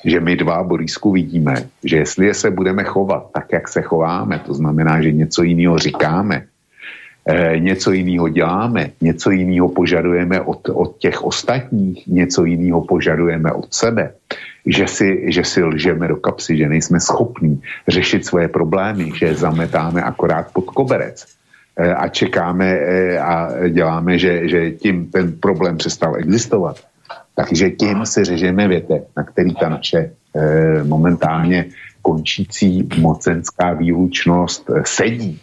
že 0.05 0.19
my 0.19 0.35
dva 0.35 0.63
Borísku 0.63 1.11
vidíme, 1.11 1.55
že 1.83 1.97
jestli 1.97 2.33
se 2.33 2.51
budeme 2.51 2.83
chovat 2.83 3.29
tak, 3.33 3.45
jak 3.51 3.67
se 3.67 3.81
chováme, 3.81 4.39
to 4.39 4.53
znamená, 4.53 5.01
že 5.01 5.11
něco 5.11 5.43
jiného 5.43 5.77
říkáme, 5.77 6.45
e, 7.25 7.59
něco 7.59 7.91
jiného 7.91 8.29
děláme, 8.29 8.89
něco 9.01 9.31
jiného 9.31 9.69
požadujeme 9.69 10.41
od, 10.41 10.69
od 10.69 10.97
těch 10.97 11.23
ostatních, 11.23 12.07
něco 12.07 12.45
jiného 12.45 12.81
požadujeme 12.81 13.51
od 13.51 13.73
sebe, 13.73 14.13
že 14.65 14.87
si, 14.87 15.33
že 15.33 15.43
si 15.43 15.63
lžeme 15.63 16.07
do 16.07 16.15
kapsy, 16.15 16.57
že 16.57 16.69
nejsme 16.69 16.99
schopní 16.99 17.61
řešit 17.87 18.25
svoje 18.25 18.47
problémy, 18.47 19.11
že 19.15 19.35
zametáme 19.35 20.01
akorát 20.01 20.53
pod 20.53 20.65
koberec 20.65 21.25
e, 21.77 21.93
a 21.93 22.07
čekáme 22.07 22.67
e, 22.67 23.17
a 23.19 23.67
děláme, 23.69 24.17
že, 24.17 24.47
že 24.47 24.71
tím 24.71 25.11
ten 25.11 25.31
problém 25.39 25.77
přestal 25.77 26.15
existovat. 26.17 26.77
Takže 27.35 27.69
tím 27.69 28.05
si 28.05 28.23
řežeme 28.23 28.67
věte, 28.67 29.01
na 29.17 29.23
který 29.23 29.53
ta 29.55 29.69
naše 29.69 29.97
e, 29.97 30.83
momentálně 30.83 31.65
končící 32.01 32.89
mocenská 32.97 33.73
výlučnost 33.73 34.69
sedí. 34.83 35.39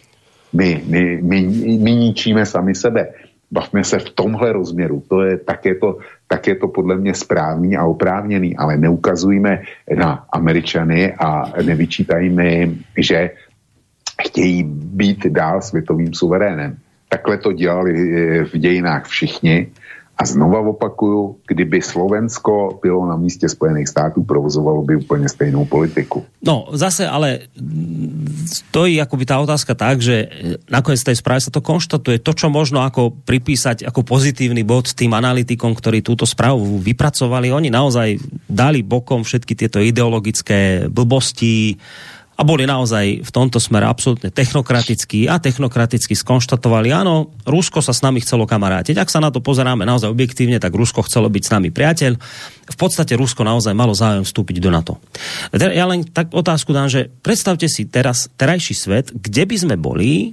My, 0.53 0.81
my, 0.87 1.19
my, 1.21 1.41
my 1.77 1.91
ničíme 1.95 2.45
sami 2.45 2.75
sebe 2.75 3.07
bavme 3.51 3.83
se 3.83 3.99
v 3.99 4.09
tomhle 4.09 4.53
rozměru. 4.53 5.03
To 5.09 5.21
je, 5.21 5.37
tak, 5.37 5.65
je 5.65 5.75
to, 5.75 5.97
tak 6.29 6.47
je 6.47 6.55
to 6.55 6.67
podle 6.67 6.95
mě 6.95 7.13
správný 7.13 7.77
a 7.77 7.85
oprávněný, 7.85 8.57
ale 8.57 8.77
neukazujme 8.77 9.61
na 9.97 10.25
Američany 10.29 11.13
a 11.13 11.49
nevyčítajme 11.57 12.47
jim, 12.49 12.83
že 12.97 13.31
chtějí 14.21 14.63
být 14.69 15.25
dál 15.25 15.61
světovým 15.61 16.13
suverénem. 16.13 16.77
Takhle 17.09 17.37
to 17.37 17.53
dělali 17.53 17.93
eh, 17.93 18.45
v 18.45 18.53
dějinách 18.57 19.05
všichni 19.05 19.67
a 20.19 20.23
znova 20.27 20.59
opakuju, 20.59 21.47
kdyby 21.47 21.79
Slovensko 21.81 22.79
bylo 22.83 23.07
na 23.07 23.15
místě 23.15 23.49
Spojených 23.49 23.87
států, 23.87 24.23
provozovalo 24.23 24.83
by 24.83 24.95
úplně 24.95 25.29
stejnou 25.29 25.65
politiku. 25.65 26.25
No, 26.43 26.67
zase 26.75 27.07
ale 27.07 27.39
stojí 28.51 28.99
akoby 28.99 29.23
tá 29.23 29.39
otázka 29.39 29.79
tak, 29.79 30.03
že 30.03 30.27
nakoniec 30.67 30.99
tej 31.07 31.15
správe 31.15 31.39
sa 31.39 31.55
to 31.55 31.63
konštatuje. 31.63 32.19
To, 32.19 32.35
čo 32.35 32.51
možno 32.51 32.83
ako 32.83 33.15
pripísať 33.23 33.87
ako 33.87 34.03
pozitívny 34.03 34.67
bod 34.67 34.91
tým 34.91 35.15
analytikom, 35.15 35.71
ktorí 35.71 36.03
túto 36.03 36.27
správu 36.27 36.83
vypracovali, 36.83 37.55
oni 37.55 37.71
naozaj 37.71 38.19
dali 38.51 38.83
bokom 38.83 39.23
všetky 39.23 39.55
tieto 39.55 39.79
ideologické 39.79 40.91
blbosti, 40.91 41.79
a 42.39 42.41
boli 42.47 42.63
naozaj 42.63 43.19
v 43.19 43.31
tomto 43.35 43.59
smere 43.59 43.83
absolútne 43.83 44.31
technokratickí 44.31 45.27
a 45.27 45.43
technokraticky 45.43 46.15
skonštatovali, 46.15 46.87
áno, 46.87 47.35
Rusko 47.43 47.83
sa 47.83 47.91
s 47.91 47.99
nami 47.99 48.23
chcelo 48.23 48.47
kamarátiť. 48.47 48.95
Ak 48.95 49.11
sa 49.11 49.19
na 49.19 49.27
to 49.27 49.43
pozeráme 49.43 49.83
naozaj 49.83 50.07
objektívne, 50.07 50.55
tak 50.55 50.71
Rusko 50.71 51.03
chcelo 51.03 51.27
byť 51.27 51.43
s 51.43 51.51
nami 51.51 51.67
priateľ. 51.67 52.15
V 52.71 52.77
podstate 52.79 53.19
Rusko 53.19 53.43
naozaj 53.43 53.75
malo 53.75 53.91
záujem 53.91 54.23
vstúpiť 54.23 54.63
do 54.63 54.71
NATO. 54.71 55.03
Ja 55.51 55.83
len 55.83 56.07
tak 56.07 56.31
otázku 56.31 56.71
dám, 56.71 56.87
že 56.87 57.11
predstavte 57.11 57.67
si 57.67 57.91
teraz 57.91 58.31
terajší 58.39 58.71
svet, 58.71 59.11
kde 59.11 59.43
by 59.43 59.55
sme 59.59 59.75
boli, 59.75 60.31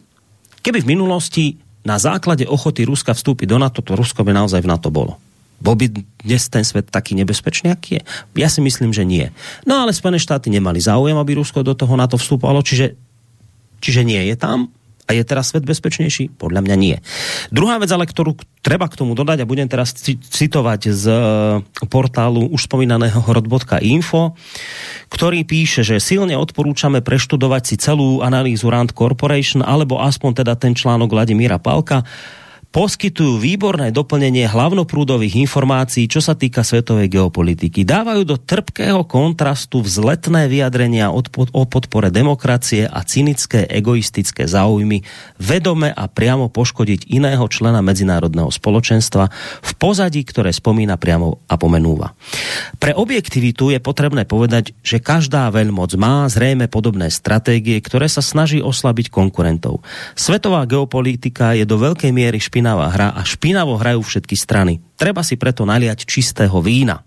keby 0.63 0.87
v 0.87 0.91
minulosti 0.95 1.59
na 1.83 1.99
základe 1.99 2.47
ochoty 2.47 2.87
Ruska 2.87 3.19
vstúpiť 3.19 3.51
do 3.51 3.59
NATO, 3.59 3.83
to 3.83 3.99
Rusko 3.99 4.23
by 4.23 4.31
naozaj 4.31 4.63
v 4.63 4.71
NATO 4.71 4.95
bolo. 4.95 5.19
Bol 5.57 5.75
by 5.77 5.87
dnes 6.27 6.43
ten 6.53 6.65
svet 6.67 6.93
taký 6.93 7.17
nebezpečný, 7.17 7.73
aký 7.73 8.01
je? 8.01 8.03
Ja 8.37 8.49
si 8.53 8.61
myslím, 8.61 8.93
že 8.93 9.09
nie. 9.09 9.33
No 9.65 9.81
ale 9.81 9.97
Spojené 9.97 10.21
štáty 10.21 10.53
nemali 10.53 10.83
záujem, 10.83 11.17
aby 11.17 11.41
Rusko 11.41 11.65
do 11.65 11.73
toho 11.73 11.97
na 11.97 12.05
to 12.05 12.21
vstupovalo, 12.21 12.61
čiže, 12.61 12.93
čiže 13.81 14.05
nie 14.05 14.21
je 14.29 14.37
tam. 14.37 14.69
A 15.07 15.15
je 15.15 15.23
teraz 15.23 15.55
svet 15.55 15.63
bezpečnejší? 15.63 16.35
Podľa 16.35 16.67
mňa 16.67 16.77
nie. 16.77 16.99
Druhá 17.55 17.79
vec, 17.79 17.87
ale 17.95 18.11
ktorú 18.11 18.35
treba 18.59 18.91
k 18.91 18.99
tomu 18.99 19.15
dodať, 19.15 19.39
a 19.39 19.47
budem 19.47 19.71
teraz 19.71 19.95
citovať 19.95 20.91
z 20.91 21.05
e, 21.07 21.19
portálu 21.87 22.51
už 22.51 22.67
spomínaného 22.67 23.23
hrod.info, 23.23 24.35
ktorý 25.07 25.47
píše, 25.47 25.87
že 25.87 26.03
silne 26.03 26.35
odporúčame 26.35 27.07
preštudovať 27.07 27.63
si 27.63 27.75
celú 27.79 28.19
analýzu 28.19 28.67
Rand 28.67 28.91
Corporation, 28.91 29.63
alebo 29.63 30.03
aspoň 30.03 30.43
teda 30.43 30.59
ten 30.59 30.75
článok 30.75 31.15
Vladimíra 31.15 31.63
Palka, 31.63 32.03
poskytujú 32.71 33.41
výborné 33.41 33.89
doplnenie 33.89 34.45
hlavnoprúdových 34.45 35.41
informácií, 35.49 36.05
čo 36.07 36.21
sa 36.21 36.37
týka 36.37 36.61
svetovej 36.61 37.09
geopolitiky. 37.09 37.89
Dávajú 37.89 38.23
do 38.29 38.37
trpkého 38.37 39.01
kontrastu 39.09 39.81
vzletné 39.81 40.45
vyjadrenia 40.45 41.09
o 41.11 41.65
podpore 41.65 42.13
demokracie 42.13 42.85
a 42.85 43.01
cynické 43.01 43.65
egoistické 43.65 44.45
záujmy 44.45 45.01
vedome 45.41 45.89
a 45.89 46.05
priamo 46.05 46.53
poškodiť 46.53 47.09
iného 47.09 47.49
člena 47.49 47.81
medzinárodného 47.81 48.53
spoločenstva 48.53 49.33
v 49.65 49.73
pozadí, 49.81 50.21
ktoré 50.21 50.53
spomína 50.53 51.01
priamo 51.01 51.41
a 51.49 51.57
pomenúva. 51.57 52.13
Pre 52.77 52.93
objektivitu 52.93 53.73
je 53.73 53.81
potrebné 53.81 54.29
povedať, 54.29 54.77
že 54.85 55.01
každá 55.01 55.49
veľmoc 55.49 55.97
má 55.97 56.29
zrejme 56.29 56.69
podobné 56.69 57.09
stratégie, 57.09 57.81
ktoré 57.81 58.05
sa 58.13 58.21
snaží 58.21 58.61
oslabiť 58.61 59.09
konkurentov. 59.09 59.81
Svetová 60.13 60.69
geopolitika 60.69 61.57
je 61.57 61.65
do 61.65 61.81
veľkej 61.81 62.13
miery 62.13 62.37
špinavá 62.37 62.56
špinavá 62.57 62.89
hra 62.89 63.13
a 63.13 63.21
špinavo 63.21 63.77
hrajú 63.77 64.01
všetky 64.01 64.33
strany. 64.33 64.81
Treba 64.97 65.21
si 65.21 65.37
preto 65.37 65.69
naliať 65.69 66.09
čistého 66.09 66.57
vína. 66.65 67.05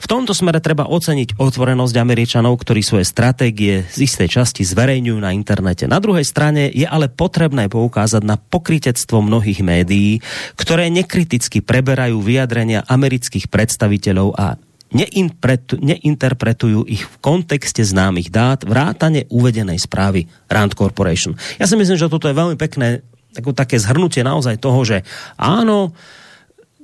V 0.00 0.08
tomto 0.08 0.32
smere 0.32 0.56
treba 0.64 0.88
oceniť 0.88 1.36
otvorenosť 1.36 2.00
Američanov, 2.00 2.56
ktorí 2.56 2.80
svoje 2.80 3.04
stratégie 3.04 3.84
z 3.92 4.08
istej 4.08 4.40
časti 4.40 4.64
zverejňujú 4.64 5.20
na 5.20 5.36
internete. 5.36 5.84
Na 5.84 6.00
druhej 6.00 6.24
strane 6.24 6.72
je 6.72 6.88
ale 6.88 7.12
potrebné 7.12 7.68
poukázať 7.68 8.24
na 8.24 8.40
pokritectvo 8.40 9.20
mnohých 9.20 9.60
médií, 9.60 10.24
ktoré 10.56 10.88
nekriticky 10.88 11.60
preberajú 11.60 12.16
vyjadrenia 12.16 12.80
amerických 12.88 13.52
predstaviteľov 13.52 14.32
a 14.32 14.56
neinterpretujú 14.96 16.88
ich 16.88 17.04
v 17.04 17.14
kontexte 17.20 17.84
známych 17.84 18.32
dát 18.32 18.64
vrátane 18.64 19.28
uvedenej 19.28 19.76
správy 19.76 20.24
Rand 20.48 20.72
Corporation. 20.72 21.36
Ja 21.60 21.68
si 21.68 21.76
myslím, 21.76 22.00
že 22.00 22.08
toto 22.08 22.32
je 22.32 22.38
veľmi 22.38 22.56
pekné 22.56 23.04
ako 23.40 23.56
také 23.56 23.76
zhrnutie 23.80 24.24
naozaj 24.24 24.60
toho, 24.60 24.80
že 24.86 25.02
áno, 25.36 25.92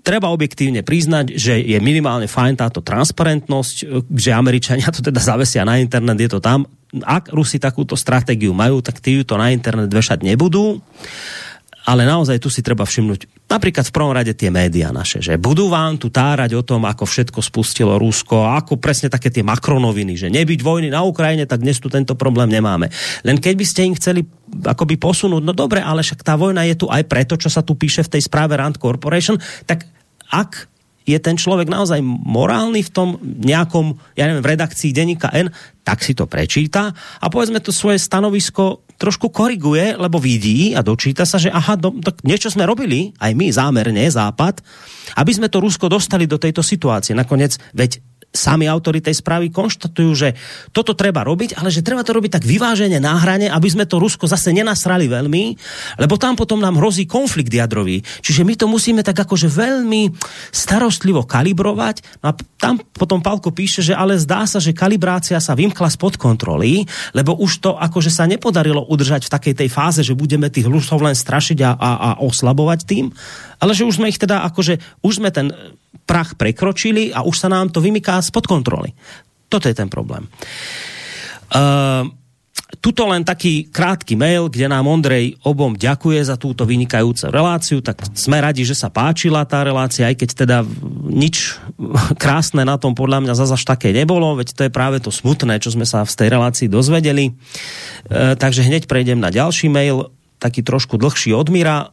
treba 0.03 0.35
objektívne 0.35 0.83
priznať, 0.83 1.39
že 1.39 1.55
je 1.63 1.79
minimálne 1.79 2.27
fajn 2.27 2.55
táto 2.59 2.83
transparentnosť, 2.83 4.07
že 4.11 4.31
Američania 4.35 4.91
to 4.91 5.01
teda 5.01 5.23
zavesia 5.23 5.63
na 5.63 5.79
internet, 5.79 6.19
je 6.19 6.31
to 6.31 6.41
tam. 6.43 6.67
Ak 7.07 7.33
Rusi 7.33 7.57
takúto 7.57 7.97
stratégiu 7.97 8.53
majú, 8.53 8.85
tak 8.85 9.01
tí 9.01 9.23
to 9.25 9.39
na 9.41 9.55
internet 9.55 9.89
vešať 9.89 10.21
nebudú 10.27 10.83
ale 11.87 12.07
naozaj 12.07 12.39
tu 12.39 12.49
si 12.51 12.63
treba 12.63 12.87
všimnúť 12.87 13.43
napríklad 13.53 13.85
v 13.85 13.95
prvom 13.95 14.13
rade 14.17 14.33
tie 14.33 14.49
médiá 14.49 14.89
naše, 14.89 15.21
že 15.21 15.37
budú 15.37 15.69
vám 15.69 16.01
tu 16.01 16.09
tárať 16.09 16.57
o 16.57 16.65
tom, 16.65 16.89
ako 16.89 17.05
všetko 17.05 17.45
spustilo 17.45 18.01
Rusko, 18.01 18.49
ako 18.49 18.81
presne 18.81 19.13
také 19.13 19.29
tie 19.29 19.45
makronoviny, 19.45 20.17
že 20.17 20.33
nebyť 20.33 20.61
vojny 20.65 20.89
na 20.89 21.05
Ukrajine, 21.05 21.45
tak 21.45 21.61
dnes 21.61 21.77
tu 21.77 21.93
tento 21.93 22.17
problém 22.17 22.49
nemáme. 22.49 22.89
Len 23.29 23.37
keď 23.37 23.55
by 23.61 23.67
ste 23.69 23.81
im 23.85 23.95
chceli 24.01 24.25
akoby 24.65 24.97
posunúť, 24.97 25.43
no 25.45 25.53
dobre, 25.53 25.85
ale 25.85 26.01
však 26.01 26.25
tá 26.25 26.41
vojna 26.41 26.65
je 26.65 26.81
tu 26.81 26.87
aj 26.89 27.05
preto, 27.05 27.37
čo 27.37 27.53
sa 27.53 27.61
tu 27.61 27.77
píše 27.77 28.01
v 28.09 28.17
tej 28.17 28.23
správe 28.25 28.57
Rand 28.57 28.81
Corporation, 28.81 29.37
tak 29.69 29.85
ak 30.33 30.72
je 31.03 31.19
ten 31.19 31.35
človek 31.35 31.67
naozaj 31.67 31.99
morálny 32.05 32.83
v 32.87 32.91
tom 32.91 33.09
nejakom, 33.23 33.99
ja 34.15 34.31
neviem, 34.31 34.45
v 34.45 34.51
redakcii 34.55 34.91
denníka 34.95 35.31
N, 35.35 35.51
tak 35.83 36.03
si 36.03 36.15
to 36.15 36.31
prečíta 36.31 36.95
a 36.95 37.27
povedzme 37.27 37.59
to 37.59 37.75
svoje 37.75 37.99
stanovisko 37.99 38.87
trošku 39.03 39.35
koriguje, 39.35 39.99
lebo 39.99 40.23
vidí 40.23 40.79
a 40.79 40.81
dočíta 40.85 41.27
sa, 41.27 41.43
že 41.43 41.51
aha, 41.51 41.75
do, 41.75 41.91
tak 41.99 42.23
niečo 42.23 42.55
sme 42.55 42.63
robili, 42.63 43.11
aj 43.19 43.35
my 43.35 43.51
zámerne, 43.51 44.07
Západ, 44.07 44.63
aby 45.19 45.33
sme 45.35 45.51
to 45.51 45.59
Rusko 45.59 45.91
dostali 45.91 46.31
do 46.31 46.39
tejto 46.39 46.63
situácie. 46.63 47.11
Nakoniec, 47.17 47.59
veď 47.75 47.99
sami 48.33 48.65
autory 48.65 49.05
tej 49.05 49.21
správy 49.21 49.53
konštatujú, 49.53 50.11
že 50.17 50.29
toto 50.73 50.97
treba 50.97 51.21
robiť, 51.21 51.61
ale 51.61 51.69
že 51.69 51.85
treba 51.85 52.01
to 52.01 52.17
robiť 52.17 52.41
tak 52.41 52.45
vyvážene 52.49 52.97
na 52.97 53.21
hrane, 53.21 53.53
aby 53.53 53.69
sme 53.69 53.85
to 53.85 54.01
Rusko 54.01 54.25
zase 54.25 54.57
nenasrali 54.57 55.07
veľmi, 55.07 55.45
lebo 56.01 56.17
tam 56.17 56.33
potom 56.33 56.57
nám 56.57 56.81
hrozí 56.81 57.05
konflikt 57.05 57.53
jadrový. 57.53 58.01
Čiže 58.25 58.43
my 58.49 58.55
to 58.57 58.67
musíme 58.67 59.05
tak 59.05 59.21
akože 59.21 59.53
veľmi 59.53 60.17
starostlivo 60.49 61.29
kalibrovať. 61.29 62.25
No 62.25 62.33
a 62.33 62.37
tam 62.57 62.81
potom 62.81 63.21
Palko 63.21 63.53
píše, 63.53 63.85
že 63.85 63.93
ale 63.93 64.17
zdá 64.17 64.49
sa, 64.49 64.59
že 64.59 64.73
kalibrácia 64.73 65.37
sa 65.37 65.53
vymkla 65.53 65.93
spod 65.93 66.17
kontroly, 66.17 66.89
lebo 67.13 67.37
už 67.37 67.61
to 67.61 67.77
akože 67.77 68.09
sa 68.09 68.25
nepodarilo 68.25 68.81
udržať 68.89 69.29
v 69.29 69.33
takej 69.37 69.55
tej 69.61 69.69
fáze, 69.69 70.01
že 70.01 70.17
budeme 70.17 70.49
tých 70.49 70.65
Rusov 70.65 71.05
len 71.05 71.13
strašiť 71.13 71.59
a, 71.61 71.71
a, 71.77 71.91
a 71.93 72.11
oslabovať 72.25 72.81
tým, 72.89 73.13
ale 73.61 73.77
že 73.77 73.85
už 73.85 74.01
sme 74.01 74.09
ich 74.09 74.17
teda 74.17 74.41
akože, 74.49 74.81
už 75.05 75.21
sme 75.21 75.29
ten 75.29 75.53
prach 76.05 76.35
prekročili 76.35 77.15
a 77.15 77.23
už 77.23 77.37
sa 77.37 77.49
nám 77.49 77.71
to 77.71 77.79
vymyká 77.79 78.19
spod 78.21 78.47
kontroly. 78.47 78.93
Toto 79.47 79.69
je 79.69 79.77
ten 79.77 79.89
problém. 79.89 80.27
Uh, 81.53 82.09
tuto 82.81 83.05
len 83.05 83.21
taký 83.21 83.69
krátky 83.69 84.17
mail, 84.17 84.49
kde 84.49 84.65
nám 84.65 84.89
Ondrej 84.89 85.37
obom 85.45 85.77
ďakuje 85.77 86.25
za 86.25 86.41
túto 86.41 86.65
vynikajúcu 86.65 87.29
reláciu, 87.29 87.79
tak 87.85 88.01
sme 88.17 88.41
radi, 88.41 88.65
že 88.65 88.73
sa 88.73 88.89
páčila 88.89 89.45
tá 89.45 89.61
relácia, 89.61 90.09
aj 90.09 90.17
keď 90.17 90.29
teda 90.33 90.59
nič 91.13 91.61
krásne 92.17 92.65
na 92.65 92.81
tom 92.81 92.97
podľa 92.97 93.29
mňa 93.29 93.35
zase 93.37 93.61
také 93.69 93.93
nebolo, 93.93 94.41
veď 94.41 94.57
to 94.57 94.63
je 94.65 94.73
práve 94.73 95.05
to 95.05 95.13
smutné, 95.13 95.61
čo 95.61 95.69
sme 95.69 95.85
sa 95.85 96.09
v 96.09 96.17
tej 96.17 96.29
relácii 96.33 96.67
dozvedeli. 96.73 97.31
E, 97.31 97.33
takže 98.41 98.65
hneď 98.65 98.89
prejdem 98.89 99.21
na 99.21 99.29
ďalší 99.29 99.69
mail, 99.69 100.09
taký 100.41 100.65
trošku 100.65 100.97
dlhší 100.97 101.37
od 101.37 101.53
Mira 101.53 101.93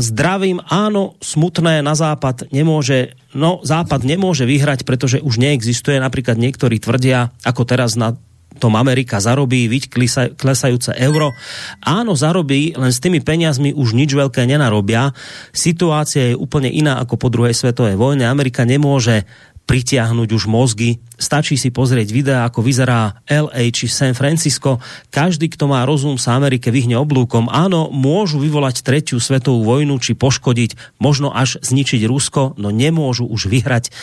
zdravím, 0.00 0.58
áno, 0.66 1.14
smutné 1.22 1.84
na 1.84 1.94
západ 1.94 2.50
nemôže, 2.50 3.14
no 3.36 3.62
západ 3.62 4.02
nemôže 4.02 4.46
vyhrať, 4.48 4.82
pretože 4.82 5.22
už 5.22 5.38
neexistuje, 5.38 6.00
napríklad 6.02 6.38
niektorí 6.38 6.82
tvrdia, 6.82 7.30
ako 7.46 7.62
teraz 7.62 7.94
na 7.94 8.18
tom 8.58 8.78
Amerika 8.78 9.18
zarobí, 9.18 9.66
viď 9.66 9.90
klesajúce 10.38 10.94
euro. 10.94 11.34
Áno, 11.82 12.14
zarobí, 12.14 12.70
len 12.78 12.94
s 12.94 13.02
tými 13.02 13.18
peniazmi 13.18 13.74
už 13.74 13.98
nič 13.98 14.14
veľké 14.14 14.46
nenarobia. 14.46 15.10
Situácia 15.50 16.32
je 16.32 16.38
úplne 16.38 16.70
iná 16.70 17.02
ako 17.02 17.18
po 17.18 17.28
druhej 17.34 17.54
svetovej 17.54 17.98
vojne. 17.98 18.30
Amerika 18.30 18.62
nemôže 18.62 19.26
pritiahnuť 19.64 20.28
už 20.28 20.44
mozgy. 20.46 21.00
Stačí 21.14 21.54
si 21.54 21.70
pozrieť 21.70 22.10
videa, 22.10 22.42
ako 22.42 22.58
vyzerá 22.58 23.22
LA 23.30 23.70
či 23.70 23.86
San 23.86 24.18
Francisco. 24.18 24.82
Každý, 25.14 25.46
kto 25.46 25.70
má 25.70 25.86
rozum, 25.86 26.18
sa 26.18 26.34
Amerike 26.34 26.74
vyhne 26.74 26.98
oblúkom. 26.98 27.46
Áno, 27.46 27.86
môžu 27.94 28.42
vyvolať 28.42 28.82
tretiu 28.82 29.22
svetovú 29.22 29.62
vojnu 29.62 30.02
či 30.02 30.18
poškodiť, 30.18 30.98
možno 30.98 31.30
až 31.30 31.62
zničiť 31.62 32.02
Rusko, 32.10 32.58
no 32.58 32.74
nemôžu 32.74 33.30
už 33.30 33.46
vyhrať. 33.46 33.94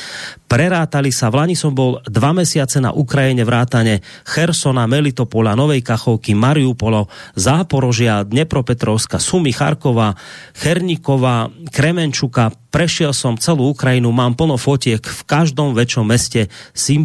Prerátali 0.48 1.12
sa, 1.12 1.28
v 1.28 1.44
Lani 1.44 1.56
som 1.60 1.76
bol 1.76 2.00
dva 2.08 2.32
mesiace 2.32 2.80
na 2.80 2.96
Ukrajine 2.96 3.44
vrátane 3.44 4.00
Chersona, 4.24 4.88
Melitopola, 4.88 5.52
Novej 5.52 5.84
Kachovky, 5.84 6.32
Mariupolo, 6.32 7.12
Záporožia, 7.36 8.24
Dnepropetrovska, 8.24 9.20
Sumy, 9.20 9.52
Charkova, 9.52 10.16
Chernikova, 10.56 11.52
Kremenčuka, 11.72 12.56
prešiel 12.72 13.12
som 13.12 13.36
celú 13.36 13.76
Ukrajinu, 13.76 14.10
mám 14.16 14.34
plno 14.40 14.56
fotiek 14.56 15.04
v 15.04 15.22
každom 15.28 15.76
väčšom 15.76 16.08
meste 16.08 16.48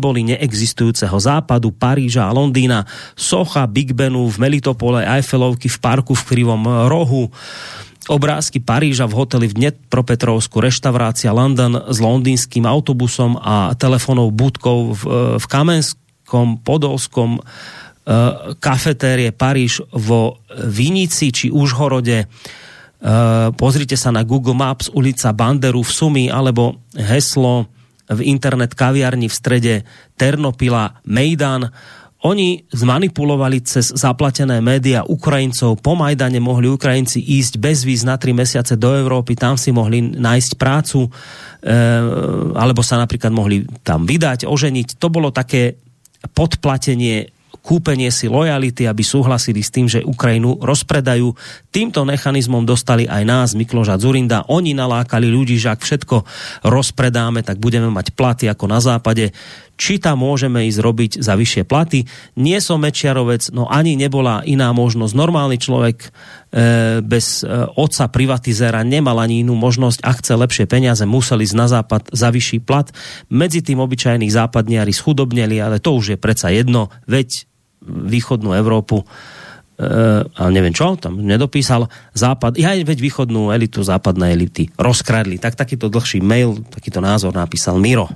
symboly 0.07 0.23
neexistujúceho 0.23 1.19
západu, 1.19 1.75
Paríža 1.75 2.31
a 2.31 2.31
Londýna, 2.31 2.87
socha 3.19 3.67
Big 3.67 3.91
Benu 3.91 4.31
v 4.31 4.39
Melitopole, 4.39 5.03
Eiffelovky 5.03 5.67
v 5.67 5.79
parku 5.83 6.15
v 6.15 6.23
Krivom 6.23 6.63
rohu, 6.87 7.27
obrázky 8.07 8.63
Paríža 8.63 9.11
v 9.11 9.19
hoteli 9.19 9.51
v 9.51 9.67
Dnepropetrovsku, 9.67 10.63
reštaurácia 10.63 11.35
London 11.35 11.91
s 11.91 11.99
londýnským 11.99 12.63
autobusom 12.63 13.35
a 13.43 13.75
telefónou 13.75 14.31
budkou 14.31 14.95
v, 14.95 15.03
v 15.43 15.45
Kamenskom, 15.51 16.63
Podolskom, 16.63 17.43
uh, 17.43 18.55
kafetérie 18.63 19.35
Paríž 19.35 19.83
vo 19.91 20.39
Vinici 20.55 21.35
či 21.35 21.51
Užhorode, 21.51 22.31
Eh, 22.97 23.49
pozrite 23.61 23.93
sa 23.93 24.09
na 24.09 24.25
Google 24.25 24.57
Maps 24.57 24.89
ulica 24.89 25.29
Banderu 25.29 25.85
v 25.85 25.91
Sumi 25.93 26.25
alebo 26.33 26.81
heslo 26.97 27.69
v 28.11 28.21
internet 28.27 28.75
kaviarni 28.79 29.27
v 29.27 29.35
strede 29.35 29.75
Ternopila 30.15 31.03
Mejdan. 31.07 31.69
Oni 32.27 32.65
zmanipulovali 32.73 33.63
cez 33.63 33.93
zaplatené 33.95 34.59
média 34.59 35.07
Ukrajincov. 35.07 35.79
Po 35.79 35.95
Majdane 35.95 36.43
mohli 36.43 36.67
Ukrajinci 36.67 37.23
ísť 37.23 37.61
bez 37.61 37.87
víz 37.87 38.03
na 38.03 38.19
tri 38.19 38.35
mesiace 38.35 38.75
do 38.75 38.91
Európy, 38.97 39.39
tam 39.39 39.55
si 39.55 39.71
mohli 39.71 40.03
nájsť 40.03 40.53
prácu, 40.59 41.07
e, 41.07 41.11
alebo 42.57 42.81
sa 42.83 42.99
napríklad 42.99 43.31
mohli 43.31 43.63
tam 43.85 44.09
vydať, 44.09 44.49
oženiť. 44.49 44.99
To 44.99 45.07
bolo 45.13 45.31
také 45.31 45.79
podplatenie 46.33 47.36
kúpenie 47.67 48.15
si 48.15 48.31
lojality, 48.31 48.87
aby 48.87 49.03
súhlasili 49.03 49.59
s 49.59 49.75
tým, 49.75 49.91
že 49.91 50.07
Ukrajinu 50.07 50.63
rozpredajú. 50.63 51.35
Týmto 51.75 52.07
mechanizmom 52.07 52.63
dostali 52.63 53.11
aj 53.11 53.23
nás, 53.27 53.49
Mikloža 53.59 53.99
Zurinda. 53.99 54.47
Oni 54.47 54.71
nalákali 54.71 55.27
ľudí, 55.27 55.59
že 55.59 55.75
ak 55.75 55.83
všetko 55.83 56.23
rozpredáme, 56.63 57.43
tak 57.43 57.59
budeme 57.59 57.91
mať 57.91 58.15
platy 58.15 58.47
ako 58.47 58.71
na 58.71 58.79
západe. 58.79 59.35
Či 59.77 60.01
tam 60.01 60.25
môžeme 60.25 60.65
ísť 60.71 60.79
robiť 60.81 61.13
za 61.21 61.37
vyššie 61.37 61.69
platy. 61.69 62.09
Nie 62.41 62.65
som 62.65 62.81
Mečiarovec, 62.81 63.53
no 63.53 63.69
ani 63.69 63.93
nebola 63.99 64.41
iná 64.49 64.73
možnosť. 64.73 65.13
Normálny 65.13 65.61
človek 65.61 65.97
e, 66.01 66.09
bez 67.05 67.45
e, 67.45 67.51
otca 67.77 68.09
privatizéra 68.09 68.81
nemal 68.87 69.21
ani 69.21 69.45
inú 69.45 69.53
možnosť. 69.53 70.01
Ak 70.01 70.25
chce 70.25 70.33
lepšie 70.33 70.65
peniaze, 70.65 71.05
museli 71.05 71.45
ísť 71.45 71.57
na 71.59 71.69
západ 71.69 72.09
za 72.09 72.33
vyšší 72.33 72.65
plat. 72.65 72.89
Medzi 73.29 73.61
tým 73.61 73.83
obyčajní 73.85 74.33
západniari 74.33 74.97
schudobneli, 74.97 75.61
ale 75.61 75.77
to 75.77 75.93
už 75.93 76.17
je 76.17 76.19
predsa 76.23 76.49
jedno. 76.49 76.89
Veď 77.05 77.45
východnú 77.85 78.57
Európu 78.57 79.05
ale 79.77 80.51
neviem 80.57 80.73
čo, 80.73 80.97
tam 80.97 81.21
nedopísal, 81.21 81.93
západ, 82.17 82.57
ja 82.57 82.73
veď 82.73 82.97
východnú 82.97 83.53
elitu, 83.53 83.85
západné 83.85 84.33
elity 84.33 84.73
rozkradli. 84.81 85.37
Tak 85.37 85.53
takýto 85.53 85.93
dlhší 85.93 86.25
mail, 86.25 86.65
takýto 86.73 87.05
názor 87.05 87.37
napísal 87.37 87.77
Miro. 87.77 88.09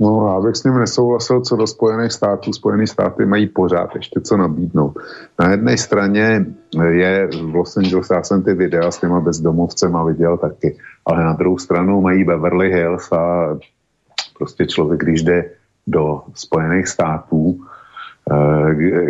No, 0.00 0.32
já 0.32 0.40
bych 0.40 0.56
s 0.56 0.64
ním 0.64 0.78
nesouhlasil, 0.78 1.40
co 1.40 1.56
do 1.56 1.66
Spojených 1.66 2.12
států. 2.12 2.52
Spojené 2.52 2.86
státy 2.86 3.26
mají 3.26 3.48
pořád 3.48 3.96
ještě 3.96 4.20
co 4.20 4.36
nabídnout. 4.36 4.96
Na 5.38 5.50
jedné 5.50 5.78
straně 5.78 6.46
je 6.90 7.26
v 7.26 7.54
Los 7.54 7.76
Angeles, 7.76 8.10
já 8.10 8.22
jsem 8.22 8.42
ty 8.42 8.54
videa 8.54 8.90
s 8.90 8.98
těma 8.98 9.20
bezdomovcema 9.20 10.04
viděl 10.04 10.36
taky, 10.36 10.76
ale 11.06 11.24
na 11.24 11.32
druhou 11.32 11.58
stranu 11.58 12.00
mají 12.00 12.24
Beverly 12.24 12.72
Hills 12.72 13.12
a 13.12 13.56
prostě 14.38 14.66
člověk, 14.66 15.00
když 15.00 15.22
jde 15.22 15.50
do 15.86 16.22
Spojených 16.34 16.88
států, 16.88 17.60
eh, 17.60 17.69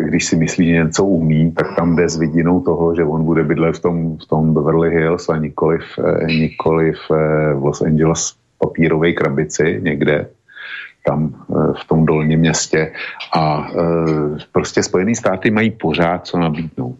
když 0.02 0.24
si 0.24 0.36
myslí, 0.36 0.66
že 0.66 0.72
něco 0.72 1.04
umí, 1.04 1.52
tak 1.52 1.76
tam 1.76 1.96
jde 1.96 2.08
s 2.08 2.18
vidinou 2.18 2.60
toho, 2.60 2.94
že 2.94 3.04
on 3.04 3.24
bude 3.24 3.44
bydlet 3.44 3.76
v 3.76 3.82
tom, 3.82 4.16
v 4.16 4.26
tom 4.26 4.54
Beverly 4.54 4.90
Hills 4.90 5.28
a 5.28 5.36
nikoliv, 5.36 5.82
eh, 5.98 6.26
nikoliv 6.26 6.96
eh, 7.10 7.54
v 7.54 7.64
Los 7.64 7.82
Angeles 7.82 8.34
papírové 8.58 9.12
krabici 9.12 9.80
někde, 9.82 10.28
tam 11.06 11.34
v 11.82 11.88
tom 11.88 12.06
dolním 12.06 12.40
městě 12.40 12.92
a 13.32 13.70
prostě 14.52 14.82
Spojené 14.82 15.14
státy 15.14 15.50
mají 15.50 15.70
pořád 15.70 16.26
co 16.26 16.38
nabídnout. 16.38 16.96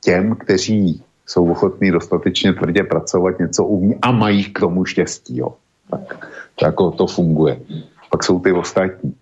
Těm, 0.00 0.34
kteří 0.34 1.02
jsou 1.26 1.50
ochotní 1.50 1.90
dostatečně 1.90 2.52
tvrdě 2.52 2.82
pracovat, 2.82 3.38
něco 3.38 3.64
umí 3.64 3.94
a 4.02 4.10
mají 4.10 4.44
k 4.44 4.60
tomu 4.60 4.84
štěstí. 4.84 5.36
Jo. 5.36 5.54
Tak, 5.90 6.28
to 6.54 6.64
jako 6.66 6.90
to 6.90 7.06
funguje 7.06 7.56
pak 8.10 8.24
jsou 8.24 8.40
ty 8.40 8.52
ostatní. 8.52 9.14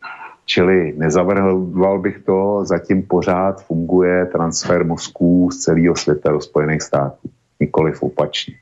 Čili 0.48 0.94
nezavrhoval 0.96 1.98
bych 1.98 2.18
to, 2.18 2.64
zatím 2.64 3.02
pořád 3.02 3.64
funguje 3.64 4.26
transfer 4.26 4.84
mozků 4.84 5.50
z 5.52 5.58
celého 5.58 5.96
světa 5.96 6.32
do 6.32 6.40
Spojených 6.40 6.82
států, 6.82 7.28
nikoliv 7.60 8.02
opačně. 8.02 8.54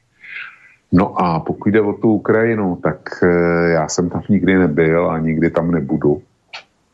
No 0.92 1.20
a 1.20 1.40
pokud 1.40 1.68
jde 1.68 1.80
o 1.80 1.92
tu 1.92 2.12
Ukrajinu, 2.12 2.76
tak 2.82 2.98
e, 3.22 3.26
já 3.70 3.88
jsem 3.88 4.10
tam 4.10 4.22
nikdy 4.28 4.58
nebyl 4.58 5.10
a 5.10 5.18
nikdy 5.18 5.50
tam 5.50 5.70
nebudu, 5.70 6.22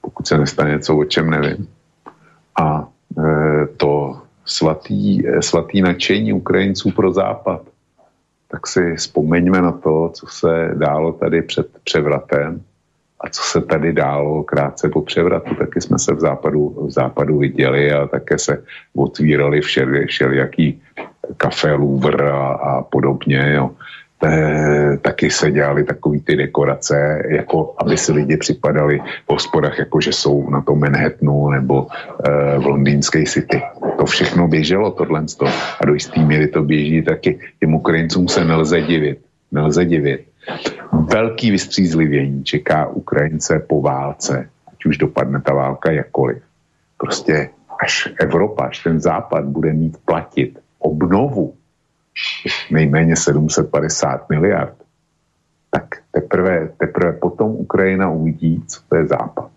pokud 0.00 0.26
se 0.26 0.38
nestane 0.38 0.70
něco, 0.70 0.96
o 0.96 1.04
čem 1.04 1.30
nevím. 1.30 1.68
A 2.60 2.88
e, 3.18 3.66
to 3.66 4.20
svatý, 4.44 5.28
e, 5.28 5.42
svatý 5.42 5.82
nadšení 5.82 6.32
Ukrajinců 6.32 6.90
pro 6.90 7.12
západ, 7.12 7.62
tak 8.48 8.66
si 8.66 8.96
vzpomeňme 8.96 9.62
na 9.62 9.72
to, 9.72 10.10
co 10.14 10.26
se 10.26 10.70
dálo 10.74 11.12
tady 11.12 11.42
před 11.42 11.66
převratem, 11.84 12.60
a 13.22 13.28
co 13.28 13.42
se 13.42 13.60
tady 13.60 13.92
dálo 13.92 14.42
krátce 14.42 14.88
po 14.88 15.02
převratu, 15.02 15.54
taky 15.54 15.80
jsme 15.80 15.98
se 15.98 16.14
v 16.14 16.20
západu, 16.20 16.86
v 16.86 16.90
západu 16.90 17.38
viděli 17.38 17.92
a 17.92 18.06
také 18.06 18.38
se 18.38 18.62
otvírali 18.94 19.60
všeli, 19.60 20.06
všelijaký 20.06 20.82
kafe 21.36 21.72
Louvre 21.72 22.30
a, 22.30 22.36
a 22.36 22.82
podobně. 22.82 23.52
Jo. 23.54 23.70
Te, 24.20 24.98
taky 25.02 25.30
se 25.30 25.50
dělali 25.50 25.84
takové 25.84 26.18
ty 26.18 26.36
dekorace, 26.36 27.22
jako 27.28 27.74
aby 27.78 27.96
si 27.96 28.12
lidi 28.12 28.36
připadali 28.36 28.98
v 28.98 29.32
hospodách, 29.32 29.78
jako 29.78 30.00
že 30.00 30.12
jsou 30.12 30.50
na 30.50 30.60
tom 30.60 30.80
Manhattanu 30.80 31.50
nebo 31.50 31.86
e, 31.86 32.58
v 32.58 32.66
londýnské 32.66 33.24
city. 33.24 33.62
To 33.98 34.04
všechno 34.04 34.48
běželo, 34.48 34.90
tohle. 34.90 35.24
A 35.80 35.86
do 35.86 35.94
jistý 35.94 36.24
míry 36.24 36.48
to 36.48 36.62
běží 36.62 37.02
taky. 37.02 37.38
Těm 37.60 37.74
Ukrajincům 37.74 38.28
se 38.28 38.44
nelze 38.44 38.80
divit. 38.80 39.18
Nelze 39.52 39.84
divit 39.84 40.31
velký 40.92 41.50
vystřízlivění 41.50 42.44
čeká 42.44 42.86
Ukrajince 42.86 43.58
po 43.58 43.82
válce, 43.82 44.50
ať 44.72 44.84
už 44.84 44.96
dopadne 44.96 45.40
ta 45.40 45.54
válka 45.54 45.92
jakkoliv. 45.92 46.42
Prostě 46.96 47.50
až 47.82 48.08
Evropa, 48.20 48.64
až 48.64 48.82
ten 48.82 49.00
západ 49.00 49.44
bude 49.44 49.72
mít 49.72 49.96
platit 50.04 50.58
obnovu 50.78 51.54
nejméně 52.70 53.16
750 53.16 54.30
miliard, 54.30 54.76
tak 55.70 55.84
teprve, 56.12 56.68
teprve 56.76 57.12
potom 57.12 57.50
Ukrajina 57.50 58.10
uvidí, 58.10 58.62
co 58.66 58.80
to 58.88 58.96
je 58.96 59.06
západ. 59.06 59.51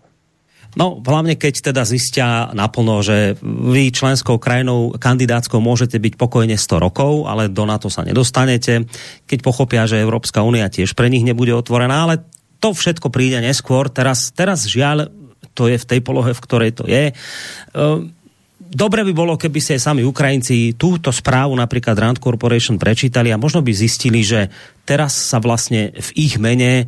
No, 0.76 1.00
hlavne 1.00 1.40
keď 1.40 1.72
teda 1.72 1.88
zistia 1.88 2.52
naplno, 2.52 3.00
že 3.00 3.40
vy 3.40 3.88
členskou 3.88 4.36
krajinou 4.36 4.92
kandidátskou 5.00 5.56
môžete 5.56 5.96
byť 5.96 6.20
pokojne 6.20 6.52
100 6.52 6.84
rokov, 6.84 7.24
ale 7.24 7.48
do 7.48 7.64
NATO 7.64 7.88
sa 7.88 8.04
nedostanete. 8.04 8.84
Keď 9.24 9.38
pochopia, 9.40 9.88
že 9.88 10.04
Európska 10.04 10.44
únia 10.44 10.68
tiež 10.68 10.92
pre 10.92 11.08
nich 11.08 11.24
nebude 11.24 11.56
otvorená, 11.56 12.04
ale 12.04 12.28
to 12.60 12.76
všetko 12.76 13.08
príde 13.08 13.40
neskôr. 13.40 13.88
Teraz, 13.88 14.28
teraz 14.36 14.68
žiaľ, 14.68 15.08
to 15.56 15.72
je 15.72 15.80
v 15.80 15.88
tej 15.88 16.00
polohe, 16.04 16.36
v 16.36 16.44
ktorej 16.44 16.76
to 16.76 16.84
je. 16.84 17.16
Ehm, 17.16 18.12
dobre 18.60 19.00
by 19.00 19.12
bolo, 19.16 19.40
keby 19.40 19.56
aj 19.56 19.80
sami 19.80 20.04
Ukrajinci 20.04 20.76
túto 20.76 21.08
správu 21.08 21.56
napríklad 21.56 21.96
Rand 21.96 22.20
Corporation 22.20 22.76
prečítali 22.76 23.32
a 23.32 23.40
možno 23.40 23.64
by 23.64 23.72
zistili, 23.72 24.20
že 24.20 24.52
teraz 24.84 25.16
sa 25.16 25.40
vlastne 25.40 25.96
v 25.96 26.08
ich 26.20 26.36
mene 26.36 26.84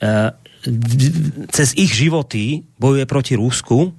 ehm, 0.00 0.47
cez 1.50 1.74
ich 1.74 1.92
životy 1.92 2.64
bojuje 2.76 3.04
proti 3.08 3.34
Rúsku 3.34 3.92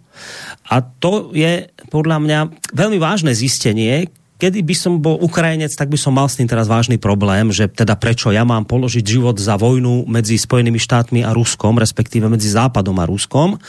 a 0.69 0.81
to 0.81 1.33
je 1.33 1.67
podľa 1.89 2.17
mňa 2.21 2.39
veľmi 2.75 2.99
vážne 3.01 3.33
zistenie, 3.33 4.11
kedy 4.39 4.63
by 4.63 4.75
som 4.75 5.03
bol 5.03 5.19
Ukrajinec, 5.19 5.75
tak 5.75 5.91
by 5.91 5.99
som 5.99 6.15
mal 6.15 6.31
s 6.31 6.39
tým 6.39 6.47
teraz 6.47 6.71
vážny 6.71 6.95
problém, 6.95 7.51
že 7.51 7.67
teda 7.67 7.99
prečo 7.99 8.31
ja 8.31 8.47
mám 8.47 8.63
položiť 8.63 9.03
život 9.03 9.35
za 9.35 9.59
vojnu 9.59 10.07
medzi 10.07 10.39
Spojenými 10.39 10.79
štátmi 10.79 11.27
a 11.27 11.35
Ruskom, 11.35 11.75
respektíve 11.75 12.31
medzi 12.31 12.47
Západom 12.47 12.95
a 13.03 13.05
Ruskom. 13.05 13.59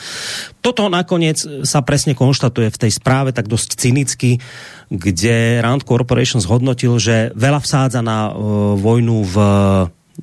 Toto 0.63 0.87
nakoniec 0.87 1.43
sa 1.67 1.83
presne 1.83 2.15
konštatuje 2.15 2.71
v 2.71 2.81
tej 2.87 2.91
správe 2.95 3.35
tak 3.35 3.51
dosť 3.51 3.69
cynicky, 3.75 4.39
kde 4.87 5.59
Rand 5.59 5.83
Corporation 5.83 6.39
zhodnotil, 6.39 6.95
že 7.03 7.35
veľa 7.35 7.59
vsádza 7.59 7.99
na 7.99 8.31
uh, 8.31 8.33
vojnu 8.79 9.27
v, 9.27 9.35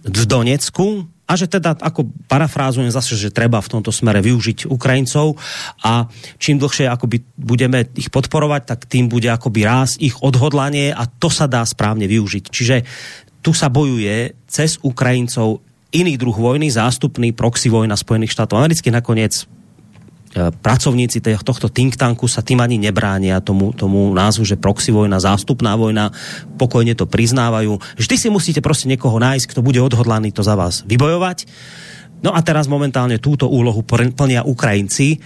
v 0.00 0.24
Donecku, 0.24 1.04
a 1.28 1.32
že 1.36 1.44
teda, 1.44 1.76
ako 1.76 2.08
parafrázujem 2.24 2.88
zase, 2.88 3.12
že 3.12 3.28
treba 3.28 3.60
v 3.60 3.68
tomto 3.68 3.92
smere 3.92 4.24
využiť 4.24 4.64
Ukrajincov 4.64 5.36
a 5.84 6.08
čím 6.40 6.56
dlhšie 6.56 6.88
akoby 6.88 7.20
budeme 7.36 7.84
ich 7.92 8.08
podporovať, 8.08 8.62
tak 8.64 8.88
tým 8.88 9.12
bude 9.12 9.28
akoby 9.28 9.60
rás 9.68 10.00
ich 10.00 10.16
odhodlanie 10.24 10.88
a 10.96 11.04
to 11.04 11.28
sa 11.28 11.44
dá 11.44 11.60
správne 11.68 12.08
využiť. 12.08 12.44
Čiže 12.48 12.76
tu 13.44 13.52
sa 13.52 13.68
bojuje 13.68 14.40
cez 14.48 14.80
Ukrajincov 14.80 15.60
iný 15.92 16.16
druh 16.16 16.36
vojny, 16.36 16.72
zástupný 16.72 17.36
proxy 17.36 17.68
vojna 17.68 17.96
Spojených 17.96 18.32
štátov 18.32 18.64
amerických 18.64 18.96
nakoniec 18.96 19.44
pracovníci 20.34 21.24
tohto 21.40 21.72
think 21.72 21.96
tanku 21.96 22.28
sa 22.28 22.44
tým 22.44 22.60
ani 22.60 22.76
nebránia 22.76 23.40
tomu, 23.40 23.72
tomu 23.72 24.12
názvu, 24.12 24.44
že 24.44 24.60
proxy 24.60 24.92
vojna, 24.92 25.22
zástupná 25.22 25.74
vojna, 25.74 26.12
pokojne 26.60 26.92
to 26.92 27.08
priznávajú. 27.08 27.80
Vždy 27.96 28.14
si 28.16 28.28
musíte 28.28 28.60
proste 28.60 28.86
niekoho 28.86 29.16
nájsť, 29.16 29.46
kto 29.48 29.60
bude 29.64 29.80
odhodlaný 29.80 30.30
to 30.30 30.44
za 30.44 30.54
vás 30.54 30.84
vybojovať. 30.84 31.48
No 32.18 32.34
a 32.34 32.42
teraz 32.42 32.66
momentálne 32.66 33.22
túto 33.22 33.46
úlohu 33.46 33.86
plnia 33.86 34.42
Ukrajinci 34.42 35.22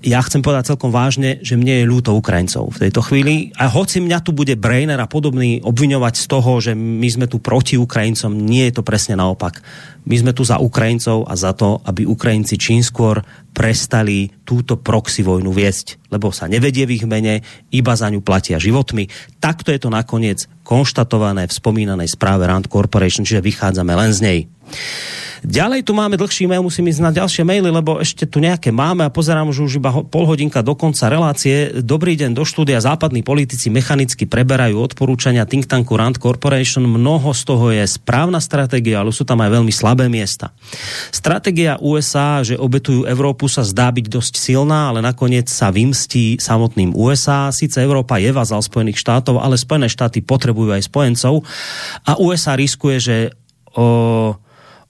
ja 0.00 0.24
chcem 0.24 0.40
povedať 0.40 0.72
celkom 0.72 0.88
vážne, 0.88 1.40
že 1.44 1.60
mne 1.60 1.84
je 1.84 1.90
ľúto 1.90 2.16
Ukrajincov 2.16 2.72
v 2.72 2.88
tejto 2.88 3.00
chvíli. 3.04 3.52
A 3.60 3.68
hoci 3.68 4.00
mňa 4.00 4.24
tu 4.24 4.32
bude 4.32 4.56
Brainer 4.56 4.96
a 4.96 5.08
podobný 5.08 5.60
obviňovať 5.60 6.14
z 6.16 6.26
toho, 6.26 6.52
že 6.60 6.72
my 6.72 7.08
sme 7.08 7.26
tu 7.28 7.36
proti 7.40 7.76
Ukrajincom, 7.76 8.32
nie 8.32 8.68
je 8.68 8.80
to 8.80 8.82
presne 8.84 9.20
naopak. 9.20 9.60
My 10.08 10.16
sme 10.16 10.32
tu 10.32 10.40
za 10.48 10.56
Ukrajincov 10.56 11.28
a 11.28 11.36
za 11.36 11.52
to, 11.52 11.84
aby 11.84 12.08
Ukrajinci 12.08 12.56
čím 12.56 12.80
skôr 12.80 13.20
prestali 13.52 14.32
túto 14.48 14.80
proxy 14.80 15.20
vojnu 15.20 15.52
viesť, 15.52 16.08
lebo 16.08 16.32
sa 16.32 16.48
nevedie 16.48 16.88
v 16.88 16.96
ich 16.96 17.04
mene, 17.04 17.44
iba 17.68 17.92
za 17.92 18.08
ňu 18.08 18.24
platia 18.24 18.56
životmi. 18.56 19.10
Takto 19.36 19.68
je 19.68 19.80
to 19.82 19.92
nakoniec 19.92 20.48
konštatované 20.64 21.44
v 21.44 21.52
spomínanej 21.52 22.08
správe 22.08 22.48
Rand 22.48 22.70
Corporation, 22.72 23.28
čiže 23.28 23.44
vychádzame 23.44 23.92
len 23.92 24.10
z 24.16 24.20
nej. 24.24 24.40
Ďalej 25.40 25.88
tu 25.88 25.96
máme 25.96 26.20
dlhší 26.20 26.44
mail, 26.44 26.60
musím 26.60 26.92
ísť 26.92 27.00
na 27.00 27.16
ďalšie 27.16 27.48
maily, 27.48 27.72
lebo 27.72 27.96
ešte 27.96 28.28
tu 28.28 28.44
nejaké 28.44 28.68
máme 28.68 29.08
a 29.08 29.10
pozerám, 29.12 29.48
že 29.56 29.64
už 29.64 29.80
iba 29.80 29.88
pol 30.04 30.28
hodinka 30.28 30.60
do 30.60 30.76
konca 30.76 31.08
relácie. 31.08 31.80
Dobrý 31.80 32.12
deň 32.12 32.36
do 32.36 32.44
štúdia. 32.44 32.76
Západní 32.76 33.24
politici 33.24 33.72
mechanicky 33.72 34.28
preberajú 34.28 34.76
odporúčania 34.76 35.48
think 35.48 35.64
tanku 35.64 35.96
Rand 35.96 36.20
Corporation. 36.20 36.84
Mnoho 36.84 37.32
z 37.32 37.42
toho 37.48 37.72
je 37.72 37.84
správna 37.88 38.36
stratégia, 38.36 39.00
ale 39.00 39.16
sú 39.16 39.24
tam 39.24 39.40
aj 39.40 39.48
veľmi 39.56 39.72
slabé 39.72 40.12
miesta. 40.12 40.52
Stratégia 41.08 41.80
USA, 41.80 42.44
že 42.44 42.60
obetujú 42.60 43.08
Európu, 43.08 43.48
sa 43.48 43.64
zdá 43.64 43.88
byť 43.88 44.06
dosť 44.12 44.36
silná, 44.36 44.92
ale 44.92 45.00
nakoniec 45.00 45.48
sa 45.48 45.72
vymstí 45.72 46.36
samotným 46.36 46.92
USA. 46.92 47.48
Sice 47.48 47.80
Európa 47.80 48.20
je 48.20 48.28
vazal 48.28 48.60
Spojených 48.60 49.00
štátov, 49.00 49.40
ale 49.40 49.56
Spojené 49.56 49.88
štáty 49.88 50.20
potrebujú 50.20 50.76
aj 50.76 50.84
spojencov 50.84 51.48
a 52.04 52.20
USA 52.20 52.52
riskuje, 52.60 53.00
že 53.00 53.16
o, 53.72 54.36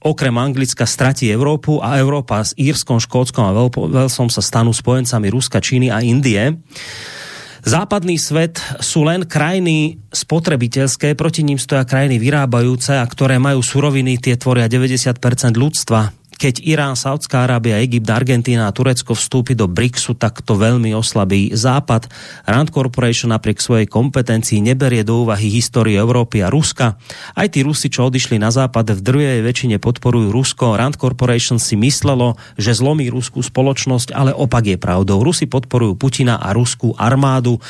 okrem 0.01 0.33
Anglicka 0.37 0.89
stratí 0.89 1.29
Európu 1.29 1.77
a 1.77 2.01
Európa 2.01 2.41
s 2.41 2.57
Írskom, 2.57 2.97
Škótskom 2.97 3.45
a 3.45 3.53
Velsom 3.53 4.27
sa 4.33 4.41
stanú 4.41 4.73
spojencami 4.73 5.29
Ruska, 5.29 5.61
Číny 5.61 5.93
a 5.93 6.01
Indie. 6.01 6.57
Západný 7.61 8.17
svet 8.17 8.57
sú 8.81 9.05
len 9.05 9.29
krajiny 9.29 10.01
spotrebiteľské, 10.09 11.13
proti 11.13 11.45
ním 11.45 11.61
stoja 11.61 11.85
krajiny 11.85 12.17
vyrábajúce 12.17 12.97
a 12.97 13.05
ktoré 13.05 13.37
majú 13.37 13.61
suroviny, 13.61 14.17
tie 14.17 14.33
tvoria 14.33 14.65
90% 14.65 15.21
ľudstva. 15.53 16.20
Keď 16.41 16.65
Irán, 16.65 16.97
Saudská 16.97 17.45
Arábia, 17.45 17.77
Egypt, 17.85 18.09
Argentína 18.09 18.65
a 18.65 18.73
Turecko 18.73 19.13
vstúpi 19.13 19.53
do 19.53 19.69
BRICSu, 19.69 20.17
tak 20.17 20.41
to 20.41 20.57
veľmi 20.57 20.89
oslabí 20.97 21.53
Západ. 21.53 22.09
Rand 22.49 22.73
Corporation 22.73 23.29
napriek 23.29 23.61
svojej 23.61 23.85
kompetencii 23.85 24.57
neberie 24.57 25.05
do 25.05 25.21
úvahy 25.21 25.53
históriu 25.53 26.01
Európy 26.01 26.41
a 26.41 26.49
Ruska. 26.49 26.97
Aj 27.37 27.45
tí 27.45 27.61
Rusi, 27.61 27.93
čo 27.93 28.09
odišli 28.09 28.41
na 28.41 28.49
Západ, 28.49 28.97
v 28.97 29.05
drvej 29.05 29.45
väčšine 29.45 29.77
podporujú 29.77 30.33
Rusko. 30.33 30.81
Rand 30.81 30.97
Corporation 30.97 31.61
si 31.61 31.77
myslelo, 31.77 32.41
že 32.57 32.73
zlomí 32.73 33.13
ruskú 33.13 33.45
spoločnosť, 33.45 34.09
ale 34.09 34.33
opak 34.33 34.65
je 34.65 34.81
pravdou. 34.81 35.21
Rusi 35.21 35.45
podporujú 35.45 35.93
Putina 35.93 36.41
a 36.41 36.57
ruskú 36.57 36.97
armádu. 36.97 37.61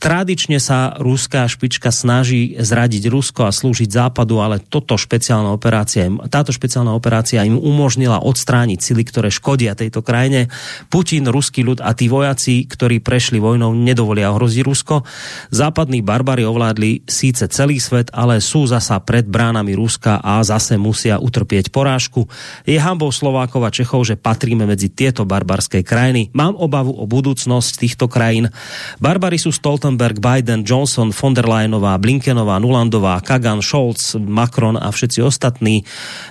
Tradične 0.00 0.56
sa 0.64 0.96
ruská 0.96 1.44
špička 1.44 1.92
snaží 1.92 2.56
zradiť 2.56 3.12
Rusko 3.12 3.44
a 3.44 3.52
slúžiť 3.52 3.92
západu, 3.92 4.40
ale 4.40 4.56
toto 4.56 4.96
špeciálna 4.96 5.52
operácia, 5.52 6.08
táto 6.32 6.56
špeciálna 6.56 6.96
operácia 6.96 7.44
im 7.44 7.60
umožnila 7.60 8.24
odstrániť 8.24 8.80
sily, 8.80 9.04
ktoré 9.04 9.28
škodia 9.28 9.76
tejto 9.76 10.00
krajine. 10.00 10.48
Putin, 10.88 11.28
ruský 11.28 11.68
ľud 11.68 11.84
a 11.84 11.92
tí 11.92 12.08
vojaci, 12.08 12.64
ktorí 12.64 13.04
prešli 13.04 13.36
vojnou, 13.36 13.76
nedovolia 13.76 14.32
ohroziť 14.32 14.64
Rusko. 14.64 15.04
Západní 15.52 16.00
barbary 16.00 16.48
ovládli 16.48 17.04
síce 17.04 17.44
celý 17.52 17.76
svet, 17.76 18.08
ale 18.16 18.40
sú 18.40 18.64
zasa 18.64 18.96
pred 19.04 19.28
bránami 19.28 19.76
Ruska 19.76 20.24
a 20.24 20.40
zase 20.40 20.80
musia 20.80 21.20
utrpieť 21.20 21.68
porážku. 21.68 22.24
Je 22.64 22.80
hambou 22.80 23.12
Slovákov 23.12 23.68
a 23.68 23.70
Čechov, 23.70 24.08
že 24.08 24.16
patríme 24.16 24.64
medzi 24.64 24.88
tieto 24.88 25.28
barbarské 25.28 25.84
krajiny. 25.84 26.32
Mám 26.32 26.56
obavu 26.56 26.96
o 26.96 27.04
budúcnosť 27.04 27.84
týchto 27.84 28.08
krajín. 28.08 28.48
Barbary 28.96 29.36
sú 29.36 29.52
Stolten 29.52 29.89
Stoltenberg, 29.90 30.22
Biden, 30.22 30.62
Johnson, 30.62 31.10
von 31.10 31.34
der 31.34 31.50
Leyenová, 31.50 31.98
Blinkenová, 31.98 32.62
Nulandová, 32.62 33.18
Kagan, 33.18 33.58
Scholz, 33.58 34.14
Macron 34.22 34.78
a 34.78 34.94
všetci 34.94 35.18
ostatní 35.18 35.82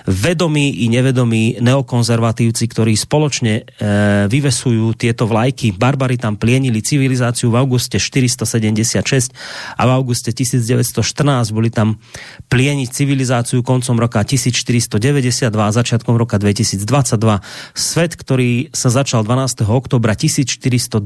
vedomí 0.08 0.80
i 0.80 0.88
nevedomí 0.88 1.60
neokonzervatívci, 1.60 2.64
ktorí 2.72 2.96
spoločne 2.96 3.52
e, 3.60 3.62
vyvesujú 4.32 4.96
tieto 4.96 5.28
vlajky. 5.28 5.76
Barbary 5.76 6.16
tam 6.16 6.40
plienili 6.40 6.80
civilizáciu 6.80 7.52
v 7.52 7.60
auguste 7.60 8.00
476 8.00 9.28
a 9.76 9.82
v 9.84 9.90
auguste 9.92 10.32
1914 10.32 11.52
boli 11.52 11.68
tam 11.68 12.00
plieniť 12.48 12.88
civilizáciu 12.88 13.60
koncom 13.60 14.00
roka 14.00 14.24
1492 14.24 15.52
a 15.52 15.68
začiatkom 15.68 16.16
roka 16.16 16.40
2022. 16.40 16.80
Svet, 17.76 18.16
ktorý 18.16 18.72
sa 18.72 18.88
začal 18.88 19.20
12. 19.20 19.68
oktobra 19.68 20.16
1492 20.16 21.04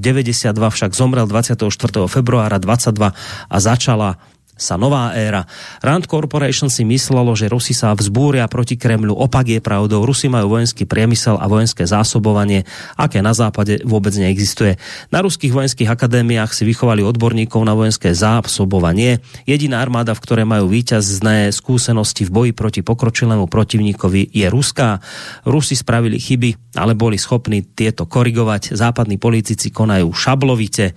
však 0.55 0.91
zomrel 0.95 1.27
24. 1.27 1.67
februára 2.07 2.44
februára 2.45 2.61
22 2.61 3.09
a 3.49 3.57
začala 3.57 4.21
sa 4.55 4.79
nová 4.79 5.11
éra. 5.19 5.51
Rand 5.83 6.07
Corporation 6.07 6.71
si 6.71 6.87
myslelo, 6.87 7.35
že 7.35 7.51
Rusi 7.51 7.75
sa 7.75 7.91
vzbúria 7.91 8.47
proti 8.47 8.79
Kremľu. 8.79 9.11
Opak 9.11 9.51
je 9.51 9.59
pravdou. 9.59 10.07
Rusi 10.07 10.31
majú 10.31 10.55
vojenský 10.55 10.87
priemysel 10.87 11.35
a 11.43 11.51
vojenské 11.51 11.83
zásobovanie, 11.83 12.63
aké 12.95 13.19
na 13.19 13.35
západe 13.35 13.83
vôbec 13.83 14.15
neexistuje. 14.15 14.79
Na 15.11 15.27
ruských 15.27 15.51
vojenských 15.51 15.91
akadémiách 15.91 16.55
si 16.55 16.63
vychovali 16.63 17.03
odborníkov 17.03 17.67
na 17.67 17.75
vojenské 17.75 18.15
zásobovanie. 18.15 19.19
Jediná 19.43 19.83
armáda, 19.83 20.15
v 20.15 20.23
ktorej 20.23 20.47
majú 20.47 20.71
výťazné 20.71 21.51
skúsenosti 21.51 22.23
v 22.23 22.31
boji 22.31 22.53
proti 22.55 22.81
pokročilému 22.87 23.51
protivníkovi 23.51 24.31
je 24.31 24.47
ruská. 24.47 25.03
Rusi 25.43 25.75
spravili 25.75 26.23
chyby, 26.23 26.79
ale 26.79 26.95
boli 26.95 27.19
schopní 27.19 27.67
tieto 27.75 28.07
korigovať. 28.07 28.79
Západní 28.79 29.19
politici 29.19 29.75
konajú 29.75 30.15
šablovite 30.15 30.95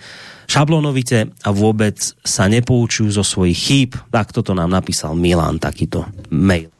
šablonovite 0.48 1.28
a 1.44 1.50
vôbec 1.52 2.00
sa 2.24 2.48
nepoučujú 2.48 3.12
zo 3.12 3.22
svojich 3.22 3.60
chýb. 3.60 3.92
Tak 4.10 4.32
toto 4.32 4.56
nám 4.56 4.72
napísal 4.72 5.14
Milan, 5.14 5.60
takýto 5.60 6.08
mail. 6.32 6.72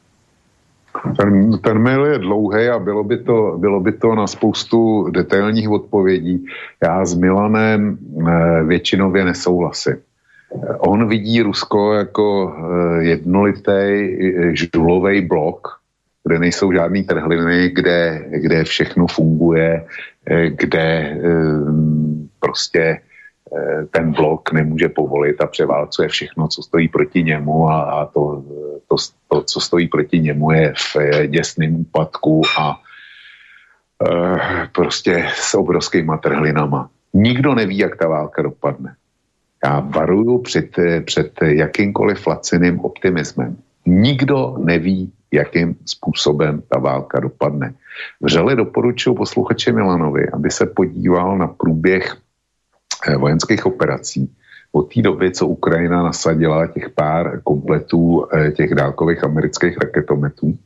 Ten, 0.98 1.60
ten 1.62 1.78
mail 1.78 2.06
je 2.06 2.18
dlouhý 2.20 2.74
a 2.74 2.80
bylo 2.80 3.04
by, 3.04 3.18
to, 3.18 3.56
bylo 3.58 3.80
by 3.80 3.92
to 3.92 4.16
na 4.16 4.28
spoustu 4.28 5.10
detailních 5.14 5.70
odpovědí. 5.70 6.46
Já 6.84 7.06
s 7.06 7.14
Milanem 7.14 7.98
eh, 7.98 8.64
většinově 8.64 9.26
nesouhlasím. 9.26 9.96
On 10.80 11.08
vidí 11.08 11.42
Rusko 11.42 11.94
jako 11.94 12.26
eh, 12.50 13.04
jednolitý 13.04 13.70
eh, 13.70 14.56
žulový 14.56 15.22
blok, 15.22 15.68
kde 16.24 16.40
nejsou 16.40 16.72
žádný 16.72 17.04
trhliny, 17.04 17.70
kde, 17.70 18.26
kde 18.32 18.64
všechno 18.64 19.08
funguje, 19.08 19.86
kde 20.50 21.18
prostě 22.40 23.00
Eh, 23.00 23.07
ten 23.92 24.12
blok 24.12 24.52
nemůže 24.52 24.90
povolit 24.90 25.42
a 25.42 25.48
převálcuje 25.48 26.08
všechno, 26.08 26.48
co 26.48 26.64
stojí 26.64 26.88
proti 26.88 27.24
němu 27.24 27.70
a, 27.70 27.82
a 27.82 28.06
to, 28.06 28.44
to, 28.88 28.96
to, 29.28 29.44
co 29.44 29.60
stojí 29.60 29.88
proti 29.88 30.20
němu 30.20 30.52
je 30.52 30.74
v 30.74 31.28
děsném 31.28 31.76
úpadku 31.76 32.42
a 32.60 32.76
e, 34.10 34.68
prostě 34.76 35.26
s 35.36 35.56
obrovskýma 35.56 36.18
trhlinama. 36.18 36.90
Nikdo 37.14 37.56
neví, 37.56 37.78
jak 37.78 37.96
ta 37.96 38.08
válka 38.08 38.42
dopadne. 38.42 38.96
Já 39.66 39.80
varuju 39.80 40.38
před, 40.38 40.76
před 41.06 41.32
jakýmkoliv 41.42 42.28
laciným 42.28 42.80
optimismem. 42.80 43.58
Nikdo 43.86 44.56
neví, 44.58 45.12
jakým 45.34 45.76
způsobem 45.86 46.64
ta 46.70 46.80
válka 46.80 47.20
dopadne. 47.20 47.74
Vřele 48.22 48.56
doporučuji 48.56 49.16
posluchače 49.16 49.72
Milanovi, 49.72 50.30
aby 50.30 50.52
se 50.52 50.66
podíval 50.66 51.38
na 51.38 51.48
průběh 51.48 52.18
Eh, 52.18 52.27
vojenských 53.16 53.66
operací 53.66 54.30
od 54.72 54.94
té 54.94 55.02
doby, 55.02 55.32
co 55.32 55.48
Ukrajina 55.48 56.04
nasadila 56.04 56.68
těch 56.68 56.90
pár 56.90 57.42
kompletů 57.44 58.26
eh, 58.34 58.52
těch 58.52 58.76
dálkových 58.76 59.24
amerických 59.24 59.78
raketometů, 59.78 60.58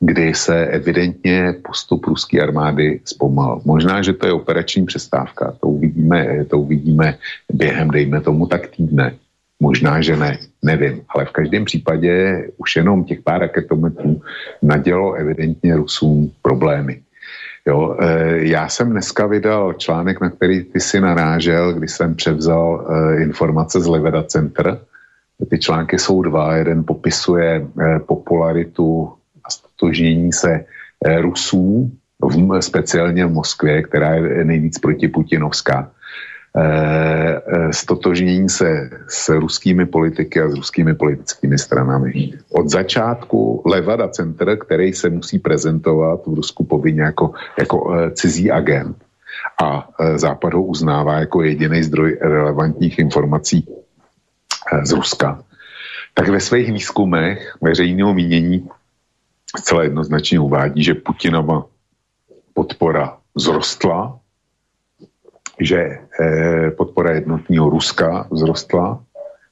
kdy 0.00 0.34
se 0.34 0.66
evidentně 0.66 1.54
postup 1.62 2.06
ruské 2.06 2.40
armády 2.40 3.00
zpomal. 3.04 3.60
Možná, 3.64 4.02
že 4.02 4.12
to 4.12 4.26
je 4.26 4.32
operační 4.32 4.86
přestávka, 4.86 5.54
to 5.60 5.66
uvidíme, 5.68 6.44
to 6.44 6.58
uvidíme 6.58 7.18
během, 7.52 7.90
dejme 7.90 8.20
tomu, 8.20 8.46
tak 8.46 8.66
týdne. 8.66 9.14
Možná, 9.60 10.00
že 10.00 10.16
ne, 10.16 10.38
nevím, 10.62 11.02
ale 11.08 11.24
v 11.24 11.30
každém 11.30 11.64
případě 11.64 12.44
už 12.56 12.76
jenom 12.76 13.04
těch 13.04 13.20
pár 13.20 13.40
raketometů 13.40 14.22
nadělo 14.62 15.12
evidentně 15.12 15.76
Rusům 15.76 16.32
problémy. 16.42 17.00
Jo, 17.66 17.96
e, 18.00 18.36
já 18.46 18.68
jsem 18.68 18.90
dneska 18.90 19.26
vydal 19.26 19.72
článek, 19.72 20.20
na 20.20 20.30
který 20.30 20.64
ty 20.64 20.80
si 20.80 21.00
narážel, 21.00 21.72
kdy 21.72 21.88
jsem 21.88 22.14
převzal 22.14 22.86
e, 22.88 23.22
informace 23.22 23.80
z 23.80 23.86
Leveda 23.86 24.22
Center. 24.22 24.78
Ty 25.50 25.58
články 25.58 25.98
jsou 25.98 26.22
dva. 26.22 26.56
Jeden 26.56 26.84
popisuje 26.84 27.66
e, 27.80 27.98
popularitu 27.98 29.12
a 29.44 29.50
stotožnění 29.50 30.32
se 30.32 30.64
Rusů, 31.20 31.90
speciálně 32.60 33.26
v 33.26 33.32
Moskvě, 33.32 33.82
která 33.82 34.14
je 34.14 34.44
nejvíc 34.44 34.78
protiputinovská 34.78 35.90
stotožnění 37.70 38.48
se 38.48 38.90
s 39.08 39.28
ruskými 39.28 39.86
politiky 39.86 40.40
a 40.40 40.48
s 40.48 40.54
ruskými 40.54 40.94
politickými 40.94 41.58
stranami. 41.58 42.32
Od 42.50 42.68
začátku 42.68 43.62
Levada 43.66 44.08
Center, 44.08 44.58
který 44.58 44.92
se 44.92 45.10
musí 45.10 45.38
prezentovat 45.38 46.20
v 46.26 46.34
Rusku 46.34 46.64
povinně 46.64 47.02
jako, 47.02 47.32
jako 47.58 47.94
eh, 47.94 48.10
cizí 48.10 48.50
agent 48.50 48.96
a 49.62 49.88
Západ 50.16 50.54
ho 50.54 50.62
uznává 50.62 51.18
jako 51.18 51.42
jediný 51.42 51.82
zdroj 51.82 52.18
relevantních 52.20 52.98
informací 52.98 53.66
z 54.82 54.92
Ruska, 54.92 55.42
tak 56.14 56.28
ve 56.28 56.40
svých 56.40 56.72
výzkumech 56.72 57.56
veřejného 57.60 58.14
mínění 58.14 58.68
zcela 59.58 59.82
jednoznačně 59.82 60.40
uvádí, 60.40 60.84
že 60.84 60.94
Putinova 60.94 61.64
podpora 62.54 63.16
zrostla 63.36 64.19
že 65.60 65.98
eh, 66.20 66.70
podpora 66.70 67.10
jednotního 67.10 67.70
Ruska 67.70 68.26
vzrostla, 68.32 69.00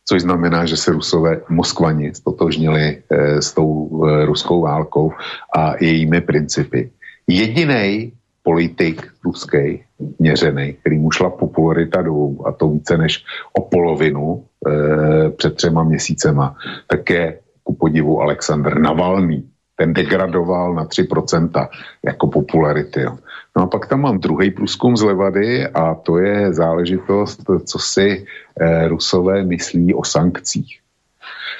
což 0.05 0.22
znamená, 0.22 0.66
že 0.66 0.76
se 0.76 0.93
Rusové 0.93 1.40
Moskvani 1.48 2.14
stotožnili 2.14 3.02
eh, 3.10 3.43
s 3.43 3.52
tou 3.52 4.05
eh, 4.06 4.24
ruskou 4.24 4.60
válkou 4.60 5.12
a 5.56 5.74
jejími 5.80 6.20
principy. 6.20 6.90
Jediný 7.26 8.12
politik 8.48 9.05
ruský, 9.24 9.85
měřený, 10.18 10.72
který 10.80 10.98
mu 10.98 11.10
šla 11.10 11.30
popularita 11.30 12.02
dolů, 12.02 12.48
a 12.48 12.52
to 12.52 12.68
více 12.68 12.97
než 12.97 13.24
o 13.52 13.60
polovinu 13.68 14.44
e, 14.66 15.30
před 15.30 15.55
třema 15.55 15.82
měsícema, 15.85 16.56
tak 16.86 17.10
je 17.10 17.39
ku 17.62 17.74
podivu 17.74 18.20
Aleksandr 18.20 18.80
Navalný. 18.80 19.44
Ten 19.76 19.93
degradoval 19.93 20.74
na 20.74 20.85
3% 20.85 21.68
jako 22.05 22.26
popularity. 22.26 23.01
Jo. 23.01 23.18
No 23.59 23.64
a 23.64 23.66
pak 23.66 23.86
tam 23.86 24.01
mám 24.01 24.18
druhý 24.18 24.51
průzkum 24.51 24.97
z 24.97 25.02
Levady 25.02 25.66
a 25.66 25.94
to 25.94 26.18
je 26.18 26.52
záležitost, 26.52 27.43
co 27.64 27.78
si 27.78 28.26
eh, 28.60 28.89
Rusové 28.89 29.44
myslí 29.44 29.94
o 29.94 30.05
sankcích. 30.05 30.78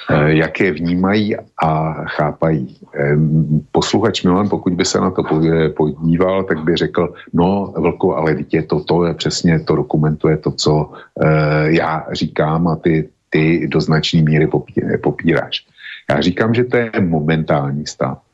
Eh, 0.09 0.33
jak 0.33 0.59
je 0.59 0.71
vnímají 0.71 1.35
a 1.63 1.93
chápají. 1.93 2.77
Eh, 2.95 3.17
posluchač 3.71 4.23
Milan, 4.23 4.49
pokud 4.49 4.73
by 4.73 4.85
se 4.85 4.99
na 4.99 5.11
to 5.11 5.23
podíval, 5.75 6.43
tak 6.43 6.63
by 6.63 6.77
řekl, 6.77 7.13
no 7.33 7.73
Vlko, 7.77 8.15
ale 8.15 8.35
dítě 8.35 8.61
to, 8.61 8.83
to 8.83 9.05
je 9.05 9.13
přesně, 9.13 9.59
to 9.59 9.75
dokumentuje 9.75 10.37
to, 10.37 10.51
co 10.51 10.91
já 11.63 12.07
říkám 12.11 12.67
a 12.67 12.75
ty, 12.75 13.09
ty 13.29 13.67
do 13.67 13.81
značné 13.81 14.21
míry 14.21 14.47
popíráš. 15.03 15.67
Já 16.09 16.21
říkám, 16.21 16.53
že 16.53 16.63
to 16.63 16.77
je 16.77 16.91
momentální 16.99 17.85
stav 17.87 18.28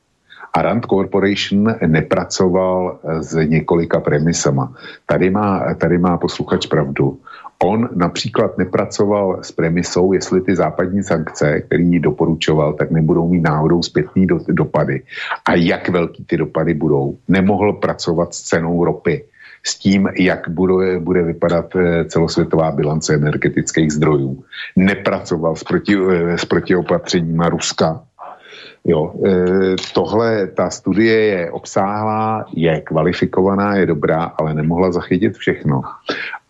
A 0.56 0.62
Rand 0.62 0.86
Corporation 0.86 1.76
nepracoval 1.88 3.00
s 3.20 3.36
několika 3.36 4.00
premisama. 4.00 4.74
Tady 5.06 5.30
má, 5.30 5.74
tady 5.74 5.98
má 5.98 6.18
posluchač 6.18 6.66
pravdu. 6.66 7.20
On 7.64 7.90
například 7.96 8.58
nepracoval 8.58 9.40
s 9.42 9.52
premisou, 9.52 10.14
jestli 10.14 10.42
ty 10.42 10.56
západní 10.56 11.04
sankce, 11.04 11.62
který 11.62 12.00
doporučoval, 12.00 12.74
tak 12.74 12.92
nebudou 12.92 13.28
mít 13.30 13.42
náhodou 13.42 13.84
zpětný 13.84 14.28
do, 14.28 14.40
dopady. 14.48 15.04
A 15.46 15.56
jak 15.56 15.90
velký 15.90 16.26
ty 16.26 16.38
dopady 16.38 16.74
budou. 16.74 17.18
Nemohl 17.28 17.74
pracovat 17.74 18.34
s 18.34 18.42
cenou 18.42 18.86
ropy 18.86 19.26
s 19.66 19.80
tím, 19.80 20.10
jak 20.20 20.50
bude, 20.50 21.00
bude 21.00 21.24
vypadat 21.24 21.76
eh, 21.76 22.06
celosvětová 22.06 22.72
bilance 22.72 23.14
energetických 23.14 23.92
zdrojů. 23.92 24.44
Nepracoval 24.76 25.56
s, 25.56 25.64
proti, 25.64 25.96
eh, 26.12 26.38
s 26.38 26.46
protiopatřeníma 26.46 27.50
Ruska. 27.50 28.04
Jo, 28.86 29.14
e, 29.26 29.76
tohle, 29.94 30.48
ta 30.48 30.70
studie 30.70 31.22
je 31.22 31.52
obsáhlá, 31.52 32.46
je 32.54 32.82
kvalifikovaná, 32.82 33.76
je 33.76 33.86
dobrá, 33.86 34.24
ale 34.24 34.54
nemohla 34.54 34.92
zachytit 34.92 35.38
všechno. 35.38 35.82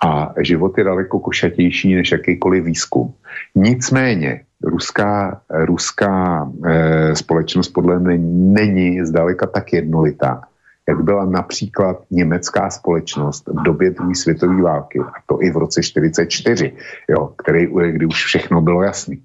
A 0.06 0.34
život 0.42 0.78
je 0.78 0.84
daleko 0.84 1.20
košatější 1.20 1.96
než 1.96 2.12
jakýkoliv 2.12 2.64
výzkum. 2.64 3.14
Nicméně, 3.56 4.42
ruská, 4.64 5.42
ruská 5.50 6.52
e, 6.66 7.16
společnost 7.16 7.70
podle 7.70 8.00
mě 8.00 8.18
není 8.54 9.06
zdaleka 9.06 9.48
tak 9.48 9.74
jednolitá, 9.74 10.42
jak 10.90 11.04
byla 11.04 11.26
například 11.26 12.04
německá 12.12 12.70
společnost 12.70 13.48
v 13.48 13.64
době 13.64 13.92
druhé 13.92 14.16
světové 14.16 14.62
války, 14.62 15.00
a 15.00 15.14
to 15.26 15.42
i 15.42 15.52
v 15.52 15.58
roce 15.58 15.84
44, 15.84 16.74
jo, 17.10 17.34
který, 17.38 17.68
kdy 17.92 18.06
už 18.06 18.26
všechno 18.26 18.62
bylo 18.62 18.84
jasné. 18.84 19.16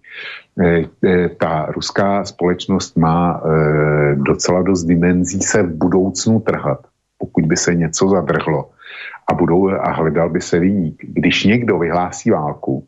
E, 0.61 0.85
e, 1.05 1.29
ta 1.29 1.67
ruská 1.67 2.25
společnost 2.25 2.97
má 2.97 3.41
e, 3.41 4.15
docela 4.15 4.63
dost 4.63 4.85
dimenzí 4.85 5.41
se 5.41 5.63
v 5.63 5.75
budoucnu 5.75 6.41
trhat, 6.41 6.87
pokud 7.19 7.47
by 7.47 7.57
se 7.57 7.75
něco 7.75 8.09
zadrhlo 8.09 8.71
a, 9.27 9.35
budou, 9.35 9.71
a 9.71 9.91
hledal 9.93 10.31
by 10.31 10.41
se 10.41 10.59
vyník. 10.59 11.05
Když 11.09 11.45
někdo 11.45 11.79
vyhlásí 11.79 12.31
válku 12.31 12.87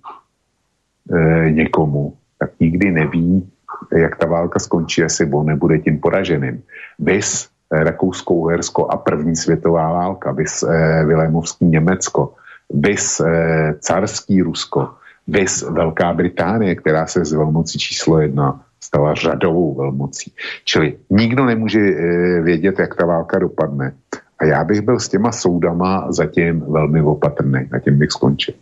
někomu, 1.50 2.14
tak 2.38 2.50
nikdy 2.60 2.90
neví, 2.90 3.50
jak 3.92 4.16
ta 4.16 4.26
válka 4.26 4.58
skončí, 4.58 5.00
jestli 5.00 5.30
on 5.32 5.46
nebude 5.46 5.78
tím 5.78 6.00
poraženým. 6.00 6.62
Vys 6.98 7.48
Rakousko-Uhersko 7.72 8.86
a 8.86 8.96
první 8.96 9.36
světová 9.36 9.92
válka, 9.92 10.32
vys 10.32 10.62
eh, 10.62 11.04
Vilémovský 11.04 11.64
Německo, 11.64 12.34
vys 12.70 13.20
eh, 13.20 13.74
carský 13.80 14.42
Rusko, 14.42 14.90
vys 15.28 15.62
Velká 15.62 16.12
Británie, 16.12 16.74
která 16.74 17.06
se 17.06 17.24
z 17.24 17.32
velmocí 17.32 17.78
číslo 17.78 18.20
jedna 18.20 18.60
stala 18.80 19.14
řadovou 19.14 19.74
velmocí. 19.74 20.32
Čili 20.64 20.96
nikdo 21.10 21.44
nemůže 21.44 21.78
eh, 21.78 22.40
vědět, 22.42 22.78
jak 22.78 22.94
ta 22.94 23.06
válka 23.06 23.38
dopadne. 23.38 23.92
A 24.38 24.44
já 24.44 24.64
bych 24.64 24.80
byl 24.80 25.00
s 25.00 25.08
těma 25.08 25.32
soudama 25.32 26.12
zatím 26.12 26.60
velmi 26.60 27.02
opatrný. 27.02 27.70
Na 27.72 27.78
tím 27.78 27.98
bych 27.98 28.10
skončil. 28.10 28.54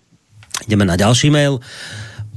Jdeme 0.68 0.84
na 0.84 0.96
další 0.96 1.30
mail. 1.30 1.60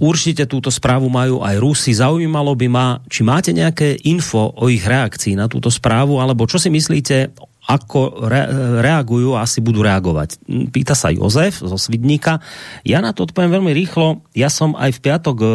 Určite 0.02 0.50
túto 0.50 0.74
správu 0.74 1.06
majú 1.06 1.46
aj 1.46 1.56
Rusi. 1.62 1.94
Zaujímalo 1.94 2.58
by 2.58 2.68
ma, 2.68 2.98
či 3.08 3.22
máte 3.22 3.54
nejaké 3.54 3.94
info 4.10 4.50
o 4.52 4.66
ich 4.68 4.82
reakcii 4.84 5.38
na 5.38 5.46
túto 5.46 5.70
správu, 5.70 6.18
alebo 6.18 6.50
čo 6.50 6.58
si 6.58 6.74
myslíte, 6.74 7.30
ako 7.64 8.28
re, 8.28 8.44
reagujú 8.84 9.40
a 9.40 9.48
asi 9.48 9.64
budú 9.64 9.84
reagovať. 9.84 10.44
Pýta 10.70 10.94
sa 10.94 11.14
Jozef 11.16 11.64
zo 11.64 11.80
Svidníka. 11.80 12.44
Ja 12.84 13.00
na 13.00 13.16
to 13.16 13.24
odpoviem 13.24 13.56
veľmi 13.56 13.72
rýchlo. 13.72 14.24
Ja 14.36 14.52
som 14.52 14.76
aj 14.76 15.00
v 15.00 15.04
piatok, 15.04 15.38
e, 15.40 15.46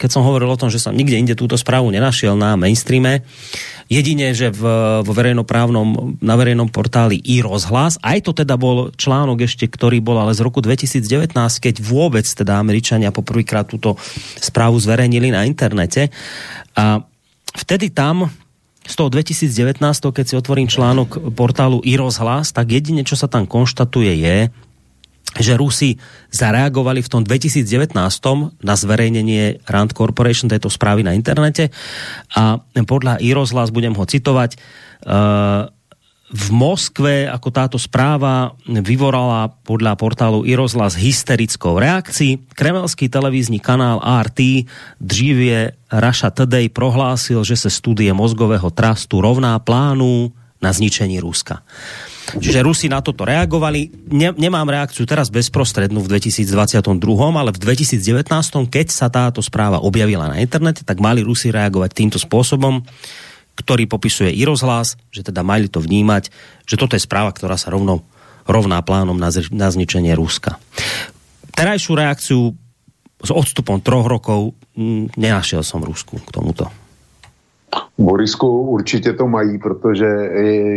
keď 0.00 0.08
som 0.08 0.24
hovoril 0.24 0.48
o 0.48 0.60
tom, 0.60 0.72
že 0.72 0.80
som 0.80 0.96
nikde 0.96 1.20
inde 1.20 1.36
túto 1.36 1.60
správu 1.60 1.92
nenašiel 1.92 2.32
na 2.32 2.56
mainstreame, 2.56 3.28
Jedine, 3.90 4.30
že 4.38 4.54
v, 4.54 4.62
vo 5.02 5.12
verejnoprávnom, 5.12 6.14
na 6.22 6.38
verejnom 6.38 6.70
portáli 6.70 7.18
i 7.26 7.42
rozhlas, 7.42 7.98
aj 8.06 8.22
to 8.22 8.30
teda 8.30 8.54
bol 8.54 8.94
článok 8.94 9.50
ešte, 9.50 9.66
ktorý 9.66 9.98
bol 9.98 10.14
ale 10.14 10.30
z 10.30 10.46
roku 10.46 10.62
2019, 10.62 11.34
keď 11.34 11.74
vôbec 11.82 12.22
teda 12.22 12.62
Američania 12.62 13.10
poprvýkrát 13.10 13.66
túto 13.66 13.98
správu 14.38 14.78
zverejnili 14.78 15.34
na 15.34 15.42
internete. 15.42 16.06
A 16.78 17.02
vtedy 17.50 17.90
tam 17.90 18.30
z 18.90 18.94
toho 18.98 19.08
2019, 19.08 19.78
keď 19.86 20.24
si 20.26 20.34
otvorím 20.34 20.66
článok 20.66 21.32
portálu 21.32 21.78
i 21.86 21.94
rozhlas, 21.94 22.50
tak 22.50 22.74
jedine, 22.74 23.06
čo 23.06 23.14
sa 23.14 23.30
tam 23.30 23.46
konštatuje 23.46 24.12
je, 24.18 24.36
že 25.38 25.54
Rusi 25.54 25.94
zareagovali 26.34 27.06
v 27.06 27.10
tom 27.10 27.22
2019 27.22 27.94
na 28.66 28.74
zverejnenie 28.74 29.62
Rand 29.70 29.94
Corporation 29.94 30.50
tejto 30.50 30.66
správy 30.66 31.06
na 31.06 31.14
internete. 31.14 31.70
A 32.34 32.58
podľa 32.82 33.22
Irozhlas, 33.22 33.70
budem 33.70 33.94
ho 33.94 34.02
citovať, 34.02 34.58
uh, 35.06 35.70
v 36.30 36.46
Moskve, 36.54 37.26
ako 37.26 37.48
táto 37.50 37.78
správa 37.78 38.54
vyvorala 38.62 39.50
podľa 39.66 39.98
portálu 39.98 40.46
Irozhlas 40.46 40.94
hysterickou 40.94 41.82
reakcií. 41.82 42.38
Kremelský 42.54 43.10
televízny 43.10 43.58
kanál 43.58 43.98
RT 43.98 44.70
dřívie 45.02 45.74
Russia 45.90 46.30
Today 46.30 46.70
prohlásil, 46.70 47.42
že 47.42 47.58
se 47.58 47.70
studie 47.70 48.14
mozgového 48.14 48.70
trastu 48.70 49.18
rovná 49.18 49.58
plánu 49.58 50.30
na 50.62 50.70
zničení 50.70 51.18
Ruska. 51.18 51.66
Čiže 52.38 52.62
Rusi 52.62 52.86
na 52.86 53.02
toto 53.02 53.26
reagovali. 53.26 53.90
Ne, 54.14 54.30
nemám 54.30 54.70
reakciu 54.70 55.02
teraz 55.02 55.34
bezprostrednú 55.34 55.98
v 55.98 56.14
2022, 56.14 56.86
ale 57.34 57.50
v 57.50 57.58
2019, 57.58 58.70
keď 58.70 58.86
sa 58.86 59.10
táto 59.10 59.42
správa 59.42 59.82
objavila 59.82 60.30
na 60.30 60.38
internete, 60.38 60.86
tak 60.86 61.02
mali 61.02 61.26
Rusi 61.26 61.50
reagovať 61.50 61.90
týmto 61.90 62.18
spôsobom, 62.22 62.86
ktorý 63.60 63.84
popisuje 63.84 64.32
i 64.32 64.42
rozhlas, 64.48 64.96
že 65.12 65.20
teda 65.20 65.44
mali 65.44 65.68
to 65.68 65.84
vnímať, 65.84 66.32
že 66.64 66.80
toto 66.80 66.96
je 66.96 67.04
správa, 67.04 67.30
ktorá 67.36 67.60
sa 67.60 67.68
rovno 67.68 68.00
rovná 68.48 68.80
plánom 68.80 69.14
na, 69.14 69.28
na 69.52 69.68
zničenie 69.68 70.16
Ruska. 70.16 70.56
Terajšiu 71.54 71.92
reakciu 71.92 72.40
s 73.20 73.30
odstupom 73.30 73.84
troch 73.84 74.08
rokov 74.08 74.56
mm, 74.74 75.14
nenašiel 75.14 75.60
som 75.60 75.84
Rusku 75.84 76.18
k 76.18 76.30
tomuto. 76.32 76.72
Borisku 77.98 78.48
určitě 78.48 79.12
to 79.12 79.28
mají, 79.28 79.58
protože 79.58 80.06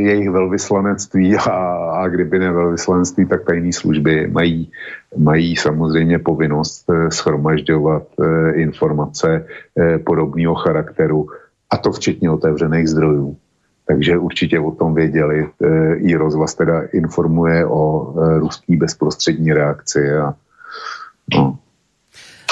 jejich 0.06 0.30
velvyslanectví 0.30 1.38
a, 1.38 1.50
a 1.92 2.08
kdyby 2.08 2.40
ne 2.40 2.52
velvyslanectví, 2.52 3.26
tak 3.26 3.46
tajné 3.46 3.74
služby 3.74 4.28
mají, 4.28 4.72
mají 5.18 5.56
samozřejmě 5.56 6.20
povinnost 6.20 6.86
eh, 6.90 7.12
schromažďovat 7.12 8.04
eh, 8.04 8.52
informace 8.52 9.46
eh, 9.46 9.98
podobného 9.98 10.56
charakteru 10.56 11.28
a 11.74 11.78
to 11.78 11.92
včetně 11.92 12.30
otevřených 12.30 12.88
zdrojů. 12.90 13.38
Takže 13.88 14.18
určitě 14.18 14.60
o 14.60 14.72
tom 14.72 14.94
věděli. 14.94 15.50
I 15.98 16.16
rozhlas 16.16 16.56
teda 16.56 16.82
informuje 16.94 17.66
o 17.66 18.14
ruský 18.40 18.78
bezprostřední 18.78 19.54
reakci 19.54 20.12
a 20.12 20.34
no, 21.36 21.58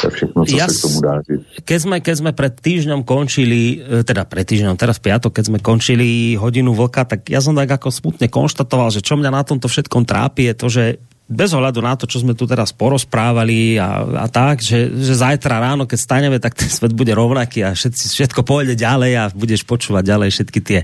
to 0.01 0.09
je 0.09 0.11
všechno, 0.17 0.41
co 0.49 0.55
ja, 0.57 0.65
sa 0.65 0.73
k 0.73 0.81
tomu 0.81 0.97
dá 0.97 1.13
Keď 1.61 1.77
sme, 1.77 1.97
keď 2.01 2.15
sme 2.17 2.31
pred 2.33 2.53
týždňom 2.57 3.05
končili, 3.05 3.77
e, 3.77 4.01
teda 4.01 4.25
pred 4.25 4.49
týždňom, 4.49 4.73
teraz 4.73 4.97
piatok, 4.97 5.29
keď 5.37 5.43
sme 5.53 5.59
končili 5.61 6.33
hodinu 6.41 6.73
vlka, 6.73 7.05
tak 7.05 7.29
ja 7.29 7.37
som 7.37 7.53
tak 7.53 7.69
ako 7.69 7.93
smutne 7.93 8.25
konštatoval, 8.25 8.89
že 8.89 9.05
čo 9.05 9.13
mňa 9.13 9.29
na 9.29 9.45
tomto 9.45 9.69
všetkom 9.69 10.01
trápi 10.09 10.49
je 10.49 10.53
to, 10.57 10.67
že 10.73 10.83
bez 11.31 11.55
ohľadu 11.55 11.79
na 11.79 11.95
to, 11.95 12.03
čo 12.03 12.19
sme 12.19 12.35
tu 12.35 12.43
teraz 12.43 12.75
porozprávali 12.75 13.79
a, 13.79 14.03
a 14.21 14.27
tak, 14.27 14.59
že, 14.59 14.91
že 14.91 15.15
zajtra 15.15 15.63
ráno, 15.63 15.87
keď 15.87 15.99
staneme, 16.03 16.37
tak 16.43 16.59
ten 16.59 16.67
svet 16.67 16.91
bude 16.91 17.15
rovnaký 17.15 17.63
a 17.63 17.71
všetci, 17.71 18.11
všetko 18.11 18.43
pôjde 18.43 18.75
ďalej 18.75 19.11
a 19.15 19.23
budeš 19.31 19.63
počúvať 19.63 20.03
ďalej 20.03 20.29
všetky 20.35 20.59
tie, 20.59 20.79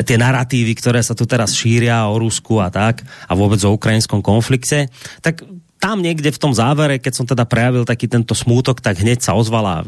tie 0.00 0.16
narratívy, 0.16 0.72
ktoré 0.80 1.04
sa 1.04 1.12
tu 1.12 1.28
teraz 1.28 1.52
šíria 1.52 2.08
o 2.08 2.16
Rusku 2.16 2.64
a 2.64 2.72
tak 2.72 3.04
a 3.04 3.32
vôbec 3.36 3.60
o 3.62 3.76
ukrajinskom 3.76 4.24
konflikte, 4.24 4.88
tak 5.20 5.44
tam 5.84 6.00
niekde 6.00 6.32
v 6.32 6.40
tom 6.40 6.56
závere, 6.56 6.96
keď 6.96 7.12
som 7.12 7.26
teda 7.28 7.44
prejavil 7.44 7.84
taký 7.84 8.08
tento 8.08 8.32
smútok, 8.32 8.80
tak 8.80 9.04
hneď 9.04 9.20
sa 9.20 9.36
ozvala 9.36 9.84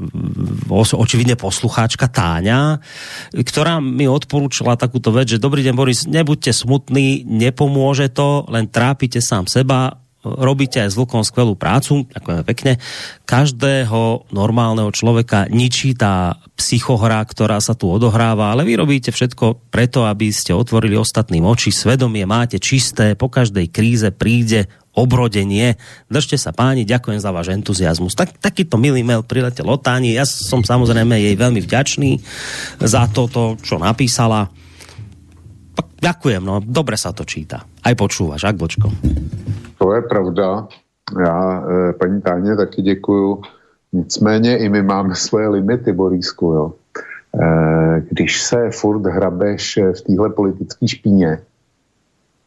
očividne 0.68 1.40
poslucháčka 1.40 2.12
Táňa, 2.12 2.84
ktorá 3.32 3.80
mi 3.80 4.04
odporúčala 4.04 4.76
takúto 4.76 5.08
vec, 5.08 5.32
že 5.32 5.40
dobrý 5.40 5.64
deň 5.64 5.72
Boris, 5.72 6.04
nebuďte 6.04 6.52
smutní, 6.52 7.24
nepomôže 7.24 8.12
to, 8.12 8.44
len 8.52 8.68
trápite 8.68 9.24
sám 9.24 9.48
seba, 9.48 10.04
robíte 10.20 10.84
aj 10.84 10.92
s 10.92 10.98
Vlkom 11.00 11.24
skvelú 11.24 11.56
prácu, 11.56 12.04
ďakujeme 12.12 12.42
pekne. 12.44 12.72
Každého 13.24 14.28
normálneho 14.34 14.92
človeka 14.92 15.48
ničí 15.48 15.96
tá 15.96 16.36
psychohra, 16.58 17.24
ktorá 17.24 17.56
sa 17.62 17.72
tu 17.72 17.88
odohráva, 17.88 18.52
ale 18.52 18.68
vy 18.68 18.76
robíte 18.76 19.14
všetko 19.14 19.72
preto, 19.72 20.04
aby 20.04 20.28
ste 20.28 20.52
otvorili 20.52 20.98
ostatným 20.98 21.46
oči, 21.46 21.72
svedomie 21.72 22.28
máte 22.28 22.60
čisté, 22.60 23.16
po 23.16 23.32
každej 23.32 23.70
kríze 23.72 24.12
príde 24.12 24.68
obrodenie. 24.96 25.76
Držte 26.08 26.40
sa 26.40 26.56
páni, 26.56 26.88
ďakujem 26.88 27.20
za 27.20 27.30
váš 27.30 27.52
entuziasmus. 27.52 28.16
Tak, 28.16 28.40
takýto 28.40 28.80
milý 28.80 29.04
mail 29.04 29.20
priletel 29.20 29.68
od 29.68 29.84
Táni. 29.84 30.16
Ja 30.16 30.24
som 30.24 30.64
samozrejme 30.64 31.20
jej 31.20 31.36
veľmi 31.36 31.60
vďačný 31.60 32.10
za 32.80 33.04
toto, 33.12 33.60
čo 33.60 33.76
napísala. 33.76 34.48
Ďakujem, 36.00 36.42
no, 36.42 36.64
dobre 36.64 36.96
sa 36.96 37.12
to 37.12 37.28
číta. 37.28 37.68
Aj 37.84 37.92
počúvaš, 37.92 38.48
ak 38.48 38.56
bočko. 38.56 38.88
To 39.76 39.92
je 39.92 40.02
pravda. 40.08 40.66
Já 41.20 41.62
e, 41.62 41.92
paní 41.92 42.20
Táně 42.20 42.56
taky 42.56 42.82
děkuju. 42.82 43.42
Nicméně 43.92 44.58
i 44.58 44.68
my 44.68 44.82
máme 44.82 45.14
svoje 45.14 45.48
limity, 45.48 45.92
Borísku, 45.92 46.46
jo. 46.52 46.72
když 48.10 48.42
se 48.42 48.70
furt 48.70 49.06
hrabeš 49.06 49.78
v 49.98 50.00
téhle 50.00 50.30
politické 50.30 50.88
špíně, 50.88 51.38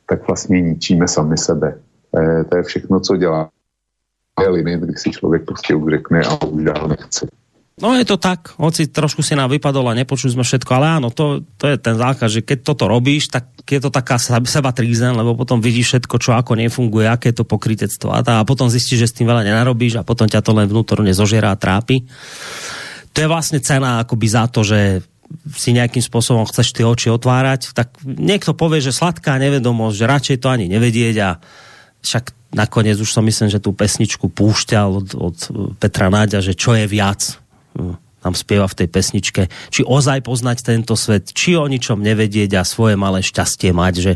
tak 0.09 0.27
vlastně 0.27 0.61
ničíme 0.61 1.07
sami 1.07 1.38
sebe. 1.38 1.77
To 2.49 2.57
je 2.57 2.64
všechno, 2.64 2.99
co 2.99 3.18
dělá 3.18 3.49
limit, 4.48 4.80
kdy 4.80 4.94
si 4.95 5.11
člověk 5.11 5.45
prostě 5.45 5.76
už 5.76 5.91
řekne 5.91 6.22
a 6.22 6.44
už 6.45 6.64
dál 6.64 6.88
nechce. 6.88 7.27
No 7.80 7.95
je 7.95 8.03
to 8.03 8.19
tak, 8.19 8.60
hoci 8.60 8.91
trošku 8.91 9.23
si 9.23 9.40
nám 9.40 9.48
vypadol 9.56 9.88
a 9.88 9.95
nepočuli 9.95 10.36
sme 10.36 10.44
všetko, 10.44 10.68
ale 10.76 10.99
áno, 10.99 11.15
to, 11.15 11.48
to 11.56 11.72
je 11.72 11.80
ten 11.80 11.95
zákaz, 11.95 12.27
že 12.27 12.41
keď 12.44 12.68
toto 12.68 12.91
robíš, 12.91 13.31
tak 13.31 13.56
je 13.64 13.80
to 13.80 13.88
taká 13.88 14.19
seba 14.19 14.76
trízen, 14.76 15.15
lebo 15.15 15.31
potom 15.31 15.64
vidíš 15.64 15.95
všetko, 15.95 16.15
čo 16.19 16.36
ako 16.36 16.60
nefunguje, 16.60 17.07
aké 17.07 17.31
je 17.31 17.40
to 17.40 17.48
pokrytectvo 17.48 18.11
a, 18.11 18.19
tá, 18.19 18.44
a 18.44 18.48
potom 18.48 18.68
zistíš, 18.68 19.07
že 19.07 19.07
s 19.07 19.15
tým 19.15 19.31
veľa 19.31 19.48
nenarobíš 19.48 19.95
a 19.95 20.03
potom 20.03 20.27
ťa 20.27 20.44
to 20.44 20.52
len 20.52 20.68
vnútorne 20.68 21.15
zožiera 21.15 21.56
a 21.56 21.60
trápi. 21.60 22.03
To 23.15 23.18
je 23.23 23.31
vlastne 23.31 23.64
cena 23.64 24.03
akoby 24.03 24.27
za 24.27 24.52
to, 24.52 24.60
že 24.68 24.99
si 25.56 25.72
nejakým 25.72 26.03
spôsobom 26.03 26.44
chceš 26.52 26.76
tie 26.76 26.84
oči 26.84 27.07
otvárať, 27.07 27.72
tak 27.72 27.95
niekto 28.03 28.60
povie, 28.60 28.84
že 28.84 28.91
sladká 28.91 29.40
nevedomosť, 29.40 29.95
že 29.95 30.06
radšej 30.11 30.38
to 30.44 30.52
ani 30.52 30.68
nevedieť 30.68 31.15
a 31.23 31.40
však 32.01 32.55
nakoniec 32.55 32.97
už 32.97 33.09
som 33.11 33.26
myslím, 33.26 33.49
že 33.51 33.61
tú 33.61 33.76
pesničku 33.76 34.31
púšťal 34.31 34.89
od, 34.89 35.09
od 35.13 35.38
Petra 35.77 36.09
Náďa, 36.09 36.41
že 36.41 36.57
čo 36.57 36.73
je 36.73 36.89
viac. 36.89 37.38
Tam 38.19 38.35
spieva 38.35 38.67
v 38.67 38.84
tej 38.84 38.88
pesničke, 38.91 39.41
či 39.71 39.81
ozaj 39.88 40.27
poznať 40.27 40.67
tento 40.67 40.99
svet, 40.99 41.31
či 41.31 41.55
o 41.55 41.63
ničom 41.63 42.03
nevedieť 42.03 42.59
a 42.59 42.67
svoje 42.67 42.99
malé 42.99 43.23
šťastie 43.23 43.71
mať, 43.71 43.93
že 43.95 44.13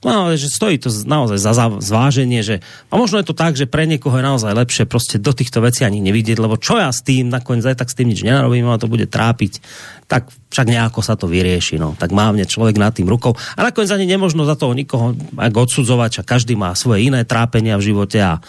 No, 0.00 0.32
že 0.32 0.48
stojí 0.48 0.80
to 0.80 0.88
naozaj 0.88 1.36
za 1.36 1.52
zváženie, 1.76 2.40
že 2.40 2.64
a 2.88 2.96
možno 2.96 3.20
je 3.20 3.28
to 3.28 3.36
tak, 3.36 3.52
že 3.52 3.68
pre 3.68 3.84
niekoho 3.84 4.16
je 4.16 4.24
naozaj 4.24 4.56
lepšie 4.56 4.84
proste 4.88 5.20
do 5.20 5.36
týchto 5.36 5.60
vecí 5.60 5.84
ani 5.84 6.00
nevidieť, 6.00 6.40
lebo 6.40 6.56
čo 6.56 6.80
ja 6.80 6.88
s 6.88 7.04
tým, 7.04 7.28
nakoniec 7.28 7.68
aj 7.68 7.84
tak 7.84 7.92
s 7.92 7.98
tým 8.00 8.08
nič 8.08 8.24
nenarobím, 8.24 8.64
a 8.72 8.80
to 8.80 8.88
bude 8.88 9.12
trápiť, 9.12 9.60
tak 10.08 10.32
však 10.48 10.72
nejako 10.72 11.04
sa 11.04 11.20
to 11.20 11.28
vyrieši, 11.28 11.76
no. 11.76 12.00
Tak 12.00 12.16
mávne 12.16 12.48
človek 12.48 12.80
nad 12.80 12.96
tým 12.96 13.12
rukou. 13.12 13.36
A 13.36 13.60
nakoniec 13.60 13.92
ani 13.92 14.08
nemožno 14.08 14.48
za 14.48 14.56
toho 14.56 14.72
nikoho 14.72 15.12
ak 15.36 15.52
odsudzovať, 15.52 16.24
a 16.24 16.28
každý 16.28 16.56
má 16.56 16.72
svoje 16.72 17.04
iné 17.04 17.28
trápenia 17.28 17.76
v 17.76 17.92
živote 17.92 18.24
a, 18.24 18.40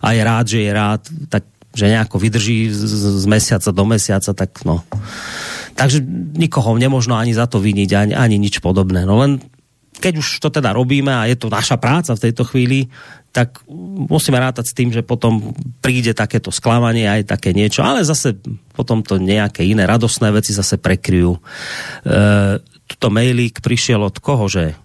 a 0.00 0.08
je 0.08 0.22
rád, 0.24 0.44
že 0.48 0.58
je 0.64 0.70
rád, 0.72 1.04
tak 1.28 1.44
že 1.74 1.90
nejako 1.90 2.16
vydrží 2.16 2.70
z, 2.70 2.80
z 3.20 3.26
mesiaca 3.28 3.68
do 3.74 3.84
mesiaca, 3.84 4.30
tak 4.32 4.62
no. 4.64 4.80
Takže 5.74 6.00
nikoho 6.38 6.78
nemožno 6.78 7.18
ani 7.18 7.34
za 7.34 7.50
to 7.50 7.58
viniť, 7.58 7.90
ani, 7.92 8.14
ani 8.14 8.38
nič 8.38 8.62
podobné. 8.62 9.02
No 9.04 9.18
len 9.20 9.42
keď 9.98 10.20
už 10.20 10.42
to 10.42 10.48
teda 10.50 10.74
robíme 10.74 11.10
a 11.10 11.26
je 11.30 11.38
to 11.38 11.48
naša 11.48 11.78
práca 11.78 12.14
v 12.14 12.22
tejto 12.28 12.42
chvíli, 12.46 12.90
tak 13.34 13.66
musíme 14.06 14.38
rátať 14.38 14.70
s 14.70 14.76
tým, 14.78 14.94
že 14.94 15.02
potom 15.02 15.54
príde 15.82 16.14
takéto 16.14 16.54
sklamanie 16.54 17.10
aj 17.10 17.34
také 17.34 17.50
niečo, 17.50 17.82
ale 17.82 18.06
zase 18.06 18.38
potom 18.78 19.02
to 19.02 19.18
nejaké 19.18 19.66
iné 19.66 19.82
radosné 19.82 20.30
veci 20.30 20.54
zase 20.54 20.78
prekryjú. 20.78 21.34
E, 21.34 21.40
tuto 22.86 23.08
mailík 23.10 23.58
prišiel 23.58 24.06
od 24.06 24.22
koho, 24.22 24.46
že? 24.46 24.78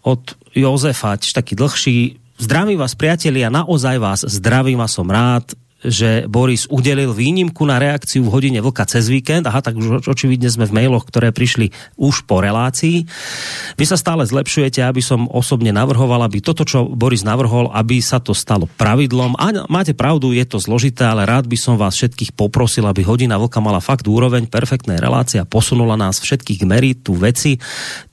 Od 0.00 0.22
Jozefa, 0.56 1.20
taký 1.20 1.52
dlhší. 1.52 2.16
Zdravím 2.40 2.80
vás, 2.80 2.96
priatelia, 2.96 3.52
naozaj 3.52 3.96
vás 4.00 4.20
zdravím 4.24 4.80
a 4.80 4.88
som 4.88 5.04
rád, 5.04 5.52
že 5.80 6.28
Boris 6.28 6.68
udelil 6.68 7.16
výnimku 7.16 7.64
na 7.64 7.80
reakciu 7.80 8.24
v 8.24 8.32
hodine 8.32 8.60
vlka 8.60 8.84
cez 8.84 9.08
víkend. 9.08 9.48
Aha, 9.48 9.64
tak 9.64 9.80
už 9.80 10.04
očividne 10.04 10.52
sme 10.52 10.68
v 10.68 10.76
mailoch, 10.76 11.08
ktoré 11.08 11.32
prišli 11.32 11.72
už 11.96 12.28
po 12.28 12.44
relácii. 12.44 13.08
Vy 13.80 13.84
sa 13.88 13.96
stále 13.96 14.28
zlepšujete, 14.28 14.84
aby 14.84 15.00
som 15.00 15.24
osobne 15.32 15.72
navrhoval, 15.72 16.20
aby 16.28 16.44
toto, 16.44 16.68
čo 16.68 16.84
Boris 16.84 17.24
navrhol, 17.24 17.72
aby 17.72 18.04
sa 18.04 18.20
to 18.20 18.36
stalo 18.36 18.68
pravidlom. 18.76 19.40
A 19.40 19.64
máte 19.72 19.96
pravdu, 19.96 20.36
je 20.36 20.44
to 20.44 20.60
zložité, 20.60 21.08
ale 21.08 21.24
rád 21.24 21.48
by 21.48 21.56
som 21.56 21.80
vás 21.80 21.96
všetkých 21.96 22.36
poprosil, 22.36 22.84
aby 22.84 23.00
hodina 23.00 23.40
vlka 23.40 23.64
mala 23.64 23.80
fakt 23.80 24.04
úroveň 24.04 24.48
perfektnej 24.48 25.00
relácie 25.00 25.40
a 25.40 25.48
posunula 25.48 25.96
nás 25.96 26.20
všetkých 26.20 26.68
meritu 26.68 27.16
veci 27.16 27.56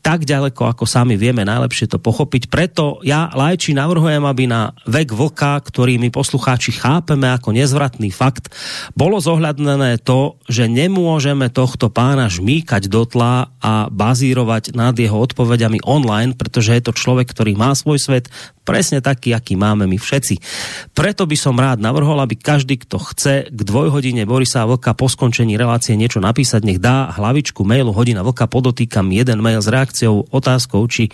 tak 0.07 0.23
ďaleko, 0.23 0.72
ako 0.72 0.88
sami 0.88 1.19
vieme 1.19 1.44
najlepšie 1.44 1.91
to 1.91 1.99
pochopiť. 1.99 2.48
Preto 2.48 3.03
ja, 3.03 3.27
Lajči, 3.27 3.76
navrhujem, 3.76 4.23
aby 4.23 4.48
na 4.48 4.72
vek 4.88 5.11
vlka, 5.11 5.60
ktorý 5.60 5.99
my 5.99 6.07
poslucháči 6.15 6.80
chápeme 6.80 7.27
ako 7.27 7.52
nezvratný 7.57 8.13
fakt, 8.13 8.53
bolo 8.93 9.17
zohľadnené 9.17 9.97
to, 10.05 10.38
že 10.45 10.69
nemôžeme 10.69 11.49
tohto 11.49 11.89
pána 11.89 12.29
žmýkať 12.29 12.85
do 12.85 13.09
tla 13.09 13.49
a 13.57 13.89
bazírovať 13.89 14.77
nad 14.77 14.93
jeho 14.93 15.17
odpovediami 15.17 15.81
online, 15.81 16.38
pretože 16.38 16.77
je 16.77 16.84
to 16.85 16.93
človek, 16.93 17.34
ktorý 17.34 17.57
má 17.57 17.73
svoj 17.73 17.97
svet, 17.97 18.29
presne 18.67 18.99
taký, 18.99 19.31
aký 19.31 19.55
máme 19.55 19.88
my 19.88 19.95
všetci. 19.95 20.43
Preto 20.91 21.23
by 21.23 21.39
som 21.39 21.55
rád 21.55 21.79
navrhol, 21.79 22.19
aby 22.19 22.35
každý, 22.35 22.75
kto 22.75 22.99
chce 22.99 23.47
k 23.47 23.59
dvojhodine 23.63 24.27
Borisa 24.27 24.67
Vlka 24.67 24.91
po 24.91 25.07
skončení 25.07 25.55
relácie 25.55 25.95
niečo 25.95 26.19
napísať, 26.19 26.67
nech 26.67 26.84
dá 26.84 27.07
hlavičku 27.15 27.63
mailu 27.63 27.95
hodina 27.95 28.27
Vlka, 28.27 28.51
podotýkam 28.51 29.07
jeden 29.15 29.39
mail 29.39 29.63
s 29.63 29.71
reakciou, 29.71 30.27
otázkou, 30.27 30.84
či 30.91 31.07
e, 31.07 31.11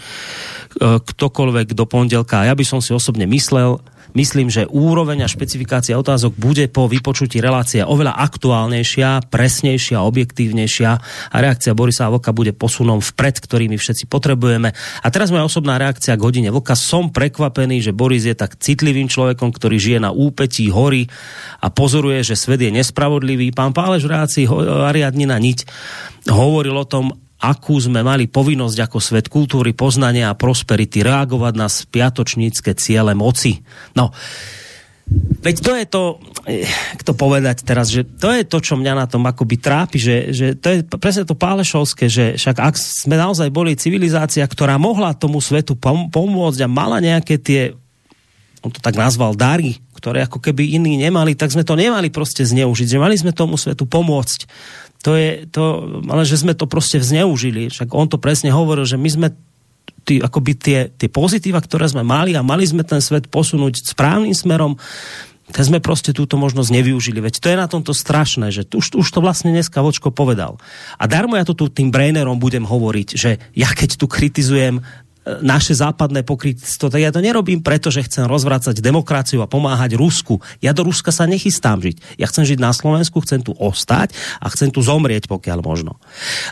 ktokoľvek 0.98 1.78
do 1.78 1.86
pondelka. 1.86 2.49
Ja 2.49 2.57
by 2.57 2.65
som 2.65 2.82
si 2.82 2.90
osobne 2.90 3.30
myslel, 3.30 3.78
myslím, 4.18 4.49
že 4.49 4.69
úroveň 4.69 5.26
a 5.26 5.31
špecifikácia 5.31 5.98
otázok 5.98 6.34
bude 6.38 6.65
po 6.69 6.90
vypočutí 6.90 7.41
relácie 7.41 7.85
oveľa 7.85 8.18
aktuálnejšia, 8.18 9.30
presnejšia, 9.30 10.02
objektívnejšia 10.02 10.91
a 11.30 11.38
reakcia 11.38 11.77
Borisa 11.77 12.10
Voka 12.10 12.34
bude 12.34 12.53
posunom 12.53 13.02
vpred, 13.02 13.41
ktorý 13.41 13.65
my 13.69 13.77
všetci 13.77 14.06
potrebujeme. 14.10 14.73
A 15.02 15.07
teraz 15.10 15.34
moja 15.34 15.45
osobná 15.45 15.81
reakcia 15.81 16.18
k 16.18 16.26
hodine 16.26 16.49
Voka. 16.53 16.77
Som 16.77 17.10
prekvapený, 17.10 17.81
že 17.81 17.95
Boris 17.95 18.26
je 18.26 18.38
tak 18.38 18.57
citlivým 18.57 19.10
človekom, 19.10 19.49
ktorý 19.49 19.77
žije 19.81 19.99
na 20.02 20.14
úpetí 20.14 20.69
hory 20.69 21.10
a 21.61 21.73
pozoruje, 21.73 22.22
že 22.22 22.38
svet 22.38 22.61
je 22.61 22.69
nespravodlivý. 22.69 23.49
Pán 23.53 23.73
Pálež 23.73 24.06
v 24.06 24.14
reácii 24.14 24.45
Ariadnina 24.90 25.41
Niť 25.41 25.65
hovoril 26.30 26.76
o 26.77 26.88
tom, 26.88 27.23
akú 27.44 27.76
sme 27.76 27.99
mali 27.99 28.32
povinnosť 28.32 28.78
ako 28.88 28.98
svet 29.03 29.28
kultúry, 29.28 29.76
poznania 29.76 30.32
a 30.32 30.40
prosperity 30.40 31.03
reagovať 31.03 31.53
na 31.60 31.68
spiatočnícke 31.68 32.72
ciele 32.80 33.11
moci. 33.11 33.60
No, 33.99 34.15
Veď 35.44 35.56
to 35.60 35.72
je 35.76 35.86
to, 35.86 36.03
jak 36.48 37.02
to 37.03 37.11
povedať 37.11 37.68
teraz, 37.68 37.91
že 37.91 38.07
to 38.07 38.32
je 38.32 38.48
to, 38.48 38.64
čo 38.64 38.80
mňa 38.80 38.94
na 38.95 39.06
tom 39.06 39.28
akoby 39.28 39.60
trápi, 39.60 39.99
že, 39.99 40.32
že 40.32 40.48
to 40.56 40.68
je 40.72 40.78
presne 40.95 41.28
to 41.28 41.36
pálešovské, 41.36 42.07
že 42.07 42.40
však 42.40 42.64
ak 42.64 42.76
sme 42.80 43.20
naozaj 43.20 43.52
boli 43.52 43.76
civilizácia, 43.76 44.48
ktorá 44.48 44.80
mohla 44.80 45.11
tomu 45.11 45.44
svetu 45.44 45.76
pom- 45.76 46.07
pomôcť 46.07 46.64
a 46.64 46.72
mala 46.72 47.03
nejaké 47.03 47.36
tie, 47.36 47.76
on 48.64 48.72
to 48.72 48.80
tak 48.80 48.95
nazval, 48.95 49.36
dary, 49.36 49.84
ktoré 49.91 50.24
ako 50.24 50.40
keby 50.40 50.80
iní 50.80 50.95
nemali, 50.95 51.36
tak 51.36 51.52
sme 51.52 51.68
to 51.68 51.76
nemali 51.76 52.07
proste 52.07 52.48
zneužiť, 52.48 52.95
že 52.95 53.03
mali 53.03 53.20
sme 53.20 53.36
tomu 53.36 53.60
svetu 53.60 53.84
pomôcť 53.84 54.48
to 55.04 55.20
je 55.20 55.30
to, 55.52 55.64
ale 56.08 56.24
že 56.24 56.40
sme 56.40 56.56
to 56.56 56.64
proste 56.64 57.04
zneužili. 57.04 57.68
Však 57.68 57.92
on 57.92 58.08
to 58.08 58.16
presne 58.16 58.56
hovoril, 58.56 58.88
že 58.88 58.96
my 58.96 59.10
sme 59.12 59.28
tí, 60.08 60.24
akoby 60.24 60.52
tie, 60.56 60.80
tie 60.96 61.12
pozitíva, 61.12 61.60
ktoré 61.60 61.92
sme 61.92 62.08
mali 62.08 62.32
a 62.40 62.42
mali 62.42 62.64
sme 62.64 62.88
ten 62.88 63.04
svet 63.04 63.28
posunúť 63.28 63.84
správnym 63.84 64.32
smerom, 64.32 64.80
tak 65.52 65.68
sme 65.68 65.84
proste 65.84 66.16
túto 66.16 66.40
možnosť 66.40 66.72
nevyužili. 66.72 67.20
Veď 67.20 67.44
to 67.44 67.48
je 67.52 67.58
na 67.60 67.68
tomto 67.68 67.92
strašné, 67.92 68.48
že 68.50 68.64
už, 68.72 68.96
už 68.96 69.08
to 69.12 69.20
vlastne 69.20 69.52
dneska 69.52 69.84
Vočko 69.84 70.10
povedal. 70.10 70.56
A 70.96 71.04
darmo 71.06 71.36
ja 71.36 71.44
to 71.44 71.52
tu 71.52 71.68
tým 71.68 71.92
Brainerom 71.92 72.40
budem 72.40 72.64
hovoriť, 72.64 73.08
že 73.14 73.44
ja 73.52 73.70
keď 73.76 74.00
tu 74.00 74.08
kritizujem 74.08 74.82
naše 75.24 75.72
západné 75.76 76.28
pokrytstvo, 76.28 76.91
tak 76.91 77.00
ja 77.00 77.12
to 77.12 77.24
nerobím 77.24 77.64
preto, 77.64 77.88
že 77.88 78.04
chcem 78.04 78.28
rozvrácať 78.28 78.84
demokraciu 78.84 79.40
a 79.40 79.48
pomáhať 79.48 79.95
Rusku. 79.95 80.44
Ja 80.60 80.76
do 80.76 80.84
Ruska 80.84 81.16
sa 81.16 81.24
nechystám 81.24 81.80
žiť. 81.80 82.20
Ja 82.20 82.28
chcem 82.28 82.44
žiť 82.44 82.60
na 82.60 82.76
Slovensku, 82.76 83.24
chcem 83.24 83.40
tu 83.40 83.56
ostať 83.56 84.12
a 84.44 84.52
chcem 84.52 84.70
tu 84.70 84.84
zomrieť, 84.84 85.32
pokiaľ 85.32 85.60
možno. 85.64 85.95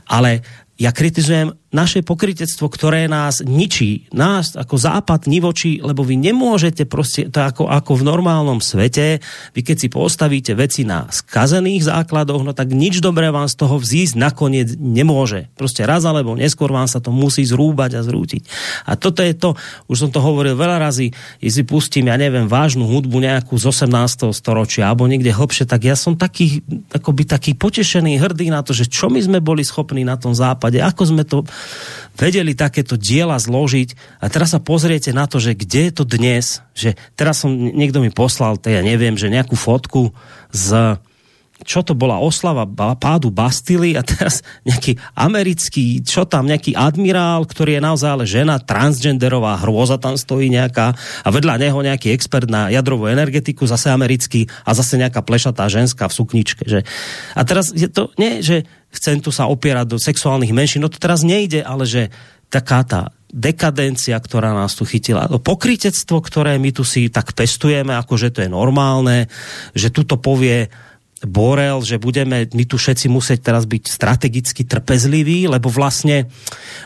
Ale 0.07 0.43
ja 0.79 0.95
kritizujem 0.95 1.53
naše 1.71 2.03
pokrytectvo, 2.03 2.67
ktoré 2.67 3.07
nás 3.07 3.39
ničí, 3.39 4.11
nás 4.11 4.59
ako 4.59 4.75
západ 4.75 5.31
nivočí, 5.31 5.79
lebo 5.79 6.03
vy 6.03 6.19
nemôžete 6.19 6.83
proste, 6.83 7.31
to 7.31 7.39
ako, 7.39 7.71
ako 7.71 7.95
v 7.95 8.03
normálnom 8.03 8.59
svete, 8.59 9.23
vy 9.55 9.61
keď 9.63 9.77
si 9.79 9.87
postavíte 9.87 10.51
veci 10.51 10.83
na 10.83 11.07
skazených 11.07 11.87
základoch, 11.87 12.43
no 12.43 12.51
tak 12.51 12.75
nič 12.75 12.99
dobré 12.99 13.31
vám 13.31 13.47
z 13.47 13.55
toho 13.55 13.79
vzísť 13.79 14.19
nakoniec 14.19 14.75
nemôže. 14.75 15.47
Proste 15.55 15.87
raz 15.87 16.03
alebo 16.03 16.35
neskôr 16.35 16.67
vám 16.75 16.91
sa 16.91 16.99
to 16.99 17.15
musí 17.15 17.47
zrúbať 17.47 17.99
a 17.99 18.01
zrútiť. 18.03 18.43
A 18.83 18.99
toto 18.99 19.23
je 19.23 19.31
to, 19.31 19.55
už 19.87 20.07
som 20.07 20.09
to 20.11 20.19
hovoril 20.19 20.59
veľa 20.59 20.77
razy, 20.77 21.15
si 21.39 21.63
pustím, 21.67 22.11
ja 22.11 22.19
neviem, 22.19 22.47
vážnu 22.47 22.83
hudbu 22.87 23.19
nejakú 23.23 23.55
z 23.55 23.71
18. 23.71 24.31
storočia 24.35 24.91
alebo 24.91 25.07
niekde 25.07 25.31
hlbšie, 25.31 25.63
tak 25.67 25.87
ja 25.87 25.95
som 25.95 26.15
taký, 26.19 26.63
akoby 26.91 27.23
taký 27.27 27.51
potešený, 27.55 28.19
hrdý 28.19 28.51
na 28.51 28.59
to, 28.63 28.75
že 28.75 28.87
čo 28.87 29.07
my 29.07 29.19
sme 29.19 29.39
boli 29.39 29.63
schopní 29.63 30.03
na 30.03 30.19
tom 30.19 30.35
západe, 30.35 30.79
ako 30.79 31.03
sme 31.07 31.23
to 31.23 31.43
vedeli 32.15 32.53
takéto 32.53 32.99
diela 32.99 33.39
zložiť. 33.39 34.19
A 34.21 34.29
teraz 34.29 34.53
sa 34.53 34.59
pozriete 34.61 35.15
na 35.15 35.25
to, 35.25 35.39
že 35.41 35.57
kde 35.57 35.89
je 35.89 35.93
to 35.95 36.03
dnes, 36.05 36.61
že 36.75 36.99
teraz 37.15 37.41
som, 37.41 37.51
niekto 37.51 38.03
mi 38.03 38.11
poslal, 38.13 38.59
to 38.59 38.69
ja 38.69 38.83
neviem, 38.83 39.15
že 39.15 39.31
nejakú 39.31 39.55
fotku 39.55 40.13
z 40.51 40.97
čo 41.61 41.85
to 41.85 41.93
bola 41.93 42.17
oslava 42.17 42.65
pádu 42.97 43.29
Bastily 43.29 43.93
a 43.97 44.01
teraz 44.01 44.41
nejaký 44.69 44.97
americký, 45.13 46.01
čo 46.01 46.25
tam, 46.25 46.49
nejaký 46.49 46.73
admirál, 46.73 47.45
ktorý 47.45 47.77
je 47.77 47.81
naozaj 47.81 48.09
ale 48.09 48.25
žena, 48.25 48.61
transgenderová 48.61 49.61
hrôza 49.61 50.01
tam 50.01 50.17
stojí 50.17 50.49
nejaká 50.49 50.93
a 50.97 51.29
vedľa 51.29 51.61
neho 51.61 51.79
nejaký 51.79 52.13
expert 52.13 52.49
na 52.49 52.67
jadrovú 52.73 53.07
energetiku, 53.07 53.65
zase 53.69 53.93
americký 53.93 54.49
a 54.65 54.73
zase 54.73 54.97
nejaká 54.97 55.21
plešatá 55.21 55.69
ženská 55.69 56.09
v 56.09 56.17
sukničke. 56.17 56.63
Že? 56.65 56.79
A 57.37 57.41
teraz 57.45 57.71
je 57.71 57.87
to, 57.87 58.09
nie, 58.17 58.41
že 58.41 58.65
chcem 58.91 59.23
tu 59.23 59.31
sa 59.31 59.47
opierať 59.47 59.95
do 59.95 59.97
sexuálnych 59.97 60.51
menšín, 60.51 60.83
no 60.83 60.91
to 60.91 60.99
teraz 60.99 61.23
nejde, 61.23 61.63
ale 61.63 61.87
že 61.87 62.11
taká 62.51 62.83
tá 62.83 63.01
dekadencia, 63.31 64.19
ktorá 64.19 64.51
nás 64.51 64.75
tu 64.75 64.83
chytila, 64.83 65.31
to 65.31 65.39
pokrytectvo, 65.39 66.19
ktoré 66.19 66.59
my 66.59 66.75
tu 66.75 66.83
si 66.83 67.07
tak 67.07 67.31
pestujeme, 67.31 67.95
ako 67.95 68.19
že 68.19 68.29
to 68.35 68.43
je 68.43 68.51
normálne, 68.51 69.31
že 69.71 69.87
tuto 69.87 70.19
povie 70.19 70.67
Borel, 71.21 71.85
že 71.85 72.01
budeme 72.01 72.49
my 72.49 72.63
tu 72.65 72.81
všetci 72.81 73.05
musieť 73.05 73.53
teraz 73.53 73.69
byť 73.69 73.83
strategicky 73.85 74.65
trpezliví, 74.65 75.45
lebo 75.45 75.69
vlastne, 75.69 76.25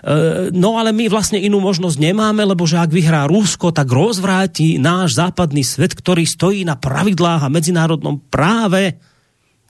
e, 0.03 0.51
no 0.51 0.75
ale 0.75 0.91
my 0.91 1.07
vlastne 1.07 1.39
inú 1.39 1.63
možnosť 1.63 1.95
nemáme, 1.95 2.43
lebo 2.43 2.67
že 2.67 2.75
ak 2.75 2.91
vyhrá 2.91 3.31
Rusko, 3.31 3.71
tak 3.71 3.87
rozvráti 3.87 4.75
náš 4.75 5.15
západný 5.15 5.63
svet, 5.63 5.95
ktorý 5.95 6.27
stojí 6.27 6.67
na 6.67 6.75
pravidlách 6.75 7.47
a 7.47 7.53
medzinárodnom 7.53 8.19
práve. 8.27 8.99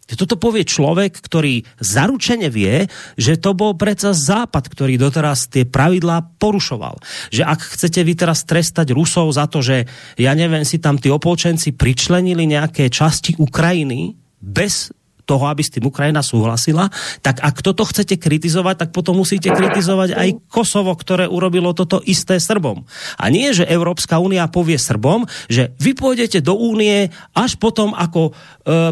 Toto 0.06 0.38
povie 0.38 0.62
človek, 0.62 1.18
ktorý 1.18 1.66
zaručene 1.82 2.54
vie, 2.54 2.86
že 3.18 3.42
to 3.42 3.58
bol 3.58 3.74
predsa 3.74 4.14
Západ, 4.14 4.70
ktorý 4.70 5.02
doteraz 5.02 5.50
tie 5.50 5.66
pravidlá 5.66 6.38
porušoval. 6.38 7.02
Že 7.34 7.42
ak 7.42 7.60
chcete 7.74 8.06
vy 8.06 8.14
teraz 8.14 8.46
trestať 8.46 8.94
Rusov 8.94 9.34
za 9.34 9.50
to, 9.50 9.66
že 9.66 9.90
ja 10.22 10.38
neviem, 10.38 10.62
si 10.62 10.78
tam 10.78 11.02
tí 11.02 11.10
opolčenci 11.10 11.74
pričlenili 11.74 12.46
nejaké 12.46 12.94
časti 12.94 13.34
Ukrajiny 13.42 14.25
bez 14.46 14.94
toho, 15.26 15.50
aby 15.50 15.66
s 15.66 15.74
tým 15.74 15.90
Ukrajina 15.90 16.22
súhlasila, 16.22 16.94
tak 17.26 17.42
ak 17.42 17.66
toto 17.66 17.82
chcete 17.82 18.22
kritizovať, 18.22 18.86
tak 18.86 18.90
potom 18.94 19.18
musíte 19.18 19.50
kritizovať 19.50 20.14
aj 20.14 20.30
Kosovo, 20.48 20.94
ktoré 20.94 21.26
urobilo 21.26 21.74
toto 21.74 22.00
isté 22.06 22.38
Srbom. 22.38 22.86
A 23.18 23.26
nie, 23.34 23.50
že 23.52 23.66
Európska 23.66 24.22
únia 24.22 24.46
povie 24.46 24.78
Srbom, 24.78 25.26
že 25.50 25.74
vy 25.82 25.98
pôjdete 25.98 26.46
do 26.46 26.54
únie 26.54 27.10
až 27.34 27.58
potom, 27.58 27.98
ako 27.98 28.30
e, 28.30 28.32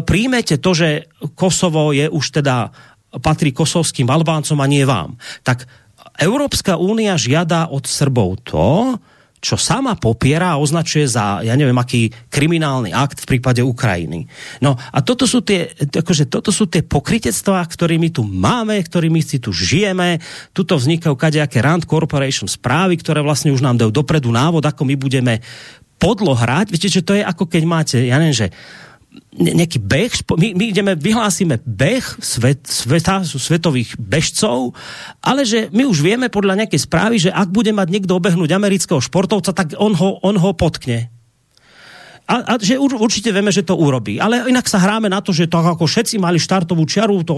príjmete 0.02 0.58
to, 0.58 0.74
že 0.74 1.06
Kosovo 1.38 1.94
je 1.94 2.10
už 2.10 2.42
teda 2.42 2.74
patrí 3.22 3.54
kosovským 3.54 4.10
Albáncom 4.10 4.58
a 4.58 4.66
nie 4.66 4.82
vám. 4.82 5.14
Tak 5.46 5.70
Európska 6.18 6.74
únia 6.74 7.14
žiada 7.14 7.70
od 7.70 7.86
Srbov 7.86 8.42
to, 8.42 8.98
čo 9.44 9.60
sama 9.60 9.92
popiera 10.00 10.56
a 10.56 10.60
označuje 10.60 11.04
za, 11.04 11.44
ja 11.44 11.52
neviem, 11.52 11.76
aký 11.76 12.08
kriminálny 12.32 12.96
akt 12.96 13.28
v 13.28 13.36
prípade 13.36 13.60
Ukrajiny. 13.60 14.24
No 14.64 14.72
a 14.72 15.04
toto 15.04 15.28
sú 15.28 15.44
tie, 15.44 15.68
akože 15.76 16.32
toto 16.32 16.48
sú 16.48 16.64
tie 16.64 16.80
pokritectvá, 16.80 17.60
ktorými 17.60 18.08
tu 18.08 18.24
máme, 18.24 18.80
ktorými 18.80 19.20
si 19.20 19.36
tu 19.36 19.52
žijeme. 19.52 20.16
Tuto 20.56 20.80
vznikajú 20.80 21.12
kadejaké 21.12 21.60
Rand 21.60 21.84
Corporation 21.84 22.48
správy, 22.48 22.96
ktoré 22.96 23.20
vlastne 23.20 23.52
už 23.52 23.60
nám 23.60 23.76
dajú 23.76 23.92
dopredu 23.92 24.32
návod, 24.32 24.64
ako 24.64 24.88
my 24.88 24.96
budeme 24.96 25.44
podlo 26.00 26.32
hrať. 26.32 26.72
Viete, 26.72 26.88
že 26.88 27.04
to 27.04 27.12
je 27.12 27.20
ako 27.20 27.44
keď 27.44 27.62
máte, 27.68 27.98
ja 28.00 28.16
neviem, 28.16 28.48
že 28.48 28.48
nejaký 29.34 29.82
beh, 29.82 30.12
my, 30.30 30.48
my 30.54 30.64
ideme, 30.70 30.92
vyhlásime 30.94 31.58
beh 31.66 32.22
svet, 32.22 32.66
sveta, 32.70 33.26
svetových 33.26 33.98
bežcov, 33.98 34.78
ale 35.18 35.42
že 35.42 35.70
my 35.74 35.90
už 35.90 35.98
vieme 36.06 36.30
podľa 36.30 36.64
nejakej 36.64 36.80
správy, 36.86 37.16
že 37.18 37.34
ak 37.34 37.50
bude 37.50 37.74
mať 37.74 37.88
niekto 37.90 38.14
obehnúť 38.14 38.54
amerického 38.54 39.02
športovca, 39.02 39.50
tak 39.50 39.74
on 39.74 39.94
ho, 39.98 40.22
on 40.22 40.38
ho 40.38 40.50
potkne. 40.54 41.10
A, 42.24 42.40
a 42.40 42.52
že 42.56 42.80
určite 42.80 43.28
vieme, 43.36 43.52
že 43.52 43.68
to 43.68 43.76
urobí. 43.76 44.16
Ale 44.16 44.48
inak 44.48 44.64
sa 44.64 44.80
hráme 44.80 45.12
na 45.12 45.20
to, 45.20 45.28
že 45.36 45.44
to 45.44 45.60
ako 45.60 45.84
všetci 45.84 46.16
mali 46.16 46.40
štartovú 46.40 46.88
čiaru, 46.88 47.20
to 47.20 47.36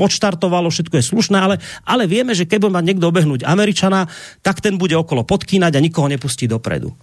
odštartovalo, 0.00 0.72
všetko 0.72 0.94
je 0.96 1.04
slušné, 1.04 1.36
ale, 1.36 1.60
ale 1.84 2.08
vieme, 2.08 2.32
že 2.32 2.48
keď 2.48 2.64
bude 2.64 2.76
mať 2.80 2.86
niekto 2.88 3.04
obehnúť 3.12 3.44
Američana, 3.44 4.08
tak 4.40 4.64
ten 4.64 4.80
bude 4.80 4.96
okolo 4.96 5.20
podkýnať 5.20 5.76
a 5.76 5.84
nikoho 5.84 6.08
nepustí 6.08 6.48
dopredu. 6.48 6.96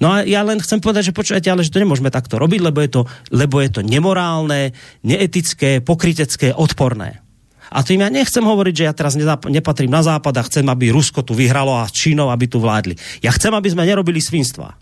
No 0.00 0.12
a 0.12 0.26
ja 0.26 0.44
len 0.44 0.60
chcem 0.60 0.80
povedať, 0.80 1.12
že 1.12 1.16
počujete, 1.16 1.48
ale 1.48 1.64
že 1.64 1.72
to 1.72 1.80
nemôžeme 1.80 2.12
takto 2.12 2.36
robiť, 2.36 2.60
lebo 2.60 2.78
je 2.84 2.90
to, 2.90 3.02
lebo 3.32 3.60
je 3.60 3.70
to 3.72 3.80
nemorálne, 3.80 4.76
neetické, 5.00 5.80
pokrytecké, 5.80 6.52
odporné. 6.52 7.24
A 7.66 7.82
tým 7.82 8.06
ja 8.06 8.08
nechcem 8.12 8.46
hovoriť, 8.46 8.74
že 8.74 8.86
ja 8.86 8.94
teraz 8.94 9.18
nepatrím 9.18 9.90
na 9.90 10.02
západ 10.04 10.34
a 10.38 10.46
chcem, 10.46 10.62
aby 10.70 10.94
Rusko 10.94 11.26
tu 11.26 11.34
vyhralo 11.34 11.74
a 11.74 11.90
Čínou, 11.90 12.30
aby 12.30 12.46
tu 12.46 12.62
vládli. 12.62 12.94
Ja 13.26 13.34
chcem, 13.34 13.50
aby 13.50 13.66
sme 13.66 13.88
nerobili 13.88 14.22
svinstva. 14.22 14.78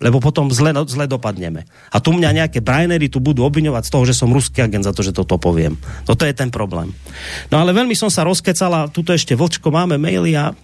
Lebo 0.00 0.16
potom 0.16 0.48
zle, 0.48 0.72
zle 0.88 1.04
dopadneme. 1.04 1.68
A 1.92 2.00
tu 2.00 2.16
mňa 2.16 2.32
nejaké 2.32 2.64
brajnery 2.64 3.12
tu 3.12 3.20
budú 3.20 3.44
obviňovať 3.44 3.84
z 3.84 3.92
toho, 3.92 4.04
že 4.08 4.16
som 4.16 4.32
ruský 4.32 4.64
agent 4.64 4.88
za 4.88 4.96
to, 4.96 5.04
že 5.04 5.12
toto 5.12 5.36
poviem. 5.36 5.76
No 6.08 6.16
to 6.16 6.24
je 6.24 6.32
ten 6.32 6.48
problém. 6.48 6.96
No 7.52 7.60
ale 7.60 7.76
veľmi 7.76 7.92
som 7.92 8.08
sa 8.08 8.24
rozkecala, 8.24 8.88
tuto 8.88 9.12
ešte 9.12 9.36
vlčko, 9.36 9.68
máme 9.68 10.00
maily 10.00 10.32
a 10.40 10.56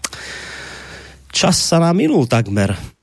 čas 1.29 1.61
sa 1.61 1.77
nám 1.79 2.01
minul 2.01 2.25
takmer. 2.25 2.96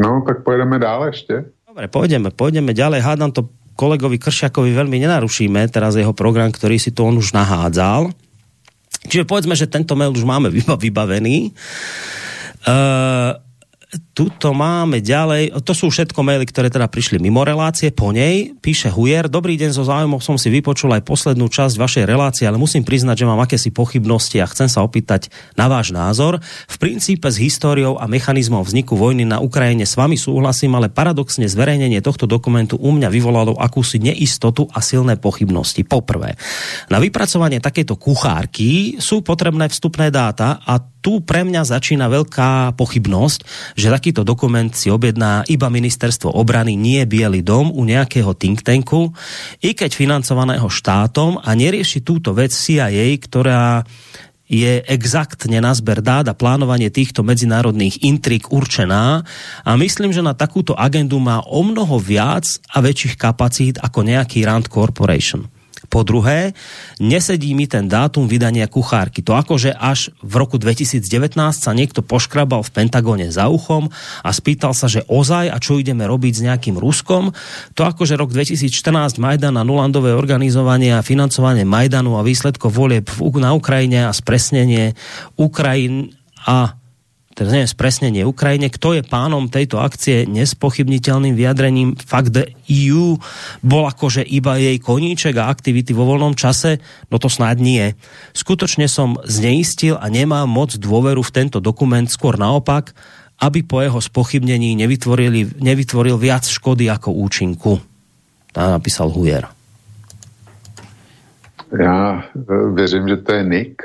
No, 0.00 0.24
tak 0.24 0.40
pojedeme 0.48 0.80
dále 0.80 1.12
ešte. 1.12 1.52
Dobre, 1.68 1.84
pôjdeme, 1.92 2.32
pôjdeme 2.32 2.72
ďalej. 2.72 3.04
Hádam 3.04 3.30
to 3.36 3.52
kolegovi 3.76 4.16
Kršiakovi 4.16 4.72
veľmi 4.72 4.96
nenarušíme, 4.96 5.68
teraz 5.68 5.96
jeho 5.96 6.16
program, 6.16 6.48
ktorý 6.48 6.80
si 6.80 6.92
to 6.92 7.04
on 7.04 7.20
už 7.20 7.36
nahádzal. 7.36 8.08
Čiže 9.08 9.28
povedzme, 9.28 9.56
že 9.56 9.68
tento 9.68 9.96
mail 9.96 10.12
už 10.12 10.24
máme 10.24 10.48
vybavený. 10.84 11.52
Uh, 12.64 13.40
tuto 14.14 14.54
máme 14.54 15.02
ďalej, 15.02 15.50
to 15.66 15.74
sú 15.74 15.90
všetko 15.90 16.22
maily, 16.22 16.46
ktoré 16.46 16.70
teda 16.70 16.86
prišli 16.86 17.18
mimo 17.18 17.42
relácie, 17.42 17.90
po 17.90 18.14
nej 18.14 18.54
píše 18.62 18.86
Hujer, 18.86 19.26
dobrý 19.26 19.58
deň, 19.58 19.70
so 19.74 19.82
záujmom 19.82 20.22
som 20.22 20.38
si 20.38 20.46
vypočul 20.46 20.94
aj 20.94 21.02
poslednú 21.02 21.50
časť 21.50 21.74
vašej 21.74 22.04
relácie, 22.06 22.46
ale 22.46 22.54
musím 22.54 22.86
priznať, 22.86 23.24
že 23.24 23.26
mám 23.26 23.42
akési 23.42 23.74
pochybnosti 23.74 24.38
a 24.38 24.46
chcem 24.46 24.70
sa 24.70 24.86
opýtať 24.86 25.34
na 25.58 25.66
váš 25.66 25.90
názor. 25.90 26.38
V 26.70 26.76
princípe 26.78 27.26
s 27.26 27.42
históriou 27.42 27.98
a 27.98 28.06
mechanizmom 28.06 28.62
vzniku 28.62 28.94
vojny 28.94 29.26
na 29.26 29.42
Ukrajine 29.42 29.82
s 29.82 29.98
vami 29.98 30.14
súhlasím, 30.14 30.78
ale 30.78 30.86
paradoxne 30.86 31.50
zverejnenie 31.50 31.98
tohto 31.98 32.30
dokumentu 32.30 32.78
u 32.78 32.94
mňa 32.94 33.10
vyvolalo 33.10 33.58
akúsi 33.58 33.98
neistotu 33.98 34.70
a 34.70 34.78
silné 34.78 35.18
pochybnosti. 35.18 35.82
Poprvé, 35.82 36.38
na 36.86 37.02
vypracovanie 37.02 37.58
takejto 37.58 37.98
kuchárky 37.98 39.02
sú 39.02 39.26
potrebné 39.26 39.66
vstupné 39.66 40.14
dáta 40.14 40.62
a 40.62 40.78
tu 41.00 41.24
pre 41.24 41.42
mňa 41.44 41.64
začína 41.64 42.06
veľká 42.12 42.76
pochybnosť, 42.76 43.40
že 43.76 43.92
takýto 43.92 44.22
dokument 44.24 44.68
si 44.72 44.92
objedná 44.92 45.48
iba 45.48 45.72
ministerstvo 45.72 46.32
obrany, 46.36 46.76
nie 46.76 47.02
Bielý 47.08 47.40
dom 47.40 47.72
u 47.72 47.82
nejakého 47.84 48.36
think 48.36 48.60
tanku, 48.60 49.12
i 49.64 49.72
keď 49.72 49.96
financovaného 49.96 50.68
štátom 50.68 51.40
a 51.40 51.50
nerieši 51.56 52.04
túto 52.04 52.36
vec 52.36 52.52
CIA, 52.52 53.16
ktorá 53.16 53.82
je 54.50 54.82
exaktne 54.90 55.62
na 55.62 55.70
zber 55.70 56.02
dát 56.02 56.26
a 56.26 56.34
plánovanie 56.34 56.90
týchto 56.90 57.22
medzinárodných 57.22 58.02
intrik 58.02 58.50
určená 58.50 59.22
a 59.62 59.70
myslím, 59.78 60.10
že 60.10 60.26
na 60.26 60.34
takúto 60.34 60.74
agendu 60.74 61.22
má 61.22 61.38
o 61.46 61.62
mnoho 61.62 62.02
viac 62.02 62.58
a 62.66 62.82
väčších 62.82 63.14
kapacít 63.14 63.78
ako 63.78 64.02
nejaký 64.02 64.42
Rand 64.42 64.66
Corporation. 64.66 65.59
Po 65.90 66.06
druhé, 66.06 66.54
nesedí 67.02 67.50
mi 67.50 67.66
ten 67.66 67.90
dátum 67.90 68.30
vydania 68.30 68.70
kuchárky. 68.70 69.26
To 69.26 69.34
akože 69.34 69.74
až 69.74 70.14
v 70.22 70.38
roku 70.38 70.54
2019 70.54 71.02
sa 71.50 71.74
niekto 71.74 72.06
poškrabal 72.06 72.62
v 72.62 72.70
Pentagone 72.70 73.26
za 73.34 73.50
uchom 73.50 73.90
a 74.22 74.30
spýtal 74.30 74.70
sa, 74.70 74.86
že 74.86 75.02
ozaj 75.10 75.50
a 75.50 75.58
čo 75.58 75.82
ideme 75.82 76.06
robiť 76.06 76.32
s 76.38 76.44
nejakým 76.46 76.78
Ruskom. 76.78 77.34
To 77.74 77.82
akože 77.82 78.14
rok 78.14 78.30
2014 78.30 79.18
Majdan 79.18 79.58
a 79.58 79.66
Nulandové 79.66 80.14
organizovanie 80.14 80.94
a 80.94 81.02
financovanie 81.02 81.66
Majdanu 81.66 82.16
a 82.16 82.22
výsledkov 82.22 82.70
volieb 82.70 83.10
na 83.42 83.50
Ukrajine 83.50 84.06
a 84.06 84.14
spresnenie 84.14 84.94
Ukrajin 85.34 86.14
a 86.46 86.79
teraz 87.40 87.56
neviem, 87.56 87.72
spresnenie 87.72 88.22
Ukrajine, 88.28 88.68
kto 88.68 89.00
je 89.00 89.00
pánom 89.00 89.48
tejto 89.48 89.80
akcie 89.80 90.28
nespochybniteľným 90.28 91.32
vyjadrením 91.32 91.96
fakt 91.96 92.36
EU 92.68 93.16
bol 93.64 93.88
akože 93.88 94.20
iba 94.28 94.60
jej 94.60 94.76
koníček 94.76 95.40
a 95.40 95.48
aktivity 95.48 95.96
vo 95.96 96.04
voľnom 96.04 96.36
čase, 96.36 96.84
no 97.08 97.16
to 97.16 97.32
snáď 97.32 97.56
nie. 97.64 97.84
Skutočne 98.36 98.92
som 98.92 99.16
zneistil 99.24 99.96
a 99.96 100.04
nemám 100.12 100.44
moc 100.44 100.76
dôveru 100.76 101.24
v 101.24 101.32
tento 101.32 101.64
dokument, 101.64 102.04
skôr 102.04 102.36
naopak, 102.36 102.92
aby 103.40 103.64
po 103.64 103.80
jeho 103.80 104.04
spochybnení 104.04 104.76
nevytvoril 104.76 106.16
viac 106.20 106.44
škody 106.44 106.92
ako 106.92 107.16
účinku. 107.24 107.80
Tá 108.52 108.76
napísal 108.76 109.08
Hujer. 109.08 109.48
Já 111.70 112.24
e, 112.36 112.74
věřím, 112.74 113.08
že 113.08 113.16
to 113.16 113.32
je 113.32 113.42
Nick, 113.44 113.82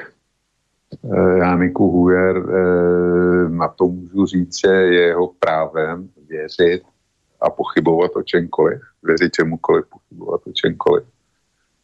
Eh, 0.94 1.38
Jániku 1.38 1.92
Hujer, 1.92 2.38
eh, 2.38 3.50
na 3.50 3.68
to 3.68 3.86
můžu 3.86 4.26
říct, 4.26 4.60
že 4.60 4.72
je 4.72 5.08
jeho 5.08 5.32
právem 5.40 6.10
věřit 6.30 6.84
a 7.42 7.50
pochybovat 7.50 8.12
o 8.16 8.24
čemkoliv, 8.24 8.82
věřit 9.04 9.34
čemukoliv, 9.34 9.86
pochybovat 9.90 10.42
o 10.48 10.52
čemkoliv. 10.52 11.04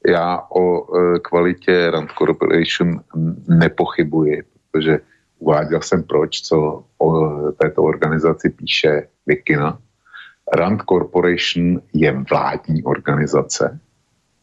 Já 0.07 0.41
o 0.49 0.95
eh, 0.98 1.19
kvalitě 1.19 1.91
Rand 1.91 2.11
Corporation 2.11 3.02
nepochybuji, 3.48 4.44
protože 4.72 4.99
uváděl 5.40 5.82
jsem 5.82 6.03
proč, 6.03 6.41
co 6.41 6.84
o 6.98 7.11
této 7.52 7.84
organizaci 7.84 8.49
píše 8.49 9.07
Vikina. 9.26 9.80
Rand 10.57 10.82
Corporation 10.82 11.82
je 11.94 12.23
vládní 12.30 12.84
organizace 12.84 13.80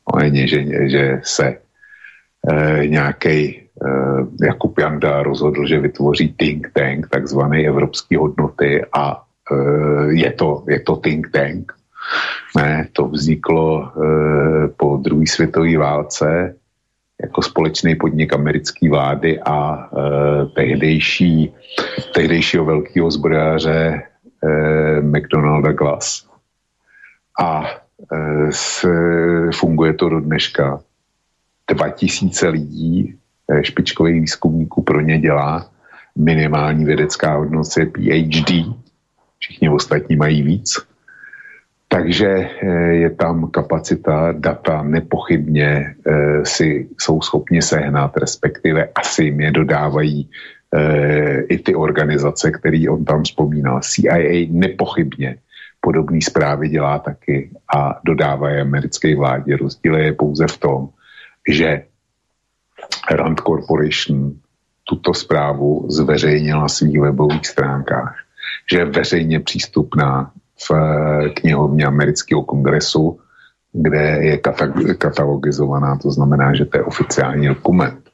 ohledně, 0.04 0.48
že, 0.48 0.88
že 0.88 1.20
se 1.24 1.58
e, 2.48 2.86
nějaký 2.86 3.30
e, 3.30 3.60
Jakub 4.46 4.78
Janda 4.78 5.22
rozhodl, 5.22 5.66
že 5.66 5.80
vytvoří 5.80 6.34
think 6.36 6.70
tank, 6.72 7.08
takzvaný 7.08 7.66
evropský 7.66 8.16
hodnoty 8.16 8.84
a 8.92 9.22
e, 9.52 9.54
je, 10.12 10.32
to, 10.32 10.64
je 10.68 10.80
to 10.80 10.96
think 10.96 11.30
tank. 11.32 11.72
Ne, 12.56 12.88
to 12.92 13.08
vzniklo 13.08 13.84
e, 13.84 13.88
po 14.68 14.96
druhé 14.96 15.26
světové 15.26 15.78
válce 15.78 16.54
jako 17.22 17.42
společný 17.42 17.94
podnik 17.94 18.32
americké 18.32 18.90
vlády 18.90 19.40
a 19.40 19.88
tehdejší, 20.54 21.54
tehdejšího 22.14 22.64
velkého 22.64 23.10
zbrojáře 23.10 24.02
e, 24.44 25.00
McDonalda 25.00 25.72
Glass. 25.72 26.28
A 27.40 27.64
funguje 29.54 29.94
to 29.94 30.08
do 30.08 30.20
dneška. 30.20 30.80
2000 31.68 32.48
lidí, 32.48 33.14
e, 33.50 33.64
špičkových 33.64 34.20
výzkumníků 34.20 34.82
pro 34.82 35.00
ně 35.00 35.18
dělá 35.18 35.70
minimální 36.16 36.84
vědecká 36.84 37.36
hodnoce 37.36 37.86
PhD. 37.86 38.50
Všichni 39.38 39.68
ostatní 39.68 40.16
mají 40.16 40.42
víc. 40.42 40.88
Takže 41.88 42.28
eh, 42.28 42.66
je 42.94 43.10
tam 43.10 43.50
kapacita, 43.50 44.32
data 44.32 44.82
nepochybně 44.82 45.94
eh, 46.06 46.44
si 46.44 46.88
jsou 47.00 47.20
schopni 47.20 47.62
sehnat, 47.62 48.16
respektive 48.16 48.88
asi 48.94 49.24
jim 49.24 49.40
je 49.40 49.50
dodávají 49.50 50.30
eh, 50.74 51.40
i 51.48 51.58
ty 51.58 51.74
organizace, 51.74 52.50
který 52.50 52.88
on 52.88 53.04
tam 53.04 53.22
vzpomínal. 53.22 53.80
CIA 53.80 54.48
nepochybně 54.50 55.36
podobné 55.80 56.20
zprávy 56.20 56.68
dělá 56.68 56.98
taky 56.98 57.50
a 57.76 58.00
dodává 58.04 58.50
je 58.50 58.60
americké 58.60 59.16
vládě. 59.16 59.56
Rozdíl 59.56 59.96
je 59.96 60.12
pouze 60.12 60.46
v 60.46 60.58
tom, 60.58 60.88
že 61.48 61.84
Rand 63.10 63.40
Corporation 63.40 64.34
tuto 64.84 65.14
zprávu 65.14 65.86
zveřejnila 65.88 66.62
na 66.62 66.68
svých 66.68 67.00
webových 67.00 67.46
stránkách, 67.46 68.16
že 68.72 68.78
je 68.78 68.84
veřejně 68.84 69.40
přístupná 69.40 70.32
v 70.58 70.70
eh, 70.70 71.28
knihovně 71.28 71.84
amerického 71.84 72.42
kongresu, 72.42 73.20
kde 73.72 74.18
je 74.20 74.38
katalogizovaná, 74.98 75.98
to 75.98 76.10
znamená, 76.10 76.54
že 76.54 76.64
to 76.64 76.78
je 76.78 76.84
oficiální 76.84 77.46
dokument. 77.48 78.10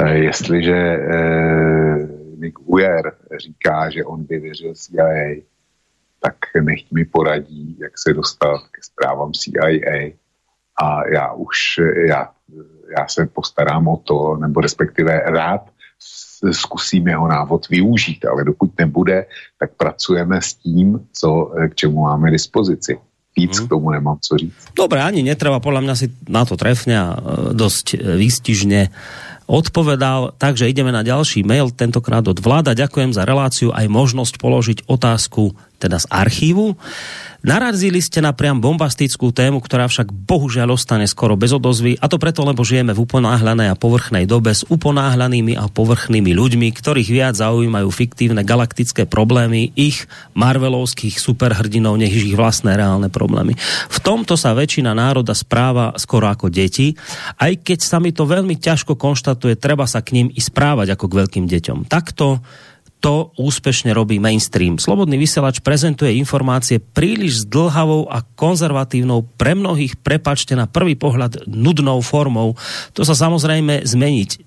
Eh, 0.00 0.18
jestliže 0.18 0.76
eh, 0.76 2.08
Nick 2.36 2.58
Uyer 2.64 3.12
říká, 3.44 3.90
že 3.90 4.04
on 4.04 4.24
by 4.24 4.38
věřil 4.38 4.74
CIA, 4.74 5.44
tak 6.20 6.34
nechť 6.62 6.92
mi 6.92 7.04
poradí, 7.04 7.76
jak 7.80 7.98
se 7.98 8.14
dostat 8.14 8.60
ke 8.70 8.82
zprávám 8.82 9.32
CIA. 9.32 10.12
A 10.82 11.08
já 11.08 11.32
už, 11.32 11.80
já, 12.08 12.28
já 12.98 13.08
se 13.08 13.26
postarám 13.26 13.88
o 13.88 13.96
to, 13.96 14.36
nebo 14.36 14.60
respektive 14.60 15.20
rád 15.20 15.70
zkusím 16.52 17.08
jeho 17.08 17.28
návod 17.28 17.68
využít, 17.68 18.24
ale 18.24 18.44
dokud 18.44 18.72
nebude, 18.78 19.26
tak 19.60 19.70
pracujeme 19.76 20.40
s 20.40 20.54
tím, 20.54 21.00
co, 21.12 21.52
k 21.70 21.74
čemu 21.74 22.00
máme 22.00 22.30
dispozici. 22.30 22.98
Víc 23.36 23.58
hmm. 23.58 23.66
k 23.66 23.68
tomu 23.68 23.90
nemám 23.90 24.18
co 24.20 24.36
říct. 24.36 24.74
Dobre, 24.74 24.98
ani 24.98 25.22
netreba, 25.22 25.62
podľa 25.62 25.80
mňa 25.86 25.94
si 25.94 26.06
na 26.26 26.42
to 26.42 26.58
trefne 26.58 26.96
a 26.98 27.08
e, 27.14 27.18
dosť 27.54 27.86
e, 27.94 28.18
výstižne 28.18 28.80
odpovedal, 29.46 30.34
takže 30.34 30.66
ideme 30.66 30.90
na 30.90 31.06
ďalší 31.06 31.46
mail, 31.46 31.70
tentokrát 31.70 32.26
od 32.26 32.38
vláda. 32.42 32.74
Ďakujem 32.74 33.14
za 33.14 33.22
reláciu 33.22 33.70
aj 33.70 33.86
možnosť 33.86 34.34
položiť 34.34 34.78
otázku 34.90 35.54
teda 35.80 35.96
z 35.96 36.06
archívu. 36.12 36.76
Narazili 37.40 38.04
ste 38.04 38.20
na 38.20 38.36
priam 38.36 38.60
bombastickú 38.60 39.32
tému, 39.32 39.64
ktorá 39.64 39.88
však 39.88 40.12
bohužiaľ 40.12 40.76
ostane 40.76 41.08
skoro 41.08 41.40
bez 41.40 41.56
odozvy, 41.56 41.96
a 41.96 42.04
to 42.04 42.20
preto, 42.20 42.44
lebo 42.44 42.60
žijeme 42.60 42.92
v 42.92 43.00
uponáhľanej 43.00 43.72
a 43.72 43.80
povrchnej 43.80 44.28
dobe 44.28 44.52
s 44.52 44.68
uponáhľanými 44.68 45.56
a 45.56 45.64
povrchnými 45.72 46.36
ľuďmi, 46.36 46.68
ktorých 46.68 47.08
viac 47.08 47.40
zaujímajú 47.40 47.88
fiktívne 47.88 48.44
galaktické 48.44 49.08
problémy 49.08 49.72
ich 49.72 50.04
marvelovských 50.36 51.16
superhrdinov, 51.16 51.96
než 51.96 52.12
ich 52.12 52.36
vlastné 52.36 52.76
reálne 52.76 53.08
problémy. 53.08 53.56
V 53.88 53.98
tomto 54.04 54.36
sa 54.36 54.52
väčšina 54.52 54.92
národa 54.92 55.32
správa 55.32 55.96
skoro 55.96 56.28
ako 56.28 56.52
deti, 56.52 56.92
aj 57.40 57.64
keď 57.64 57.78
sa 57.80 58.04
mi 58.04 58.12
to 58.12 58.28
veľmi 58.28 58.60
ťažko 58.60 59.00
konštatuje, 59.00 59.56
treba 59.56 59.88
sa 59.88 60.04
k 60.04 60.12
ním 60.12 60.28
i 60.28 60.44
správať 60.44 60.92
ako 60.92 61.08
k 61.08 61.16
veľkým 61.24 61.48
deťom. 61.48 61.88
Takto 61.88 62.44
to 63.00 63.32
úspešne 63.40 63.90
robí 63.96 64.20
mainstream. 64.20 64.76
Slobodný 64.76 65.16
vysielač 65.16 65.64
prezentuje 65.64 66.20
informácie 66.20 66.78
príliš 66.78 67.48
zdlhavou 67.48 68.06
a 68.12 68.20
konzervatívnou, 68.36 69.24
pre 69.40 69.56
mnohých, 69.56 69.96
prepačte, 69.98 70.52
na 70.52 70.68
prvý 70.68 70.94
pohľad 70.94 71.48
nudnou 71.48 72.04
formou. 72.04 72.60
To 72.92 73.02
sa 73.02 73.16
samozrejme 73.16 73.88
zmeniť 73.88 74.30
e, 74.36 74.38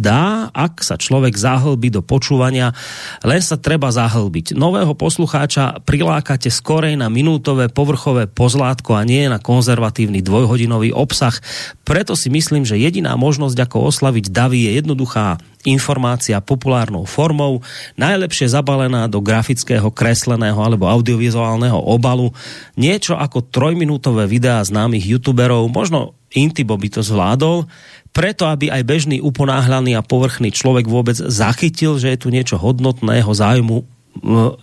dá, 0.00 0.48
ak 0.50 0.80
sa 0.80 0.96
človek 0.96 1.36
zahlbí 1.36 1.92
do 1.92 2.00
počúvania, 2.00 2.72
len 3.20 3.44
sa 3.44 3.60
treba 3.60 3.92
zahlbiť. 3.92 4.56
Nového 4.56 4.96
poslucháča 4.96 5.84
prilákate 5.84 6.48
skorej 6.48 6.96
na 6.96 7.12
minútové 7.12 7.68
povrchové 7.68 8.24
pozlátko 8.26 8.96
a 8.96 9.04
nie 9.04 9.28
na 9.28 9.36
konzervatívny 9.36 10.24
dvojhodinový 10.24 10.96
obsah. 10.96 11.36
Preto 11.84 12.16
si 12.16 12.32
myslím, 12.32 12.64
že 12.64 12.80
jediná 12.80 13.14
možnosť, 13.20 13.68
ako 13.68 13.92
oslaviť 13.92 14.32
davy, 14.32 14.66
je 14.66 14.80
jednoduchá 14.80 15.36
informácia 15.68 16.40
populárnou 16.40 17.04
formou, 17.04 17.60
najlepšie 18.00 18.48
zabalená 18.48 19.12
do 19.12 19.20
grafického, 19.20 19.92
kresleného 19.92 20.56
alebo 20.56 20.88
audiovizuálneho 20.88 21.76
obalu, 21.76 22.32
niečo 22.80 23.12
ako 23.20 23.44
trojminútové 23.44 24.24
videá 24.24 24.64
známych 24.64 25.04
youtuberov, 25.04 25.68
možno 25.68 26.16
Intibo 26.30 26.78
by 26.78 26.88
to 26.94 27.02
zvládol, 27.02 27.66
preto, 28.10 28.46
aby 28.50 28.68
aj 28.70 28.82
bežný 28.82 29.22
uponáhľaný 29.22 29.94
a 29.94 30.06
povrchný 30.06 30.50
človek 30.50 30.90
vôbec 30.90 31.14
zachytil, 31.14 31.96
že 31.96 32.14
je 32.14 32.18
tu 32.18 32.28
niečo 32.34 32.58
hodnotného 32.58 33.30
zájmu 33.30 33.86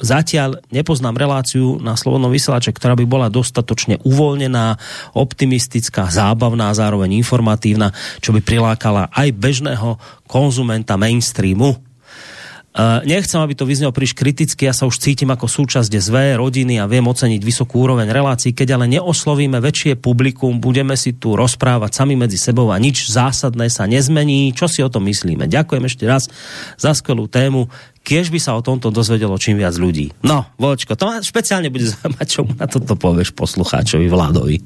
zatiaľ 0.04 0.60
nepoznám 0.70 1.16
reláciu 1.16 1.80
na 1.80 1.96
Slobodnom 1.96 2.30
vysielače, 2.30 2.76
ktorá 2.76 2.94
by 3.00 3.06
bola 3.08 3.28
dostatočne 3.32 3.98
uvoľnená, 4.04 4.76
optimistická, 5.16 6.12
zábavná, 6.12 6.76
zároveň 6.76 7.16
informatívna, 7.18 7.96
čo 8.20 8.36
by 8.36 8.44
prilákala 8.44 9.10
aj 9.16 9.32
bežného 9.34 9.98
konzumenta 10.28 11.00
mainstreamu. 11.00 11.87
Uh, 12.78 13.02
nechcem, 13.10 13.42
aby 13.42 13.58
to 13.58 13.66
vyznelo 13.66 13.90
príliš 13.90 14.14
kriticky, 14.14 14.70
ja 14.70 14.74
sa 14.74 14.86
už 14.86 15.02
cítim 15.02 15.34
ako 15.34 15.50
súčasť 15.50 15.90
SV, 15.90 16.38
rodiny 16.38 16.78
a 16.78 16.86
viem 16.86 17.02
oceniť 17.02 17.42
vysokú 17.42 17.82
úroveň 17.82 18.14
relácií, 18.14 18.54
keď 18.54 18.78
ale 18.78 18.86
neoslovíme 18.86 19.58
väčšie 19.58 19.98
publikum, 19.98 20.62
budeme 20.62 20.94
si 20.94 21.18
tu 21.18 21.34
rozprávať 21.34 21.98
sami 21.98 22.14
medzi 22.14 22.38
sebou 22.38 22.70
a 22.70 22.78
nič 22.78 23.10
zásadné 23.10 23.74
sa 23.74 23.90
nezmení. 23.90 24.54
Čo 24.54 24.70
si 24.70 24.86
o 24.86 24.94
tom 24.94 25.10
myslíme? 25.10 25.50
Ďakujem 25.50 25.84
ešte 25.90 26.06
raz 26.06 26.30
za 26.78 26.94
skvelú 26.94 27.26
tému 27.26 27.66
kiež 28.08 28.32
by 28.32 28.40
sa 28.40 28.56
o 28.56 28.64
tomto 28.64 28.88
dozvedelo 28.88 29.36
čím 29.36 29.60
viac 29.60 29.76
ľudí. 29.76 30.16
No, 30.24 30.48
Vočko, 30.56 30.96
to 30.96 31.12
ma 31.12 31.20
špeciálne 31.20 31.68
bude 31.68 31.90
zaujímať, 31.92 32.28
čo 32.32 32.48
mu 32.48 32.56
na 32.56 32.64
toto 32.64 32.96
povieš 32.96 33.36
poslucháčovi 33.36 34.08
Vládovi. 34.08 34.64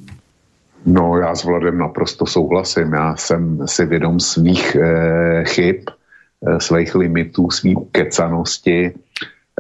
No, 0.86 1.18
já 1.18 1.36
s 1.36 1.44
Vladem 1.44 1.78
naprosto 1.78 2.26
souhlasím. 2.26 2.94
Já 2.94 3.16
jsem 3.16 3.66
si 3.66 3.86
vědom 3.86 4.20
svých 4.20 4.76
e, 4.76 5.44
chyb, 5.46 5.76
svých 6.60 6.96
limitů, 6.96 7.52
svých 7.52 7.78
kecanosti 7.92 8.94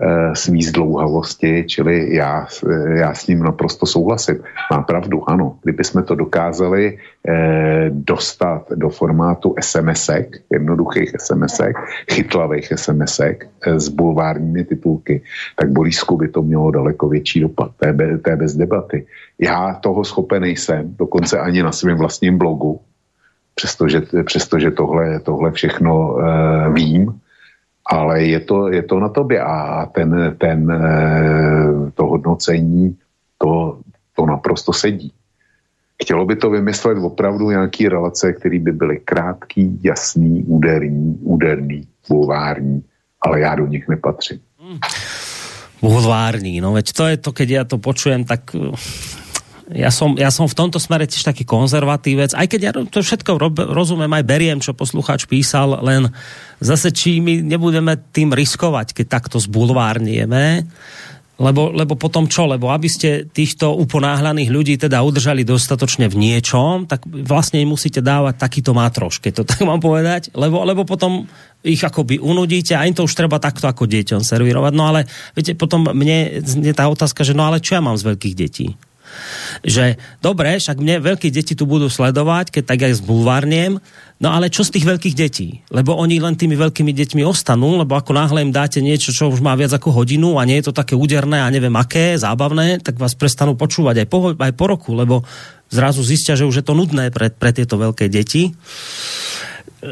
Eh, 0.03 0.36
svý 0.36 0.64
zdlouhavosti, 0.64 1.64
čili 1.68 2.16
já, 2.16 2.48
eh, 2.48 2.99
já 2.99 3.14
s 3.14 3.28
ním 3.28 3.44
naprosto 3.44 3.86
souhlasím. 3.86 4.40
Má 4.72 4.82
pravdu, 4.82 5.30
ano. 5.30 5.60
Kdyby 5.64 5.84
jsme 5.84 6.03
to 6.03 6.16
dokázali 6.16 6.98
eh, 7.28 7.90
dostat 7.94 8.72
do 8.76 8.90
formátu 8.90 9.56
SMSek, 9.60 10.41
jednoduchých 10.49 11.12
SMSek, 11.20 11.78
chytlavých 12.12 12.72
eh, 12.72 13.80
s 13.80 13.88
bulvárními 13.90 14.64
titulky, 14.64 15.22
tak 15.60 15.70
Borisku 15.70 16.18
by 16.18 16.28
to 16.28 16.41
mělo 16.41 16.72
daleko 16.72 17.10
větší 17.10 17.40
dopad. 17.40 17.72
To 17.78 17.88
je, 17.88 18.18
to 18.18 18.30
je 18.30 18.36
bez 18.36 18.56
debaty. 18.56 19.06
Já 19.40 19.74
toho 19.74 20.03
schopen 20.03 20.41
nejsem, 20.41 20.95
dokonce 20.98 21.40
ani 21.40 21.64
na 21.64 21.72
svém 21.72 21.98
vlastním 21.98 22.38
blogu, 22.38 22.80
přestože, 23.61 24.01
přestože 24.25 24.71
tohle, 24.71 25.19
tohle 25.19 25.51
všechno 25.51 26.17
eh, 26.17 26.73
vím, 26.73 27.13
ale 27.85 28.23
je 28.23 28.39
to, 28.39 28.73
je 28.73 28.83
to 28.83 28.99
na 28.99 29.09
tobě 29.09 29.38
a 29.38 29.85
ten, 29.85 30.35
ten, 30.38 30.65
eh, 30.71 31.91
to 31.93 32.03
hodnocení, 32.05 32.97
to, 33.38 33.77
to 34.17 34.25
naprosto 34.25 34.73
sedí. 34.73 35.13
Chtělo 36.01 36.25
by 36.25 36.35
to 36.35 36.49
vymyslet 36.49 36.97
opravdu 36.97 37.53
nějaký 37.53 37.89
relace, 37.89 38.33
které 38.33 38.59
by 38.59 38.71
byly 38.71 38.97
krátký, 39.05 39.77
jasný, 39.83 40.43
úderný, 40.43 41.21
úderný, 41.21 41.85
bulvární, 42.09 42.81
ale 43.21 43.39
já 43.39 43.55
do 43.55 43.67
nich 43.67 43.88
nepatřím. 43.88 44.39
Hmm. 44.57 44.79
Bulvární, 45.81 46.61
no 46.61 46.73
veď 46.73 46.93
to 46.93 47.05
je 47.05 47.17
to, 47.17 47.29
keď 47.33 47.49
ja 47.49 47.63
to 47.65 47.77
počujem, 47.81 48.25
tak 48.25 48.53
ja 49.72 49.89
som, 49.91 50.19
ja 50.19 50.27
som 50.31 50.48
v 50.48 50.57
tomto 50.57 50.80
smere 50.80 51.07
tiež 51.07 51.23
taký 51.23 51.48
konzervatívec, 51.48 52.35
aj 52.35 52.48
keď 52.48 52.60
ja 52.61 52.72
to 52.76 52.99
všetko 52.99 53.31
rob, 53.39 53.56
rozumiem, 53.56 54.11
aj 54.11 54.27
beriem, 54.27 54.60
čo 54.60 54.76
poslucháč 54.76 55.27
písal, 55.27 55.80
len 55.80 56.11
zase 56.60 56.91
či 56.91 57.23
my 57.23 57.39
nebudeme 57.39 57.95
tým 58.11 58.35
riskovať, 58.35 58.91
keď 58.91 59.06
takto 59.07 59.38
zbulvárnieme, 59.39 60.68
Lebo, 61.41 61.73
lebo 61.73 61.98
potom 61.98 62.30
čo? 62.30 62.45
Lebo 62.45 62.69
aby 62.69 62.85
ste 62.85 63.26
týchto 63.26 63.73
uponáhľaných 63.73 64.49
ľudí 64.53 64.77
teda 64.77 65.02
udržali 65.02 65.41
dostatočne 65.41 66.06
v 66.06 66.30
niečom, 66.30 66.85
tak 66.85 67.02
vlastne 67.10 67.57
im 67.57 67.73
musíte 67.73 67.98
dávať 67.98 68.38
takýto 68.38 68.77
mátroš, 68.77 69.18
keď 69.18 69.41
to 69.41 69.43
tak 69.49 69.65
mám 69.65 69.81
povedať, 69.81 70.30
lebo, 70.38 70.61
lebo 70.61 70.85
potom 70.85 71.26
ich 71.65 71.81
akoby 71.81 72.22
unudíte 72.22 72.77
a 72.77 72.85
im 72.85 72.93
to 72.93 73.10
už 73.10 73.18
treba 73.18 73.41
takto 73.41 73.65
ako 73.65 73.89
deťom 73.89 74.22
servírovať. 74.22 74.73
No 74.77 74.93
ale 74.93 75.10
viete, 75.34 75.57
potom 75.57 75.89
mne 75.89 76.45
je 76.45 76.73
tá 76.77 76.85
otázka, 76.85 77.26
že 77.26 77.34
no 77.34 77.49
ale 77.49 77.57
čo 77.57 77.73
ja 77.73 77.81
mám 77.81 77.98
z 77.98 78.06
veľkých 78.06 78.38
detí? 78.38 78.77
Že 79.61 79.99
dobre, 80.19 80.57
však 80.57 80.77
mne 80.79 81.03
veľké 81.03 81.29
deti 81.29 81.53
tu 81.53 81.67
budú 81.69 81.88
sledovať, 81.88 82.49
keď 82.51 82.63
tak 82.65 82.79
aj 82.88 82.99
zbulvárnem, 82.99 83.77
no 84.21 84.27
ale 84.29 84.47
čo 84.47 84.65
z 84.65 84.77
tých 84.79 84.85
veľkých 84.85 85.15
detí? 85.15 85.63
Lebo 85.69 85.97
oni 85.97 86.21
len 86.21 86.35
tými 86.35 86.55
veľkými 86.55 86.91
deťmi 86.93 87.21
ostanú, 87.25 87.79
lebo 87.79 87.97
ako 87.97 88.11
náhle 88.15 88.43
im 88.45 88.53
dáte 88.55 88.79
niečo, 88.79 89.13
čo 89.13 89.31
už 89.31 89.43
má 89.43 89.53
viac 89.57 89.71
ako 89.75 90.03
hodinu 90.03 90.38
a 90.38 90.45
nie 90.47 90.59
je 90.59 90.71
to 90.71 90.77
také 90.77 90.97
úderné 90.97 91.41
a 91.41 91.53
neviem 91.53 91.73
aké, 91.75 92.17
zábavné, 92.17 92.79
tak 92.79 92.97
vás 92.97 93.17
prestanú 93.17 93.53
počúvať 93.57 94.03
aj 94.03 94.07
po, 94.07 94.17
aj 94.35 94.53
po 94.55 94.65
roku, 94.65 94.91
lebo 94.95 95.27
zrazu 95.71 96.03
zistia, 96.03 96.35
že 96.35 96.45
už 96.45 96.61
je 96.61 96.65
to 96.67 96.75
nudné 96.75 97.09
pre, 97.15 97.31
pre 97.31 97.55
tieto 97.55 97.79
veľké 97.79 98.11
deti 98.11 98.51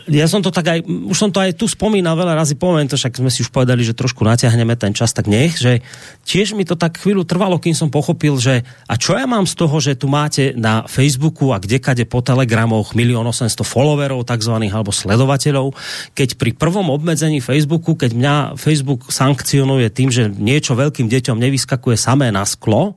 ja 0.06 0.30
som 0.30 0.46
to 0.46 0.54
tak 0.54 0.66
aj, 0.70 0.80
už 0.86 1.18
som 1.18 1.34
to 1.34 1.42
aj 1.42 1.58
tu 1.58 1.66
spomínal 1.66 2.14
veľa 2.14 2.38
razy, 2.38 2.54
poviem 2.54 2.86
to, 2.86 2.94
však 2.94 3.18
sme 3.18 3.34
si 3.34 3.42
už 3.42 3.50
povedali, 3.50 3.82
že 3.82 3.98
trošku 3.98 4.22
natiahneme 4.22 4.78
ten 4.78 4.94
čas, 4.94 5.10
tak 5.18 5.26
nech, 5.26 5.58
že 5.58 5.82
tiež 6.30 6.54
mi 6.54 6.62
to 6.62 6.78
tak 6.78 7.02
chvíľu 7.02 7.26
trvalo, 7.26 7.58
kým 7.58 7.74
som 7.74 7.90
pochopil, 7.90 8.38
že 8.38 8.62
a 8.86 8.94
čo 9.02 9.18
ja 9.18 9.26
mám 9.26 9.50
z 9.50 9.58
toho, 9.58 9.76
že 9.82 9.98
tu 9.98 10.06
máte 10.06 10.54
na 10.54 10.86
Facebooku 10.86 11.50
a 11.50 11.58
kdekade 11.58 12.06
po 12.06 12.22
telegramoch 12.22 12.94
1 12.94 13.18
800 13.18 13.66
followerov, 13.66 14.30
takzvaných, 14.30 14.78
alebo 14.78 14.94
sledovateľov, 14.94 15.74
keď 16.14 16.38
pri 16.38 16.54
prvom 16.54 16.94
obmedzení 16.94 17.42
Facebooku, 17.42 17.98
keď 17.98 18.12
mňa 18.14 18.36
Facebook 18.62 19.10
sankcionuje 19.10 19.90
tým, 19.90 20.14
že 20.14 20.30
niečo 20.30 20.78
veľkým 20.78 21.10
deťom 21.10 21.38
nevyskakuje 21.42 21.98
samé 21.98 22.30
na 22.30 22.46
sklo 22.46 22.94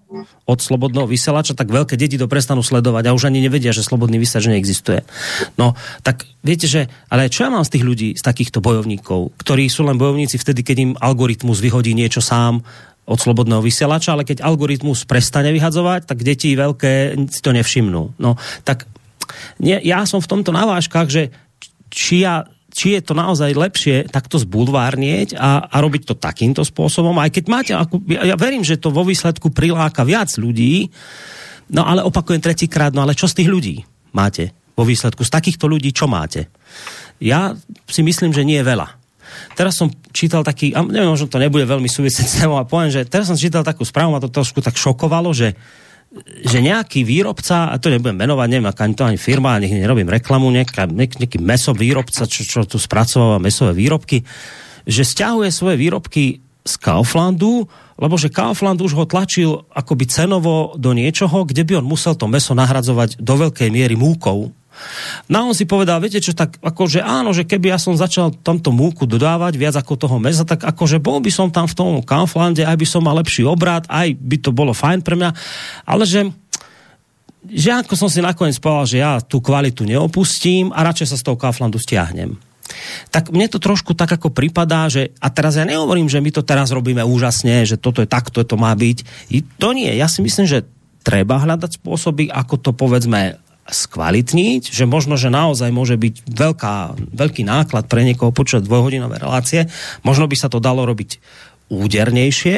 od 0.53 0.61
slobodného 0.61 1.09
vysielača, 1.09 1.57
tak 1.57 1.73
veľké 1.73 1.97
deti 1.97 2.21
to 2.21 2.29
prestanú 2.29 2.61
sledovať 2.61 3.09
a 3.09 3.17
už 3.17 3.33
ani 3.33 3.41
nevedia, 3.41 3.73
že 3.73 3.81
slobodný 3.81 4.21
vysielač 4.21 4.53
neexistuje. 4.53 5.01
No, 5.57 5.73
tak 6.05 6.29
viete, 6.45 6.69
že 6.69 6.93
ale 7.09 7.33
čo 7.33 7.49
ja 7.49 7.51
mám 7.51 7.65
z 7.65 7.73
tých 7.79 7.85
ľudí, 7.89 8.09
z 8.15 8.23
takýchto 8.23 8.61
bojovníkov, 8.61 9.33
ktorí 9.41 9.73
sú 9.73 9.89
len 9.89 9.97
bojovníci 9.97 10.37
vtedy, 10.37 10.61
keď 10.61 10.77
im 10.79 10.93
algoritmus 11.01 11.65
vyhodí 11.65 11.97
niečo 11.97 12.21
sám 12.21 12.61
od 13.03 13.19
slobodného 13.19 13.65
vysielača, 13.65 14.15
ale 14.15 14.23
keď 14.23 14.47
algoritmus 14.47 15.09
prestane 15.09 15.51
vyhadzovať, 15.51 16.07
tak 16.07 16.23
deti 16.23 16.55
veľké 16.55 17.19
si 17.33 17.41
to 17.43 17.51
nevšimnú. 17.51 18.15
No, 18.23 18.39
tak 18.63 18.87
nie, 19.59 19.81
ja 19.83 20.07
som 20.07 20.23
v 20.23 20.31
tomto 20.31 20.55
na 20.55 20.63
že 21.11 21.33
či 21.93 22.25
ja 22.25 22.47
či 22.73 22.97
je 22.97 23.01
to 23.05 23.13
naozaj 23.13 23.53
lepšie 23.53 24.09
takto 24.09 24.41
zbulvárnieť 24.41 25.37
a, 25.37 25.69
a 25.69 25.77
robiť 25.79 26.03
to 26.09 26.15
takýmto 26.17 26.65
spôsobom, 26.65 27.15
aj 27.21 27.31
keď 27.31 27.45
máte, 27.53 27.73
ja, 28.09 28.35
verím, 28.35 28.65
že 28.65 28.81
to 28.81 28.89
vo 28.89 29.05
výsledku 29.05 29.53
priláka 29.53 30.03
viac 30.09 30.33
ľudí, 30.41 30.89
no 31.69 31.85
ale 31.85 32.01
opakujem 32.01 32.41
tretíkrát, 32.41 32.97
no 32.97 33.05
ale 33.05 33.13
čo 33.13 33.29
z 33.29 33.45
tých 33.45 33.53
ľudí 33.53 33.77
máte? 34.17 34.57
vo 34.73 34.85
výsledku. 34.85 35.23
Z 35.25 35.33
takýchto 35.33 35.69
ľudí 35.69 35.93
čo 35.93 36.09
máte? 36.09 36.49
Ja 37.23 37.55
si 37.87 38.01
myslím, 38.03 38.33
že 38.33 38.43
nie 38.43 38.61
je 38.61 38.69
veľa. 38.69 38.89
Teraz 39.57 39.81
som 39.81 39.89
čítal 40.13 40.45
taký, 40.45 40.77
a 40.77 40.85
neviem, 40.85 41.09
možno 41.09 41.29
to 41.29 41.41
nebude 41.41 41.65
veľmi 41.65 41.89
súvisieť 41.89 42.27
s 42.29 42.37
témou, 42.45 42.61
a 42.61 42.69
poviem, 42.69 42.93
že 42.93 43.09
teraz 43.09 43.33
som 43.33 43.39
čítal 43.39 43.65
takú 43.65 43.85
správu, 43.85 44.13
ma 44.13 44.21
to 44.21 44.29
trošku 44.29 44.61
tak 44.61 44.77
šokovalo, 44.77 45.33
že 45.33 45.57
že 46.45 46.61
nejaký 46.61 47.09
výrobca, 47.09 47.73
a 47.73 47.81
to 47.81 47.89
nebudem 47.89 48.21
menovať, 48.21 48.49
neviem, 48.53 48.69
ani 48.69 48.95
to 48.95 49.05
ani 49.09 49.17
firma, 49.17 49.57
ani 49.57 49.73
nerobím 49.73 50.13
reklamu, 50.13 50.53
nejaká, 50.53 50.85
nejaký 50.85 51.41
meso 51.41 51.73
výrobca, 51.73 52.29
čo, 52.29 52.45
čo 52.45 52.61
tu 52.69 52.77
spracováva 52.77 53.41
mesové 53.41 53.73
výrobky, 53.73 54.21
že 54.85 55.09
stiahuje 55.09 55.49
svoje 55.49 55.81
výrobky 55.81 56.45
z 56.63 56.75
Kauflandu, 56.79 57.67
lebo 57.99 58.15
že 58.15 58.31
Kaufland 58.31 58.79
už 58.79 58.95
ho 58.95 59.05
tlačil 59.09 59.67
akoby 59.73 60.05
cenovo 60.07 60.75
do 60.79 60.95
niečoho, 60.95 61.43
kde 61.43 61.67
by 61.67 61.83
on 61.83 61.87
musel 61.87 62.15
to 62.15 62.31
meso 62.31 62.55
nahradzovať 62.55 63.19
do 63.19 63.35
veľkej 63.49 63.69
miery 63.73 63.99
múkou, 63.99 64.55
No 65.29 65.51
on 65.51 65.55
si 65.55 65.69
povedal, 65.69 66.01
viete 66.03 66.19
čo, 66.19 66.33
tak 66.33 66.59
akože 66.61 67.05
áno, 67.05 67.31
že 67.37 67.47
keby 67.47 67.73
ja 67.73 67.79
som 67.79 67.97
začal 67.97 68.35
tamto 68.43 68.73
múku 68.73 69.05
dodávať 69.05 69.55
viac 69.57 69.75
ako 69.79 69.95
toho 69.97 70.17
mesa, 70.19 70.43
tak 70.43 70.65
akože 70.65 70.99
bol 70.99 71.21
by 71.21 71.31
som 71.31 71.49
tam 71.49 71.69
v 71.69 71.77
tom 71.77 71.91
Kauflande, 72.03 72.65
aj 72.65 72.77
by 72.77 72.87
som 72.89 73.05
mal 73.05 73.17
lepší 73.21 73.47
obrad, 73.47 73.85
aj 73.89 74.17
by 74.17 74.37
to 74.41 74.51
bolo 74.51 74.73
fajn 74.73 75.01
pre 75.05 75.15
mňa, 75.19 75.31
ale 75.87 76.05
že 76.09 76.29
že 77.43 77.75
ako 77.75 77.99
som 77.99 78.07
si 78.07 78.23
nakoniec 78.23 78.55
povedal, 78.63 78.87
že 78.87 79.03
ja 79.03 79.19
tú 79.19 79.43
kvalitu 79.43 79.83
neopustím 79.83 80.71
a 80.71 80.87
radšej 80.87 81.11
sa 81.11 81.19
z 81.19 81.27
toho 81.27 81.35
Kauflandu 81.35 81.75
stiahnem 81.83 82.39
tak 83.13 83.29
mne 83.31 83.47
to 83.51 83.61
trošku 83.61 83.93
tak 83.93 84.09
ako 84.17 84.33
pripadá, 84.33 84.89
že 84.89 85.13
a 85.21 85.29
teraz 85.29 85.61
ja 85.61 85.69
nehovorím, 85.69 86.09
že 86.09 86.23
my 86.23 86.31
to 86.33 86.43
teraz 86.47 86.73
robíme 86.73 87.05
úžasne, 87.05 87.69
že 87.69 87.77
toto 87.77 88.01
je 88.01 88.09
takto, 88.09 88.43
to 88.43 88.57
má 88.57 88.73
byť. 88.73 89.29
I 89.29 89.45
to 89.45 89.77
nie. 89.77 89.93
Ja 89.93 90.09
si 90.09 90.25
myslím, 90.25 90.49
že 90.49 90.65
treba 91.03 91.43
hľadať 91.43 91.83
spôsoby, 91.83 92.31
ako 92.31 92.55
to 92.63 92.71
povedzme 92.73 93.42
skvalitniť, 93.63 94.75
že 94.75 94.85
možno, 94.91 95.15
že 95.15 95.31
naozaj 95.31 95.71
môže 95.71 95.95
byť 95.95 96.27
veľká, 96.27 96.77
veľký 97.15 97.43
náklad 97.47 97.87
pre 97.87 98.03
niekoho 98.03 98.35
počať 98.35 98.67
dvojhodinové 98.67 99.23
relácie. 99.23 99.71
Možno 100.03 100.27
by 100.27 100.35
sa 100.35 100.51
to 100.51 100.59
dalo 100.59 100.83
robiť 100.83 101.23
údernejšie, 101.71 102.57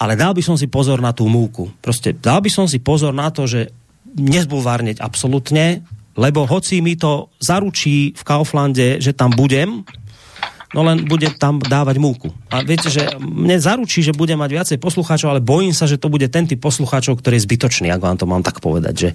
ale 0.00 0.12
dal 0.18 0.32
by 0.34 0.42
som 0.42 0.56
si 0.58 0.66
pozor 0.66 0.98
na 0.98 1.14
tú 1.14 1.30
múku. 1.30 1.70
Proste 1.78 2.16
dal 2.16 2.42
by 2.42 2.50
som 2.50 2.66
si 2.66 2.82
pozor 2.82 3.14
na 3.14 3.30
to, 3.30 3.46
že 3.46 3.70
nezbulvárneť 4.10 4.98
absolútne, 4.98 5.86
lebo 6.18 6.48
hoci 6.50 6.82
mi 6.82 6.98
to 6.98 7.30
zaručí 7.38 8.16
v 8.16 8.22
Kauflande, 8.26 8.98
že 8.98 9.14
tam 9.14 9.30
budem, 9.30 9.86
no 10.70 10.80
len 10.86 11.02
bude 11.02 11.26
tam 11.34 11.58
dávať 11.58 11.96
múku. 11.98 12.30
A 12.50 12.62
viete, 12.62 12.86
že 12.86 13.18
mne 13.18 13.58
zaručí, 13.58 14.06
že 14.06 14.14
bude 14.14 14.34
mať 14.38 14.50
viacej 14.50 14.78
poslucháčov, 14.78 15.34
ale 15.34 15.42
bojím 15.42 15.74
sa, 15.74 15.90
že 15.90 15.98
to 15.98 16.06
bude 16.06 16.26
ten 16.30 16.46
typ 16.46 16.62
poslucháčov, 16.62 17.18
ktorý 17.18 17.38
je 17.38 17.46
zbytočný, 17.46 17.90
ak 17.90 18.02
vám 18.02 18.16
to 18.18 18.26
mám 18.30 18.46
tak 18.46 18.62
povedať. 18.62 18.94
Že 18.94 19.10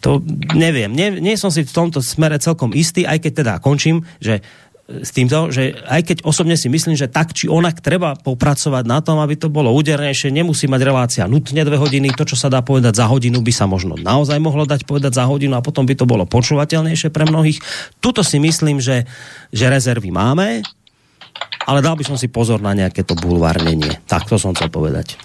to 0.00 0.10
neviem, 0.56 0.92
nie, 0.96 1.20
nie 1.20 1.36
som 1.36 1.52
si 1.52 1.64
v 1.64 1.72
tomto 1.72 2.00
smere 2.00 2.40
celkom 2.40 2.72
istý, 2.72 3.04
aj 3.04 3.28
keď 3.28 3.32
teda 3.44 3.52
končím, 3.60 4.08
že 4.20 4.40
s 4.86 5.10
týmto, 5.10 5.50
že 5.50 5.74
aj 5.82 6.02
keď 6.06 6.16
osobne 6.22 6.54
si 6.54 6.70
myslím, 6.70 6.94
že 6.94 7.10
tak 7.10 7.34
či 7.34 7.50
onak 7.50 7.82
treba 7.82 8.14
popracovať 8.14 8.86
na 8.86 9.02
tom, 9.02 9.18
aby 9.18 9.34
to 9.34 9.50
bolo 9.50 9.74
údernejšie, 9.74 10.30
nemusí 10.30 10.70
mať 10.70 10.80
relácia 10.86 11.24
nutne 11.26 11.66
dve 11.66 11.74
hodiny, 11.74 12.14
to, 12.14 12.22
čo 12.22 12.38
sa 12.38 12.46
dá 12.46 12.62
povedať 12.62 12.94
za 12.94 13.10
hodinu, 13.10 13.42
by 13.42 13.50
sa 13.50 13.66
možno 13.66 13.98
naozaj 13.98 14.38
mohlo 14.38 14.62
dať 14.62 14.86
povedať 14.86 15.18
za 15.18 15.26
hodinu 15.26 15.58
a 15.58 15.64
potom 15.64 15.82
by 15.82 15.98
to 15.98 16.06
bolo 16.06 16.22
počúvateľnejšie 16.22 17.10
pre 17.10 17.26
mnohých. 17.26 17.58
Tuto 17.98 18.22
si 18.22 18.38
myslím, 18.38 18.78
že, 18.78 19.10
že 19.50 19.66
rezervy 19.66 20.14
máme, 20.14 20.62
ale 21.66 21.82
dal 21.82 21.98
by 21.98 22.04
som 22.06 22.14
si 22.14 22.30
pozor 22.30 22.62
na 22.62 22.72
nejaké 22.72 23.02
to 23.02 23.18
bulvárnenie. 23.18 23.98
Tak, 24.06 24.30
to 24.30 24.38
som 24.38 24.54
chcel 24.54 24.70
povedať. 24.70 25.18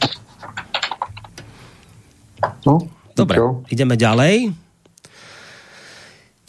No, 2.65 2.89
Dobre, 3.13 3.37
čo? 3.37 3.61
ideme 3.69 3.93
ďalej. 3.93 4.49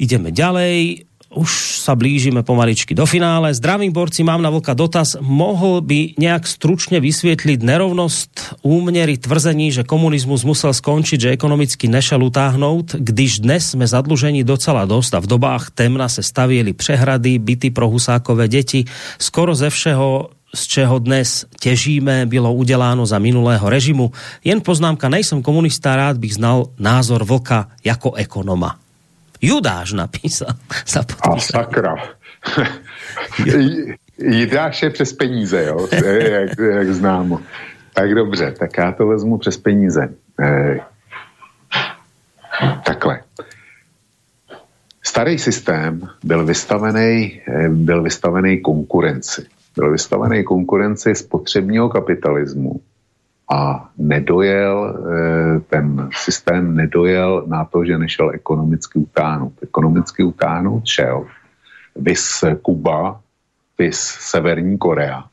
Ideme 0.00 0.32
ďalej 0.32 1.04
už 1.32 1.80
sa 1.80 1.96
blížime 1.96 2.44
pomaličky 2.44 2.92
do 2.92 3.08
finále. 3.08 3.50
Zdravím 3.56 3.92
borci, 3.92 4.20
mám 4.22 4.44
na 4.44 4.52
Vlka 4.52 4.76
dotaz. 4.76 5.16
Mohol 5.18 5.80
by 5.82 5.98
nejak 6.20 6.44
stručne 6.44 7.00
vysvietliť 7.00 7.58
nerovnosť 7.64 8.62
úmnery 8.62 9.16
tvrzení, 9.16 9.72
že 9.72 9.88
komunizmus 9.88 10.44
musel 10.44 10.76
skončiť, 10.76 11.18
že 11.18 11.34
ekonomicky 11.34 11.88
nešel 11.88 12.22
utáhnout, 12.22 12.94
když 12.94 13.40
dnes 13.40 13.72
sme 13.72 13.88
zadlužení 13.88 14.44
docela 14.44 14.84
dosť 14.84 15.18
a 15.18 15.22
v 15.24 15.30
dobách 15.30 15.72
temna 15.72 16.06
se 16.06 16.22
stavieli 16.22 16.72
přehrady, 16.76 17.40
byty 17.40 17.68
pro 17.72 17.88
husákové 17.88 18.48
deti. 18.48 18.84
Skoro 19.18 19.56
ze 19.56 19.70
všeho 19.72 20.30
z 20.52 20.62
čeho 20.68 21.00
dnes 21.00 21.48
težíme, 21.56 22.28
bylo 22.28 22.52
udeláno 22.52 23.08
za 23.08 23.16
minulého 23.16 23.64
režimu. 23.64 24.12
Jen 24.44 24.60
poznámka, 24.60 25.08
nejsem 25.08 25.40
komunista, 25.40 25.96
rád 25.96 26.20
bych 26.20 26.36
znal 26.36 26.76
názor 26.76 27.24
Vlka 27.24 27.72
jako 27.80 28.12
ekonoma. 28.20 28.81
Judáš 29.42 29.92
napísal. 29.92 30.48
A 31.20 31.38
sakra. 31.38 31.94
Jidáš 34.18 34.82
je 34.82 34.90
přes 34.90 35.12
peníze, 35.12 35.64
jo, 35.64 35.88
jak, 36.30 36.50
jak 36.58 36.88
známo. 36.88 37.40
Tak 37.94 38.14
dobře, 38.14 38.54
tak 38.58 38.78
já 38.78 38.92
to 38.92 39.06
vezmu 39.06 39.38
přes 39.38 39.56
peníze. 39.56 40.08
E, 40.40 40.80
takhle. 42.84 43.20
Starý 45.04 45.38
systém 45.38 46.08
byl 46.24 46.46
vystavený, 46.46 47.40
eh, 47.48 47.68
byl 47.68 48.02
vystavený 48.02 48.60
konkurenci. 48.60 49.46
Byl 49.76 49.92
vystavený 49.92 50.44
konkurenci 50.44 51.14
spotřebního 51.14 51.88
kapitalismu 51.88 52.80
a 53.52 53.88
nedojel, 53.98 54.96
eh, 54.96 55.60
ten 55.68 56.08
systém 56.12 56.76
nedojel 56.76 57.44
na 57.46 57.64
to, 57.64 57.84
že 57.84 57.98
nešel 57.98 58.30
ekonomicky 58.32 58.98
utáhnout. 58.98 59.52
Ekonomicky 59.62 60.24
utáhnout 60.24 60.86
šel 60.86 61.26
vys 61.96 62.44
Kuba, 62.62 63.20
vys 63.78 64.00
Severní 64.00 64.78
Korea, 64.78 65.24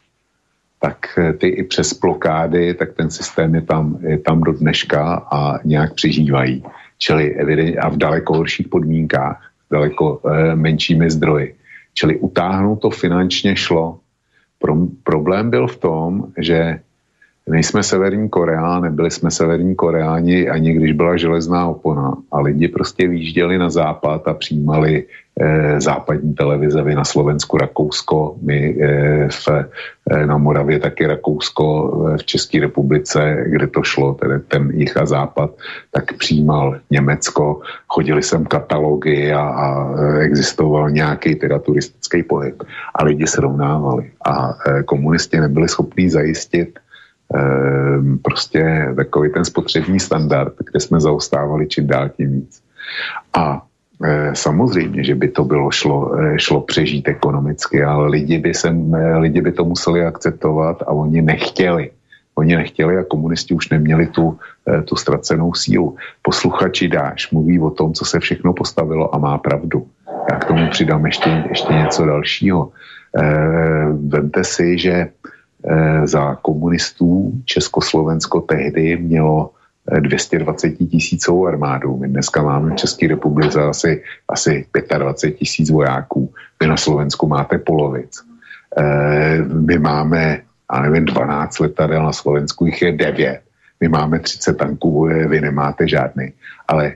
tak 0.80 1.16
eh, 1.18 1.34
ty 1.34 1.48
i 1.48 1.64
přes 1.64 1.94
blokády, 1.94 2.74
tak 2.74 2.94
ten 2.94 3.10
systém 3.10 3.56
je 3.56 3.62
tam, 3.62 3.98
je 4.02 4.18
tam 4.18 4.42
do 4.44 4.52
dneška 4.52 5.28
a 5.32 5.60
nějak 5.64 5.94
přežívají. 5.94 6.64
Čili 6.98 7.36
evident, 7.36 7.78
a 7.80 7.90
v 7.90 7.98
daleko 7.98 8.44
horších 8.44 8.68
podmínkách, 8.68 9.40
daleko 9.72 10.20
e, 10.20 10.56
menšími 10.56 11.12
zdroji. 11.12 11.56
Čili 11.94 12.20
utáhnout 12.20 12.82
to 12.82 12.90
finančně 12.90 13.56
šlo. 13.56 14.00
Pro, 14.60 14.76
problém 15.04 15.50
byl 15.50 15.68
v 15.68 15.78
tom, 15.78 16.28
že 16.38 16.80
nejsme 17.50 17.84
Severní 17.84 18.30
Korea, 18.30 18.80
nebyli 18.80 19.12
jsme 19.12 19.32
Severní 19.32 19.76
Koreáni 19.76 20.50
ani 20.50 20.74
když 20.74 20.92
byla 20.94 21.18
železná 21.18 21.68
opona 21.68 22.18
a 22.32 22.42
lidi 22.42 22.68
prostě 22.68 23.08
výjížděli 23.08 23.58
na 23.58 23.70
západ 23.70 24.28
a 24.28 24.34
přijímali 24.34 25.04
eh, 25.42 25.82
západní 25.82 26.34
televize, 26.34 26.84
vy 26.84 26.96
na 26.96 27.04
Slovensku, 27.04 27.58
Rakousko, 27.58 28.36
my 28.42 28.76
eh, 28.82 29.28
v, 29.32 29.48
eh, 30.12 30.26
na 30.26 30.38
Moravě 30.38 30.80
taky 30.80 31.08
Rakousko, 31.08 31.66
eh, 32.14 32.18
v 32.18 32.24
České 32.24 32.60
republice, 32.60 33.44
kde 33.48 33.68
to 33.68 33.84
šlo, 33.84 34.14
tedy 34.14 34.40
ten 34.40 34.72
jich 34.74 34.98
a 34.98 35.06
západ, 35.06 35.52
tak 35.92 36.14
přijímal 36.14 36.80
Německo, 36.92 37.62
chodili 37.88 38.24
sem 38.24 38.46
katalogy 38.46 39.32
a, 39.34 39.42
a 39.42 39.68
eh, 39.98 40.20
existoval 40.20 40.90
nějaký 40.90 41.36
teda 41.36 41.60
turistický 41.60 42.24
pohyb 42.24 42.64
a 42.96 43.04
lidi 43.04 43.28
srovnávali 43.28 44.12
a 44.26 44.54
eh, 44.68 44.84
komunisti 44.84 45.40
nebyli 45.40 45.68
schopni 45.68 46.10
zajistit 46.10 46.80
prostě 48.22 48.94
takový 48.96 49.30
ten 49.30 49.46
spotřební 49.46 50.00
standard, 50.00 50.54
kde 50.72 50.80
jsme 50.80 51.00
zaostávali 51.00 51.68
čím 51.68 51.88
dál 51.88 52.10
tím 52.10 52.32
víc. 52.32 52.62
A 53.34 53.62
e, 54.04 54.36
samozřejmě, 54.36 55.04
že 55.04 55.16
by 55.16 55.28
to 55.28 55.44
bylo 55.44 55.72
šlo, 55.72 56.20
e, 56.20 56.40
šlo 56.40 56.62
přežít 56.62 57.08
ekonomicky, 57.08 57.84
ale 57.84 58.08
lidi 58.08 58.38
by, 58.38 58.54
se, 58.54 58.70
e, 58.70 59.18
lidi 59.18 59.42
by 59.42 59.52
to 59.52 59.66
museli 59.66 60.06
akceptovat 60.06 60.82
a 60.82 60.88
oni 60.88 61.22
nechtěli. 61.22 61.92
Oni 62.36 62.56
nechtěli 62.56 62.98
a 62.98 63.04
komunisti 63.04 63.54
už 63.54 63.70
neměli 63.70 64.08
tu, 64.08 64.40
tu 64.86 64.96
ztracenou 64.96 65.54
sílu. 65.54 65.96
Posluchači 66.22 66.88
Dáš 66.88 67.32
mluví 67.32 67.60
o 67.60 67.70
tom, 67.70 67.94
co 67.94 68.06
se 68.06 68.20
všechno 68.20 68.54
postavilo 68.54 69.16
a 69.16 69.18
má 69.18 69.38
pravdu. 69.38 69.88
Já 70.32 70.40
k 70.40 70.46
tomu 70.46 70.70
přidám 70.70 71.06
ještě, 71.06 71.44
ještě 71.50 71.74
něco 71.74 72.06
dalšího. 72.06 72.72
Vemte 74.08 74.44
si, 74.44 74.78
že 74.78 75.08
za 76.04 76.36
komunistů 76.36 77.32
Československo 77.46 78.42
tehdy 78.42 78.98
mělo 78.98 79.52
220 80.00 80.68
eh, 80.68 80.86
tisícovou 80.86 81.48
armádu. 81.48 81.98
My 81.98 82.08
dneska 82.08 82.44
máme 82.44 82.72
v 82.72 82.76
České 82.76 83.08
republice 83.08 83.62
asi, 83.62 84.04
asi 84.30 84.66
25 84.98 85.38
tisíc 85.38 85.70
vojáků. 85.70 86.34
Vy 86.62 86.68
na 86.68 86.78
Slovensku 86.78 87.28
máte 87.28 87.58
polovic. 87.58 88.24
Eh, 88.78 89.38
my 89.42 89.80
máme, 89.80 90.42
já 90.74 90.82
nevím, 90.82 91.06
12 91.06 91.60
letadel, 91.60 92.04
na 92.04 92.14
Slovensku 92.14 92.66
jich 92.66 92.82
je 92.82 92.92
9. 92.92 93.42
My 93.80 93.88
máme 93.88 94.20
30 94.20 94.58
tanků, 94.58 95.10
vy 95.28 95.42
nemáte 95.42 95.88
žádný. 95.88 96.34
Ale 96.68 96.94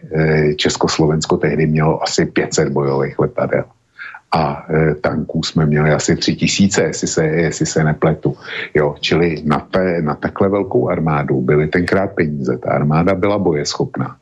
Československo 0.55 1.37
tehdy 1.37 1.67
mělo 1.67 2.03
asi 2.03 2.25
500 2.25 2.69
bojových 2.69 3.19
letadel 3.19 3.63
a 4.33 4.65
e, 4.69 4.95
tanků 4.95 5.43
jsme 5.43 5.65
měli 5.65 5.91
asi 5.91 6.15
tři 6.15 6.35
tisíce, 6.35 6.83
jestli 6.83 7.07
se, 7.07 7.25
jestli 7.25 7.65
se 7.65 7.83
nepletu. 7.83 8.37
Jo, 8.73 8.95
čili 8.99 9.41
na, 9.45 9.59
té, 9.59 10.01
na 10.01 10.15
takhle 10.15 10.49
velkou 10.49 10.89
armádu 10.89 11.41
byly 11.41 11.67
tenkrát 11.67 12.11
peníze. 12.11 12.57
Ta 12.57 12.71
armáda 12.71 13.15
byla 13.15 13.37
bojeschopná. 13.37 14.15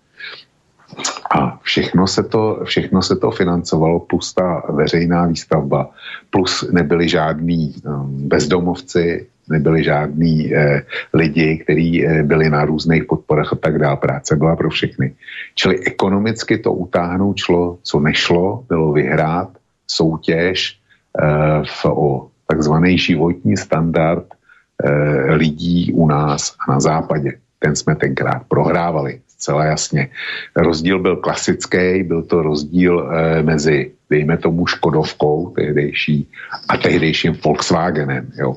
A 1.35 1.59
všechno 1.61 2.07
se, 2.07 2.23
to, 2.23 2.59
všechno 2.63 3.01
se 3.01 3.15
to 3.15 3.31
financovalo, 3.31 3.99
plus 3.99 4.33
ta 4.33 4.63
veřejná 4.69 5.25
výstavba, 5.25 5.89
plus 6.29 6.71
nebyli 6.71 7.09
žádní 7.09 7.75
um, 7.85 8.27
bezdomovci, 8.27 9.27
nebyli 9.49 9.83
žádní 9.83 10.55
eh, 10.55 10.81
lidi, 11.13 11.57
kteří 11.63 12.07
eh, 12.07 12.23
byli 12.23 12.49
na 12.49 12.65
různých 12.65 13.03
podporách 13.05 13.53
a 13.53 13.55
tak 13.55 13.79
dále. 13.79 13.97
Práce 13.97 14.35
byla 14.35 14.55
pro 14.55 14.69
všechny. 14.69 15.15
Čili 15.55 15.79
ekonomicky 15.79 16.57
to 16.57 16.73
utáhnout 16.73 17.38
šlo, 17.38 17.77
co 17.83 17.99
nešlo, 17.99 18.63
bylo 18.69 18.91
vyhrát 18.91 19.49
soutěž 19.91 20.80
eh, 21.19 21.63
v, 21.63 21.85
o 21.85 22.27
takzvaný 22.47 22.97
životní 22.97 23.57
standard 23.57 24.26
eh, 24.31 25.35
lidí 25.35 25.93
u 25.93 26.07
nás 26.07 26.55
a 26.68 26.72
na 26.72 26.80
západě. 26.80 27.34
Ten 27.59 27.76
jsme 27.76 27.95
tenkrát 27.95 28.43
prohrávali, 28.47 29.22
zcela 29.27 29.65
jasně. 29.65 30.09
Rozdíl 30.55 30.99
byl 30.99 31.15
klasický, 31.15 32.03
byl 32.03 32.23
to 32.23 32.41
rozdíl 32.41 33.11
eh, 33.11 33.43
mezi, 33.43 33.91
dejme 34.09 34.38
tomu, 34.38 34.68
Škodovkou 34.68 35.49
tehdejší 35.55 36.27
a 36.69 36.77
tehdejším 36.77 37.38
Volkswagenem. 37.45 38.31
Jo. 38.35 38.55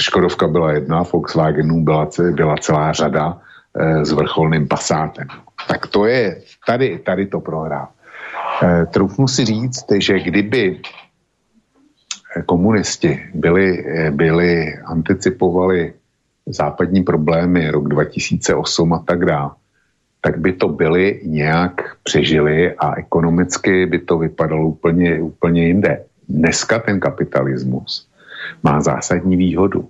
Škodovka 0.00 0.48
byla 0.48 0.72
jedna, 0.72 1.02
Volkswagenů 1.02 1.84
byla, 1.84 2.08
byla 2.32 2.56
celá 2.56 2.92
řada 2.92 3.38
s 4.02 4.12
vrcholným 4.12 4.68
pasátem. 4.68 5.28
Tak 5.68 5.86
to 5.86 6.06
je, 6.06 6.40
tady, 6.66 6.98
tady 6.98 7.26
to 7.26 7.40
prohrál. 7.40 7.88
Eh, 8.62 8.86
troufnu 8.86 9.28
si 9.28 9.44
říct, 9.44 9.86
že 9.98 10.20
kdyby 10.20 10.80
eh, 12.36 12.42
komunisti 12.42 13.20
byli, 13.34 13.86
eh, 13.86 14.10
byli 14.10 14.74
anticipovali 14.86 15.92
západní 16.46 17.02
problémy 17.02 17.70
rok 17.70 17.88
2008 17.88 18.92
a 18.92 18.98
tak 18.98 19.24
dále, 19.24 19.50
tak 20.20 20.38
by 20.38 20.52
to 20.52 20.68
byli 20.68 21.20
nějak 21.24 21.96
přežili 22.02 22.74
a 22.74 22.98
ekonomicky 22.98 23.86
by 23.86 23.98
to 23.98 24.18
vypadalo 24.18 24.66
úplně, 24.66 25.22
úplně 25.22 25.66
jinde. 25.66 26.04
Dneska 26.28 26.78
ten 26.78 27.00
kapitalismus 27.00 28.08
má 28.62 28.80
zásadní 28.80 29.36
výhodu. 29.36 29.88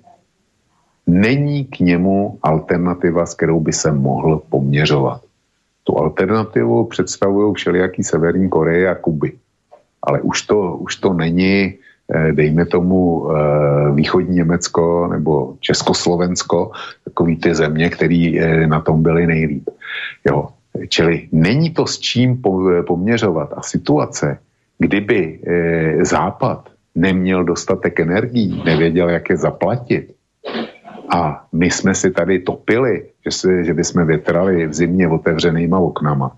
Není 1.07 1.65
k 1.65 1.81
němu 1.81 2.39
alternativa, 2.43 3.27
s 3.27 3.35
kterou 3.35 3.61
by 3.61 3.73
se 3.73 3.93
mohl 3.93 4.43
poměřovat. 4.49 5.28
Tu 5.89 5.99
alternativu 5.99 6.85
představují 6.85 7.55
všelijaký 7.55 8.05
Severní 8.05 8.49
Koreje 8.49 8.89
a 8.89 8.95
Kuby. 8.95 9.33
Ale 10.03 10.21
už 10.21 10.43
to, 10.43 10.77
už 10.77 10.97
to 10.97 11.13
není, 11.13 11.81
eh, 12.15 12.33
dejme 12.33 12.67
tomu, 12.67 13.25
eh, 13.33 13.37
východní 13.97 14.37
Německo 14.37 15.09
nebo 15.09 15.57
Československo, 15.61 16.71
takový 17.05 17.37
ty 17.41 17.55
země, 17.55 17.89
které 17.89 18.37
eh, 18.37 18.67
na 18.67 18.85
tom 18.85 19.03
byly 19.03 19.27
nejlíp. 19.27 19.65
Jo. 20.29 20.53
Čili 20.89 21.33
není 21.33 21.73
to 21.73 21.89
s 21.89 21.99
čím 21.99 22.37
poměřovat. 22.87 23.57
A 23.57 23.63
situace, 23.65 24.39
kdyby 24.79 25.41
Západ 26.05 26.71
neměl 26.95 27.45
dostatek 27.45 28.01
energií, 28.01 28.63
nevěděl, 28.63 29.09
jak 29.09 29.31
je 29.31 29.37
zaplatit, 29.37 30.15
a 31.11 31.47
my 31.53 31.71
jsme 31.71 31.95
si 31.95 32.11
tady 32.11 32.39
topili, 32.39 33.05
že, 33.25 33.31
si, 33.31 33.65
že 33.65 33.75
bychom 33.75 34.07
větrali 34.07 34.67
v 34.67 34.75
zimě 34.75 35.09
otevřenýma 35.09 35.79
oknama, 35.79 36.37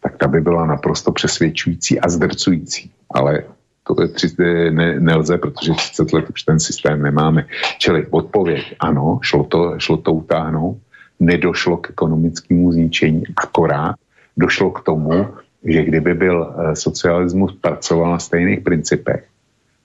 tak 0.00 0.16
ta 0.16 0.28
by 0.28 0.40
byla 0.40 0.66
naprosto 0.66 1.12
přesvědčující 1.12 2.00
a 2.00 2.08
zdrcující. 2.08 2.90
Ale 3.10 3.42
to 3.82 4.02
je 4.02 4.08
tři, 4.08 4.28
ne, 4.70 5.00
nelze, 5.00 5.38
protože 5.38 5.72
30 5.72 6.12
let 6.12 6.30
už 6.30 6.42
ten 6.42 6.60
systém 6.60 7.02
nemáme. 7.02 7.46
Čili 7.78 8.06
odpověď, 8.10 8.76
ano, 8.80 9.18
šlo 9.22 9.44
to, 9.44 9.74
šlo 9.78 9.96
to 9.96 10.12
utáhnout, 10.12 10.78
nedošlo 11.20 11.76
k 11.76 11.90
ekonomickému 11.90 12.72
zničení, 12.72 13.22
akorát 13.36 13.96
došlo 14.36 14.70
k 14.70 14.82
tomu, 14.82 15.26
že 15.64 15.84
kdyby 15.84 16.14
byl 16.14 16.36
eh, 16.46 16.76
socialismus 16.76 17.58
pracoval 17.60 18.10
na 18.10 18.18
stejných 18.18 18.60
principech, 18.60 19.26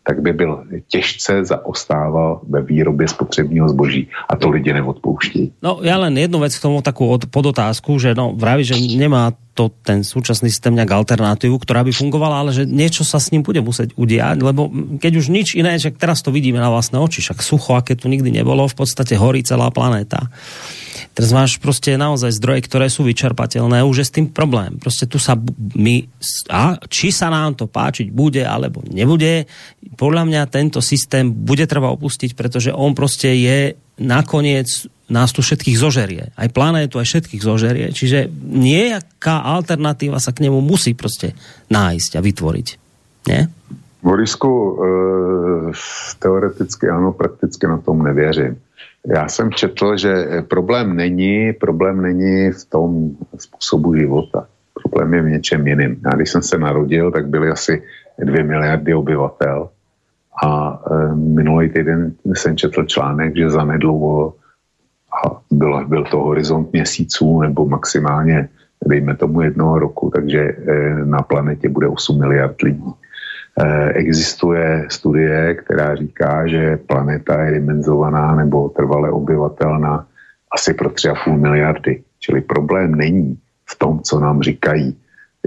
tak 0.04 0.22
by 0.22 0.34
byl 0.34 0.64
těžce 0.88 1.46
zaostával 1.46 2.42
ve 2.50 2.62
výrobě 2.62 3.08
spotřebního 3.08 3.70
zboží 3.70 4.08
a 4.30 4.36
to 4.36 4.50
lidi 4.50 4.74
neodpouští. 4.74 5.64
No 5.64 5.80
ja 5.80 5.96
len 5.96 6.20
jednu 6.20 6.44
vec 6.44 6.52
k 6.60 6.64
tomu 6.64 6.84
takú 6.84 7.08
od, 7.08 7.26
podotázku, 7.32 7.96
že 8.00 8.12
no, 8.12 8.36
vraví, 8.36 8.68
že 8.68 8.76
nemá 8.76 9.32
to 9.54 9.70
ten 9.86 10.02
súčasný 10.02 10.50
systém 10.50 10.74
nejak 10.74 10.92
alternatívu, 10.92 11.62
ktorá 11.62 11.86
by 11.86 11.94
fungovala, 11.94 12.42
ale 12.42 12.52
že 12.52 12.66
niečo 12.66 13.06
sa 13.06 13.22
s 13.22 13.30
ním 13.30 13.46
bude 13.46 13.62
musieť 13.62 13.94
udiať, 13.94 14.42
lebo 14.42 14.74
keď 14.98 15.14
už 15.22 15.30
nič 15.30 15.54
iné, 15.54 15.78
že 15.78 15.94
teraz 15.94 16.26
to 16.26 16.34
vidíme 16.34 16.58
na 16.58 16.74
vlastné 16.74 16.98
oči, 16.98 17.22
však 17.22 17.46
sucho, 17.46 17.78
aké 17.78 17.94
tu 17.94 18.10
nikdy 18.10 18.34
nebolo, 18.34 18.66
v 18.66 18.78
podstate 18.78 19.14
horí 19.14 19.46
celá 19.46 19.70
planéta. 19.70 20.34
Teraz 21.14 21.30
máš 21.30 21.62
prostě 21.62 21.94
naozaj 21.98 22.42
zdroje, 22.42 22.66
ktoré 22.66 22.90
sú 22.90 23.06
vyčerpateľné, 23.06 23.86
už 23.86 23.98
je 24.02 24.06
s 24.10 24.16
tým 24.18 24.28
problém. 24.34 24.82
Prostě 24.82 25.06
tu 25.06 25.22
sa 25.22 25.38
my, 25.78 26.10
a 26.50 26.82
či 26.90 27.14
sa 27.14 27.30
nám 27.30 27.54
to 27.54 27.70
páčiť 27.70 28.10
bude, 28.10 28.42
alebo 28.42 28.82
nebude, 28.90 29.46
podľa 29.94 30.24
mňa 30.26 30.42
tento 30.50 30.82
systém 30.82 31.30
bude 31.30 31.70
treba 31.70 31.94
opustiť, 31.94 32.34
pretože 32.34 32.74
on 32.74 32.98
prostě 32.98 33.30
je 33.30 33.74
nakoniec 34.00 34.88
nás 35.10 35.30
tu 35.36 35.46
všetkých 35.46 35.78
zožerie. 35.78 36.24
Aj 36.34 36.50
planétu, 36.50 36.98
aj 36.98 37.06
všetkých 37.06 37.44
zožerie. 37.44 37.88
Čiže 37.94 38.32
nejaká 38.44 39.44
alternatíva 39.44 40.18
sa 40.18 40.32
k 40.34 40.48
nemu 40.48 40.64
musí 40.64 40.94
prostě 40.94 41.34
nájsť 41.70 42.12
a 42.18 42.22
vytvoriť. 42.22 42.68
Nie? 43.28 43.48
Borisku, 44.04 44.52
e, 44.52 45.72
teoreticky 46.20 46.90
ano, 46.90 47.12
prakticky 47.14 47.68
na 47.68 47.78
tom 47.78 48.04
nevěřím. 48.04 48.60
Já 49.08 49.28
jsem 49.28 49.52
četl, 49.52 49.98
že 49.98 50.28
problém 50.48 50.96
není, 50.96 51.54
problém 51.54 52.02
není 52.02 52.52
v 52.52 52.66
tom 52.66 53.12
způsobu 53.38 53.96
života. 53.96 54.48
Problém 54.74 55.14
je 55.14 55.22
v 55.22 55.30
něčem 55.30 55.68
jiném. 55.68 55.96
Já 56.06 56.12
když 56.16 56.30
jsem 56.30 56.42
se 56.42 56.58
narodil, 56.58 57.12
tak 57.12 57.28
byly 57.28 57.50
asi 57.50 57.84
dvě 58.20 58.44
miliardy 58.44 58.94
obyvatel 58.94 59.70
a 60.44 60.80
e, 60.92 61.16
minulý 61.16 61.70
týden 61.70 62.14
jsem 62.34 62.58
četl 62.58 62.84
článek, 62.84 63.36
že 63.38 63.50
zanedlouho 63.50 64.34
a 65.14 65.42
byl, 65.52 65.88
byl 65.88 66.04
to 66.04 66.18
horizont 66.18 66.74
měsíců 66.74 67.42
nebo 67.42 67.66
maximálně, 67.66 68.50
dejme 68.88 69.16
tomu 69.16 69.42
jednoho 69.42 69.80
roku, 69.80 70.10
takže 70.10 70.40
e, 70.40 70.56
na 71.06 71.22
planetě 71.22 71.70
bude 71.70 71.88
8 71.88 72.20
miliard 72.20 72.62
lidí. 72.62 72.94
existuje 73.94 74.86
studie, 74.90 75.54
která 75.54 75.96
říká, 75.96 76.48
že 76.48 76.78
planeta 76.78 77.44
je 77.44 77.52
dimenzovaná 77.52 78.36
nebo 78.36 78.70
trvale 78.70 79.12
obyvatelná 79.12 80.08
asi 80.52 80.74
pro 80.74 80.90
3,5 80.90 81.38
miliardy. 81.38 82.04
Čili 82.20 82.42
problém 82.42 82.96
není 82.96 83.38
v 83.70 83.78
tom, 83.78 84.00
co 84.02 84.20
nám 84.20 84.42
říkají 84.42 84.98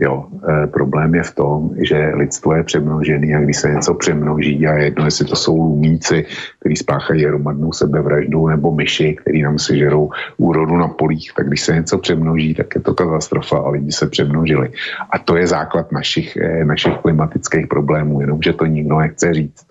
Jo, 0.00 0.26
e, 0.48 0.66
problém 0.66 1.14
je 1.14 1.22
v 1.22 1.34
tom, 1.34 1.70
že 1.80 2.12
lidstvo 2.14 2.54
je 2.54 2.62
přemnožený 2.62 3.34
a 3.34 3.40
když 3.40 3.56
se 3.56 3.70
něco 3.70 3.94
přemnoží 3.94 4.66
a 4.66 4.72
jedno, 4.72 5.04
jestli 5.04 5.24
to 5.24 5.36
jsou 5.36 5.56
lumíci, 5.56 6.24
kteří 6.60 6.76
spáchají 6.76 7.24
hromadnou 7.24 7.72
sebevraždu 7.72 8.48
nebo 8.48 8.74
myši, 8.74 9.16
který 9.20 9.42
nám 9.42 9.58
sežerou 9.58 10.10
úrodu 10.36 10.76
na 10.76 10.88
polích, 10.88 11.32
tak 11.36 11.48
když 11.48 11.60
se 11.60 11.74
něco 11.74 11.98
přemnoží, 11.98 12.54
tak 12.54 12.74
je 12.74 12.80
to 12.80 12.94
katastrofa 12.94 13.58
a 13.58 13.68
lidi 13.68 13.92
se 13.92 14.06
přemnožili. 14.06 14.70
A 15.10 15.18
to 15.18 15.36
je 15.36 15.46
základ 15.46 15.92
našich, 15.92 16.36
e, 16.36 16.64
našich 16.64 16.94
klimatických 16.98 17.66
problémů, 17.66 18.20
jenomže 18.20 18.52
to 18.52 18.66
nikdo 18.66 18.98
nechce 18.98 19.34
říct, 19.34 19.66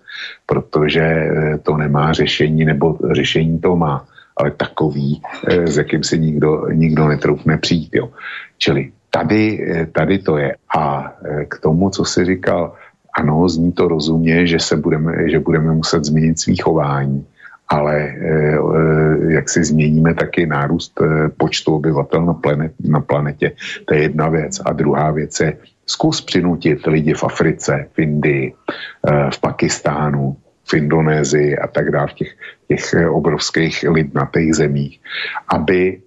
protože 0.46 1.02
e, 1.02 1.58
to 1.62 1.76
nemá 1.76 2.12
řešení, 2.12 2.64
nebo 2.64 2.98
řešení 3.12 3.58
to 3.58 3.76
má 3.76 4.06
ale 4.36 4.50
takový, 4.50 5.22
e, 5.48 5.66
s 5.66 5.78
jakým 5.78 6.04
si 6.04 6.18
nikdo, 6.18 6.68
nikdo 6.72 7.08
netroufne 7.08 7.58
přijít. 7.58 7.94
Jo. 7.94 8.10
Čili 8.58 8.92
tady, 9.16 9.44
eh, 9.64 9.86
tady 9.86 10.18
to 10.18 10.36
je. 10.36 10.56
A 10.76 10.84
eh, 11.08 11.44
k 11.48 11.54
tomu, 11.64 11.90
co 11.90 12.04
jsi 12.04 12.24
říkal, 12.24 12.76
ano, 13.16 13.48
zní 13.48 13.72
to 13.72 13.88
rozumně, 13.88 14.46
že 14.46 14.60
se 14.60 14.76
budeme, 14.76 15.30
že 15.32 15.40
budeme 15.40 15.72
muset 15.72 16.04
změnit 16.04 16.36
svý 16.36 16.56
chování, 16.56 17.24
ale 17.68 17.96
eh, 17.96 18.58
jak 19.40 19.48
si 19.48 19.64
změníme 19.64 20.14
taky 20.14 20.46
nárůst 20.46 20.92
počtu 21.36 21.80
obyvatel 21.80 22.24
na, 22.28 22.34
planet, 22.34 22.72
na 22.84 23.00
planetě, 23.00 23.56
to 23.84 23.94
je 23.94 24.12
jedna 24.12 24.28
věc. 24.28 24.60
A 24.60 24.72
druhá 24.72 25.10
věc 25.10 25.32
je, 25.40 25.56
zkus 25.86 26.20
přinutit 26.20 26.86
lidi 26.86 27.14
v 27.14 27.24
Africe, 27.24 27.86
v 27.94 27.98
Indii, 27.98 28.54
v 29.06 29.38
Pakistánu, 29.40 30.36
v 30.66 30.72
Indonésii 30.74 31.54
a 31.58 31.66
tak 31.70 31.94
dále, 31.94 32.10
v 32.10 32.14
těch, 32.14 32.32
těch 32.68 32.84
obrovských 33.06 33.86
lidnatých 33.86 34.54
zemích, 34.54 34.94
aby 35.46 36.02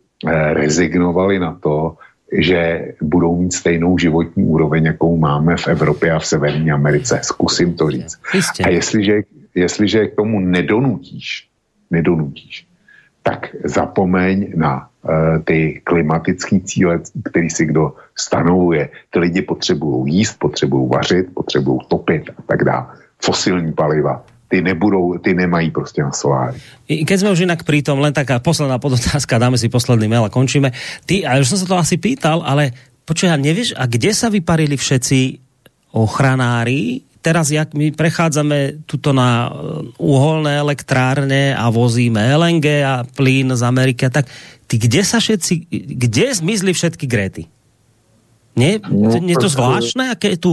rezignovali 0.54 1.40
na 1.40 1.56
to, 1.64 1.96
že 2.32 2.92
budou 3.02 3.36
mít 3.36 3.54
stejnou 3.54 3.98
životní 3.98 4.44
úroveň, 4.44 4.86
jakou 4.86 5.18
máme 5.18 5.58
v 5.58 5.68
Evropě 5.68 6.12
a 6.12 6.20
v 6.20 6.26
Severní 6.26 6.72
Americe. 6.72 7.20
Zkusím 7.24 7.74
to 7.74 7.90
říct. 7.90 8.20
Jistě. 8.34 8.64
A 8.64 8.70
jestliže, 8.70 9.22
jestliže 9.56 10.08
k 10.08 10.16
tomu 10.16 10.40
nedonutíš, 10.40 11.50
nedonutíš, 11.92 12.68
tak 13.24 13.56
zapomeň 13.64 14.54
na 14.56 14.90
uh, 15.04 15.44
ty 15.44 15.82
klimatické 15.84 16.60
cíle, 16.60 17.00
který 17.26 17.50
si 17.50 17.66
kdo 17.66 17.94
stanovuje. 18.16 18.90
Ty 19.10 19.20
lidi 19.20 19.42
potřebují 19.42 20.16
jíst, 20.16 20.40
potřebují 20.40 20.90
vařit, 20.90 21.34
potřebují 21.34 21.80
topit 21.88 22.30
a 22.38 22.42
tak 22.42 22.64
dále. 22.64 22.86
Fosilní 23.22 23.74
paliva 23.74 24.26
ty 24.50 24.62
nebudou, 24.62 25.18
ty 25.22 25.34
nemají 25.34 25.72
prostě 25.72 26.02
na 26.02 26.12
solári. 26.12 26.58
Keď 26.90 27.18
sme 27.22 27.30
už 27.38 27.46
inak 27.46 27.62
pri 27.62 27.86
tom, 27.86 28.02
len 28.02 28.10
taká 28.10 28.42
posledná 28.42 28.82
podotázka, 28.82 29.38
dáme 29.38 29.62
si 29.62 29.70
posledný 29.70 30.10
mail 30.10 30.26
a 30.26 30.34
končíme. 30.34 30.74
Ty, 31.06 31.30
a 31.30 31.38
už 31.38 31.54
som 31.54 31.60
sa 31.62 31.70
to 31.70 31.78
asi 31.78 32.02
pýtal, 32.02 32.42
ale 32.42 32.74
počuj, 33.06 33.30
nevieš, 33.30 33.78
a 33.78 33.86
kde 33.86 34.10
sa 34.10 34.34
vyparili 34.34 34.74
všetci 34.74 35.38
ochranári? 35.94 37.06
Teraz, 37.22 37.54
jak 37.54 37.78
my 37.78 37.94
prechádzame 37.94 38.90
tuto 38.90 39.14
na 39.14 39.54
uh, 39.54 39.86
uholné 40.02 40.58
elektrárne 40.58 41.54
a 41.54 41.70
vozíme 41.70 42.18
LNG 42.18 42.68
a 42.82 43.06
plyn 43.06 43.54
z 43.54 43.62
Ameriky, 43.62 44.10
tak 44.10 44.26
ty 44.66 44.82
kde 44.82 45.06
sa 45.06 45.22
všetci, 45.22 45.70
kde 45.94 46.26
zmizli 46.34 46.74
všetky 46.74 47.06
Gréty? 47.06 47.46
Nie, 48.58 48.82
no, 48.82 49.14
nie 49.22 49.38
je 49.38 49.46
to 49.46 49.52
zvláštne, 49.52 50.10
aké 50.10 50.36
je 50.36 50.40
tu 50.42 50.52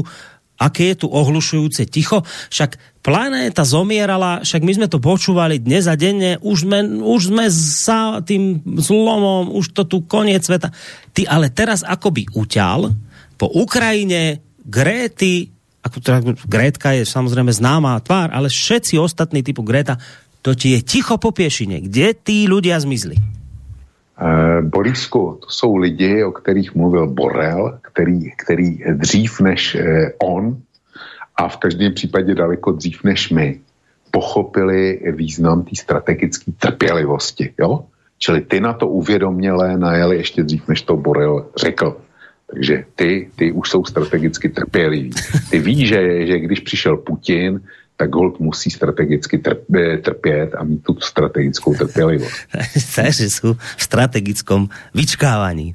aké 0.56 0.92
je 0.92 1.04
tu 1.04 1.06
ohlušujúce 1.08 1.84
ticho. 1.88 2.24
Však 2.48 3.00
planéta 3.04 3.62
zomierala, 3.62 4.42
však 4.42 4.62
my 4.64 4.72
sme 4.82 4.88
to 4.90 4.98
počúvali 4.98 5.62
dnes 5.62 5.86
a 5.86 5.94
denne, 5.94 6.40
už 6.42 6.66
sme, 6.66 6.80
už 7.00 7.30
sme 7.30 7.44
za 7.52 8.24
tým 8.24 8.64
zlomom, 8.82 9.54
už 9.54 9.76
to 9.76 9.86
tu 9.86 10.02
koniec 10.08 10.42
sveta. 10.42 10.74
Ty 11.14 11.22
ale 11.30 11.52
teraz 11.54 11.86
akoby 11.86 12.26
uťal 12.34 12.90
po 13.36 13.46
Ukrajine, 13.52 14.42
Gréty, 14.66 15.54
ako 15.86 15.96
teda 16.02 16.18
Grétka 16.50 16.90
je 16.98 17.06
samozrejme 17.06 17.54
známá 17.54 17.94
tvár, 18.02 18.34
ale 18.34 18.50
všetci 18.50 18.98
ostatní 18.98 19.46
typu 19.46 19.62
Gréta, 19.62 19.94
to 20.42 20.58
ti 20.58 20.74
je 20.74 20.82
ticho 20.82 21.14
po 21.22 21.30
piešine. 21.30 21.86
Kde 21.86 22.14
tí 22.18 22.50
ľudia 22.50 22.74
zmizli? 22.82 23.14
Uh, 24.22 24.64
Borisku, 24.64 25.38
to 25.42 25.50
jsou 25.50 25.76
lidi, 25.76 26.24
o 26.24 26.32
kterých 26.32 26.74
mluvil 26.74 27.06
Borel, 27.06 27.78
který, 27.82 28.30
který 28.36 28.78
dřív 28.92 29.40
než 29.40 29.74
uh, 29.74 29.82
on 30.22 30.56
a 31.36 31.48
v 31.48 31.56
každém 31.56 31.94
případě 31.94 32.34
daleko 32.34 32.72
dřív 32.72 33.04
než 33.04 33.30
my 33.30 33.60
pochopili 34.10 35.00
význam 35.12 35.62
té 35.62 35.76
strategické 35.76 36.52
trpělivosti. 36.58 37.52
Jo? 37.60 37.84
Čili 38.18 38.40
ty 38.40 38.60
na 38.60 38.72
to 38.72 38.88
uvědomělé 38.88 39.76
najeli 39.76 40.16
ještě 40.16 40.42
dřív, 40.42 40.68
než 40.68 40.82
to 40.82 40.96
Borel 40.96 41.46
řekl. 41.56 41.96
Takže 42.52 42.84
ty, 42.94 43.30
ty 43.36 43.52
už 43.52 43.70
jsou 43.70 43.84
strategicky 43.84 44.48
trpěliví. 44.48 45.10
Ty 45.50 45.58
víš, 45.58 45.88
že, 45.88 46.26
že 46.26 46.38
když 46.38 46.60
přišel 46.60 46.96
Putin, 46.96 47.60
tak 47.96 48.12
hold 48.12 48.36
musí 48.40 48.68
strategicky 48.70 49.38
trpět, 49.38 50.04
trpět 50.04 50.54
a 50.54 50.64
mít 50.64 50.84
tu 50.84 51.00
strategickou 51.00 51.74
trpělivost. 51.74 52.36
Takže 52.96 53.32
sú 53.32 53.56
v 53.56 53.82
strategickom 53.82 54.68
vyčkávaní. 54.92 55.72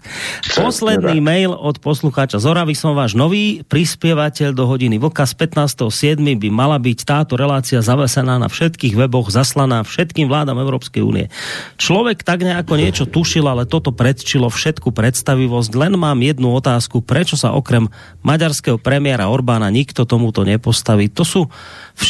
Posledný 0.53 1.17
tak. 1.17 1.25
mail 1.25 1.51
od 1.57 1.81
poslucháča 1.81 2.37
Zoravy 2.37 2.77
som 2.77 2.93
váš 2.93 3.17
nový 3.17 3.65
prispievateľ 3.65 4.53
do 4.53 4.69
hodiny 4.69 5.01
Voka 5.01 5.25
z 5.25 5.33
15.7. 5.33 6.21
by 6.37 6.49
mala 6.53 6.77
byť 6.77 6.99
táto 7.01 7.33
relácia 7.33 7.81
zavesená 7.81 8.37
na 8.37 8.45
všetkých 8.45 8.93
weboch, 8.93 9.33
zaslaná 9.33 9.81
všetkým 9.81 10.29
vládam 10.29 10.61
Európskej 10.61 11.01
únie. 11.01 11.25
Človek 11.81 12.21
tak 12.21 12.45
nejako 12.45 12.77
niečo 12.77 13.09
tušil, 13.09 13.49
ale 13.49 13.65
toto 13.65 13.89
predčilo 13.89 14.45
všetku 14.45 14.93
predstavivosť. 14.93 15.73
Len 15.73 15.97
mám 15.97 16.21
jednu 16.21 16.53
otázku, 16.53 17.01
prečo 17.01 17.33
sa 17.33 17.57
okrem 17.57 17.89
maďarského 18.21 18.77
premiéra 18.77 19.25
Orbána 19.25 19.73
nikto 19.73 20.05
tomuto 20.05 20.45
nepostaví. 20.45 21.09
To 21.17 21.25
sú 21.25 21.41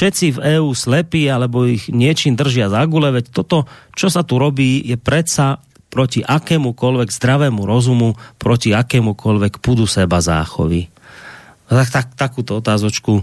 všetci 0.02 0.41
v 0.41 0.57
EÚ 0.57 0.73
slepí 0.73 1.30
alebo 1.30 1.69
ich 1.69 1.86
niečím 1.94 2.34
držia 2.34 2.73
za 2.73 2.82
gule, 2.90 3.14
veď 3.14 3.30
toto, 3.30 3.69
čo 3.94 4.10
sa 4.10 4.26
tu 4.26 4.41
robí, 4.41 4.82
je 4.82 4.98
predsa 4.98 5.61
proti 5.94 6.26
akémukoľvek 6.26 7.14
zdravému 7.14 7.61
rozumu, 7.61 8.18
proti 8.41 8.73
akémukoľvek 8.73 9.61
pudu 9.61 9.86
seba 9.86 10.18
záchovi. 10.18 10.90
Tak, 11.69 11.90
tak, 11.94 12.06
takúto 12.18 12.57
otázočku 12.57 13.22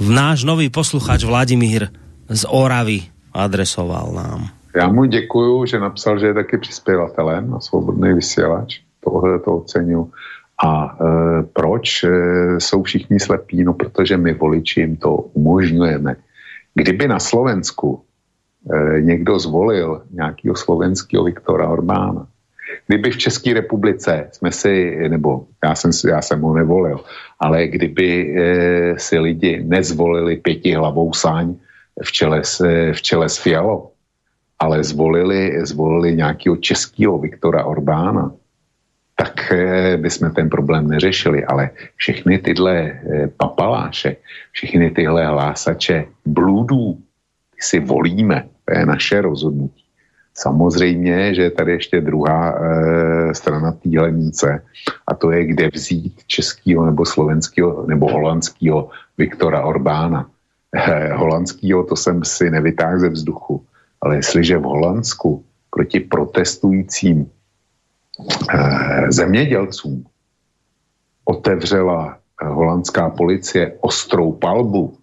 v 0.00 0.08
náš 0.08 0.48
nový 0.48 0.72
posluchač 0.72 1.28
Vladimír 1.28 1.92
z 2.32 2.42
Oravy 2.48 3.04
adresoval 3.36 4.08
nám. 4.16 4.48
Já 4.72 4.88
mu 4.88 5.04
děkuju, 5.04 5.66
že 5.66 5.78
napsal, 5.78 6.18
že 6.18 6.26
je 6.26 6.34
taky 6.34 6.58
přispěvatelem 6.58 7.50
na 7.50 7.60
Svobodný 7.60 8.14
vysílač. 8.14 8.80
Tohle 9.04 9.38
to 9.38 9.56
oceňuji. 9.56 10.10
A 10.64 10.96
e, 11.00 11.42
proč 11.42 12.04
e, 12.04 12.08
jsou 12.58 12.82
všichni 12.82 13.20
slepí? 13.20 13.64
No, 13.64 13.74
protože 13.74 14.16
my 14.16 14.34
voličím 14.34 14.96
to 14.96 15.14
umožňujeme. 15.14 16.16
Kdyby 16.74 17.08
na 17.08 17.18
Slovensku 17.18 18.02
e, 18.02 19.00
někdo 19.00 19.38
zvolil 19.38 20.02
nějakého 20.10 20.56
slovenského 20.56 21.24
Viktora 21.24 21.68
Orbána, 21.68 22.26
kdyby 22.86 23.10
v 23.10 23.18
České 23.18 23.54
republice 23.54 24.28
jsme 24.32 24.52
si, 24.52 24.96
nebo 25.08 25.46
já 25.64 25.74
jsem, 25.74 25.90
já 26.10 26.22
jsem 26.22 26.40
ho 26.40 26.54
nevolil, 26.54 27.00
ale 27.40 27.66
kdyby 27.66 28.08
e, 28.36 28.98
si 28.98 29.18
lidi 29.18 29.64
nezvolili 29.64 30.36
pětihlavou 30.36 31.12
sáň 31.12 31.54
v 32.02 32.12
čele 32.12 32.44
s, 32.44 32.60
v 32.92 33.02
čele 33.02 33.28
s 33.28 33.38
Fialou, 33.38 33.90
ale 34.58 34.84
zvolili, 34.84 35.66
zvolili 35.66 36.16
nějakého 36.16 36.56
českého 36.56 37.18
Viktora 37.18 37.64
Orbána, 37.64 38.32
tak 39.18 39.52
eh, 39.52 39.96
bychom 39.96 40.30
ten 40.30 40.48
problém 40.50 40.88
neřešili. 40.88 41.44
Ale 41.44 41.70
všechny 41.96 42.38
tyhle 42.38 42.74
eh, 42.78 43.28
papaláše, 43.36 44.16
všechny 44.52 44.90
tyhle 44.90 45.26
hlásače 45.26 46.04
bludů, 46.26 46.94
ty 47.50 47.60
si 47.60 47.80
volíme, 47.80 48.46
to 48.64 48.78
je 48.78 48.86
naše 48.86 49.20
rozhodnutí. 49.20 49.84
Samozřejmě, 50.38 51.34
že 51.34 51.42
je 51.42 51.50
tady 51.50 51.72
ještě 51.72 52.00
druhá 52.00 52.54
e, 52.54 53.34
strana 53.34 53.72
téhle 53.72 54.10
mince 54.10 54.62
a 55.06 55.14
to 55.14 55.30
je, 55.30 55.46
kde 55.46 55.68
vzít 55.74 56.22
českého 56.26 56.86
nebo 56.86 57.06
slovenského 57.06 57.86
nebo 57.86 58.06
holandského 58.12 58.90
Viktora 59.18 59.66
Orbána. 59.66 60.30
E, 60.74 61.12
holandského 61.12 61.84
to 61.84 61.96
jsem 61.96 62.24
si 62.24 62.50
nevytáhl 62.50 62.98
ze 62.98 63.08
vzduchu, 63.08 63.64
ale 64.00 64.16
jestliže 64.16 64.58
v 64.58 64.62
Holandsku 64.62 65.44
proti 65.70 66.00
protestujícím 66.00 67.30
zemědělcům 69.08 70.04
otevřela 71.24 72.16
eh, 72.16 72.48
holandská 72.48 73.10
policie 73.10 73.76
ostrou 73.80 74.32
palbu 74.32 74.98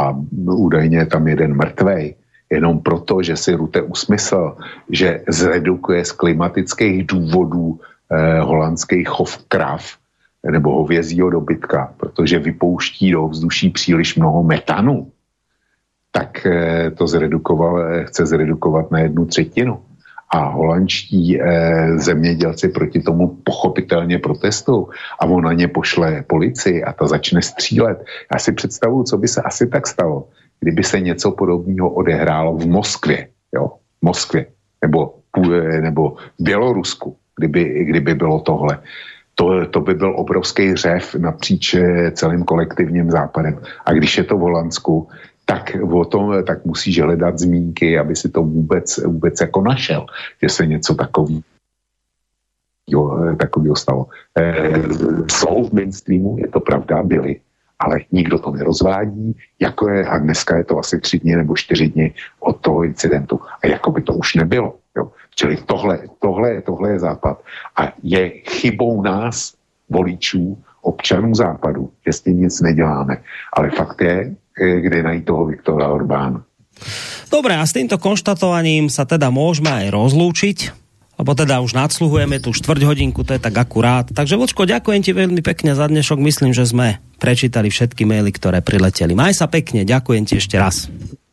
a 0.00 0.16
údajně 0.46 0.98
je 0.98 1.06
tam 1.06 1.28
jeden 1.28 1.56
mrtvej, 1.56 2.14
jenom 2.50 2.80
proto, 2.80 3.22
že 3.22 3.36
si 3.36 3.54
Rute 3.54 3.82
usmysl, 3.82 4.56
že 4.90 5.24
zredukuje 5.28 6.04
z 6.04 6.12
klimatických 6.12 7.06
důvodů 7.06 7.80
eh, 7.80 8.40
holandský 8.40 9.04
chov 9.04 9.38
krav 9.48 9.84
nebo 10.50 10.74
hovězího 10.74 11.30
dobytka, 11.30 11.94
protože 11.96 12.38
vypouští 12.38 13.12
do 13.12 13.28
vzduší 13.28 13.70
příliš 13.70 14.16
mnoho 14.16 14.42
metanu, 14.42 15.12
tak 16.10 16.46
eh, 16.46 16.90
to 16.90 17.06
zredukoval, 17.06 17.82
eh, 17.82 18.04
chce 18.04 18.26
zredukovat 18.26 18.90
na 18.90 18.98
jednu 18.98 19.26
třetinu. 19.26 19.80
A 20.32 20.48
holandští 20.48 21.40
eh, 21.40 21.98
zemědělci 21.98 22.68
proti 22.68 23.00
tomu 23.00 23.28
pochopitelně 23.44 24.18
protestují 24.18 24.86
a 25.20 25.26
on 25.26 25.44
na 25.44 25.52
ně 25.52 25.68
pošle 25.68 26.24
policii 26.26 26.84
a 26.84 26.92
ta 26.92 27.06
začne 27.06 27.42
střílet. 27.42 28.04
Já 28.32 28.38
si 28.38 28.52
představuju, 28.52 29.04
co 29.04 29.18
by 29.18 29.28
se 29.28 29.42
asi 29.42 29.66
tak 29.66 29.86
stalo, 29.86 30.28
kdyby 30.60 30.82
se 30.82 31.00
něco 31.00 31.30
podobného 31.30 31.90
odehrálo 31.90 32.56
v 32.56 32.66
Moskvě, 32.66 33.28
jo, 33.54 33.70
Moskvě, 34.02 34.46
nebo, 34.82 35.14
nebo 35.80 36.16
v 36.38 36.42
Bělorusku, 36.42 37.16
kdyby, 37.36 37.84
kdyby 37.84 38.14
bylo 38.14 38.40
tohle. 38.40 38.78
To, 39.34 39.66
to 39.66 39.80
by 39.80 39.94
byl 39.94 40.14
obrovský 40.16 40.76
řev 40.76 41.14
napříč 41.14 41.76
celým 42.12 42.44
kolektivním 42.44 43.10
západem. 43.10 43.58
A 43.84 43.92
když 43.92 44.18
je 44.18 44.24
to 44.24 44.36
v 44.36 44.40
Holandsku, 44.40 45.08
tak 45.52 45.76
o 45.92 46.04
tom 46.04 46.44
tak 46.44 46.64
musíš 46.64 47.00
hledat 47.00 47.38
zmínky, 47.38 47.98
aby 47.98 48.16
si 48.16 48.28
to 48.28 48.42
vůbec, 48.42 49.04
vůbec 49.04 49.40
jako 49.40 49.60
našel, 49.62 50.06
že 50.42 50.48
se 50.48 50.66
něco 50.66 50.94
takový 50.94 51.44
takového 53.36 53.76
stalo. 53.76 54.06
E, 54.38 54.72
jsou 55.28 55.68
v 55.68 55.72
mainstreamu, 55.72 56.36
je 56.38 56.48
to 56.48 56.60
pravda, 56.60 57.02
byli, 57.02 57.40
ale 57.78 58.00
nikdo 58.12 58.38
to 58.38 58.50
nerozvádí, 58.50 59.36
jako 59.60 59.88
je, 59.88 60.06
a 60.06 60.18
dneska 60.18 60.56
je 60.56 60.64
to 60.64 60.78
asi 60.78 61.00
tři 61.00 61.18
dny 61.18 61.36
nebo 61.36 61.56
čtyři 61.56 61.88
dny 61.88 62.14
od 62.40 62.60
toho 62.60 62.84
incidentu. 62.84 63.40
A 63.62 63.66
jako 63.66 63.90
by 63.90 64.02
to 64.02 64.12
už 64.12 64.34
nebylo. 64.34 64.76
Jo. 64.96 65.12
Čili 65.34 65.56
tohle, 65.56 65.98
tohle, 66.18 66.62
tohle 66.62 66.90
je 66.90 66.98
západ. 66.98 67.44
A 67.76 67.92
je 68.02 68.28
chybou 68.28 69.02
nás, 69.02 69.54
voličů, 69.90 70.58
občanů 70.82 71.34
západu, 71.34 71.90
že 72.06 72.12
s 72.12 72.20
tím 72.20 72.40
nic 72.40 72.60
neděláme. 72.60 73.16
Ale 73.52 73.70
fakt 73.70 74.00
je, 74.00 74.34
kde 74.56 74.98
najít 75.02 75.24
toho 75.24 75.48
Viktora 75.48 75.88
Orbána. 75.88 76.44
Dobre, 77.32 77.56
a 77.56 77.64
s 77.64 77.72
týmto 77.72 77.96
konštatovaním 77.96 78.92
sa 78.92 79.08
teda 79.08 79.32
môžeme 79.32 79.72
aj 79.72 79.86
rozlúčiť, 79.92 80.58
lebo 81.16 81.32
teda 81.38 81.62
už 81.62 81.78
nadsluhujeme 81.78 82.42
tu 82.42 82.50
štvrť 82.50 82.82
hodinku, 82.82 83.22
to 83.22 83.36
je 83.36 83.40
tak 83.40 83.54
akurát. 83.54 84.10
Takže 84.10 84.34
Vočko, 84.34 84.66
ďakujem 84.66 85.00
ti 85.00 85.12
veľmi 85.14 85.40
pekne 85.40 85.72
za 85.72 85.86
dnešok, 85.86 86.18
myslím, 86.18 86.50
že 86.50 86.66
sme 86.66 86.98
prečítali 87.22 87.70
všetky 87.70 88.02
maily, 88.02 88.34
ktoré 88.34 88.60
prileteli. 88.60 89.14
Maj 89.14 89.38
sa 89.38 89.46
pekne, 89.46 89.86
ďakujem 89.86 90.24
ti 90.26 90.42
ešte 90.42 90.58
raz. 90.58 90.90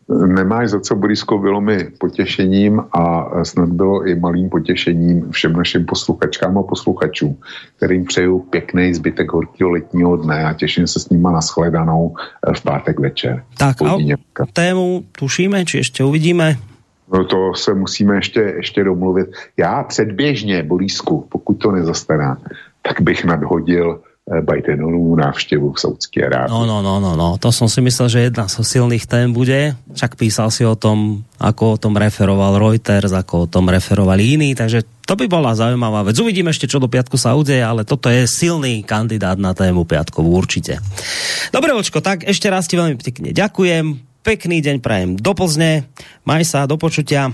Nemáš 0.10 0.70
za 0.70 0.80
co, 0.80 0.96
Borisko, 0.96 1.38
bylo 1.38 1.62
mi 1.62 1.84
potěšením 1.98 2.82
a 2.94 3.30
snad 3.46 3.70
bylo 3.70 4.08
i 4.08 4.16
malým 4.16 4.50
potěšením 4.50 5.32
všem 5.32 5.54
našim 5.54 5.86
posluchačkám 5.86 6.58
a 6.58 6.64
posluchačům, 6.64 7.38
kterým 7.78 8.06
přeju 8.06 8.40
pěkný 8.40 8.94
zbytek 8.94 9.32
horkého 9.32 9.70
letního 9.70 10.18
dne 10.18 10.46
a 10.46 10.54
těším 10.54 10.88
se 10.88 11.00
s 11.00 11.10
nima 11.10 11.32
na 11.32 11.42
shledanou 11.42 12.16
eh, 12.18 12.54
v 12.54 12.62
pátek 12.64 13.00
večer. 13.00 13.44
Tak 13.58 13.82
a 13.82 13.98
tému 14.54 15.04
tušíme, 15.12 15.66
či 15.66 15.78
ještě 15.78 16.04
uvidíme? 16.04 16.58
No 17.14 17.26
to 17.26 17.54
se 17.56 17.74
musíme 17.74 18.16
ještě, 18.16 18.40
ještě 18.40 18.84
domluvit. 18.84 19.28
Já 19.58 19.84
předběžně, 19.84 20.64
Borisku, 20.64 21.28
pokud 21.30 21.54
to 21.54 21.72
nezastará, 21.72 22.38
tak 22.82 23.02
bych 23.02 23.26
nadhodil 23.26 24.02
Bidenovu 24.30 25.16
návštěvu 25.16 25.74
v 25.74 25.80
Saudské 25.80 26.26
Arábii. 26.26 26.54
No, 26.54 26.66
no, 26.66 26.86
no, 26.86 27.02
no, 27.02 27.18
no, 27.18 27.30
to 27.42 27.50
som 27.50 27.66
si 27.66 27.82
myslel, 27.82 28.08
že 28.14 28.20
jedna 28.30 28.46
zo 28.46 28.62
silných 28.62 29.10
tém 29.10 29.34
bude. 29.34 29.74
Však 29.90 30.22
písal 30.22 30.54
si 30.54 30.62
o 30.62 30.78
tom, 30.78 31.26
ako 31.42 31.74
o 31.74 31.78
tom 31.82 31.98
referoval 31.98 32.62
Reuters, 32.62 33.10
ako 33.10 33.46
o 33.46 33.50
tom 33.50 33.74
referovali 33.74 34.38
iní, 34.38 34.54
takže 34.54 34.86
to 35.10 35.18
by 35.18 35.26
bola 35.26 35.58
zaujímavá 35.58 36.06
vec. 36.06 36.14
Uvidíme 36.22 36.54
ešte, 36.54 36.70
čo 36.70 36.78
do 36.78 36.86
piatku 36.86 37.18
sa 37.18 37.34
udeje, 37.34 37.66
ale 37.66 37.82
toto 37.82 38.14
je 38.14 38.30
silný 38.30 38.86
kandidát 38.86 39.42
na 39.42 39.58
tému 39.58 39.90
piatkovú 39.90 40.30
určite. 40.30 40.78
Dobre, 41.50 41.74
Vočko, 41.74 41.98
tak 41.98 42.22
ešte 42.30 42.54
raz 42.54 42.70
ti 42.70 42.78
veľmi 42.78 43.02
pekne 43.02 43.34
ďakujem. 43.34 43.86
Pekný 44.22 44.62
deň 44.62 44.78
prajem 44.86 45.18
do 45.18 45.34
Plzne. 45.34 45.90
Maj 46.30 46.46
sa, 46.46 46.70
do 46.70 46.78
počutia. 46.78 47.34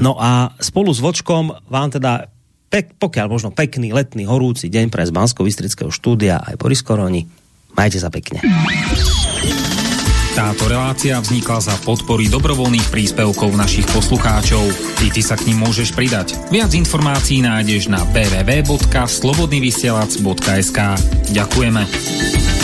No 0.00 0.16
a 0.16 0.56
spolu 0.56 0.88
s 0.88 1.04
Vočkom 1.04 1.52
vám 1.68 1.92
teda 1.92 2.32
pek, 2.72 2.96
pokiaľ 2.96 3.28
možno 3.28 3.52
pekný 3.52 3.92
letný 3.92 4.24
horúci 4.24 4.72
deň 4.72 4.88
pre 4.88 5.04
z 5.04 5.12
bansko 5.12 5.44
štúdia 5.92 6.40
aj 6.40 6.56
Boris 6.56 6.80
Koroni. 6.80 7.28
Majte 7.76 8.00
sa 8.00 8.08
pekne. 8.08 8.40
Táto 10.32 10.64
relácia 10.64 11.20
vznikla 11.20 11.60
za 11.60 11.76
podpory 11.84 12.32
dobrovoľných 12.32 12.88
príspevkov 12.88 13.52
našich 13.52 13.84
poslucháčov. 13.92 14.64
I 15.04 15.12
ty 15.12 15.20
sa 15.20 15.36
k 15.36 15.52
ním 15.52 15.60
môžeš 15.60 15.92
pridať. 15.92 16.32
Viac 16.48 16.72
informácií 16.72 17.44
nájdeš 17.44 17.92
na 17.92 18.00
www.slobodnyvysielac.sk 18.16 20.78
Ďakujeme. 21.36 22.61